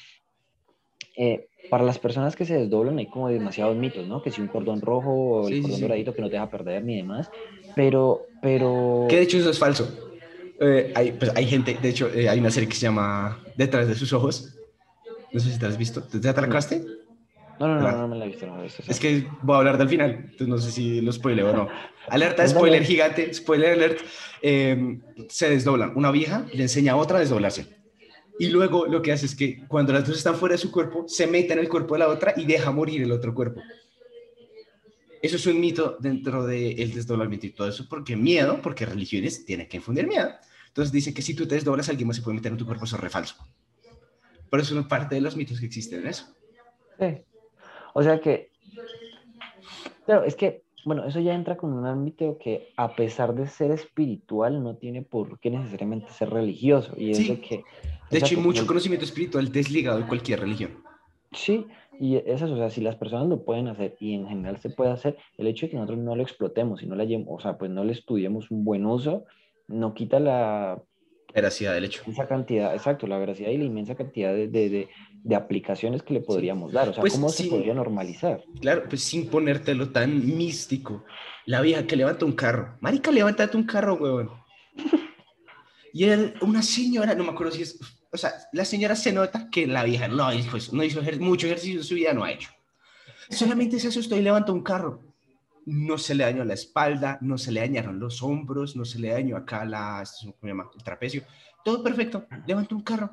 eh, 1.19 1.49
para 1.69 1.83
las 1.83 1.99
personas 1.99 2.37
que 2.37 2.45
se 2.45 2.57
desdoblan 2.57 2.99
hay 2.99 3.07
como 3.07 3.29
demasiados 3.29 3.77
mitos, 3.77 4.07
¿no? 4.07 4.23
Que 4.23 4.31
si 4.31 4.41
un 4.41 4.47
cordón 4.47 4.81
rojo 4.81 5.11
o 5.11 5.49
el 5.49 5.61
cordón 5.61 5.81
doradito 5.81 6.15
que 6.15 6.23
no 6.23 6.29
te 6.29 6.35
deja 6.35 6.49
perder 6.49 6.85
ni 6.85 6.97
demás, 6.97 7.29
pero, 7.75 8.27
pero... 8.41 9.07
Que 9.09 9.17
de 9.17 9.23
hecho 9.23 9.39
eso 9.39 9.51
es 9.51 9.59
falso. 9.59 10.15
Eh, 10.61 10.93
hay, 10.95 11.13
pues, 11.13 11.33
hay 11.35 11.47
gente, 11.47 11.77
de 11.81 11.89
hecho, 11.89 12.09
eh, 12.15 12.29
hay 12.29 12.39
una 12.39 12.53
serie 12.53 12.69
que 12.69 12.77
se 12.77 12.83
llama 12.83 13.43
Detrás 13.57 13.89
de 13.89 13.97
sus 13.97 14.13
ojos. 14.13 14.55
No 15.33 15.41
sé 15.41 15.51
si 15.51 15.59
te 15.59 15.67
has 15.67 15.77
visto. 15.77 16.03
¿Te, 16.05 16.21
te 16.21 16.29
atracaste? 16.29 16.85
No, 17.59 17.67
no, 17.67 17.81
no, 17.81 17.91
no, 17.91 18.09
me 18.09 18.17
la 18.17 18.25
he 18.25 18.29
visto. 18.29 18.47
No, 18.47 18.63
es 18.63 19.01
que 19.01 19.27
voy 19.43 19.57
a 19.57 19.59
hablar 19.59 19.77
del 19.77 19.89
final, 19.89 20.11
entonces 20.13 20.49
no 20.49 20.59
sé 20.59 20.71
si 20.71 21.01
lo 21.01 21.11
spoileo 21.11 21.51
o 21.51 21.53
no. 21.53 21.69
Alerta, 22.09 22.47
spoiler 22.47 22.85
gigante, 22.85 23.35
spoiler 23.35 23.73
alert. 23.73 23.99
se 24.41 25.51
desdoblan. 25.51 25.93
Una 25.97 26.13
vieja 26.13 26.47
le 26.55 26.63
enseña 26.63 26.93
a 26.93 26.97
otra 26.97 27.19
a 27.19 27.21
desdoblarse 27.21 27.78
y 28.39 28.49
luego 28.49 28.87
lo 28.87 29.03
que 29.03 29.13
hace 29.13 29.27
es 29.27 29.35
que 29.35 29.67
cuando 29.67 29.93
las 29.93 30.07
dos 30.07 30.17
están 30.17 30.37
fuera 30.37 30.55
de 30.55 30.59
su 30.59 30.71
cuerpo, 30.71 31.05
se 31.09 31.27
mete 31.27 31.53
en 31.53 31.59
el 31.59 31.69
cuerpo 31.69 31.95
de 31.95 32.01
la 32.01 32.09
otra 32.09 32.35
y 32.37 32.45
deja 32.45 32.71
morir 32.71 33.03
el 33.03 33.13
otro 33.13 33.35
cuerpo. 33.35 33.61
Eso 35.21 35.37
es 35.37 35.47
un 35.47 35.61
mito 35.61 35.97
dentro 35.99 36.47
del 36.47 36.95
desdoblamiento 36.95 37.47
y 37.47 37.51
todo 37.51 37.69
eso, 37.69 37.87
porque 37.89 38.15
miedo, 38.15 38.61
porque 38.63 38.87
religiones 38.87 39.45
tienen 39.45 39.69
que 39.69 39.79
infundir 39.79 40.07
miedo. 40.07 40.31
Entonces 40.69 40.93
dice 40.93 41.13
que 41.13 41.23
si 41.23 41.35
tú 41.35 41.47
te 41.47 41.57
desdoblas, 41.57 41.89
alguien 41.89 42.07
más 42.07 42.17
se 42.17 42.23
puede 42.23 42.37
meter 42.37 42.53
en 42.53 42.59
tu 42.59 42.67
cuerpo, 42.67 42.85
eso 42.85 42.95
es 42.97 43.03
re 43.03 43.11
falso. 43.11 43.35
Pero 44.49 44.63
es 44.63 44.73
parte 44.87 45.17
de 45.17 45.21
los 45.21 45.37
mitos 45.37 45.59
que 45.59 45.67
existen 45.67 46.03
en 46.03 46.07
eso. 46.07 46.27
Sí. 46.99 47.19
O 47.95 48.03
sea 48.03 48.21
que, 48.21 48.53
pero 50.07 50.25
es 50.25 50.37
que, 50.37 50.63
bueno, 50.85 51.05
eso 51.05 51.21
ya 51.21 51.35
entra 51.35 51.57
con 51.57 51.73
un 51.73 51.87
ámbito 51.87 52.39
que 52.39 52.73
a 52.77 52.95
pesar 52.95 53.35
de 53.35 53.47
ser 53.47 53.71
espiritual, 53.71 54.63
no 54.63 54.77
tiene 54.77 55.03
por 55.03 55.39
qué 55.41 55.51
necesariamente 55.51 56.11
ser 56.11 56.31
religioso. 56.31 56.95
Y 56.97 57.11
es 57.11 57.19
que 57.41 57.65
de 58.11 58.19
hecho, 58.19 58.37
hay 58.37 58.43
mucho 58.43 58.67
conocimiento 58.67 59.05
espiritual 59.05 59.51
desligado 59.53 59.99
de 59.99 60.07
cualquier 60.07 60.41
religión. 60.41 60.83
Sí, 61.33 61.67
y 62.01 62.17
eso, 62.17 62.47
o 62.47 62.57
sea, 62.57 62.71
si 62.71 62.81
las 62.81 62.97
personas 62.97 63.29
lo 63.29 63.45
pueden 63.45 63.69
hacer 63.69 63.97
y 64.01 64.15
en 64.15 64.27
general 64.27 64.59
se 64.59 64.71
puede 64.71 64.91
hacer, 64.91 65.19
el 65.37 65.47
hecho 65.47 65.67
de 65.67 65.71
que 65.71 65.77
nosotros 65.77 65.99
no 65.99 66.17
lo 66.17 66.23
explotemos 66.23 66.83
y 66.83 66.87
no 66.87 66.95
le, 66.95 67.25
o 67.27 67.41
sea, 67.41 67.59
pues 67.59 67.71
no 67.71 67.85
le 67.85 67.93
estudiemos 67.93 68.51
un 68.51 68.65
buen 68.65 68.87
uso, 68.87 69.25
no 69.67 69.95
quita 69.95 70.21
la 70.21 70.83
veracidad 71.35 71.75
del 71.75 71.85
hecho. 71.85 72.03
Esa 72.07 72.27
cantidad, 72.27 72.73
exacto, 72.73 73.07
la 73.07 73.19
veracidad 73.19 73.51
y 73.51 73.59
la 73.59 73.65
inmensa 73.65 73.95
cantidad 73.95 74.33
de, 74.33 74.49
de, 74.49 74.71
de, 74.71 74.89
aplicaciones 75.37 76.03
que 76.03 76.15
le 76.15 76.21
podríamos 76.21 76.73
dar. 76.73 76.89
O 76.89 76.93
sea, 76.93 77.01
pues 77.01 77.15
¿cómo 77.15 77.29
se 77.29 77.45
podría 77.45 77.75
normalizar? 77.75 78.43
Claro, 78.61 78.85
pues 78.89 79.03
sin 79.03 79.29
ponértelo 79.29 79.91
tan 79.91 80.37
místico. 80.37 81.05
La 81.47 81.61
vieja 81.61 81.87
que 81.87 81.97
levanta 81.97 82.25
un 82.25 82.33
carro. 82.33 82.77
Marica, 82.81 83.11
levántate 83.11 83.57
un 83.57 83.65
carro, 83.65 83.95
huevón. 83.95 84.31
Y 85.93 86.05
él, 86.05 86.35
una 86.43 86.63
señora, 86.63 87.15
no 87.15 87.25
me 87.25 87.31
acuerdo 87.31 87.53
si 87.53 87.63
es 87.63 87.79
o 88.11 88.17
sea, 88.17 88.33
la 88.53 88.65
señora 88.65 88.97
se 88.97 89.13
nota 89.13 89.51
que 89.51 89.67
la 89.67 89.85
vieja 89.85 90.09
no, 90.09 90.29
pues, 90.51 90.73
no 90.73 90.83
hizo 90.83 91.03
mucho 91.21 91.47
ejercicio 91.47 91.79
en 91.81 91.85
su 91.85 91.95
vida, 91.95 92.13
no 92.13 92.25
ha 92.25 92.33
hecho. 92.33 92.51
Solamente 93.31 93.79
se 93.79 93.89
asustó 93.89 94.17
y 94.17 94.23
levantó 94.23 94.55
un 94.55 94.63
carro. 94.63 95.03
No 95.67 95.99
se 95.99 96.15
le 96.15 96.25
dañó 96.25 96.45
la 96.45 96.55
espalda, 96.55 97.19
no 97.21 97.37
se 97.37 97.53
le 97.53 97.61
dañaron 97.61 98.01
los 98.01 98.23
hombros, 98.23 98.75
no 98.75 98.87
se 98.87 98.99
le 98.99 99.11
dañó 99.11 99.37
acá 99.37 99.67
la, 99.67 100.03
¿cómo 100.23 100.35
se 100.41 100.47
llama? 100.47 100.71
El 100.75 100.83
trapecio. 100.83 101.25
Todo 101.63 101.83
perfecto. 101.83 102.27
Levantó 102.47 102.75
un 102.75 102.83
carro. 102.83 103.11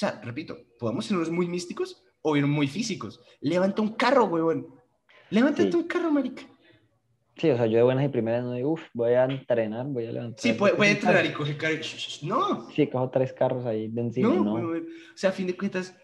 Sea, 0.00 0.18
repito, 0.24 0.56
podemos 0.78 1.04
ser 1.04 1.18
muy 1.30 1.46
místicos 1.46 2.02
o 2.22 2.32
bien 2.32 2.48
muy 2.48 2.66
físicos. 2.66 3.20
Levantó 3.42 3.82
un 3.82 3.90
carro, 3.90 4.24
huevón. 4.24 4.66
Levántate 5.28 5.76
un 5.76 5.82
carro, 5.82 6.10
marica. 6.10 6.42
Sí, 7.36 7.50
o 7.50 7.56
sea, 7.58 7.66
yo 7.66 7.76
de 7.76 7.82
buenas 7.82 8.06
y 8.06 8.08
primeras 8.08 8.42
no 8.42 8.54
digo, 8.54 8.70
uff, 8.70 8.82
voy 8.94 9.12
a 9.12 9.26
entrenar, 9.26 9.84
voy 9.84 10.06
a 10.06 10.12
levantar. 10.12 10.40
Sí, 10.40 10.52
voy, 10.52 10.70
a 10.70 10.90
entrenar 10.90 11.26
y 11.26 11.34
coger 11.34 11.58
carros. 11.58 12.20
No. 12.22 12.70
Sí, 12.70 12.86
cojo 12.86 13.10
tres 13.10 13.34
carros 13.34 13.66
ahí 13.66 13.88
de 13.88 14.00
encima. 14.00 14.30
No, 14.30 14.42
no. 14.42 14.70
o 14.70 14.82
sea, 15.16 15.28
a 15.28 15.32
fin 15.34 15.46
de 15.46 15.54
cuentas, 15.54 15.94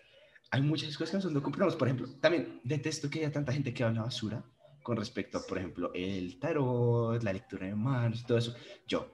hay 0.51 0.61
muchas 0.61 0.94
cosas 0.94 1.12
que 1.12 1.16
nosotros 1.16 1.32
no 1.32 1.42
compramos. 1.42 1.74
Por 1.74 1.88
ejemplo, 1.88 2.07
también 2.20 2.61
detesto 2.64 3.09
que 3.09 3.20
haya 3.20 3.32
tanta 3.32 3.51
gente 3.51 3.72
que 3.72 3.82
habla 3.82 4.03
basura 4.03 4.44
con 4.82 4.99
respecto 4.99 5.38
a, 5.38 5.47
por 5.47 5.57
ejemplo, 5.57 5.90
el 5.94 6.38
tarot, 6.38 7.22
la 7.22 7.32
lectura 7.32 7.66
de 7.66 7.74
manos, 7.74 8.26
todo 8.26 8.36
eso. 8.36 8.55
Yo 8.86 9.11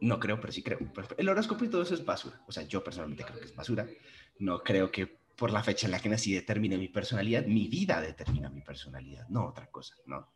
no 0.00 0.18
creo, 0.20 0.40
pero 0.40 0.52
sí 0.52 0.62
creo. 0.62 0.78
El 1.16 1.28
horóscopo 1.28 1.64
y 1.64 1.68
todo 1.68 1.82
eso 1.82 1.94
es 1.94 2.04
basura. 2.04 2.40
O 2.46 2.52
sea, 2.52 2.62
yo 2.64 2.82
personalmente 2.82 3.24
creo 3.24 3.38
que 3.38 3.46
es 3.46 3.54
basura. 3.54 3.86
No 4.38 4.60
creo 4.60 4.90
que 4.90 5.18
por 5.36 5.52
la 5.52 5.62
fecha 5.62 5.86
en 5.86 5.92
la 5.92 6.00
que 6.00 6.08
nací 6.08 6.34
determine 6.34 6.76
mi 6.76 6.88
personalidad. 6.88 7.46
Mi 7.46 7.68
vida 7.68 8.00
determina 8.00 8.50
mi 8.50 8.60
personalidad, 8.60 9.28
no 9.28 9.46
otra 9.46 9.66
cosa, 9.66 9.94
¿no? 10.06 10.32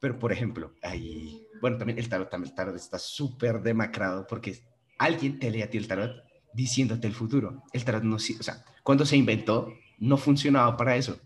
Pero, 0.00 0.18
por 0.18 0.32
ejemplo, 0.32 0.74
ahí, 0.82 1.46
bueno, 1.60 1.78
también 1.78 1.98
el 1.98 2.08
tarot, 2.08 2.28
también 2.30 2.50
el 2.50 2.56
tarot 2.56 2.76
está 2.76 2.98
súper 2.98 3.60
demacrado 3.62 4.26
porque 4.26 4.62
alguien 4.98 5.38
te 5.38 5.50
lee 5.50 5.62
a 5.62 5.70
ti 5.70 5.78
el 5.78 5.88
tarot 5.88 6.22
diciéndote 6.52 7.06
el 7.06 7.14
futuro. 7.14 7.62
El 7.72 7.84
tarot 7.84 8.02
no, 8.02 8.16
o 8.16 8.18
sea, 8.18 8.64
cuando 8.82 9.04
se 9.04 9.16
inventó, 9.16 9.72
no 9.98 10.16
funcionaba 10.16 10.76
para 10.76 10.96
eso. 10.96 11.18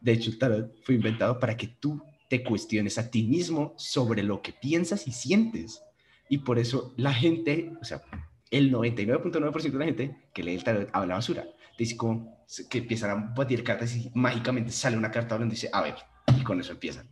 De 0.00 0.12
hecho, 0.12 0.30
el 0.30 0.38
tarot 0.38 0.84
fue 0.84 0.96
inventado 0.96 1.38
para 1.38 1.56
que 1.56 1.68
tú 1.68 2.02
te 2.28 2.42
cuestiones 2.42 2.98
a 2.98 3.10
ti 3.10 3.24
mismo 3.24 3.74
sobre 3.76 4.22
lo 4.22 4.42
que 4.42 4.52
piensas 4.52 5.06
y 5.06 5.12
sientes. 5.12 5.82
Y 6.28 6.38
por 6.38 6.58
eso 6.58 6.92
la 6.96 7.12
gente, 7.12 7.72
o 7.80 7.84
sea, 7.84 8.02
el 8.50 8.72
99.9% 8.72 9.70
de 9.70 9.78
la 9.78 9.84
gente 9.84 10.16
que 10.32 10.42
lee 10.42 10.54
el 10.54 10.64
tarot 10.64 10.88
habla 10.92 11.14
basura. 11.14 11.44
Dice 11.78 11.96
como 11.96 12.44
que 12.70 12.78
empiezan 12.78 13.10
a 13.10 13.34
batir 13.34 13.62
cartas 13.62 13.94
y 13.94 14.10
mágicamente 14.14 14.70
sale 14.70 14.96
una 14.96 15.10
carta 15.10 15.34
hablando 15.34 15.52
y 15.52 15.56
dice, 15.56 15.70
a 15.72 15.82
ver, 15.82 15.96
y 16.38 16.42
con 16.42 16.60
eso 16.60 16.72
empiezan. 16.72 17.08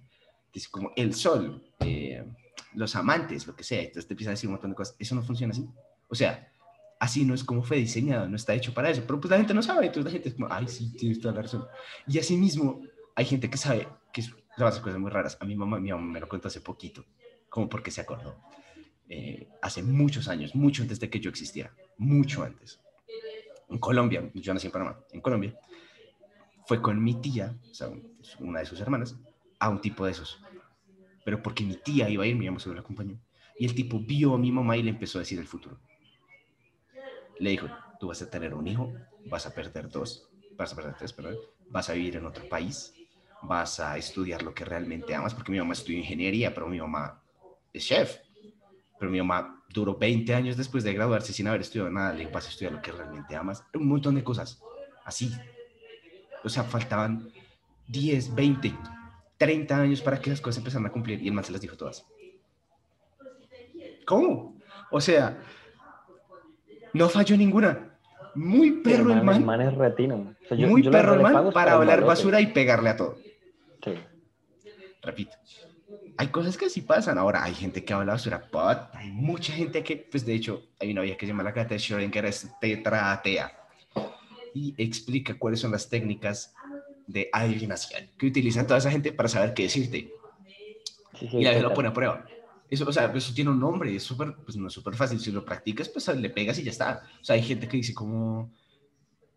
Dice 0.53 0.69
como 0.71 0.93
el 0.97 1.15
sol, 1.15 1.63
eh, 1.81 2.25
los 2.75 2.95
amantes, 2.97 3.47
lo 3.47 3.55
que 3.55 3.65
sea. 3.65 3.81
Entonces 3.81 4.07
te 4.07 4.15
empiezan 4.15 4.31
a 4.31 4.35
decir 4.35 4.49
un 4.49 4.53
montón 4.53 4.71
de 4.71 4.77
cosas. 4.77 4.97
Eso 4.99 5.15
no 5.15 5.23
funciona 5.23 5.53
así. 5.53 5.69
O 6.09 6.15
sea, 6.15 6.51
así 7.01 7.25
no 7.25 7.35
es 7.35 7.45
como 7.45 7.63
fue 7.63 7.79
diseñado, 7.79 8.29
no 8.29 8.37
está 8.37 8.55
hecho 8.55 8.73
para 8.73 8.91
eso. 8.91 9.03
Pero 9.07 9.21
pues 9.21 9.31
la 9.31 9.37
gente 9.37 9.55
no 9.55 9.63
sabe, 9.63 9.87
entonces 9.87 10.05
la 10.05 10.11
gente 10.11 10.29
es 10.29 10.35
como, 10.35 10.49
ay, 10.51 10.69
sí, 10.69 10.93
tienes 10.97 11.21
toda 11.21 11.35
la 11.35 11.43
razón. 11.43 11.67
Y 12.07 12.19
así 12.19 12.37
mismo 12.37 12.81
hay 13.15 13.25
gente 13.25 13.51
que 13.51 13.59
sabe 13.59 13.89
que 14.13 14.23
las 14.57 14.81
cosas 14.81 14.99
muy 14.99 15.11
raras. 15.11 15.37
A 15.41 15.45
mi 15.45 15.57
mamá, 15.57 15.79
mi 15.81 15.91
mamá 15.91 16.05
me 16.05 16.21
lo 16.21 16.29
contó 16.29 16.49
hace 16.49 16.61
poquito, 16.61 17.05
como 17.49 17.69
porque 17.69 17.91
se 17.91 18.01
acordó. 18.01 18.37
Eh, 19.09 19.49
hace 19.63 19.83
muchos 19.83 20.29
años, 20.29 20.55
mucho 20.55 20.83
antes 20.83 20.99
de 21.01 21.11
que 21.11 21.21
yo 21.21 21.31
existiera, 21.31 21.75
mucho 21.99 22.43
antes. 22.43 22.81
En 23.69 23.79
Colombia, 23.79 24.31
yo 24.35 24.55
nací 24.55 24.67
en 24.67 24.73
Panamá, 24.73 24.99
en 25.13 25.21
Colombia, 25.21 25.59
fue 26.67 26.81
con 26.81 27.03
mi 27.03 27.15
tía, 27.21 27.55
sea, 27.71 27.91
una 28.39 28.61
de 28.61 28.67
sus 28.67 28.81
hermanas, 28.81 29.17
a 29.59 29.69
un 29.69 29.81
tipo 29.81 30.05
de 30.07 30.13
esos. 30.13 30.39
Pero 31.25 31.43
porque 31.43 31.65
mi 31.65 31.77
tía 31.77 32.09
iba 32.09 32.25
a 32.25 32.27
ir, 32.27 32.37
mi 32.37 32.47
mamá 32.47 32.59
se 32.59 32.69
lo 32.69 32.81
acompañó. 32.81 33.19
Y 33.59 33.67
el 33.67 33.75
tipo 33.75 34.01
vio 34.01 34.35
a 34.35 34.39
mi 34.39 34.51
mamá 34.51 34.77
y 34.77 34.83
le 34.83 34.91
empezó 34.91 35.19
a 35.19 35.21
decir 35.23 35.39
el 35.39 35.47
futuro 35.47 35.79
le 37.39 37.51
dijo, 37.51 37.67
tú 37.99 38.09
vas 38.09 38.23
a 38.23 38.31
tener 38.31 38.55
un 38.55 38.67
hijo, 38.67 38.93
vas 39.25 39.47
a 39.47 39.55
perder 39.55 39.91
dos, 39.91 40.29
vas 40.57 40.73
a 40.73 40.77
perder 40.77 40.95
tres, 40.97 41.13
perdón, 41.13 41.39
vas 41.69 41.91
a 41.91 41.95
vivir 41.95 42.17
en 42.17 42.27
otro 42.27 42.49
país, 42.49 42.95
vas 43.43 43.81
a 43.81 43.99
estudiar 43.99 44.43
lo 44.43 44.55
que 44.55 44.65
realmente 44.65 45.15
amas, 45.15 45.35
porque 45.35 45.53
mi 45.53 45.59
mamá 45.59 45.73
estudió 45.73 45.99
ingeniería, 45.99 46.55
pero 46.55 46.69
mi 46.69 46.81
mamá 46.81 47.23
es 47.73 47.85
chef. 47.85 48.19
Pero 49.05 49.13
mi 49.13 49.19
mamá 49.19 49.63
duró 49.69 49.99
20 49.99 50.35
años 50.35 50.57
después 50.57 50.83
de 50.83 50.95
graduarse 50.95 51.35
sin 51.35 51.47
haber 51.47 51.61
estudiado 51.61 51.91
nada, 51.91 52.15
le 52.15 52.21
dijo, 52.21 52.31
vas 52.31 52.47
a 52.47 52.49
estudiar 52.49 52.73
lo 52.73 52.81
que 52.81 52.91
realmente 52.91 53.37
amas, 53.37 53.63
un 53.75 53.87
montón 53.87 54.15
de 54.15 54.25
cosas, 54.25 54.63
así. 55.05 55.31
O 56.43 56.49
sea, 56.49 56.65
faltaban 56.65 57.29
10, 57.89 58.35
20, 58.35 58.75
30 59.37 59.77
años 59.77 60.01
para 60.01 60.19
que 60.19 60.31
las 60.31 60.41
cosas 60.41 60.57
empezaran 60.57 60.87
a 60.87 60.91
cumplir 60.91 61.21
y 61.21 61.29
el 61.29 61.35
man 61.35 61.45
se 61.45 61.53
las 61.53 61.61
dijo 61.61 61.77
todas. 61.77 62.07
¿Cómo? 64.07 64.57
O 64.91 65.03
sea, 65.03 65.37
no 66.95 67.11
falló 67.11 67.37
ninguna. 67.37 67.99
Muy 68.35 68.71
perro 68.81 69.13
el 69.13 69.23
man. 69.23 69.45
man 69.45 69.61
es 69.61 69.75
retino. 69.75 70.35
muy 70.67 70.83
perro 70.83 71.13
el 71.13 71.21
man 71.21 71.53
para 71.53 71.75
hablar 71.75 72.07
basura 72.07 72.41
y 72.41 72.47
pegarle 72.47 72.89
a 72.89 72.97
todo. 72.97 73.19
Sí. 73.85 73.93
Repito. 75.03 75.37
Hay 76.17 76.29
cosas 76.29 76.57
que 76.57 76.71
sí 76.71 76.83
pasan. 76.83 77.19
Ahora, 77.19 77.43
hay 77.43 77.55
gente 77.55 77.85
que 77.85 77.93
habla 77.93 78.13
basura. 78.13 78.49
But 78.53 78.95
hay 78.95 79.11
mucha 79.11 79.53
gente 79.53 79.83
que, 79.83 79.97
pues 79.97 80.25
de 80.25 80.35
hecho, 80.35 80.63
hay 80.81 80.93
una 80.93 81.03
vieja 81.03 81.17
que 81.17 81.27
se 81.27 81.33
llama 81.33 81.43
la 81.43 81.53
Cata 81.53 81.75
Schrödinger, 81.75 82.25
es 82.27 82.49
tetratea. 82.61 83.53
Y 84.55 84.75
explica 84.79 85.35
cuáles 85.35 85.61
son 85.61 85.73
las 85.73 85.89
técnicas 85.89 86.55
de 87.07 87.29
adivinación 87.33 88.09
que 88.17 88.27
utilizan 88.27 88.67
toda 88.67 88.79
esa 88.79 88.91
gente 88.91 89.13
para 89.13 89.29
saber 89.29 89.53
qué 89.53 89.65
decirte. 89.65 90.13
y 91.21 91.45
la 91.45 91.59
lo 91.59 91.75
pone 91.75 91.89
a 91.89 91.93
prueba. 91.93 92.25
Eso, 92.71 92.89
o 92.89 92.93
sea, 92.93 93.13
eso 93.15 93.35
tiene 93.35 93.51
un 93.51 93.61
nombre, 93.61 93.95
es 93.95 94.03
súper, 94.03 94.35
pues 94.45 94.57
no 94.57 94.69
es 94.69 94.73
súper 94.73 94.95
fácil. 94.95 95.21
Si 95.21 95.31
lo 95.31 95.45
practicas, 95.45 95.89
pues 95.89 96.09
le 96.09 96.31
pegas 96.31 96.59
y 96.59 96.63
ya 96.63 96.71
está. 96.71 97.03
O 97.21 97.25
sea, 97.25 97.35
hay 97.35 97.43
gente 97.43 97.69
que 97.69 97.77
dice 97.77 97.93
como, 97.95 98.51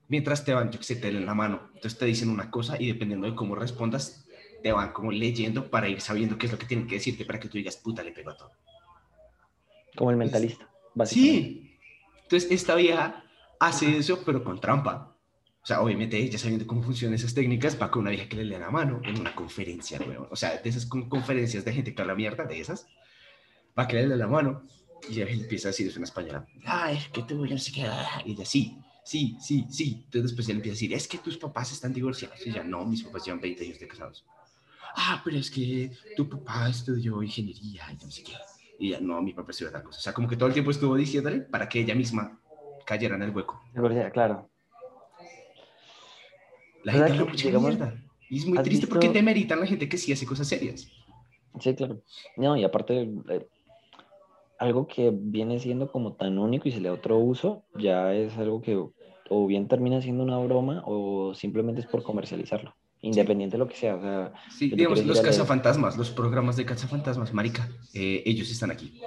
mientras 0.08 0.44
te 0.46 0.54
van, 0.54 0.72
yo 0.72 0.80
que 0.80 0.86
sé, 0.86 0.96
te 0.96 1.12
la 1.12 1.34
mano, 1.34 1.70
entonces 1.74 1.98
te 1.98 2.06
dicen 2.06 2.30
una 2.30 2.50
cosa 2.50 2.82
y 2.82 2.88
dependiendo 2.88 3.28
de 3.28 3.36
cómo 3.36 3.56
respondas, 3.56 4.27
te 4.62 4.72
van 4.72 4.92
como 4.92 5.12
leyendo 5.12 5.70
para 5.70 5.88
ir 5.90 6.02
sabiendo 6.02 6.38
qué 6.38 6.48
es 6.48 6.52
lo 6.52 6.58
que 6.58 6.66
tienen 6.66 6.88
que 6.88 6.96
decirte 6.96 7.26
para 7.26 7.40
que 7.40 7.48
tú 7.48 7.58
digas, 7.58 7.78
puta, 7.78 8.04
le 8.04 8.12
pego 8.12 8.32
a 8.32 8.38
todo. 8.38 8.52
Como 9.96 10.12
el 10.12 10.18
mentalista, 10.18 10.70
básicamente. 10.94 11.50
Sí. 11.50 11.80
Entonces, 12.24 12.52
esta 12.52 12.76
vieja 12.76 13.24
hace 13.60 13.98
eso, 13.98 14.24
pero 14.26 14.44
con 14.44 14.60
trampa. 14.60 15.16
O 15.64 15.68
sea, 15.68 15.82
obviamente 15.82 16.18
ella 16.18 16.38
sabiendo 16.38 16.66
cómo 16.66 16.82
funcionan 16.82 17.16
esas 17.16 17.34
técnicas, 17.34 17.82
va 17.82 17.92
con 17.92 18.04
una 18.04 18.12
vieja 18.12 18.30
que 18.30 18.38
le 18.38 18.46
lee 18.46 18.58
la 18.58 18.72
mano 18.72 19.02
en 19.04 19.20
una 19.20 19.36
conferencia, 19.36 20.00
O 20.30 20.36
sea, 20.36 20.58
de 20.58 20.70
esas 20.70 20.86
conferencias 20.86 21.66
de 21.66 21.74
gente 21.74 21.94
que 21.94 22.02
habla 22.02 22.16
mierda, 22.16 22.46
de 22.46 22.60
esas, 22.60 22.88
va 23.78 23.84
a 23.84 23.88
creerle 23.88 24.16
la 24.16 24.28
mano 24.28 24.64
y 25.10 25.20
él 25.20 25.28
empieza 25.28 25.68
a 25.68 25.72
decir 25.72 25.88
eso 25.88 25.98
en 25.98 26.04
español. 26.04 26.46
Es 26.90 27.10
que 27.10 27.22
no 27.34 27.58
sé 27.58 27.72
qué. 27.72 27.86
Y 28.26 28.32
ella, 28.32 28.46
sí, 28.46 28.78
sí, 29.04 29.38
sí, 29.42 29.66
sí. 29.70 30.04
Entonces 30.06 30.32
después 30.32 30.48
él 30.50 30.58
empieza 30.58 30.74
a 30.74 30.78
decir, 30.78 30.94
es 30.94 31.08
que 31.08 31.18
tus 31.18 31.38
papás 31.38 31.72
están 31.72 31.94
divorciados. 31.94 32.46
Y 32.46 32.50
ella, 32.50 32.64
no, 32.64 32.86
mis 32.86 33.04
papás 33.04 33.26
llevan 33.26 33.42
20 33.42 33.66
años 33.66 33.80
de 33.80 33.88
casados. 33.88 34.26
Ah, 35.00 35.22
pero 35.24 35.38
es 35.38 35.52
que 35.52 35.92
tu 36.16 36.28
papá 36.28 36.70
estudió 36.70 37.22
ingeniería 37.22 37.84
y 37.92 38.04
no 38.04 38.10
sé 38.10 38.24
qué. 38.24 38.34
Y 38.80 38.90
ella, 38.90 39.00
no, 39.00 39.22
mi 39.22 39.32
papá 39.32 39.52
estudió 39.52 39.72
tal 39.72 39.84
cosa. 39.84 40.00
O 40.00 40.02
sea, 40.02 40.14
como 40.14 40.28
que 40.28 40.36
todo 40.36 40.48
el 40.48 40.54
tiempo 40.54 40.72
estuvo 40.72 40.96
diciéndole 40.96 41.42
para 41.42 41.70
que 41.70 41.82
ella 41.82 41.94
misma 41.94 42.40
cayera 42.84 43.16
en 43.16 43.22
el 43.22 43.30
hueco. 43.30 43.62
Claro. 44.12 44.50
La 46.84 46.94
gente 46.94 47.12
habla 47.12 47.26
mucha 47.26 47.50
mierda. 47.50 47.94
Y 48.30 48.40
es 48.40 48.46
muy 48.48 48.58
triste 48.60 48.88
porque 48.88 49.10
te 49.10 49.22
meritan 49.22 49.60
la 49.60 49.68
gente 49.68 49.88
que 49.88 49.98
sí 49.98 50.12
hace 50.12 50.26
cosas 50.26 50.48
serias. 50.48 50.90
Sí, 51.60 51.76
claro. 51.76 52.02
No, 52.36 52.58
y 52.58 52.64
aparte, 52.64 53.10
eh, 53.30 53.48
algo 54.58 54.88
que 54.88 55.12
viene 55.14 55.60
siendo 55.60 55.92
como 55.92 56.14
tan 56.14 56.40
único 56.40 56.68
y 56.68 56.72
se 56.72 56.82
le 56.82 56.90
da 56.90 56.96
otro 56.96 57.18
uso, 57.20 57.64
ya 57.76 58.14
es 58.14 58.36
algo 58.38 58.62
que 58.62 58.84
o 59.30 59.48
bien 59.48 59.68
termina 59.68 60.02
siendo 60.02 60.24
una 60.24 60.40
broma 60.40 60.84
o 60.86 61.34
simplemente 61.36 61.82
es 61.82 61.88
por 61.88 62.04
comercializarlo, 62.04 62.76
independiente 63.02 63.56
de 63.56 63.60
lo 63.60 63.68
que 63.68 63.76
sea. 63.76 63.96
O 63.96 64.02
sea 64.02 64.34
sí, 64.56 64.70
digamos, 64.70 65.06
los 65.06 65.22
cazafantasmas, 65.22 65.98
los 65.98 66.10
programas 66.10 66.56
de 66.56 66.66
cazafantasmas, 66.66 67.34
marica, 67.34 67.70
eh, 67.94 68.24
ellos 68.26 68.50
están 68.50 68.72
aquí. 68.72 69.02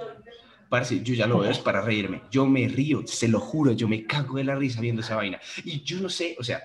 Parece, 0.69 1.03
yo 1.03 1.13
ya 1.13 1.27
lo 1.27 1.39
veo, 1.39 1.51
es 1.51 1.59
para 1.59 1.81
reírme. 1.81 2.21
Yo 2.31 2.45
me 2.45 2.67
río, 2.67 3.05
se 3.05 3.27
lo 3.27 3.39
juro, 3.39 3.73
yo 3.73 3.89
me 3.89 4.05
cago 4.05 4.37
de 4.37 4.45
la 4.45 4.55
risa 4.55 4.79
viendo 4.79 5.01
esa 5.01 5.17
vaina. 5.17 5.39
Y 5.65 5.81
yo 5.81 5.99
no 5.99 6.07
sé, 6.07 6.37
o 6.39 6.43
sea, 6.43 6.63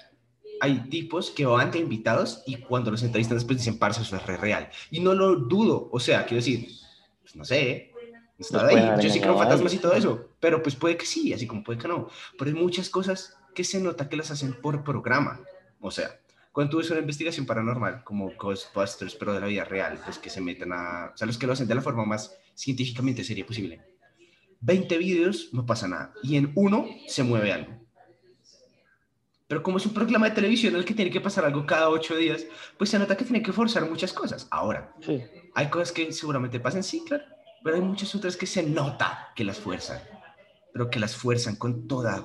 hay 0.61 0.89
tipos 0.89 1.31
que 1.31 1.45
van 1.45 1.73
de 1.73 1.81
invitados 1.81 2.43
y 2.47 2.57
cuando 2.57 2.91
los 2.91 3.03
entrevistan 3.03 3.37
después 3.37 3.59
dicen, 3.59 3.79
parce, 3.79 4.03
eso 4.03 4.17
es 4.17 4.25
re 4.25 4.37
real. 4.37 4.69
Y 4.93 5.01
no 5.01 5.13
lo 5.13 5.35
dudo, 5.37 5.89
o 5.91 5.99
sea, 5.99 6.25
quiero 6.25 6.37
decir, 6.37 6.69
pues 7.23 7.35
no 7.35 7.45
sé, 7.45 7.93
yo 8.39 9.11
sí 9.11 9.21
creo 9.21 9.39
fantasmas 9.39 9.73
y 9.73 9.79
todo 9.79 9.95
eso, 9.95 10.29
pero 10.41 10.63
pues 10.63 10.77
puede 10.77 10.97
que 10.97 11.07
sí, 11.07 11.33
así 11.33 11.47
como 11.47 11.65
puede 11.65 11.79
que 11.79 11.89
no. 11.89 12.09
Pero 12.39 12.51
hay 12.51 12.57
muchas 12.57 12.91
cosas 12.91 13.37
que 13.55 13.65
se 13.65 13.81
nota 13.81 14.09
que 14.09 14.17
las 14.17 14.31
hacen 14.31 14.53
por 14.53 14.85
programa. 14.85 15.41
O 15.81 15.91
sea, 15.91 16.21
cuando 16.57 16.71
tú 16.71 16.79
ves 16.79 16.89
una 16.89 17.01
investigación 17.01 17.45
paranormal, 17.45 18.03
como 18.03 18.33
Ghostbusters, 18.35 19.15
pero 19.17 19.35
de 19.35 19.41
la 19.41 19.47
vida 19.47 19.65
real, 19.65 20.01
pues 20.03 20.19
que 20.19 20.31
se 20.31 20.41
meten 20.41 20.73
a... 20.73 21.11
O 21.13 21.17
sea, 21.17 21.27
los 21.27 21.37
que 21.37 21.47
lo 21.47 21.53
hacen 21.53 21.69
de 21.69 21.75
la 21.75 21.83
forma 21.83 22.07
más 22.07 22.35
científicamente 22.55 23.23
sería 23.23 23.45
posible. 23.45 23.83
20 24.61 24.97
vídeos, 24.97 25.51
no 25.53 25.67
pasa 25.67 25.87
nada. 25.87 26.15
Y 26.23 26.37
en 26.37 26.53
uno 26.55 26.87
se 27.09 27.23
mueve 27.23 27.53
algo. 27.53 27.73
Pero 29.47 29.63
como 29.63 29.77
es 29.77 29.85
un 29.85 29.93
programa 29.93 30.31
de 30.31 30.35
televisión 30.35 30.73
en 30.73 30.79
el 30.79 30.87
que 30.87 30.95
tiene 30.95 31.11
que 31.11 31.21
pasar 31.21 31.45
algo 31.45 31.67
cada 31.67 31.91
ocho 31.91 32.17
días, 32.17 32.47
pues 32.79 32.89
se 32.89 32.99
nota 32.99 33.19
que 33.19 33.25
tiene 33.25 33.43
que 33.43 33.53
forzar 33.53 33.89
muchas 33.89 34.15
cosas. 34.15 34.49
Ahora, 34.51 34.95
sí. 35.01 35.23
hay 35.55 35.69
cosas 35.69 35.93
que 35.93 36.11
seguramente 36.11 36.59
pasan, 36.59 36.83
sí, 36.83 37.05
claro 37.07 37.37
pero 37.67 37.79
hay 37.79 37.83
muchas 37.83 38.15
otras 38.15 38.37
que 38.37 38.47
se 38.47 38.63
nota 38.63 39.33
que 39.35 39.43
las 39.43 39.59
fuerzan, 39.59 40.01
pero 40.73 40.89
que 40.89 41.01
las 41.01 41.17
fuerzan 41.17 41.57
con 41.57 41.89
toda, 41.89 42.25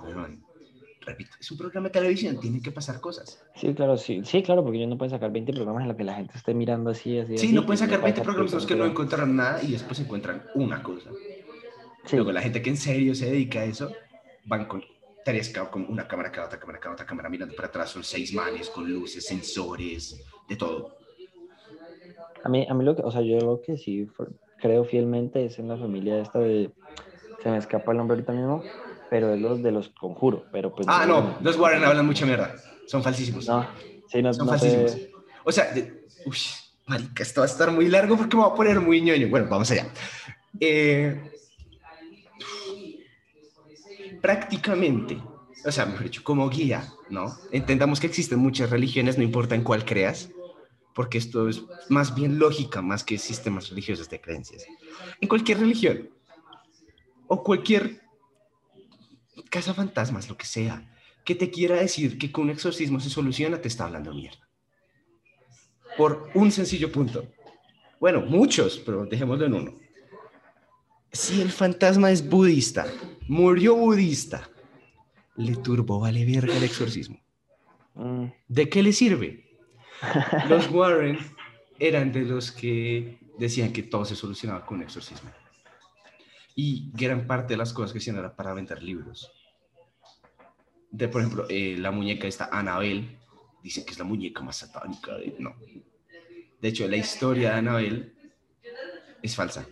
Repito, 1.04 1.32
es 1.40 1.50
un 1.52 1.58
programa 1.58 1.88
de 1.88 1.94
televisión, 1.94 2.40
tienen 2.40 2.62
que 2.62 2.72
pasar 2.72 3.02
cosas. 3.02 3.44
Sí, 3.56 3.74
claro, 3.74 3.98
sí, 3.98 4.22
sí, 4.24 4.44
claro, 4.44 4.64
porque 4.64 4.78
ellos 4.78 4.90
no 4.90 4.98
pueden 4.98 5.10
sacar 5.10 5.32
20 5.32 5.52
programas 5.54 5.82
en 5.82 5.88
los 5.88 5.98
que 5.98 6.04
la 6.04 6.14
gente 6.14 6.34
esté 6.38 6.54
mirando 6.54 6.92
así, 6.92 7.18
así. 7.18 7.38
Sí, 7.38 7.54
no 7.54 7.66
pueden 7.66 7.80
sacar 7.80 8.02
20 8.02 8.22
programas 8.22 8.52
en 8.52 8.58
los 8.58 8.66
que 8.68 8.76
no 8.76 8.86
encuentran 8.86 9.36
nada 9.36 9.64
y 9.64 9.72
después 9.72 10.00
encuentran 10.00 10.44
una 10.54 10.84
cosa. 10.84 11.10
Luego 12.12 12.32
la 12.32 12.42
gente 12.42 12.62
que 12.62 12.70
en 12.70 12.78
serio 12.78 13.16
se 13.16 13.26
dedica 13.28 13.62
a 13.62 13.66
eso, 13.66 13.92
van 14.46 14.66
con 14.66 14.84
tres, 15.24 15.54
con 15.72 15.86
una 15.90 16.08
cámara 16.08 16.32
cada 16.32 16.48
otra 16.48 16.60
cámara 16.60 16.80
cada 16.80 16.94
otra 16.94 17.06
cámara 17.06 17.30
mirando 17.30 17.56
para 17.56 17.68
atrás, 17.68 17.90
son 17.90 18.04
seis 18.04 18.34
manes 18.34 18.70
con 18.70 18.92
luces, 18.92 19.26
sensores, 19.26 20.24
de 20.48 20.56
todo. 20.56 20.98
A 22.44 22.50
mí, 22.50 22.66
a 22.70 22.74
mí 22.74 22.84
lo 22.84 22.96
que, 22.96 23.04
o 23.04 23.12
sea, 23.12 23.22
yo 23.22 23.40
lo 23.40 23.62
que 23.62 23.78
sí 23.78 24.08
creo 24.60 24.84
fielmente 24.84 25.46
es 25.46 25.60
en 25.60 25.68
la 25.68 25.78
familia 25.78 26.22
esta 26.22 26.40
de, 26.40 26.72
se 27.42 27.50
me 27.50 27.58
escapa 27.58 27.92
el 27.92 27.98
nombre 27.98 28.16
ahorita 28.16 28.34
mismo, 28.34 28.64
pero 29.12 29.34
es 29.34 29.42
los 29.42 29.62
de 29.62 29.74
los 29.74 29.90
conjuros. 29.90 30.44
Pero 30.54 30.74
pues, 30.74 30.88
ah, 30.90 31.06
no, 31.06 31.38
los 31.42 31.58
Warren 31.58 31.84
hablan 31.84 32.06
mucha 32.06 32.26
mierda, 32.26 32.56
son 32.88 33.04
falsísimos. 33.04 33.46
No, 33.46 33.68
sí, 34.08 34.22
no, 34.22 34.34
son 34.34 34.48
falsísimos. 34.48 34.98
O 35.44 35.52
sea, 35.52 35.70
de, 35.74 36.06
uy, 36.26 36.38
marica, 36.88 37.22
esto 37.22 37.42
va 37.42 37.46
a 37.46 37.50
estar 37.50 37.70
muy 37.74 37.90
largo 37.90 38.16
porque 38.16 38.38
me 38.38 38.44
va 38.44 38.48
a 38.48 38.56
poner 38.56 38.80
muy 38.80 39.02
ñoño. 39.02 39.28
Bueno, 39.28 39.48
vamos 39.50 39.70
allá. 39.70 39.92
Eh, 40.62 41.30
prácticamente, 44.22 45.22
o 45.66 45.72
sea, 45.74 45.86
mejor 45.88 46.04
dicho, 46.04 46.24
como 46.24 46.50
guía, 46.50 46.88
¿no? 47.10 47.36
Entendamos 47.52 48.00
que 48.00 48.08
existen 48.08 48.40
muchas 48.40 48.70
religiones, 48.70 49.18
no 49.18 49.26
importa 49.26 49.56
en 49.56 49.64
cuál 49.66 49.84
creas, 49.84 50.30
porque 50.96 51.18
esto 51.18 51.50
es 51.50 51.64
más 51.90 52.16
bien 52.16 52.40
lógica, 52.40 52.82
más 52.82 53.04
que 53.04 53.18
sistemas 53.18 53.68
religiosos 53.72 54.10
de 54.10 54.22
creencias. 54.22 54.66
En 55.20 55.28
cualquier 55.28 55.60
religión, 55.60 56.12
o 57.28 57.44
cualquier 57.44 58.10
casa 59.50 59.74
fantasmas, 59.74 60.30
lo 60.30 60.38
que 60.38 60.46
sea, 60.46 60.90
que 61.24 61.36
te 61.36 61.52
quiera 61.52 61.76
decir 61.76 62.18
que 62.18 62.32
con 62.32 62.46
un 62.46 62.50
exorcismo 62.52 63.00
se 63.00 63.10
soluciona, 63.10 63.62
te 63.62 63.68
está 63.68 63.86
hablando 63.86 64.14
mierda. 64.14 64.48
Por 65.98 66.30
un 66.34 66.52
sencillo 66.52 66.92
punto. 66.92 67.28
Bueno, 68.00 68.22
muchos, 68.22 68.82
pero 68.86 69.06
dejémoslo 69.06 69.46
en 69.46 69.54
uno. 69.54 69.80
Si 71.12 71.42
el 71.42 71.52
fantasma 71.52 72.12
es 72.12 72.28
budista, 72.28 72.88
murió 73.28 73.76
budista, 73.76 74.50
le 75.36 75.56
turbo 75.58 76.00
vale 76.00 76.26
verga 76.26 76.56
el 76.56 76.64
exorcismo. 76.64 77.20
Mm, 77.96 78.26
¿De 78.48 78.70
qué 78.70 78.82
le 78.82 78.94
sirve? 78.94 79.46
Los 80.50 80.70
Warren 80.72 81.20
eran 81.80 82.12
de 82.12 82.22
los 82.22 82.52
que 82.52 83.20
decían 83.38 83.74
que 83.74 83.84
todo 83.84 84.06
se 84.06 84.16
solucionaba 84.16 84.66
con 84.66 84.78
un 84.78 84.84
exorcismo. 84.84 85.30
Y 86.56 86.92
gran 86.94 87.28
parte 87.28 87.54
de 87.54 87.58
las 87.58 87.74
cosas 87.74 87.94
que 87.94 88.00
hacían 88.00 88.18
era 88.18 88.36
para 88.36 88.54
vender 88.54 88.84
libros. 88.84 89.32
De, 90.90 91.08
por 91.08 91.22
ejemplo, 91.22 91.46
eh, 91.50 91.78
la 91.78 91.92
muñeca 91.92 92.28
esta 92.28 92.50
Anabel, 92.52 93.18
dicen 93.64 93.86
que 93.86 93.92
es 93.92 94.00
la 94.00 94.04
muñeca 94.04 94.42
más 94.42 94.58
satánica. 94.58 95.16
De, 95.16 95.36
no. 95.40 95.56
De 96.60 96.68
hecho, 96.68 96.88
la 96.88 96.98
historia 96.98 97.52
de 97.52 97.58
Anabel 97.58 98.14
es 99.22 99.36
falsa. 99.36 99.66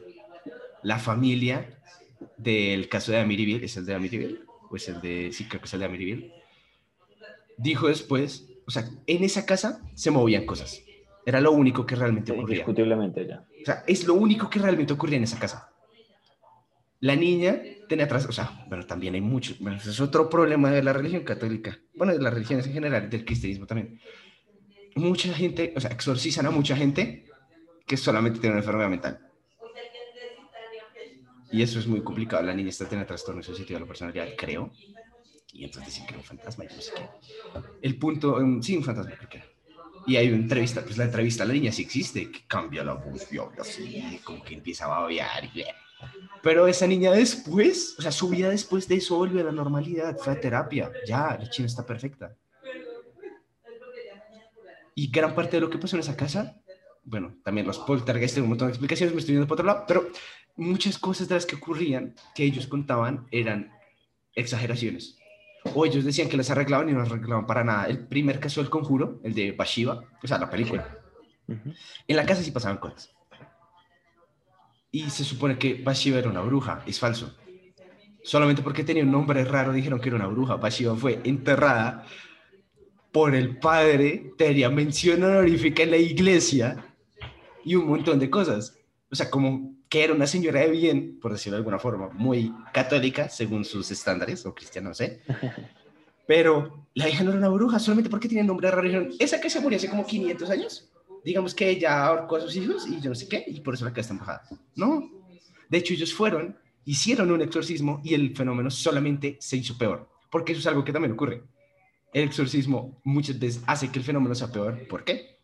La 0.84 0.98
familia 0.98 1.82
del 2.38 2.88
caso 2.88 3.12
de 3.12 3.20
Amityville, 3.20 3.66
¿es 3.66 3.78
el 3.78 3.86
de 3.86 3.96
Amityville? 3.96 4.42
¿O 4.70 4.76
es 4.76 4.88
el 4.88 5.02
de, 5.02 5.32
sí, 5.34 5.46
creo 5.48 5.62
que 5.62 5.68
es 5.68 5.74
el 5.74 5.82
de 5.82 5.86
Amityville? 5.86 6.34
Dijo 7.58 7.88
después, 7.88 8.48
o 8.66 8.72
sea, 8.72 8.90
en 9.08 9.24
esa 9.24 9.46
casa 9.46 9.82
se 9.94 10.12
movían 10.12 10.46
cosas. 10.46 10.82
Era 11.26 11.42
lo 11.42 11.52
único 11.52 11.86
que 11.86 11.96
realmente 11.96 12.32
ocurría. 12.32 12.58
indiscutiblemente 12.58 13.28
ya. 13.28 13.46
O 13.62 13.66
sea, 13.66 13.84
es 13.88 14.08
lo 14.08 14.14
único 14.14 14.50
que 14.50 14.60
realmente 14.60 14.94
ocurría 14.94 15.18
en 15.18 15.24
esa 15.24 15.38
casa. 15.38 15.69
La 17.02 17.16
niña 17.16 17.62
tenía 17.88 18.06
atrás, 18.06 18.26
o 18.26 18.32
sea, 18.32 18.66
bueno, 18.68 18.86
también 18.86 19.14
hay 19.14 19.22
mucho, 19.22 19.56
bueno, 19.60 19.78
es 19.78 20.00
otro 20.02 20.30
problema 20.30 20.70
de 20.70 20.84
la 20.84 20.92
religión 20.92 21.24
católica, 21.24 21.80
bueno, 21.96 22.14
de 22.14 22.20
las 22.20 22.34
religiones 22.34 22.68
en 22.68 22.74
general, 22.74 23.10
del 23.10 23.24
cristianismo 23.24 23.66
también. 23.66 24.00
Mucha 24.96 25.34
gente, 25.34 25.74
o 25.76 25.80
sea, 25.80 25.92
exorcizan 25.92 26.46
a 26.46 26.52
mucha 26.52 26.76
gente 26.76 27.26
que 27.88 27.96
solamente 27.96 28.40
tiene 28.40 28.56
una 28.56 28.62
enfermedad 28.62 28.90
mental. 28.90 29.30
Y 31.52 31.64
eso 31.64 31.80
es 31.80 31.88
muy 31.88 32.02
complicado. 32.04 32.44
La 32.44 32.54
niña 32.54 32.70
está 32.70 32.86
teniendo 32.86 33.08
trastorno 33.08 33.42
asociativo 33.42 33.78
de 33.78 33.86
la 33.86 33.88
personalidad, 33.88 34.28
creo. 34.38 34.72
Y 35.52 35.64
entonces 35.64 35.94
dicen 35.94 36.06
que 36.06 36.12
era 36.12 36.20
un 36.20 36.26
fantasma 36.26 36.66
y 36.66 36.68
no 36.68 36.82
sé 36.82 36.92
qué. 36.96 37.04
El 37.82 37.98
punto, 37.98 38.36
um, 38.36 38.62
sí, 38.62 38.78
un 38.78 38.84
fantasma, 38.84 39.16
creo 39.16 39.30
que 39.30 39.38
era. 39.38 39.48
Y 40.06 40.16
hay 40.16 40.28
una 40.28 40.38
entrevista, 40.38 40.82
pues 40.84 40.98
la 40.98 41.06
entrevista 41.06 41.44
a 41.44 41.48
la 41.48 41.54
niña 41.54 41.72
sí 41.72 41.82
existe, 41.82 42.32
que 42.32 42.46
cambia 42.48 42.84
la 42.84 42.94
voz 42.94 43.32
y 43.32 43.38
habla 43.38 43.62
así, 43.62 44.20
como 44.24 44.44
que 44.44 44.54
empieza 44.54 44.86
a 44.86 44.90
babear 44.90 45.46
y. 45.46 45.64
Pero 46.42 46.68
esa 46.68 46.88
niña 46.88 47.12
después, 47.12 47.96
o 47.98 48.02
sea, 48.02 48.12
su 48.12 48.30
vida 48.30 48.50
después 48.50 48.88
de 48.88 48.96
eso 48.96 49.18
volvió 49.18 49.42
a 49.42 49.46
la 49.46 49.52
normalidad, 49.52 50.18
fue 50.18 50.34
a 50.34 50.40
terapia, 50.40 50.92
ya, 51.06 51.38
la 51.40 51.50
china 51.50 51.68
está 51.68 51.86
perfecta. 51.86 52.36
Y 54.96 55.10
gran 55.12 55.36
parte 55.36 55.58
de 55.58 55.62
lo 55.62 55.70
que 55.70 55.78
pasó 55.78 55.96
en 55.96 56.02
esa 56.02 56.16
casa, 56.16 56.62
bueno, 57.04 57.36
también 57.44 57.66
los 57.68 57.80
poltergeist, 57.80 58.38
un 58.38 58.50
montón 58.50 58.68
de 58.68 58.74
explicaciones, 58.74 59.14
me 59.14 59.20
estoy 59.20 59.36
yendo 59.36 59.48
por 59.48 59.56
otro 59.56 59.66
lado, 59.66 59.86
pero 59.88 60.10
muchas 60.56 60.98
cosas 60.98 61.28
de 61.28 61.36
las 61.36 61.46
que 61.46 61.56
ocurrían, 61.56 62.16
que 62.36 62.44
ellos 62.44 62.68
contaban, 62.68 63.28
eran 63.32 63.72
exageraciones. 64.36 65.18
O 65.74 65.86
ellos 65.86 66.06
decían 66.06 66.30
que 66.30 66.38
las 66.38 66.50
arreglaban 66.50 66.90
y 66.90 66.94
no 66.94 67.00
las 67.00 67.12
arreglaban 67.12 67.46
para 67.46 67.64
nada. 67.64 67.88
El 67.88 68.08
primer 68.08 68.40
caso 68.40 68.62
del 68.62 68.70
conjuro, 68.70 69.20
el 69.24 69.34
de 69.34 69.52
Bashiva, 69.52 70.04
o 70.24 70.28
sea, 70.28 70.38
la 70.38 70.50
película, 70.50 70.98
en 71.48 72.16
la 72.16 72.26
casa 72.26 72.44
sí 72.44 72.52
pasaban 72.52 72.78
cosas. 72.78 73.14
Y 74.92 75.10
se 75.10 75.24
supone 75.24 75.58
que 75.58 75.82
Bashiva 75.84 76.20
era 76.20 76.30
una 76.30 76.42
bruja, 76.42 76.84
es 76.86 77.00
falso. 77.00 77.36
Solamente 78.24 78.62
porque 78.62 78.84
tenía 78.84 79.04
un 79.04 79.12
nombre 79.12 79.44
raro 79.46 79.72
dijeron 79.72 80.00
que 80.00 80.10
era 80.10 80.16
una 80.16 80.28
bruja. 80.28 80.56
Bashiva 80.56 80.96
fue 80.96 81.22
enterrada 81.24 82.06
por 83.12 83.36
el 83.36 83.58
padre, 83.58 84.34
tenía 84.38 84.70
mención 84.70 85.24
honorífica 85.24 85.84
en 85.84 85.92
la 85.92 85.98
iglesia 85.98 86.96
y 87.64 87.76
un 87.76 87.88
montón 87.88 88.20
de 88.20 88.30
cosas. 88.30 88.78
O 89.12 89.16
sea, 89.16 89.30
como 89.30 89.76
que 89.90 90.04
era 90.04 90.14
una 90.14 90.28
señora 90.28 90.62
de 90.62 90.70
bien, 90.70 91.20
por 91.20 91.32
decirlo 91.32 91.58
de 91.58 91.62
alguna 91.62 91.80
forma, 91.80 92.10
muy 92.10 92.54
católica 92.74 93.30
según 93.30 93.66
sus 93.66 93.90
estándares, 93.90 94.46
o 94.46 94.54
cristiana, 94.54 94.90
no 94.90 94.96
sé. 94.96 95.22
Pero 96.28 96.86
la 96.94 97.10
hija 97.10 97.24
no 97.24 97.32
era 97.32 97.40
una 97.40 97.50
bruja 97.50 97.80
solamente 97.80 98.10
porque 98.10 98.28
tenía 98.28 98.44
un 98.44 98.48
nombre 98.48 98.70
raro. 98.70 98.84
Dijeron, 98.84 99.10
esa 99.18 99.42
que 99.42 99.50
se 99.50 99.60
murió 99.60 99.78
hace 99.78 99.90
como 99.90 100.06
500 100.06 100.50
años, 100.52 100.92
digamos 101.24 101.54
que 101.54 101.70
ella 101.70 102.06
ahorcó 102.06 102.38
a 102.38 102.42
sus 102.42 102.56
hijos 102.56 102.88
y 102.88 103.00
yo 103.00 103.10
no 103.10 103.16
sé 103.16 103.28
qué, 103.28 103.44
y 103.48 103.60
por 103.62 103.74
eso 103.74 103.86
la 103.86 103.92
casa 103.92 104.02
está 104.02 104.14
embajada. 104.14 104.44
No. 104.76 105.10
De 105.70 105.78
hecho, 105.78 105.94
ellos 105.94 106.14
fueron, 106.14 106.58
hicieron 106.86 107.32
un 107.32 107.42
exorcismo 107.42 108.02
y 108.04 108.14
el 108.14 108.36
fenómeno 108.36 108.72
solamente 108.72 109.38
se 109.40 109.58
hizo 109.58 109.78
peor, 109.78 110.10
porque 110.30 110.54
eso 110.54 110.60
es 110.60 110.68
algo 110.68 110.84
que 110.84 110.94
también 110.94 111.14
ocurre. 111.14 111.44
El 112.14 112.24
exorcismo 112.24 113.00
muchas 113.04 113.38
veces 113.38 113.62
hace 113.68 113.92
que 113.92 114.00
el 114.00 114.06
fenómeno 114.06 114.34
sea 114.34 114.52
peor. 114.52 114.88
¿Por 114.88 115.04
qué? 115.04 115.38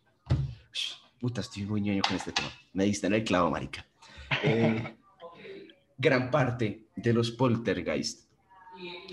Puta, 1.19 1.41
estoy 1.41 1.63
muy 1.63 1.81
ñoño 1.81 2.01
con 2.01 2.17
este 2.17 2.31
tema. 2.31 2.49
Me 2.73 2.85
diste 2.85 3.07
en 3.07 3.13
el 3.13 3.23
clavo, 3.23 3.51
marica. 3.51 3.85
Eh, 4.43 4.95
gran 5.97 6.31
parte 6.31 6.87
de 6.95 7.13
los 7.13 7.31
poltergeist 7.31 8.25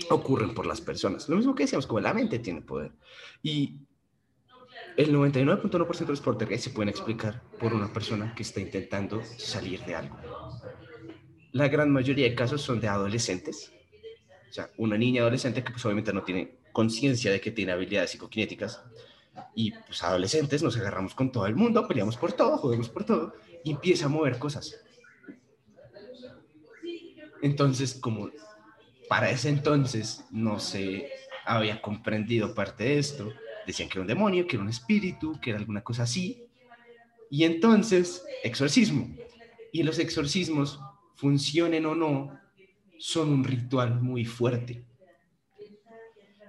ocurren 0.09 0.53
por 0.53 0.65
las 0.65 0.81
personas. 0.81 1.29
Lo 1.29 1.37
mismo 1.37 1.55
que 1.55 1.63
decíamos, 1.63 1.87
como 1.87 1.99
la 1.99 2.13
mente 2.13 2.39
tiene 2.39 2.61
poder. 2.61 2.91
Y 3.41 3.77
el 4.97 5.13
99.1% 5.13 5.99
de 5.99 6.07
los 6.07 6.21
poltergeist 6.21 6.65
se 6.65 6.69
pueden 6.69 6.89
explicar 6.89 7.41
por 7.59 7.73
una 7.73 7.91
persona 7.91 8.33
que 8.35 8.43
está 8.43 8.59
intentando 8.59 9.23
salir 9.23 9.83
de 9.85 9.95
algo. 9.95 10.17
La 11.51 11.67
gran 11.67 11.91
mayoría 11.91 12.29
de 12.29 12.35
casos 12.35 12.61
son 12.61 12.79
de 12.79 12.87
adolescentes. 12.87 13.71
O 14.49 14.53
sea, 14.53 14.69
una 14.77 14.97
niña 14.97 15.21
adolescente 15.21 15.63
que 15.63 15.71
pues 15.71 15.83
obviamente 15.85 16.13
no 16.13 16.23
tiene 16.23 16.59
conciencia 16.71 17.31
de 17.31 17.41
que 17.41 17.51
tiene 17.51 17.71
habilidades 17.71 18.11
psicoquinéticas. 18.11 18.83
Y 19.55 19.71
pues 19.71 20.03
adolescentes 20.03 20.61
nos 20.61 20.77
agarramos 20.77 21.15
con 21.15 21.31
todo 21.31 21.47
el 21.47 21.55
mundo, 21.55 21.87
peleamos 21.87 22.17
por 22.17 22.33
todo, 22.33 22.57
jodemos 22.57 22.89
por 22.89 23.03
todo, 23.03 23.33
y 23.63 23.71
empieza 23.71 24.05
a 24.05 24.09
mover 24.09 24.37
cosas. 24.37 24.79
Entonces, 27.41 27.95
como 27.95 28.29
para 29.09 29.29
ese 29.31 29.49
entonces 29.49 30.23
no 30.31 30.59
se 30.59 31.09
había 31.45 31.81
comprendido 31.81 32.53
parte 32.53 32.85
de 32.85 32.99
esto, 32.99 33.31
decían 33.65 33.89
que 33.89 33.97
era 33.97 34.01
un 34.01 34.07
demonio, 34.07 34.47
que 34.47 34.55
era 34.55 34.63
un 34.63 34.69
espíritu, 34.69 35.39
que 35.41 35.51
era 35.51 35.59
alguna 35.59 35.83
cosa 35.83 36.03
así. 36.03 36.45
Y 37.29 37.43
entonces, 37.43 38.23
exorcismo. 38.43 39.15
Y 39.71 39.83
los 39.83 39.99
exorcismos, 39.99 40.79
funcionen 41.15 41.85
o 41.85 41.95
no, 41.95 42.39
son 42.99 43.29
un 43.29 43.43
ritual 43.43 44.01
muy 44.01 44.25
fuerte. 44.25 44.85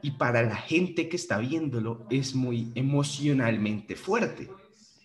Y 0.02 0.12
para 0.12 0.42
la 0.42 0.56
gente 0.56 1.08
que 1.08 1.16
está 1.16 1.38
viéndolo 1.38 2.06
es 2.10 2.34
muy 2.34 2.70
emocionalmente 2.74 3.96
fuerte. 3.96 4.50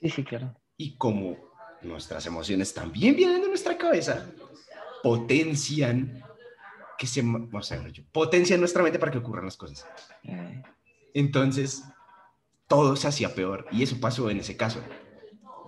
Sí, 0.02 0.10
sí, 0.10 0.24
claro. 0.24 0.54
Y 0.76 0.98
como 0.98 1.38
nuestras 1.82 2.26
emociones 2.26 2.74
también 2.74 3.16
vienen 3.16 3.42
de 3.42 3.48
nuestra 3.48 3.78
cabeza, 3.78 4.30
potencian 5.02 6.22
que 6.98 7.08
se, 7.08 7.24
o 7.24 7.62
sea, 7.62 7.82
potencian 8.12 8.60
nuestra 8.60 8.84
mente 8.84 9.00
para 9.00 9.12
que 9.12 9.20
ocurran 9.20 9.46
las 9.46 9.56
cosas. 9.56 9.88
Entonces, 11.14 11.84
todo 12.70 12.96
se 12.96 13.10
hacía 13.10 13.36
peor. 13.36 13.66
Y 13.72 13.84
eso 13.84 14.00
pasó 14.00 14.30
en 14.30 14.40
ese 14.40 14.56
caso. 14.56 14.80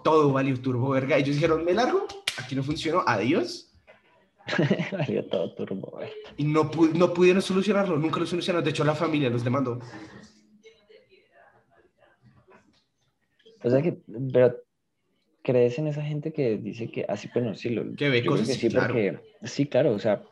Todo 0.05 0.31
valió 0.31 0.57
turbo 0.61 0.89
verga. 0.91 1.17
Ellos 1.17 1.35
dijeron, 1.35 1.65
me 1.65 1.73
largo, 1.73 2.07
aquí 2.37 2.55
no 2.55 2.63
funcionó, 2.63 3.03
adiós. 3.05 3.67
Valió 4.91 5.23
todo 5.27 5.53
turbo. 5.53 5.91
güey. 5.91 6.09
Y 6.37 6.43
no, 6.45 6.71
pu- 6.71 6.93
no 6.93 7.13
pudieron 7.13 7.41
solucionarlo, 7.43 7.97
nunca 7.97 8.19
lo 8.19 8.25
solucionaron. 8.25 8.63
De 8.63 8.71
hecho, 8.71 8.83
la 8.83 8.95
familia 8.95 9.29
los 9.29 9.43
demandó. 9.43 9.79
O 13.63 13.69
sea 13.69 13.81
que, 13.81 13.99
pero 14.33 14.55
¿crees 15.43 15.77
en 15.77 15.87
esa 15.87 16.01
gente 16.01 16.33
que 16.33 16.57
dice 16.57 16.89
que 16.89 17.05
así, 17.07 17.29
bueno, 17.33 17.53
sí, 17.53 17.69
lo, 17.69 17.93
Que 17.95 18.09
ve 18.09 18.25
cosas, 18.25 18.47
que 18.47 18.53
sí, 18.55 18.69
claro. 18.69 18.87
porque, 18.93 19.19
sí, 19.43 19.67
claro, 19.67 19.91
o 19.93 19.99
sea, 19.99 20.23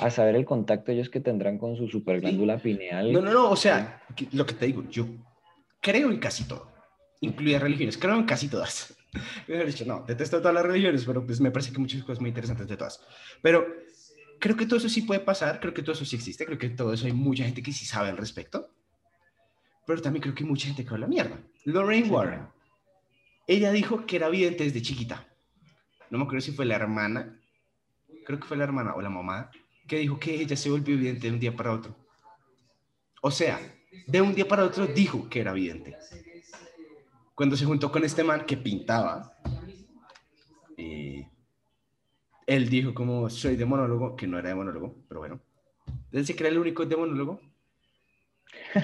a 0.00 0.10
saber 0.10 0.34
el 0.36 0.46
contacto 0.46 0.90
ellos 0.92 1.10
que 1.10 1.20
tendrán 1.20 1.58
con 1.58 1.76
su 1.76 1.88
superglándula 1.88 2.56
pineal. 2.58 3.12
No, 3.12 3.20
no, 3.20 3.32
no, 3.32 3.50
o 3.50 3.56
sea, 3.56 4.02
lo 4.32 4.46
que 4.46 4.54
te 4.54 4.66
digo, 4.66 4.84
yo 4.90 5.06
creo 5.80 6.10
en 6.10 6.18
casi 6.18 6.44
todo, 6.44 6.72
incluidas 7.20 7.62
religiones, 7.62 7.98
creo 7.98 8.16
en 8.16 8.24
casi 8.24 8.48
todas. 8.48 8.96
Dicho, 9.66 9.84
no, 9.84 10.04
detesto 10.06 10.38
todas 10.38 10.54
las 10.54 10.64
religiones, 10.64 11.04
pero 11.04 11.24
pues 11.24 11.40
me 11.40 11.50
parece 11.50 11.72
que 11.72 11.78
muchas 11.78 12.02
cosas 12.02 12.20
muy 12.20 12.28
interesantes 12.28 12.68
de 12.68 12.76
todas. 12.76 13.00
Pero 13.42 13.66
creo 14.38 14.56
que 14.56 14.66
todo 14.66 14.78
eso 14.78 14.88
sí 14.88 15.02
puede 15.02 15.20
pasar, 15.20 15.60
creo 15.60 15.74
que 15.74 15.82
todo 15.82 15.92
eso 15.92 16.04
sí 16.04 16.16
existe, 16.16 16.46
creo 16.46 16.58
que 16.58 16.70
todo 16.70 16.92
eso 16.92 17.06
hay 17.06 17.12
mucha 17.12 17.44
gente 17.44 17.62
que 17.62 17.72
sí 17.72 17.84
sabe 17.84 18.08
al 18.08 18.16
respecto, 18.16 18.70
pero 19.86 20.00
también 20.00 20.22
creo 20.22 20.34
que 20.34 20.44
hay 20.44 20.48
mucha 20.48 20.66
gente 20.66 20.84
que 20.84 20.94
habla 20.94 21.06
mierda. 21.06 21.38
Lorraine 21.64 22.06
Sí. 22.06 22.12
Warren, 22.12 22.48
ella 23.46 23.72
dijo 23.72 24.06
que 24.06 24.16
era 24.16 24.28
vidente 24.28 24.64
desde 24.64 24.82
chiquita. 24.82 25.26
No 26.10 26.18
me 26.18 26.24
acuerdo 26.24 26.40
si 26.40 26.52
fue 26.52 26.64
la 26.64 26.76
hermana, 26.76 27.40
creo 28.24 28.38
que 28.38 28.46
fue 28.46 28.56
la 28.56 28.64
hermana 28.64 28.94
o 28.94 29.00
la 29.00 29.10
mamá, 29.10 29.50
que 29.88 29.98
dijo 29.98 30.18
que 30.20 30.40
ella 30.40 30.56
se 30.56 30.70
volvió 30.70 30.96
vidente 30.96 31.26
de 31.26 31.32
un 31.32 31.40
día 31.40 31.54
para 31.54 31.72
otro. 31.72 31.96
O 33.22 33.30
sea, 33.30 33.58
de 34.06 34.20
un 34.20 34.34
día 34.34 34.46
para 34.46 34.64
otro 34.64 34.86
dijo 34.86 35.28
que 35.28 35.40
era 35.40 35.52
vidente. 35.52 35.96
Cuando 37.34 37.56
se 37.56 37.64
juntó 37.64 37.90
con 37.90 38.04
este 38.04 38.22
man 38.22 38.44
que 38.44 38.56
pintaba, 38.56 39.36
eh, 40.76 41.28
él 42.46 42.68
dijo 42.68 42.92
como 42.92 43.30
soy 43.30 43.56
demonólogo, 43.56 44.16
que 44.16 44.26
no 44.26 44.38
era 44.38 44.50
demonólogo, 44.50 44.96
pero 45.08 45.20
bueno. 45.20 45.40
Él 46.12 46.26
se 46.26 46.32
era 46.32 46.48
el 46.48 46.58
único 46.58 46.84
demonólogo. 46.84 47.40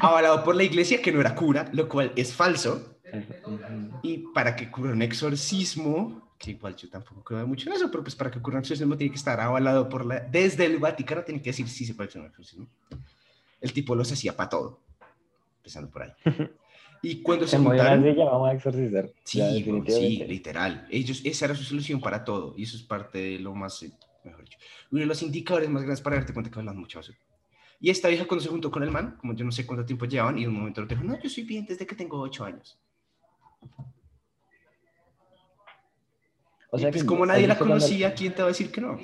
Avalado 0.01 0.45
por 0.45 0.55
la 0.55 0.63
iglesia, 0.63 1.03
que 1.03 1.13
no 1.13 1.21
era 1.21 1.35
cura, 1.35 1.69
lo 1.73 1.89
cual 1.89 2.13
es 2.17 2.33
falso. 2.33 2.99
Y 4.03 4.19
para 4.33 4.55
que 4.55 4.71
cure 4.71 4.93
un 4.93 5.03
exorcismo, 5.03 6.35
que 6.39 6.53
igual 6.53 6.77
yo 6.77 6.89
tampoco 6.89 7.23
creo 7.25 7.47
mucho 7.47 7.69
en 7.69 7.77
eso, 7.77 7.91
pero 7.91 8.03
pues 8.03 8.15
para 8.15 8.31
que 8.31 8.39
ocurra 8.39 8.59
un 8.59 8.63
exorcismo 8.63 8.97
tiene 8.97 9.11
que 9.11 9.19
estar 9.19 9.41
avalado 9.41 9.89
por 9.89 10.05
la... 10.05 10.21
Desde 10.21 10.67
el 10.67 10.79
Vaticano 10.79 11.23
tiene 11.23 11.41
que 11.41 11.51
decir 11.51 11.69
si 11.69 11.85
se 11.85 11.95
puede 11.95 12.09
hacer 12.09 12.21
un 12.21 12.29
exorcismo. 12.29 12.69
El 13.61 13.73
tipo 13.73 13.95
los 13.95 14.13
hacía 14.13 14.37
para 14.37 14.51
todo, 14.51 14.81
empezando 15.67 15.91
por 15.91 16.03
ahí. 16.05 16.13
Y 17.03 17.23
cuando 17.23 17.47
se 17.47 17.59
juntaron... 17.59 18.03
vamos 18.17 18.49
a 18.49 18.55
exorcizar. 18.55 19.13
Sí, 19.23 19.41
sí, 19.87 20.25
literal. 20.27 20.89
Ellos, 20.91 21.21
esa 21.25 21.45
era 21.45 21.55
su 21.55 21.63
solución 21.63 22.01
para 22.01 22.25
todo, 22.25 22.55
y 22.57 22.63
eso 22.63 22.77
es 22.77 22.83
parte 22.83 23.19
de 23.19 23.39
lo 23.39 23.55
más, 23.55 23.83
eh, 23.83 23.93
mejor 24.25 24.43
dicho, 24.43 24.59
uno 24.91 25.03
de 25.03 25.07
los 25.07 25.23
indicadores 25.23 25.69
más 25.69 25.83
grandes 25.83 26.01
para 26.01 26.17
darte 26.17 26.33
cuenta 26.33 26.51
que 26.51 26.59
hablan 26.59 26.77
mucho. 26.77 27.01
Y 27.81 27.91
esta 27.91 28.09
vieja 28.09 28.27
cuando 28.27 28.43
se 28.43 28.49
juntó 28.49 28.71
con 28.71 28.83
el 28.83 28.91
man, 28.91 29.19
como 29.21 29.35
yo 29.35 29.45
no 29.45 29.53
sé 29.53 29.67
cuánto 29.67 29.85
tiempo 29.85 30.07
llevaban, 30.07 30.39
y 30.39 30.45
en 30.45 30.49
un 30.49 30.57
momento 30.57 30.81
le 30.81 30.89
dijo, 30.89 31.05
no, 31.05 31.21
yo 31.21 31.29
soy 31.29 31.45
bien 31.45 31.67
desde 31.67 31.87
que 31.87 31.95
tengo 31.95 32.19
ocho 32.19 32.45
años. 32.45 32.79
O 36.71 36.79
sea, 36.79 36.91
pues 36.91 37.05
como 37.05 37.27
nadie 37.27 37.47
la 37.47 37.59
conocía, 37.59 38.15
¿quién 38.15 38.35
te 38.35 38.41
va 38.41 38.49
a 38.49 38.53
decir 38.53 38.73
que 38.73 38.81
no? 38.81 38.99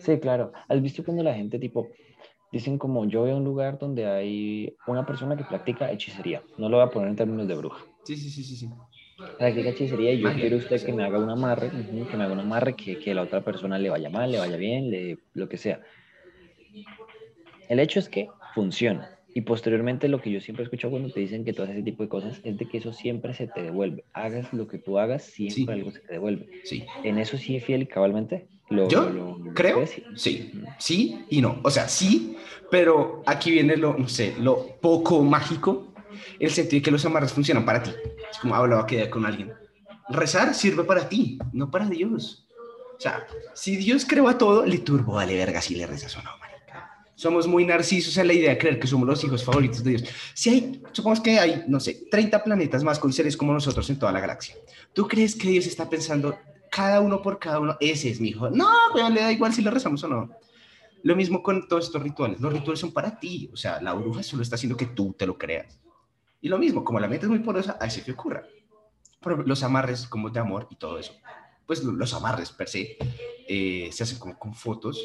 Sí, 0.00 0.18
claro. 0.18 0.50
¿Has 0.66 0.82
visto 0.82 1.04
cuando 1.04 1.22
la 1.22 1.34
gente 1.34 1.58
tipo 1.58 1.90
dicen 2.54 2.78
como 2.78 3.04
yo 3.06 3.24
veo 3.24 3.36
un 3.36 3.44
lugar 3.44 3.78
donde 3.78 4.06
hay 4.06 4.76
una 4.86 5.04
persona 5.04 5.36
que 5.36 5.44
practica 5.44 5.90
hechicería? 5.90 6.42
No 6.56 6.68
lo 6.68 6.78
voy 6.78 6.86
a 6.86 6.90
poner 6.90 7.08
en 7.08 7.16
términos 7.16 7.48
de 7.48 7.56
bruja. 7.56 7.84
Sí, 8.04 8.16
sí, 8.16 8.30
sí, 8.30 8.44
sí, 8.44 8.56
sí. 8.56 8.68
Practica 9.38 9.70
hechicería 9.70 10.12
y 10.12 10.20
yo 10.20 10.32
quiero 10.34 10.56
usted 10.58 10.84
que 10.84 10.92
me 10.92 11.04
haga 11.04 11.18
un 11.18 11.30
amarre, 11.30 11.70
que 11.70 12.16
me 12.16 12.24
haga 12.24 12.32
un 12.32 12.40
amarre 12.40 12.74
que, 12.74 12.96
que 12.98 13.12
la 13.12 13.22
otra 13.22 13.42
persona 13.42 13.78
le 13.78 13.90
vaya 13.90 14.08
mal, 14.08 14.30
le 14.30 14.38
vaya 14.38 14.56
bien, 14.56 14.90
le, 14.90 15.18
lo 15.34 15.48
que 15.48 15.56
sea. 15.56 15.80
El 17.68 17.80
hecho 17.80 17.98
es 17.98 18.08
que 18.08 18.28
funciona. 18.54 19.10
Y 19.36 19.40
posteriormente 19.40 20.06
lo 20.06 20.20
que 20.20 20.30
yo 20.30 20.40
siempre 20.40 20.62
escucho 20.62 20.90
cuando 20.90 21.10
te 21.10 21.18
dicen 21.18 21.44
que 21.44 21.52
tú 21.52 21.62
haces 21.62 21.74
ese 21.74 21.84
tipo 21.84 22.04
de 22.04 22.08
cosas 22.08 22.40
es 22.44 22.56
de 22.56 22.68
que 22.68 22.78
eso 22.78 22.92
siempre 22.92 23.34
se 23.34 23.48
te 23.48 23.62
devuelve. 23.62 24.04
Hagas 24.12 24.52
lo 24.52 24.68
que 24.68 24.78
tú 24.78 24.96
hagas, 24.96 25.24
siempre 25.24 25.74
algo 25.74 25.90
se 25.90 25.98
te 26.00 26.12
devuelve. 26.12 26.48
Sí. 26.62 26.84
En 27.02 27.18
eso 27.18 27.36
sí 27.36 27.58
fiel 27.58 27.82
y 27.82 27.86
cabalmente. 27.86 28.46
Lo, 28.70 28.88
yo 28.88 29.38
creo, 29.54 29.84
sí, 30.16 30.52
sí 30.78 31.24
y 31.28 31.40
no. 31.40 31.60
O 31.62 31.70
sea, 31.70 31.88
sí, 31.88 32.36
pero 32.70 33.22
aquí 33.26 33.50
viene 33.50 33.76
lo, 33.76 33.96
no 33.96 34.08
sé, 34.08 34.34
lo 34.38 34.76
poco 34.80 35.22
mágico, 35.22 35.92
el 36.38 36.50
sentido 36.50 36.80
de 36.80 36.82
que 36.82 36.90
los 36.90 37.04
amarres 37.04 37.32
funcionan 37.32 37.64
para 37.64 37.82
ti. 37.82 37.90
Es 38.30 38.38
como 38.38 38.54
hablaba 38.54 38.86
que 38.86 39.08
con 39.10 39.26
alguien. 39.26 39.52
Rezar 40.08 40.54
sirve 40.54 40.84
para 40.84 41.08
ti, 41.08 41.38
no 41.52 41.70
para 41.70 41.88
Dios. 41.88 42.46
O 42.96 43.00
sea, 43.00 43.26
si 43.54 43.76
Dios 43.76 44.04
creó 44.06 44.28
a 44.28 44.38
todo, 44.38 44.64
le 44.64 44.78
turbo 44.78 45.14
vale 45.14 45.34
verga 45.34 45.60
si 45.60 45.74
le 45.74 45.86
rezas 45.86 46.16
o 46.16 46.22
no. 46.22 46.30
Somos 47.16 47.46
muy 47.46 47.64
narcisos 47.64 48.16
en 48.16 48.26
la 48.26 48.32
idea 48.32 48.50
de 48.50 48.58
creer 48.58 48.80
que 48.80 48.88
somos 48.88 49.06
los 49.06 49.22
hijos 49.22 49.44
favoritos 49.44 49.84
de 49.84 49.90
Dios. 49.90 50.04
Si 50.34 50.50
hay, 50.50 50.82
supongamos 50.92 51.22
que 51.22 51.38
hay, 51.38 51.64
no 51.68 51.78
sé, 51.78 52.06
30 52.10 52.42
planetas 52.42 52.82
más 52.82 52.98
con 52.98 53.12
seres 53.12 53.36
como 53.36 53.52
nosotros 53.52 53.88
en 53.88 53.98
toda 53.98 54.10
la 54.10 54.20
galaxia. 54.20 54.56
¿Tú 54.92 55.06
crees 55.06 55.36
que 55.36 55.48
Dios 55.48 55.66
está 55.66 55.88
pensando 55.88 56.36
cada 56.74 57.00
uno 57.00 57.22
por 57.22 57.38
cada 57.38 57.60
uno? 57.60 57.76
Ese 57.78 58.10
es 58.10 58.20
mi 58.20 58.30
hijo. 58.30 58.50
No, 58.50 58.68
pero 58.92 59.08
le 59.08 59.20
da 59.20 59.30
igual 59.30 59.52
si 59.52 59.62
le 59.62 59.70
rezamos 59.70 60.02
o 60.02 60.08
no. 60.08 60.30
Lo 61.04 61.14
mismo 61.14 61.40
con 61.40 61.68
todos 61.68 61.84
estos 61.84 62.02
rituales. 62.02 62.40
Los 62.40 62.52
rituales 62.52 62.80
son 62.80 62.92
para 62.92 63.20
ti. 63.20 63.48
O 63.52 63.56
sea, 63.56 63.80
la 63.80 63.92
bruja 63.92 64.24
solo 64.24 64.42
está 64.42 64.56
haciendo 64.56 64.76
que 64.76 64.86
tú 64.86 65.14
te 65.16 65.24
lo 65.24 65.38
creas. 65.38 65.78
Y 66.40 66.48
lo 66.48 66.58
mismo, 66.58 66.82
como 66.82 66.98
la 66.98 67.06
mente 67.06 67.26
es 67.26 67.30
muy 67.30 67.38
porosa, 67.38 67.78
así 67.80 68.02
que 68.02 68.12
ocurra. 68.12 68.42
Pero 69.20 69.42
los 69.44 69.62
amarres 69.62 70.08
como 70.08 70.30
de 70.30 70.40
amor 70.40 70.66
y 70.68 70.74
todo 70.74 70.98
eso. 70.98 71.12
Pues 71.64 71.84
los 71.84 72.12
amarres 72.12 72.50
per 72.50 72.68
se 72.68 72.96
eh, 73.46 73.88
se 73.92 74.02
hacen 74.02 74.18
como 74.18 74.36
con 74.36 74.52
fotos 74.52 74.98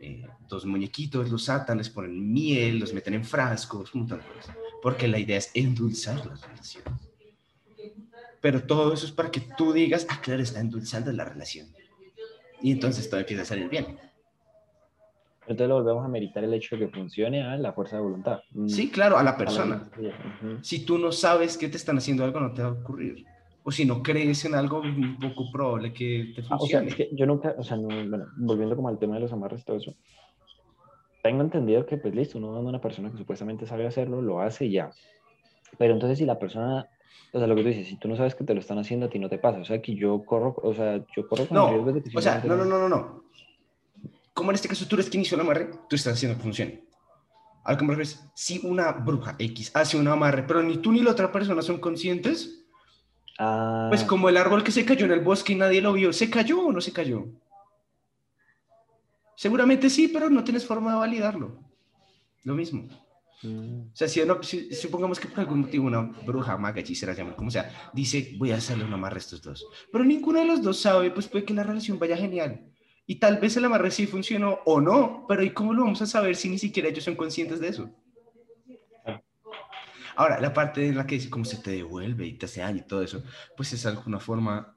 eh, 0.00 0.26
dos 0.48 0.66
muñequitos, 0.66 1.30
los 1.30 1.48
atan, 1.48 1.78
les 1.78 1.88
ponen 1.88 2.32
miel, 2.32 2.78
los 2.78 2.92
meten 2.92 3.14
en 3.14 3.24
frascos, 3.24 3.94
un 3.94 4.02
montón 4.02 4.18
de 4.18 4.26
cosas. 4.26 4.54
Porque 4.82 5.08
la 5.08 5.18
idea 5.18 5.38
es 5.38 5.50
endulzar 5.54 6.24
las 6.26 6.42
relaciones. 6.42 7.05
Pero 8.46 8.62
todo 8.62 8.92
eso 8.92 9.06
es 9.06 9.10
para 9.10 9.28
que 9.28 9.40
tú 9.58 9.72
digas, 9.72 10.06
ah, 10.08 10.20
claro, 10.22 10.40
está 10.40 10.60
endulzando 10.60 11.10
la 11.10 11.24
relación. 11.24 11.66
Y 12.62 12.70
entonces 12.70 13.10
todo 13.10 13.18
empieza 13.18 13.42
a 13.42 13.44
salir 13.44 13.68
bien. 13.68 13.98
Entonces 15.48 15.66
lo 15.66 15.82
volvemos 15.82 16.04
a 16.04 16.08
meditar 16.08 16.44
el 16.44 16.54
hecho 16.54 16.76
de 16.76 16.86
que 16.86 16.92
funcione 16.96 17.42
a 17.42 17.56
la 17.56 17.72
fuerza 17.72 17.96
de 17.96 18.02
voluntad. 18.02 18.42
Mm. 18.52 18.68
Sí, 18.68 18.88
claro, 18.88 19.18
a 19.18 19.24
la 19.24 19.36
persona. 19.36 19.90
Si 20.62 20.84
tú 20.84 20.96
no 20.96 21.10
sabes 21.10 21.58
que 21.58 21.68
te 21.68 21.76
están 21.76 21.98
haciendo 21.98 22.22
algo, 22.22 22.38
no 22.38 22.54
te 22.54 22.62
va 22.62 22.68
a 22.68 22.72
ocurrir 22.72 23.26
o 23.64 23.72
si 23.72 23.84
no 23.84 24.00
crees 24.00 24.44
en 24.44 24.54
algo, 24.54 24.78
un 24.78 25.18
poco 25.18 25.50
probable 25.50 25.92
que 25.92 26.32
te 26.36 26.42
funcione. 26.44 26.88
Ah, 26.88 26.94
o 26.94 26.96
sea, 26.96 27.06
yo 27.10 27.26
nunca, 27.26 27.52
o 27.58 27.64
sea, 27.64 27.76
bueno, 27.76 28.26
volviendo 28.36 28.76
como 28.76 28.88
al 28.88 29.00
tema 29.00 29.16
de 29.16 29.22
los 29.22 29.32
amarres 29.32 29.62
y 29.62 29.64
todo 29.64 29.78
eso, 29.78 29.92
tengo 31.20 31.42
entendido 31.42 31.84
que, 31.84 31.96
pues 31.96 32.14
listo, 32.14 32.38
uno 32.38 32.52
dando 32.52 32.68
a 32.68 32.70
una 32.70 32.80
persona 32.80 33.10
que 33.10 33.18
supuestamente 33.18 33.66
sabe 33.66 33.84
hacerlo, 33.84 34.22
lo 34.22 34.40
hace 34.40 34.66
y 34.66 34.70
ya. 34.70 34.92
Pero 35.78 35.94
entonces, 35.94 36.18
si 36.18 36.24
la 36.24 36.38
persona, 36.38 36.88
o 37.32 37.38
sea, 37.38 37.46
lo 37.46 37.54
que 37.54 37.62
tú 37.62 37.68
dices, 37.68 37.88
si 37.88 37.96
tú 37.96 38.08
no 38.08 38.16
sabes 38.16 38.34
que 38.34 38.44
te 38.44 38.54
lo 38.54 38.60
están 38.60 38.78
haciendo, 38.78 39.06
a 39.06 39.10
ti 39.10 39.18
no 39.18 39.28
te 39.28 39.38
pasa. 39.38 39.58
O 39.58 39.64
sea, 39.64 39.82
que 39.82 39.94
yo 39.94 40.24
corro, 40.24 40.54
o 40.62 40.74
sea, 40.74 41.04
yo 41.14 41.28
corro 41.28 41.46
con 41.46 41.54
no, 41.54 41.70
riesgo 41.70 41.92
de 41.92 42.02
que. 42.02 42.16
O 42.16 42.22
sea, 42.22 42.42
no, 42.44 42.56
no, 42.56 42.64
no, 42.64 42.78
no, 42.78 42.88
no. 42.88 43.24
Como 44.32 44.50
en 44.50 44.54
este 44.54 44.68
caso 44.68 44.86
tú 44.86 44.96
eres 44.96 45.10
quien 45.10 45.22
hizo 45.22 45.34
el 45.34 45.42
amarre, 45.42 45.70
tú 45.88 45.96
estás 45.96 46.14
haciendo 46.14 46.36
que 46.36 46.42
funcione. 46.42 46.84
Al 47.64 47.76
que 47.76 47.84
me 47.84 48.04
si 48.34 48.60
una 48.64 48.92
bruja 48.92 49.34
X 49.38 49.72
hace 49.74 49.96
un 49.96 50.06
amarre, 50.08 50.44
pero 50.44 50.62
ni 50.62 50.78
tú 50.78 50.92
ni 50.92 51.00
la 51.00 51.10
otra 51.10 51.32
persona 51.32 51.62
son 51.62 51.78
conscientes, 51.78 52.64
pues 53.36 53.38
ah. 53.38 54.06
como 54.06 54.28
el 54.28 54.36
árbol 54.36 54.62
que 54.62 54.70
se 54.70 54.84
cayó 54.84 55.04
en 55.04 55.12
el 55.12 55.20
bosque 55.20 55.52
y 55.52 55.56
nadie 55.56 55.82
lo 55.82 55.92
vio, 55.92 56.12
¿se 56.12 56.30
cayó 56.30 56.60
o 56.66 56.72
no 56.72 56.80
se 56.80 56.92
cayó? 56.92 57.26
Seguramente 59.34 59.90
sí, 59.90 60.08
pero 60.08 60.30
no 60.30 60.44
tienes 60.44 60.64
forma 60.64 60.92
de 60.92 60.98
validarlo. 60.98 61.58
Lo 62.44 62.54
mismo. 62.54 62.88
Mm. 63.42 63.88
O 63.92 63.96
sea, 63.96 64.08
si, 64.08 64.74
supongamos 64.74 65.20
que 65.20 65.28
por 65.28 65.40
algún 65.40 65.60
motivo 65.60 65.86
una 65.86 66.02
bruja, 66.02 66.56
maga, 66.56 66.80
hechicera, 66.80 67.14
como 67.34 67.50
sea, 67.50 67.90
dice, 67.92 68.34
voy 68.38 68.52
a 68.52 68.56
hacerle 68.56 68.84
un 68.84 68.92
amarre 68.92 69.16
a 69.16 69.18
estos 69.18 69.42
dos. 69.42 69.66
Pero 69.92 70.04
ninguno 70.04 70.40
de 70.40 70.46
los 70.46 70.62
dos 70.62 70.80
sabe, 70.80 71.10
pues 71.10 71.28
puede 71.28 71.44
que 71.44 71.54
la 71.54 71.62
relación 71.62 71.98
vaya 71.98 72.16
genial. 72.16 72.72
Y 73.06 73.16
tal 73.16 73.38
vez 73.38 73.56
el 73.56 73.64
amarre 73.64 73.90
sí 73.90 74.06
funcionó 74.06 74.60
o 74.64 74.80
no, 74.80 75.26
pero 75.28 75.42
¿y 75.42 75.50
cómo 75.50 75.72
lo 75.72 75.84
vamos 75.84 76.02
a 76.02 76.06
saber 76.06 76.34
si 76.34 76.48
ni 76.48 76.58
siquiera 76.58 76.88
ellos 76.88 77.04
son 77.04 77.14
conscientes 77.14 77.60
de 77.60 77.68
eso? 77.68 77.90
Ahora, 80.16 80.40
la 80.40 80.52
parte 80.52 80.86
en 80.86 80.96
la 80.96 81.06
que 81.06 81.16
dice 81.16 81.28
cómo 81.28 81.44
se 81.44 81.58
te 81.58 81.72
devuelve 81.72 82.26
y 82.26 82.38
te 82.38 82.46
hace 82.46 82.62
daño 82.62 82.78
y 82.78 82.86
todo 82.86 83.02
eso, 83.02 83.22
pues 83.54 83.72
es 83.74 83.84
alguna 83.84 84.18
forma 84.18 84.74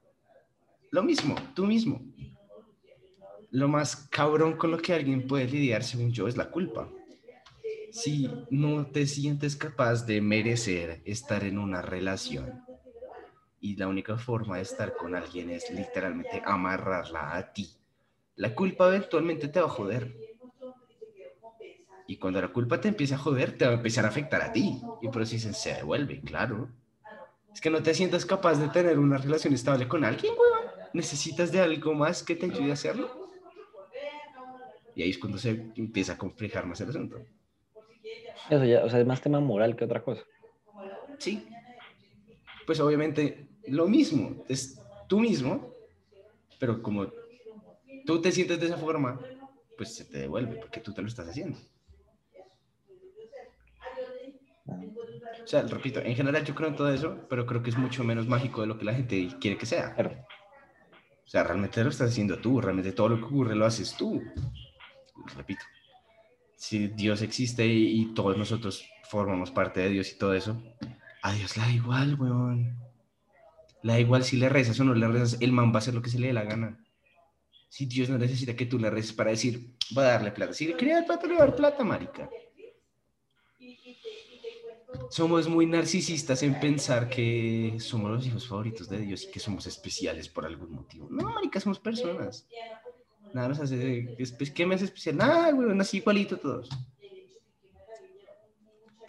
lo 0.92 1.02
mismo, 1.02 1.36
tú 1.56 1.66
mismo. 1.66 2.02
Lo 3.52 3.68
más 3.68 3.96
cabrón 3.96 4.58
con 4.58 4.70
lo 4.70 4.78
que 4.78 4.94
alguien 4.94 5.26
puede 5.28 5.46
lidiar, 5.46 5.84
según 5.84 6.12
yo, 6.12 6.28
es 6.28 6.36
la 6.36 6.52
culpa. 6.52 6.90
Si 7.92 8.46
no 8.50 8.88
te 8.88 9.06
sientes 9.08 9.56
capaz 9.56 10.06
de 10.06 10.22
merecer 10.22 11.02
estar 11.06 11.44
en 11.44 11.58
una 11.58 11.82
relación 11.82 12.64
y 13.60 13.76
la 13.76 13.88
única 13.88 14.18
forma 14.18 14.58
de 14.58 14.64
estar 14.64 14.96
con 14.96 15.16
alguien 15.16 15.50
es 15.50 15.70
literalmente 15.70 16.42
amarrarla 16.46 17.36
a 17.36 17.52
ti, 17.54 17.70
la 18.36 18.56
culpa 18.56 18.88
eventualmente 18.88 19.48
te 19.48 19.60
va 19.60 19.66
a 19.68 19.70
joder 19.70 20.16
y 22.08 22.18
cuando 22.18 22.42
la 22.42 22.48
culpa 22.48 22.82
te 22.82 22.88
empieza 22.88 23.16
a 23.16 23.20
joder, 23.20 23.56
te 23.56 23.66
va 23.66 23.72
a 23.72 23.76
empezar 23.76 24.04
a 24.04 24.08
afectar 24.08 24.42
a 24.42 24.52
ti. 24.52 24.82
Y 25.00 25.10
por 25.10 25.22
eso 25.22 25.34
dicen, 25.34 25.54
se 25.54 25.76
devuelve, 25.76 26.22
claro. 26.22 26.68
Es 27.54 27.62
que 27.62 27.70
no 27.70 27.84
te 27.84 27.94
sientas 27.94 28.26
capaz 28.26 28.56
de 28.56 28.68
tener 28.70 28.98
una 28.98 29.20
relación 29.20 29.54
estable 29.54 29.88
con 29.88 30.04
alguien, 30.04 30.34
weón. 30.34 30.72
Necesitas 30.94 31.52
de 31.52 31.60
algo 31.60 31.94
más 31.94 32.24
que 32.24 32.36
te 32.36 32.48
ayude 32.48 32.72
a 32.72 32.74
hacerlo. 32.74 33.30
Y 34.96 35.04
ahí 35.04 35.12
es 35.12 35.20
cuando 35.20 35.38
se 35.38 35.52
empieza 35.76 36.14
a 36.14 36.18
complicar 36.18 36.66
más 36.66 36.82
el 36.82 36.90
asunto. 36.90 37.22
Eso 38.50 38.66
ya, 38.66 38.84
o 38.84 38.90
sea, 38.90 39.00
es 39.00 39.06
más 39.06 39.22
tema 39.22 39.40
moral 39.40 39.76
que 39.76 39.86
otra 39.86 40.04
cosa. 40.04 40.24
Sí. 41.18 41.48
Pues 42.66 42.80
obviamente 42.80 43.48
lo 43.68 43.88
mismo, 43.88 44.44
es 44.48 44.82
tú 45.08 45.20
mismo, 45.20 45.74
pero 46.60 46.82
como 46.82 47.08
tú 48.06 48.22
te 48.22 48.32
sientes 48.32 48.60
de 48.60 48.68
esa 48.68 48.78
forma, 48.78 49.20
pues 49.78 49.96
se 49.96 50.06
te 50.06 50.20
devuelve 50.20 50.58
porque 50.58 50.80
tú 50.80 50.94
te 50.94 51.02
lo 51.02 51.08
estás 51.08 51.28
haciendo. 51.30 51.58
O 55.44 55.48
sea, 55.48 55.64
repito, 55.64 56.00
en 56.00 56.16
general 56.16 56.44
yo 56.44 56.54
creo 56.54 56.70
en 56.70 56.76
todo 56.76 56.94
eso, 56.94 57.26
pero 57.30 57.46
creo 57.46 57.64
que 57.64 57.72
es 57.72 57.78
mucho 57.78 58.04
menos 58.04 58.28
mágico 58.28 58.62
de 58.62 58.68
lo 58.68 58.78
que 58.78 58.86
la 58.86 58.94
gente 58.94 59.30
quiere 59.40 59.58
que 59.58 59.66
sea. 59.66 59.96
O 59.98 61.28
sea, 61.28 61.44
realmente 61.44 61.84
lo 61.84 61.90
estás 61.90 62.12
haciendo 62.12 62.38
tú, 62.40 62.62
realmente 62.62 62.92
todo 62.92 63.10
lo 63.10 63.18
que 63.18 63.26
ocurre 63.26 63.56
lo 63.56 63.66
haces 63.66 63.96
tú. 63.96 64.22
Repito, 65.36 65.64
si 66.60 66.90
Dios 66.90 67.22
existe 67.22 67.66
y, 67.66 68.14
todos 68.14 68.38
nosotros 68.38 68.86
formamos 69.10 69.50
parte 69.50 69.80
de 69.80 69.90
Dios 69.90 70.12
y 70.12 70.18
todo 70.18 70.34
eso, 70.34 70.62
a 71.24 71.32
Dios 71.32 71.56
le 71.56 71.64
da 71.64 71.72
igual, 71.72 72.16
weón. 72.20 72.78
Le 73.82 73.94
da 73.94 74.00
igual 74.00 74.26
si 74.26 74.36
le 74.36 74.50
rezas 74.50 74.78
o 74.82 74.84
no 74.84 74.94
le 74.94 75.08
rezas, 75.08 75.38
el 75.40 75.54
man 75.54 75.72
va 75.72 75.76
a 75.76 75.78
hacer 75.78 75.94
lo 75.94 76.02
que 76.02 76.10
se 76.10 76.20
le 76.20 76.28
dé 76.28 76.34
la 76.34 76.44
gana. 76.44 76.78
Si 77.70 77.86
Dios 77.86 78.10
no 78.10 78.18
necesita 78.18 78.58
que 78.58 78.66
tú 78.66 78.78
le 78.78 78.90
reces 78.90 79.14
para 79.14 79.30
decir, 79.30 79.74
va 79.98 80.02
a 80.02 80.12
darle 80.12 80.32
plata. 80.32 80.52
Si 80.52 80.68
le 80.68 80.76
quería 80.76 81.06
plata, 81.06 81.28
le 81.28 81.36
va 81.36 81.44
a 81.44 81.46
dar 81.46 81.56
plata, 81.56 81.84
marica. 81.86 82.30
Somos 85.10 85.48
muy 85.48 85.66
narcisistas 85.66 86.44
en 86.44 86.60
pensar 86.60 87.10
que 87.10 87.78
somos 87.80 88.12
los 88.12 88.28
hijos 88.28 88.46
favoritos 88.46 88.90
de 88.90 89.00
Dios 89.00 89.24
y 89.24 89.32
que 89.32 89.40
somos 89.40 89.66
especiales 89.66 90.28
por 90.28 90.46
algún 90.46 90.74
motivo. 90.74 91.08
No, 91.10 91.32
marica, 91.32 91.62
somos 91.62 91.80
personas. 91.80 92.46
Nada 93.34 93.50
nos 93.50 93.60
hace... 93.60 94.16
¿Qué 94.54 94.66
me 94.66 94.76
hace 94.76 94.86
especial? 94.86 95.18
Nada, 95.18 95.52
güey, 95.52 95.76
nací 95.76 95.98
igualito 95.98 96.38
todos 96.38 96.70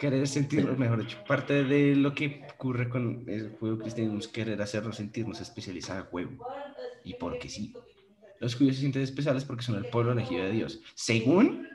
querer 0.01 0.27
sentirnos, 0.27 0.79
mejor 0.79 0.99
dicho, 0.99 1.19
parte 1.27 1.63
de 1.63 1.95
lo 1.95 2.15
que 2.15 2.41
ocurre 2.55 2.89
con 2.89 3.23
el 3.27 3.51
juego 3.59 3.77
cristiano 3.77 4.17
es 4.17 4.27
querer 4.27 4.59
hacernos 4.59 4.95
sentirnos 4.95 5.39
especializados 5.39 6.07
a 6.07 6.09
juego. 6.09 6.43
Y 7.03 7.13
porque 7.13 7.47
sí. 7.47 7.71
Los 8.39 8.55
judíos 8.55 8.77
se 8.77 8.79
sienten 8.79 9.03
especiales 9.03 9.45
porque 9.45 9.61
son 9.61 9.75
el 9.75 9.85
pueblo 9.85 10.13
elegido 10.13 10.43
de 10.43 10.53
Dios. 10.53 10.81
Según, 10.95 11.67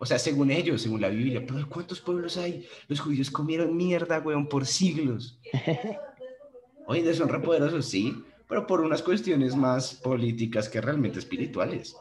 o 0.00 0.04
sea, 0.04 0.18
según 0.18 0.50
ellos, 0.50 0.82
según 0.82 1.00
la 1.00 1.10
Biblia. 1.10 1.44
Pero 1.46 1.68
¿cuántos 1.68 2.00
pueblos 2.00 2.36
hay? 2.38 2.66
Los 2.88 2.98
judíos 2.98 3.30
comieron 3.30 3.76
mierda, 3.76 4.18
weón, 4.18 4.48
por 4.48 4.66
siglos. 4.66 5.38
Hoy 6.88 7.02
día 7.02 7.14
son 7.14 7.28
repoderosos, 7.28 7.86
sí, 7.86 8.20
pero 8.48 8.66
por 8.66 8.80
unas 8.80 9.02
cuestiones 9.02 9.56
más 9.56 9.94
políticas 9.94 10.68
que 10.68 10.80
realmente 10.80 11.18
espirituales. 11.18 11.96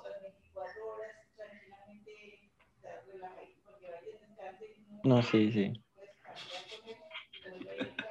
No, 5.03 5.21
sí, 5.21 5.51
sí. 5.51 5.73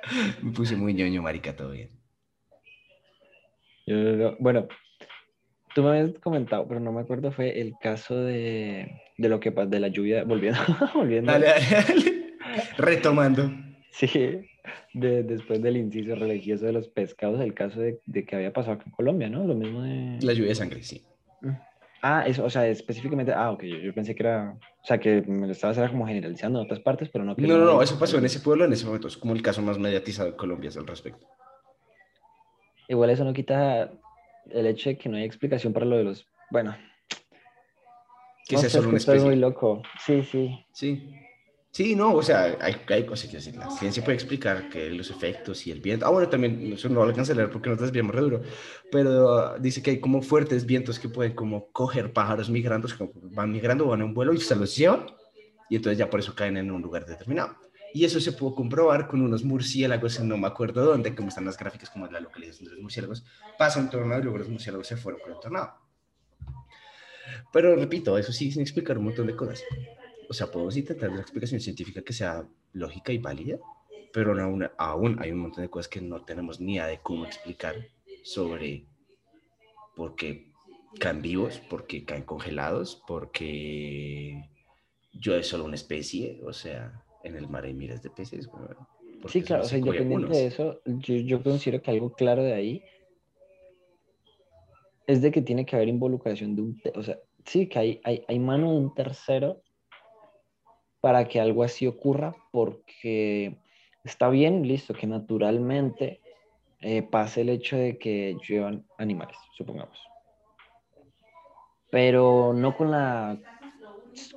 Me 0.43 0.53
puse 0.53 0.77
muy 0.77 0.95
ñoño, 0.95 1.23
marica, 1.23 1.57
todo 1.57 1.71
bien. 1.71 1.91
bueno, 4.39 4.69
tú 5.75 5.83
me 5.83 5.91
habías 5.91 6.19
comentado, 6.21 6.67
pero 6.69 6.81
no 6.81 6.93
me 6.93 7.01
acuerdo, 7.01 7.33
fue 7.33 7.61
el 7.61 7.75
caso 7.81 8.17
de, 8.17 9.01
de 9.17 9.29
lo 9.29 9.41
que 9.41 9.51
de 9.51 9.81
la 9.81 9.89
lluvia, 9.89 10.25
volviendo, 10.25 10.61
volviendo. 10.95 11.33
Dale, 11.33 11.47
dale, 11.47 11.71
dale. 11.71 12.37
Retomando. 12.77 13.51
Sí, 13.91 14.43
de, 14.95 15.23
después 15.23 15.63
del 15.63 15.77
inciso 15.77 16.15
religioso 16.15 16.67
de 16.67 16.73
los 16.73 16.89
pescados, 16.89 17.41
el 17.41 17.55
caso 17.55 17.81
de, 17.81 18.01
de, 18.07 18.25
que 18.25 18.37
había 18.37 18.53
pasado 18.53 18.79
en 18.85 18.93
Colombia, 18.93 19.29
¿no? 19.29 19.45
Lo 19.45 19.55
mismo 19.55 19.83
de... 19.83 20.19
La 20.23 20.33
lluvia 20.33 20.51
de 20.51 20.55
sangre, 20.55 20.83
sí. 20.83 21.03
Mm. 21.41 21.51
Ah, 22.05 22.25
eso, 22.27 22.45
o 22.45 22.51
sea, 22.51 22.67
específicamente, 22.67 23.33
ah, 23.33 23.53
ok, 23.53 23.63
yo, 23.63 23.95
pensé 23.95 24.13
que 24.17 24.25
era, 24.25 24.59
o 24.83 24.85
sea, 24.85 24.99
que 24.99 25.23
me 25.23 25.47
lo 25.47 25.53
estabas 25.53 25.79
como 25.89 26.05
generalizando 26.05 26.59
en 26.59 26.65
otras 26.65 26.81
partes, 26.81 27.09
pero 27.09 27.25
no. 27.25 27.37
no, 27.39 27.59
no, 27.59 27.65
no, 27.65 27.81
eso 27.81 27.97
pasó 27.97 28.19
en 28.19 28.25
ese 28.25 28.41
pueblo 28.41 28.65
en 28.65 28.73
ese 28.73 28.85
momento, 28.87 29.07
es 29.07 29.17
como 29.17 29.35
el 29.35 29.43
caso 29.43 29.63
más 29.63 29.79
mediatizado 29.79 30.33
de 30.33 30.37
Colombia 30.37 30.69
al 30.77 30.87
respecto. 30.87 31.25
Igual 32.89 33.11
eso 33.11 33.25
no 33.25 33.33
quita 33.33 33.93
el 34.51 34.67
hecho 34.67 34.91
de 34.91 34.99
que 34.99 35.09
no 35.09 35.17
hay 35.17 35.23
explicación 35.23 35.73
para 35.73 35.87
lo 35.87 35.97
de 35.97 36.05
los, 36.05 36.27
bueno. 36.51 36.77
Que 38.49 38.57
no, 38.57 38.63
solo 38.63 38.89
una 38.89 38.99
especie. 38.99 39.25
muy 39.25 39.37
loco, 39.37 39.83
sí, 40.05 40.25
sí. 40.25 40.67
Sí. 40.73 41.15
Sí, 41.73 41.97
no, 41.97 42.15
o 42.15 42.23
sea, 42.23 42.59
hay, 42.61 42.77
hay 42.87 43.07
cosas 43.07 43.31
que 43.31 43.39
decir. 43.39 43.57
La 43.57 43.71
ciencia 43.71 44.05
puede 44.05 44.17
explicar 44.17 44.69
que 44.69 44.91
los 44.91 45.09
efectos 45.11 45.67
y 45.67 45.71
el 45.71 45.81
viento. 45.81 46.05
Ah, 46.05 46.11
bueno, 46.11 46.29
también, 46.29 46.71
eso 46.71 46.91
no 46.91 46.97
lo 46.97 47.05
alcanza 47.05 47.33
a 47.33 47.35
leer 47.35 47.51
porque 47.51 47.71
no 47.71 47.79
te 47.79 47.85
desviamos 47.85 48.15
re 48.15 48.21
duro. 48.21 48.43
Pero 48.91 49.59
dice 49.59 49.83
que 49.83 49.93
hay 49.93 49.99
como 49.99 50.21
fuertes 50.21 50.67
vientos 50.67 50.99
que 50.99 51.09
pueden 51.09 51.35
como 51.35 51.73
coger 51.73 52.13
pájaros 52.13 52.51
migrando, 52.51 52.89
que 52.89 53.11
van 53.15 53.51
migrando, 53.51 53.87
van 53.87 54.01
en 54.01 54.07
un 54.09 54.15
vuelo 54.15 54.35
y 54.35 54.41
se 54.41 54.55
los 54.55 54.77
llevan. 54.77 55.07
Y 55.71 55.77
entonces 55.77 55.97
ya 55.97 56.11
por 56.11 56.21
eso 56.21 56.35
caen 56.35 56.59
en 56.59 56.71
un 56.71 56.83
lugar 56.83 57.07
determinado. 57.07 57.57
Y 57.95 58.05
eso 58.05 58.21
se 58.21 58.33
pudo 58.33 58.55
comprobar 58.55 59.09
con 59.09 59.23
unos 59.23 59.43
murciélagos, 59.43 60.21
no 60.21 60.37
me 60.37 60.49
acuerdo 60.49 60.85
dónde, 60.85 61.15
como 61.15 61.29
están 61.29 61.47
las 61.47 61.57
gráficas, 61.57 61.89
como 61.89 62.07
la 62.07 62.21
localización 62.21 62.67
de 62.67 62.73
los 62.73 62.83
murciélagos. 62.83 63.25
Pasa 63.57 63.81
un 63.81 63.89
tornado 63.89 64.21
y 64.21 64.25
luego 64.25 64.37
los 64.37 64.49
murciélagos 64.51 64.87
se 64.87 64.99
fueron 64.99 65.23
con 65.23 65.33
el 65.33 65.41
tornado. 65.41 65.73
Pero 67.51 67.75
repito, 67.77 68.19
eso 68.19 68.31
sí 68.31 68.53
sin 68.53 68.61
explicar 68.61 68.99
un 68.99 69.05
montón 69.05 69.27
de 69.27 69.35
cosas 69.35 69.63
o 70.33 70.35
sea, 70.35 70.51
podemos 70.51 70.75
intentar 70.79 71.11
una 71.11 71.21
explicación 71.21 71.61
científica 71.61 72.01
que 72.01 72.15
sea 72.15 72.49
lógica 72.73 73.13
y 73.13 73.19
válida, 73.19 73.59
pero 74.15 74.33
aún, 74.43 74.67
aún 74.79 75.19
hay 75.21 75.31
un 75.31 75.41
montón 75.41 75.63
de 75.63 75.69
cosas 75.69 75.89
que 75.89 76.01
no 76.01 76.25
tenemos 76.25 76.59
ni 76.59 76.77
idea 76.77 76.87
de 76.87 77.01
cómo 77.01 77.27
explicar 77.27 77.75
sobre 78.23 78.87
por 79.95 80.17
qué 80.17 80.51
caen 80.99 81.21
vivos, 81.21 81.59
por 81.59 81.87
qué 81.87 82.07
caen 82.07 82.23
congelados, 82.23 83.03
porque 83.07 84.49
yo 85.13 85.37
es 85.37 85.49
solo 85.49 85.67
una 85.67 85.75
especie, 85.75 86.41
o 86.47 86.55
sea, 86.55 87.05
en 87.25 87.37
el 87.37 87.47
mar 87.47 87.67
hay 87.67 87.75
miles 87.75 88.03
de 88.03 88.09
peces. 88.09 88.49
sí, 89.27 89.43
claro, 89.43 89.65
o 89.65 89.67
sea, 89.67 89.77
independiente 89.77 90.35
de 90.35 90.47
eso, 90.47 90.81
yo, 90.87 91.15
yo 91.17 91.43
considero 91.43 91.83
que 91.83 91.91
algo 91.91 92.15
claro 92.15 92.43
de 92.43 92.55
ahí 92.55 92.83
es 95.07 95.21
de 95.21 95.31
que 95.31 95.43
tiene 95.43 95.67
que 95.67 95.77
haber 95.77 95.89
involucración 95.89 96.57
de 96.57 96.63
un, 96.63 96.83
o 96.95 97.03
sea, 97.03 97.19
sí, 97.45 97.69
que 97.69 97.79
hay, 97.79 98.01
hay, 98.03 98.25
hay 98.27 98.39
mano 98.39 98.71
de 98.71 98.79
un 98.79 98.95
tercero 98.95 99.63
para 101.03 101.27
que 101.27 101.41
algo 101.41 101.65
así 101.65 101.89
ocurra, 101.89 102.33
porque 102.53 103.57
está 104.05 104.31
bien, 104.31 104.67
listo, 104.67 104.95
que 104.95 105.09
naturalmente 105.09 106.21
eh, 106.81 107.03
pase 107.03 107.41
el 107.41 107.49
hecho 107.49 107.77
de 107.77 107.99
que 107.99 108.37
llevan 108.49 108.87
animales, 108.99 109.37
supongamos. 109.57 109.99
Pero 111.91 112.53
no 112.55 112.77
con, 112.77 112.93
la, 112.93 113.37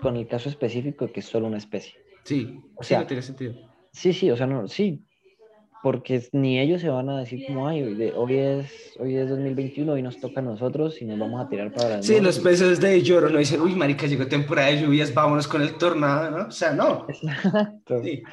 con 0.01 0.17
el 0.17 0.27
caso 0.27 0.49
específico 0.49 1.05
de 1.05 1.11
que 1.11 1.19
es 1.19 1.27
solo 1.27 1.45
una 1.45 1.59
especie. 1.59 1.93
Sí, 2.23 2.59
o 2.75 2.83
sea, 2.83 3.01
no 3.01 3.07
tiene 3.07 3.21
sentido. 3.21 3.53
Sí, 3.93 4.11
sí, 4.11 4.31
o 4.31 4.35
sea, 4.35 4.47
no, 4.47 4.67
sí, 4.67 5.05
porque 5.85 6.19
ni 6.31 6.59
ellos 6.59 6.81
se 6.81 6.89
van 6.89 7.09
a 7.09 7.19
decir 7.19 7.45
como, 7.45 7.67
ay, 7.67 7.83
hoy, 8.15 8.37
es, 8.39 8.97
hoy 8.99 9.17
es 9.17 9.29
2021 9.29 9.95
y 9.99 10.01
nos 10.01 10.19
toca 10.19 10.39
a 10.39 10.43
nosotros 10.43 10.99
y 10.99 11.05
nos 11.05 11.19
vamos 11.19 11.39
a 11.39 11.47
tirar 11.47 11.71
para 11.71 12.01
Sí, 12.01 12.19
los 12.19 12.39
peces 12.39 12.81
de 12.81 13.03
lloro 13.03 13.29
no 13.29 13.37
dicen, 13.37 13.61
uy, 13.61 13.75
marica, 13.75 14.07
llegó 14.07 14.25
temporada 14.25 14.69
de 14.69 14.81
lluvias, 14.81 15.13
vámonos 15.13 15.47
con 15.47 15.61
el 15.61 15.75
tornado, 15.75 16.31
¿no? 16.31 16.47
O 16.47 16.51
sea, 16.51 16.73
no. 16.73 17.05
Sí. 18.01 18.23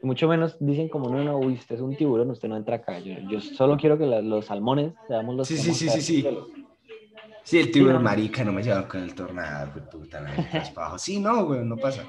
Mucho 0.00 0.28
menos 0.28 0.56
dicen 0.60 0.88
como, 0.88 1.10
no, 1.10 1.22
no, 1.22 1.36
uy, 1.36 1.52
usted 1.52 1.74
es 1.74 1.82
un 1.82 1.94
tiburón, 1.94 2.30
usted 2.30 2.48
no 2.48 2.56
entra 2.56 2.76
acá. 2.76 2.98
Yo, 2.98 3.38
solo 3.42 3.76
quiero 3.76 3.98
que 3.98 4.06
los 4.06 4.46
salmones 4.46 4.94
seamos 5.06 5.36
los 5.36 5.46
Sí, 5.46 5.58
sí, 5.58 5.74
sí, 5.74 5.90
sí, 5.90 6.00
sí. 6.00 6.26
Sí, 7.42 7.58
el 7.58 7.70
tiburón 7.70 8.02
marica 8.02 8.44
no 8.44 8.52
me 8.52 8.62
lleva 8.62 8.88
con 8.88 9.02
el 9.02 9.14
tornado, 9.14 9.72
puta, 9.92 10.22
no, 10.22 10.98
Sí, 10.98 11.20
no, 11.20 11.44
güey, 11.44 11.66
no 11.66 11.76
pasa. 11.76 12.02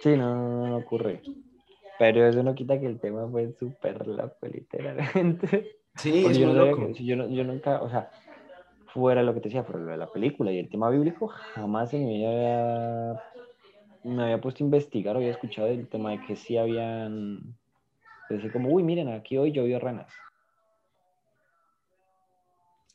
Sí, 0.00 0.10
no, 0.10 0.32
no, 0.32 0.68
no 0.68 0.76
ocurre. 0.76 1.22
Pero 1.98 2.26
eso 2.26 2.42
no 2.42 2.54
quita 2.54 2.78
que 2.78 2.86
el 2.86 3.00
tema 3.00 3.28
fue 3.28 3.52
súper 3.52 4.06
loco, 4.06 4.46
literalmente. 4.46 5.78
Sí, 5.96 6.26
es 6.26 6.38
yo, 6.38 6.52
loco. 6.52 6.90
yo, 6.92 7.28
yo, 7.28 7.44
nunca, 7.44 7.82
o 7.82 7.90
sea, 7.90 8.08
fuera 8.92 9.22
lo 9.22 9.34
que 9.34 9.40
te 9.40 9.48
decía, 9.48 9.64
fuera 9.64 9.80
lo 9.80 9.90
de 9.90 9.96
la 9.96 10.10
película 10.10 10.52
y 10.52 10.58
el 10.58 10.70
tema 10.70 10.90
bíblico, 10.90 11.26
jamás 11.26 11.92
en 11.92 12.06
mi 12.06 12.18
vida 12.18 13.20
me 14.04 14.22
había 14.22 14.40
puesto 14.40 14.62
a 14.62 14.66
investigar 14.66 15.16
o 15.16 15.18
había 15.18 15.32
escuchado 15.32 15.68
el 15.68 15.88
tema 15.88 16.12
de 16.12 16.20
que 16.24 16.36
sí 16.36 16.56
habían, 16.56 17.56
decir 18.30 18.52
como, 18.52 18.70
uy, 18.70 18.84
miren, 18.84 19.08
aquí 19.08 19.36
hoy 19.36 19.52
llovió 19.52 19.80
ranas. 19.80 20.12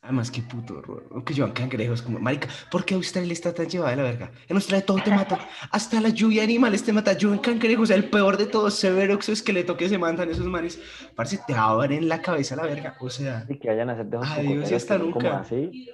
Además, 0.04 0.30
qué 0.30 0.42
puto 0.42 0.76
horror. 0.76 1.24
Que 1.24 1.32
llevan 1.32 1.52
cangrejos 1.52 2.02
como, 2.02 2.18
marica, 2.18 2.46
¿por 2.70 2.84
qué 2.84 2.94
Australia 2.94 3.32
está 3.32 3.54
tan 3.54 3.66
llevada 3.66 3.92
de 3.92 3.96
la 3.96 4.02
verga? 4.02 4.30
En 4.46 4.56
Australia 4.56 4.84
todo 4.84 4.98
te 5.02 5.10
mata. 5.10 5.38
Hasta 5.70 5.98
la 5.98 6.10
lluvia 6.10 6.42
de 6.42 6.44
animales 6.44 6.84
te 6.84 6.92
mata. 6.92 7.14
Lluven 7.14 7.38
cangrejos, 7.38 7.88
el 7.88 8.10
peor 8.10 8.36
de 8.36 8.44
todos, 8.44 8.74
severo 8.74 9.14
exoesqueleto 9.14 9.78
que 9.78 9.88
se 9.88 9.96
mandan 9.96 10.30
esos 10.30 10.44
manes. 10.44 10.78
Parece 11.16 11.40
te 11.46 11.54
abren 11.54 12.06
la 12.06 12.20
cabeza 12.20 12.54
la 12.54 12.64
verga. 12.64 12.94
O 13.00 13.08
sea. 13.08 13.46
Y 13.48 13.58
que 13.58 13.68
vayan 13.68 13.88
a 13.88 13.94
hacer 13.94 14.04
de 14.04 14.18
Adiós 14.18 14.70
y 14.70 14.74
hasta 14.74 14.98
nunca. 14.98 15.40
Así. 15.40 15.88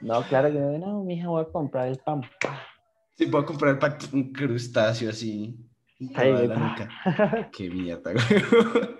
no, 0.00 0.22
claro 0.22 0.50
que 0.50 0.58
no, 0.58 0.78
no, 0.78 1.04
mija, 1.04 1.28
voy 1.28 1.42
a 1.42 1.44
comprar 1.44 1.88
el 1.88 1.98
pan. 1.98 2.22
Sí, 3.18 3.26
voy 3.26 3.42
a 3.42 3.44
comprar 3.44 3.72
el 3.72 3.78
pan, 3.78 3.98
un 4.14 4.32
crustáceo 4.32 5.10
así. 5.10 5.58
Ay, 6.14 6.50
Qué 7.52 7.68
mierda, 7.68 8.12
güey. 8.14 8.99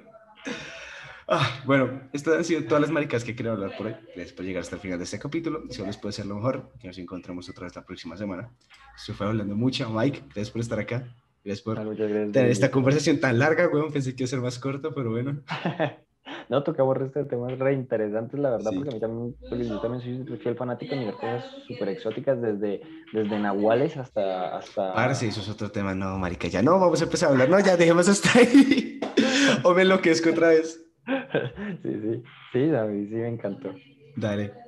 Ah, 1.32 1.62
bueno, 1.64 2.00
estas 2.12 2.38
han 2.38 2.44
sido 2.44 2.64
todas 2.64 2.80
las 2.80 2.90
maricas 2.90 3.22
que 3.22 3.36
quería 3.36 3.52
hablar 3.52 3.76
por 3.76 3.86
hoy. 3.86 3.94
Gracias 4.16 4.32
por 4.32 4.44
llegar 4.44 4.62
hasta 4.62 4.74
el 4.74 4.82
final 4.82 4.98
de 4.98 5.04
este 5.04 5.20
capítulo. 5.20 5.62
Si 5.70 5.80
les 5.80 5.96
puede 5.96 6.12
ser 6.12 6.26
lo 6.26 6.34
mejor, 6.34 6.72
que 6.80 6.88
nos 6.88 6.98
encontramos 6.98 7.48
otra 7.48 7.64
vez 7.64 7.76
la 7.76 7.86
próxima 7.86 8.16
semana. 8.16 8.50
Se 8.96 9.12
fue 9.12 9.28
hablando 9.28 9.54
mucho. 9.54 9.88
Mike, 9.88 10.22
gracias 10.24 10.50
por 10.50 10.60
estar 10.60 10.80
acá. 10.80 11.06
Gracias 11.44 11.62
por 11.62 11.76
tener 11.96 12.50
esta 12.50 12.72
conversación 12.72 13.20
tan 13.20 13.38
larga, 13.38 13.68
weón. 13.68 13.92
Pensé 13.92 14.16
que 14.16 14.24
iba 14.24 14.26
a 14.26 14.28
ser 14.28 14.40
más 14.40 14.58
corto, 14.58 14.92
pero 14.92 15.12
bueno. 15.12 15.40
no, 16.48 16.64
tocamos 16.64 17.00
este 17.00 17.24
temas 17.24 17.56
re 17.56 17.74
interesantes, 17.74 18.40
la 18.40 18.50
verdad, 18.50 18.72
porque 18.74 18.90
a 18.90 18.92
mí 18.94 18.98
también, 18.98 19.36
porque 19.48 19.68
yo 19.68 19.80
también 19.80 20.26
soy 20.26 20.36
fiel 20.36 20.56
fanático 20.56 20.96
de 20.96 21.12
cosas 21.12 21.44
súper 21.68 21.90
exóticas, 21.90 22.42
desde, 22.42 22.80
desde 23.12 23.38
nahuales 23.38 23.96
hasta... 23.96 24.56
hasta... 24.56 24.94
Parce, 24.94 25.28
eso 25.28 25.42
es 25.42 25.48
otro 25.48 25.70
tema. 25.70 25.94
No, 25.94 26.18
marica, 26.18 26.48
ya 26.48 26.60
no, 26.60 26.80
vamos 26.80 27.00
a 27.00 27.04
empezar 27.04 27.28
a 27.28 27.32
hablar. 27.32 27.48
No, 27.48 27.60
ya 27.60 27.76
dejemos 27.76 28.08
hasta 28.08 28.36
ahí. 28.36 28.98
o 29.62 29.72
me 29.74 29.82
enloquezco 29.82 30.30
otra 30.30 30.48
vez. 30.48 30.89
sí, 31.82 32.00
sí, 32.00 32.22
sí, 32.52 32.66
David, 32.68 33.08
sí 33.08 33.14
me 33.16 33.28
encantó. 33.28 33.80
Dale. 34.14 34.60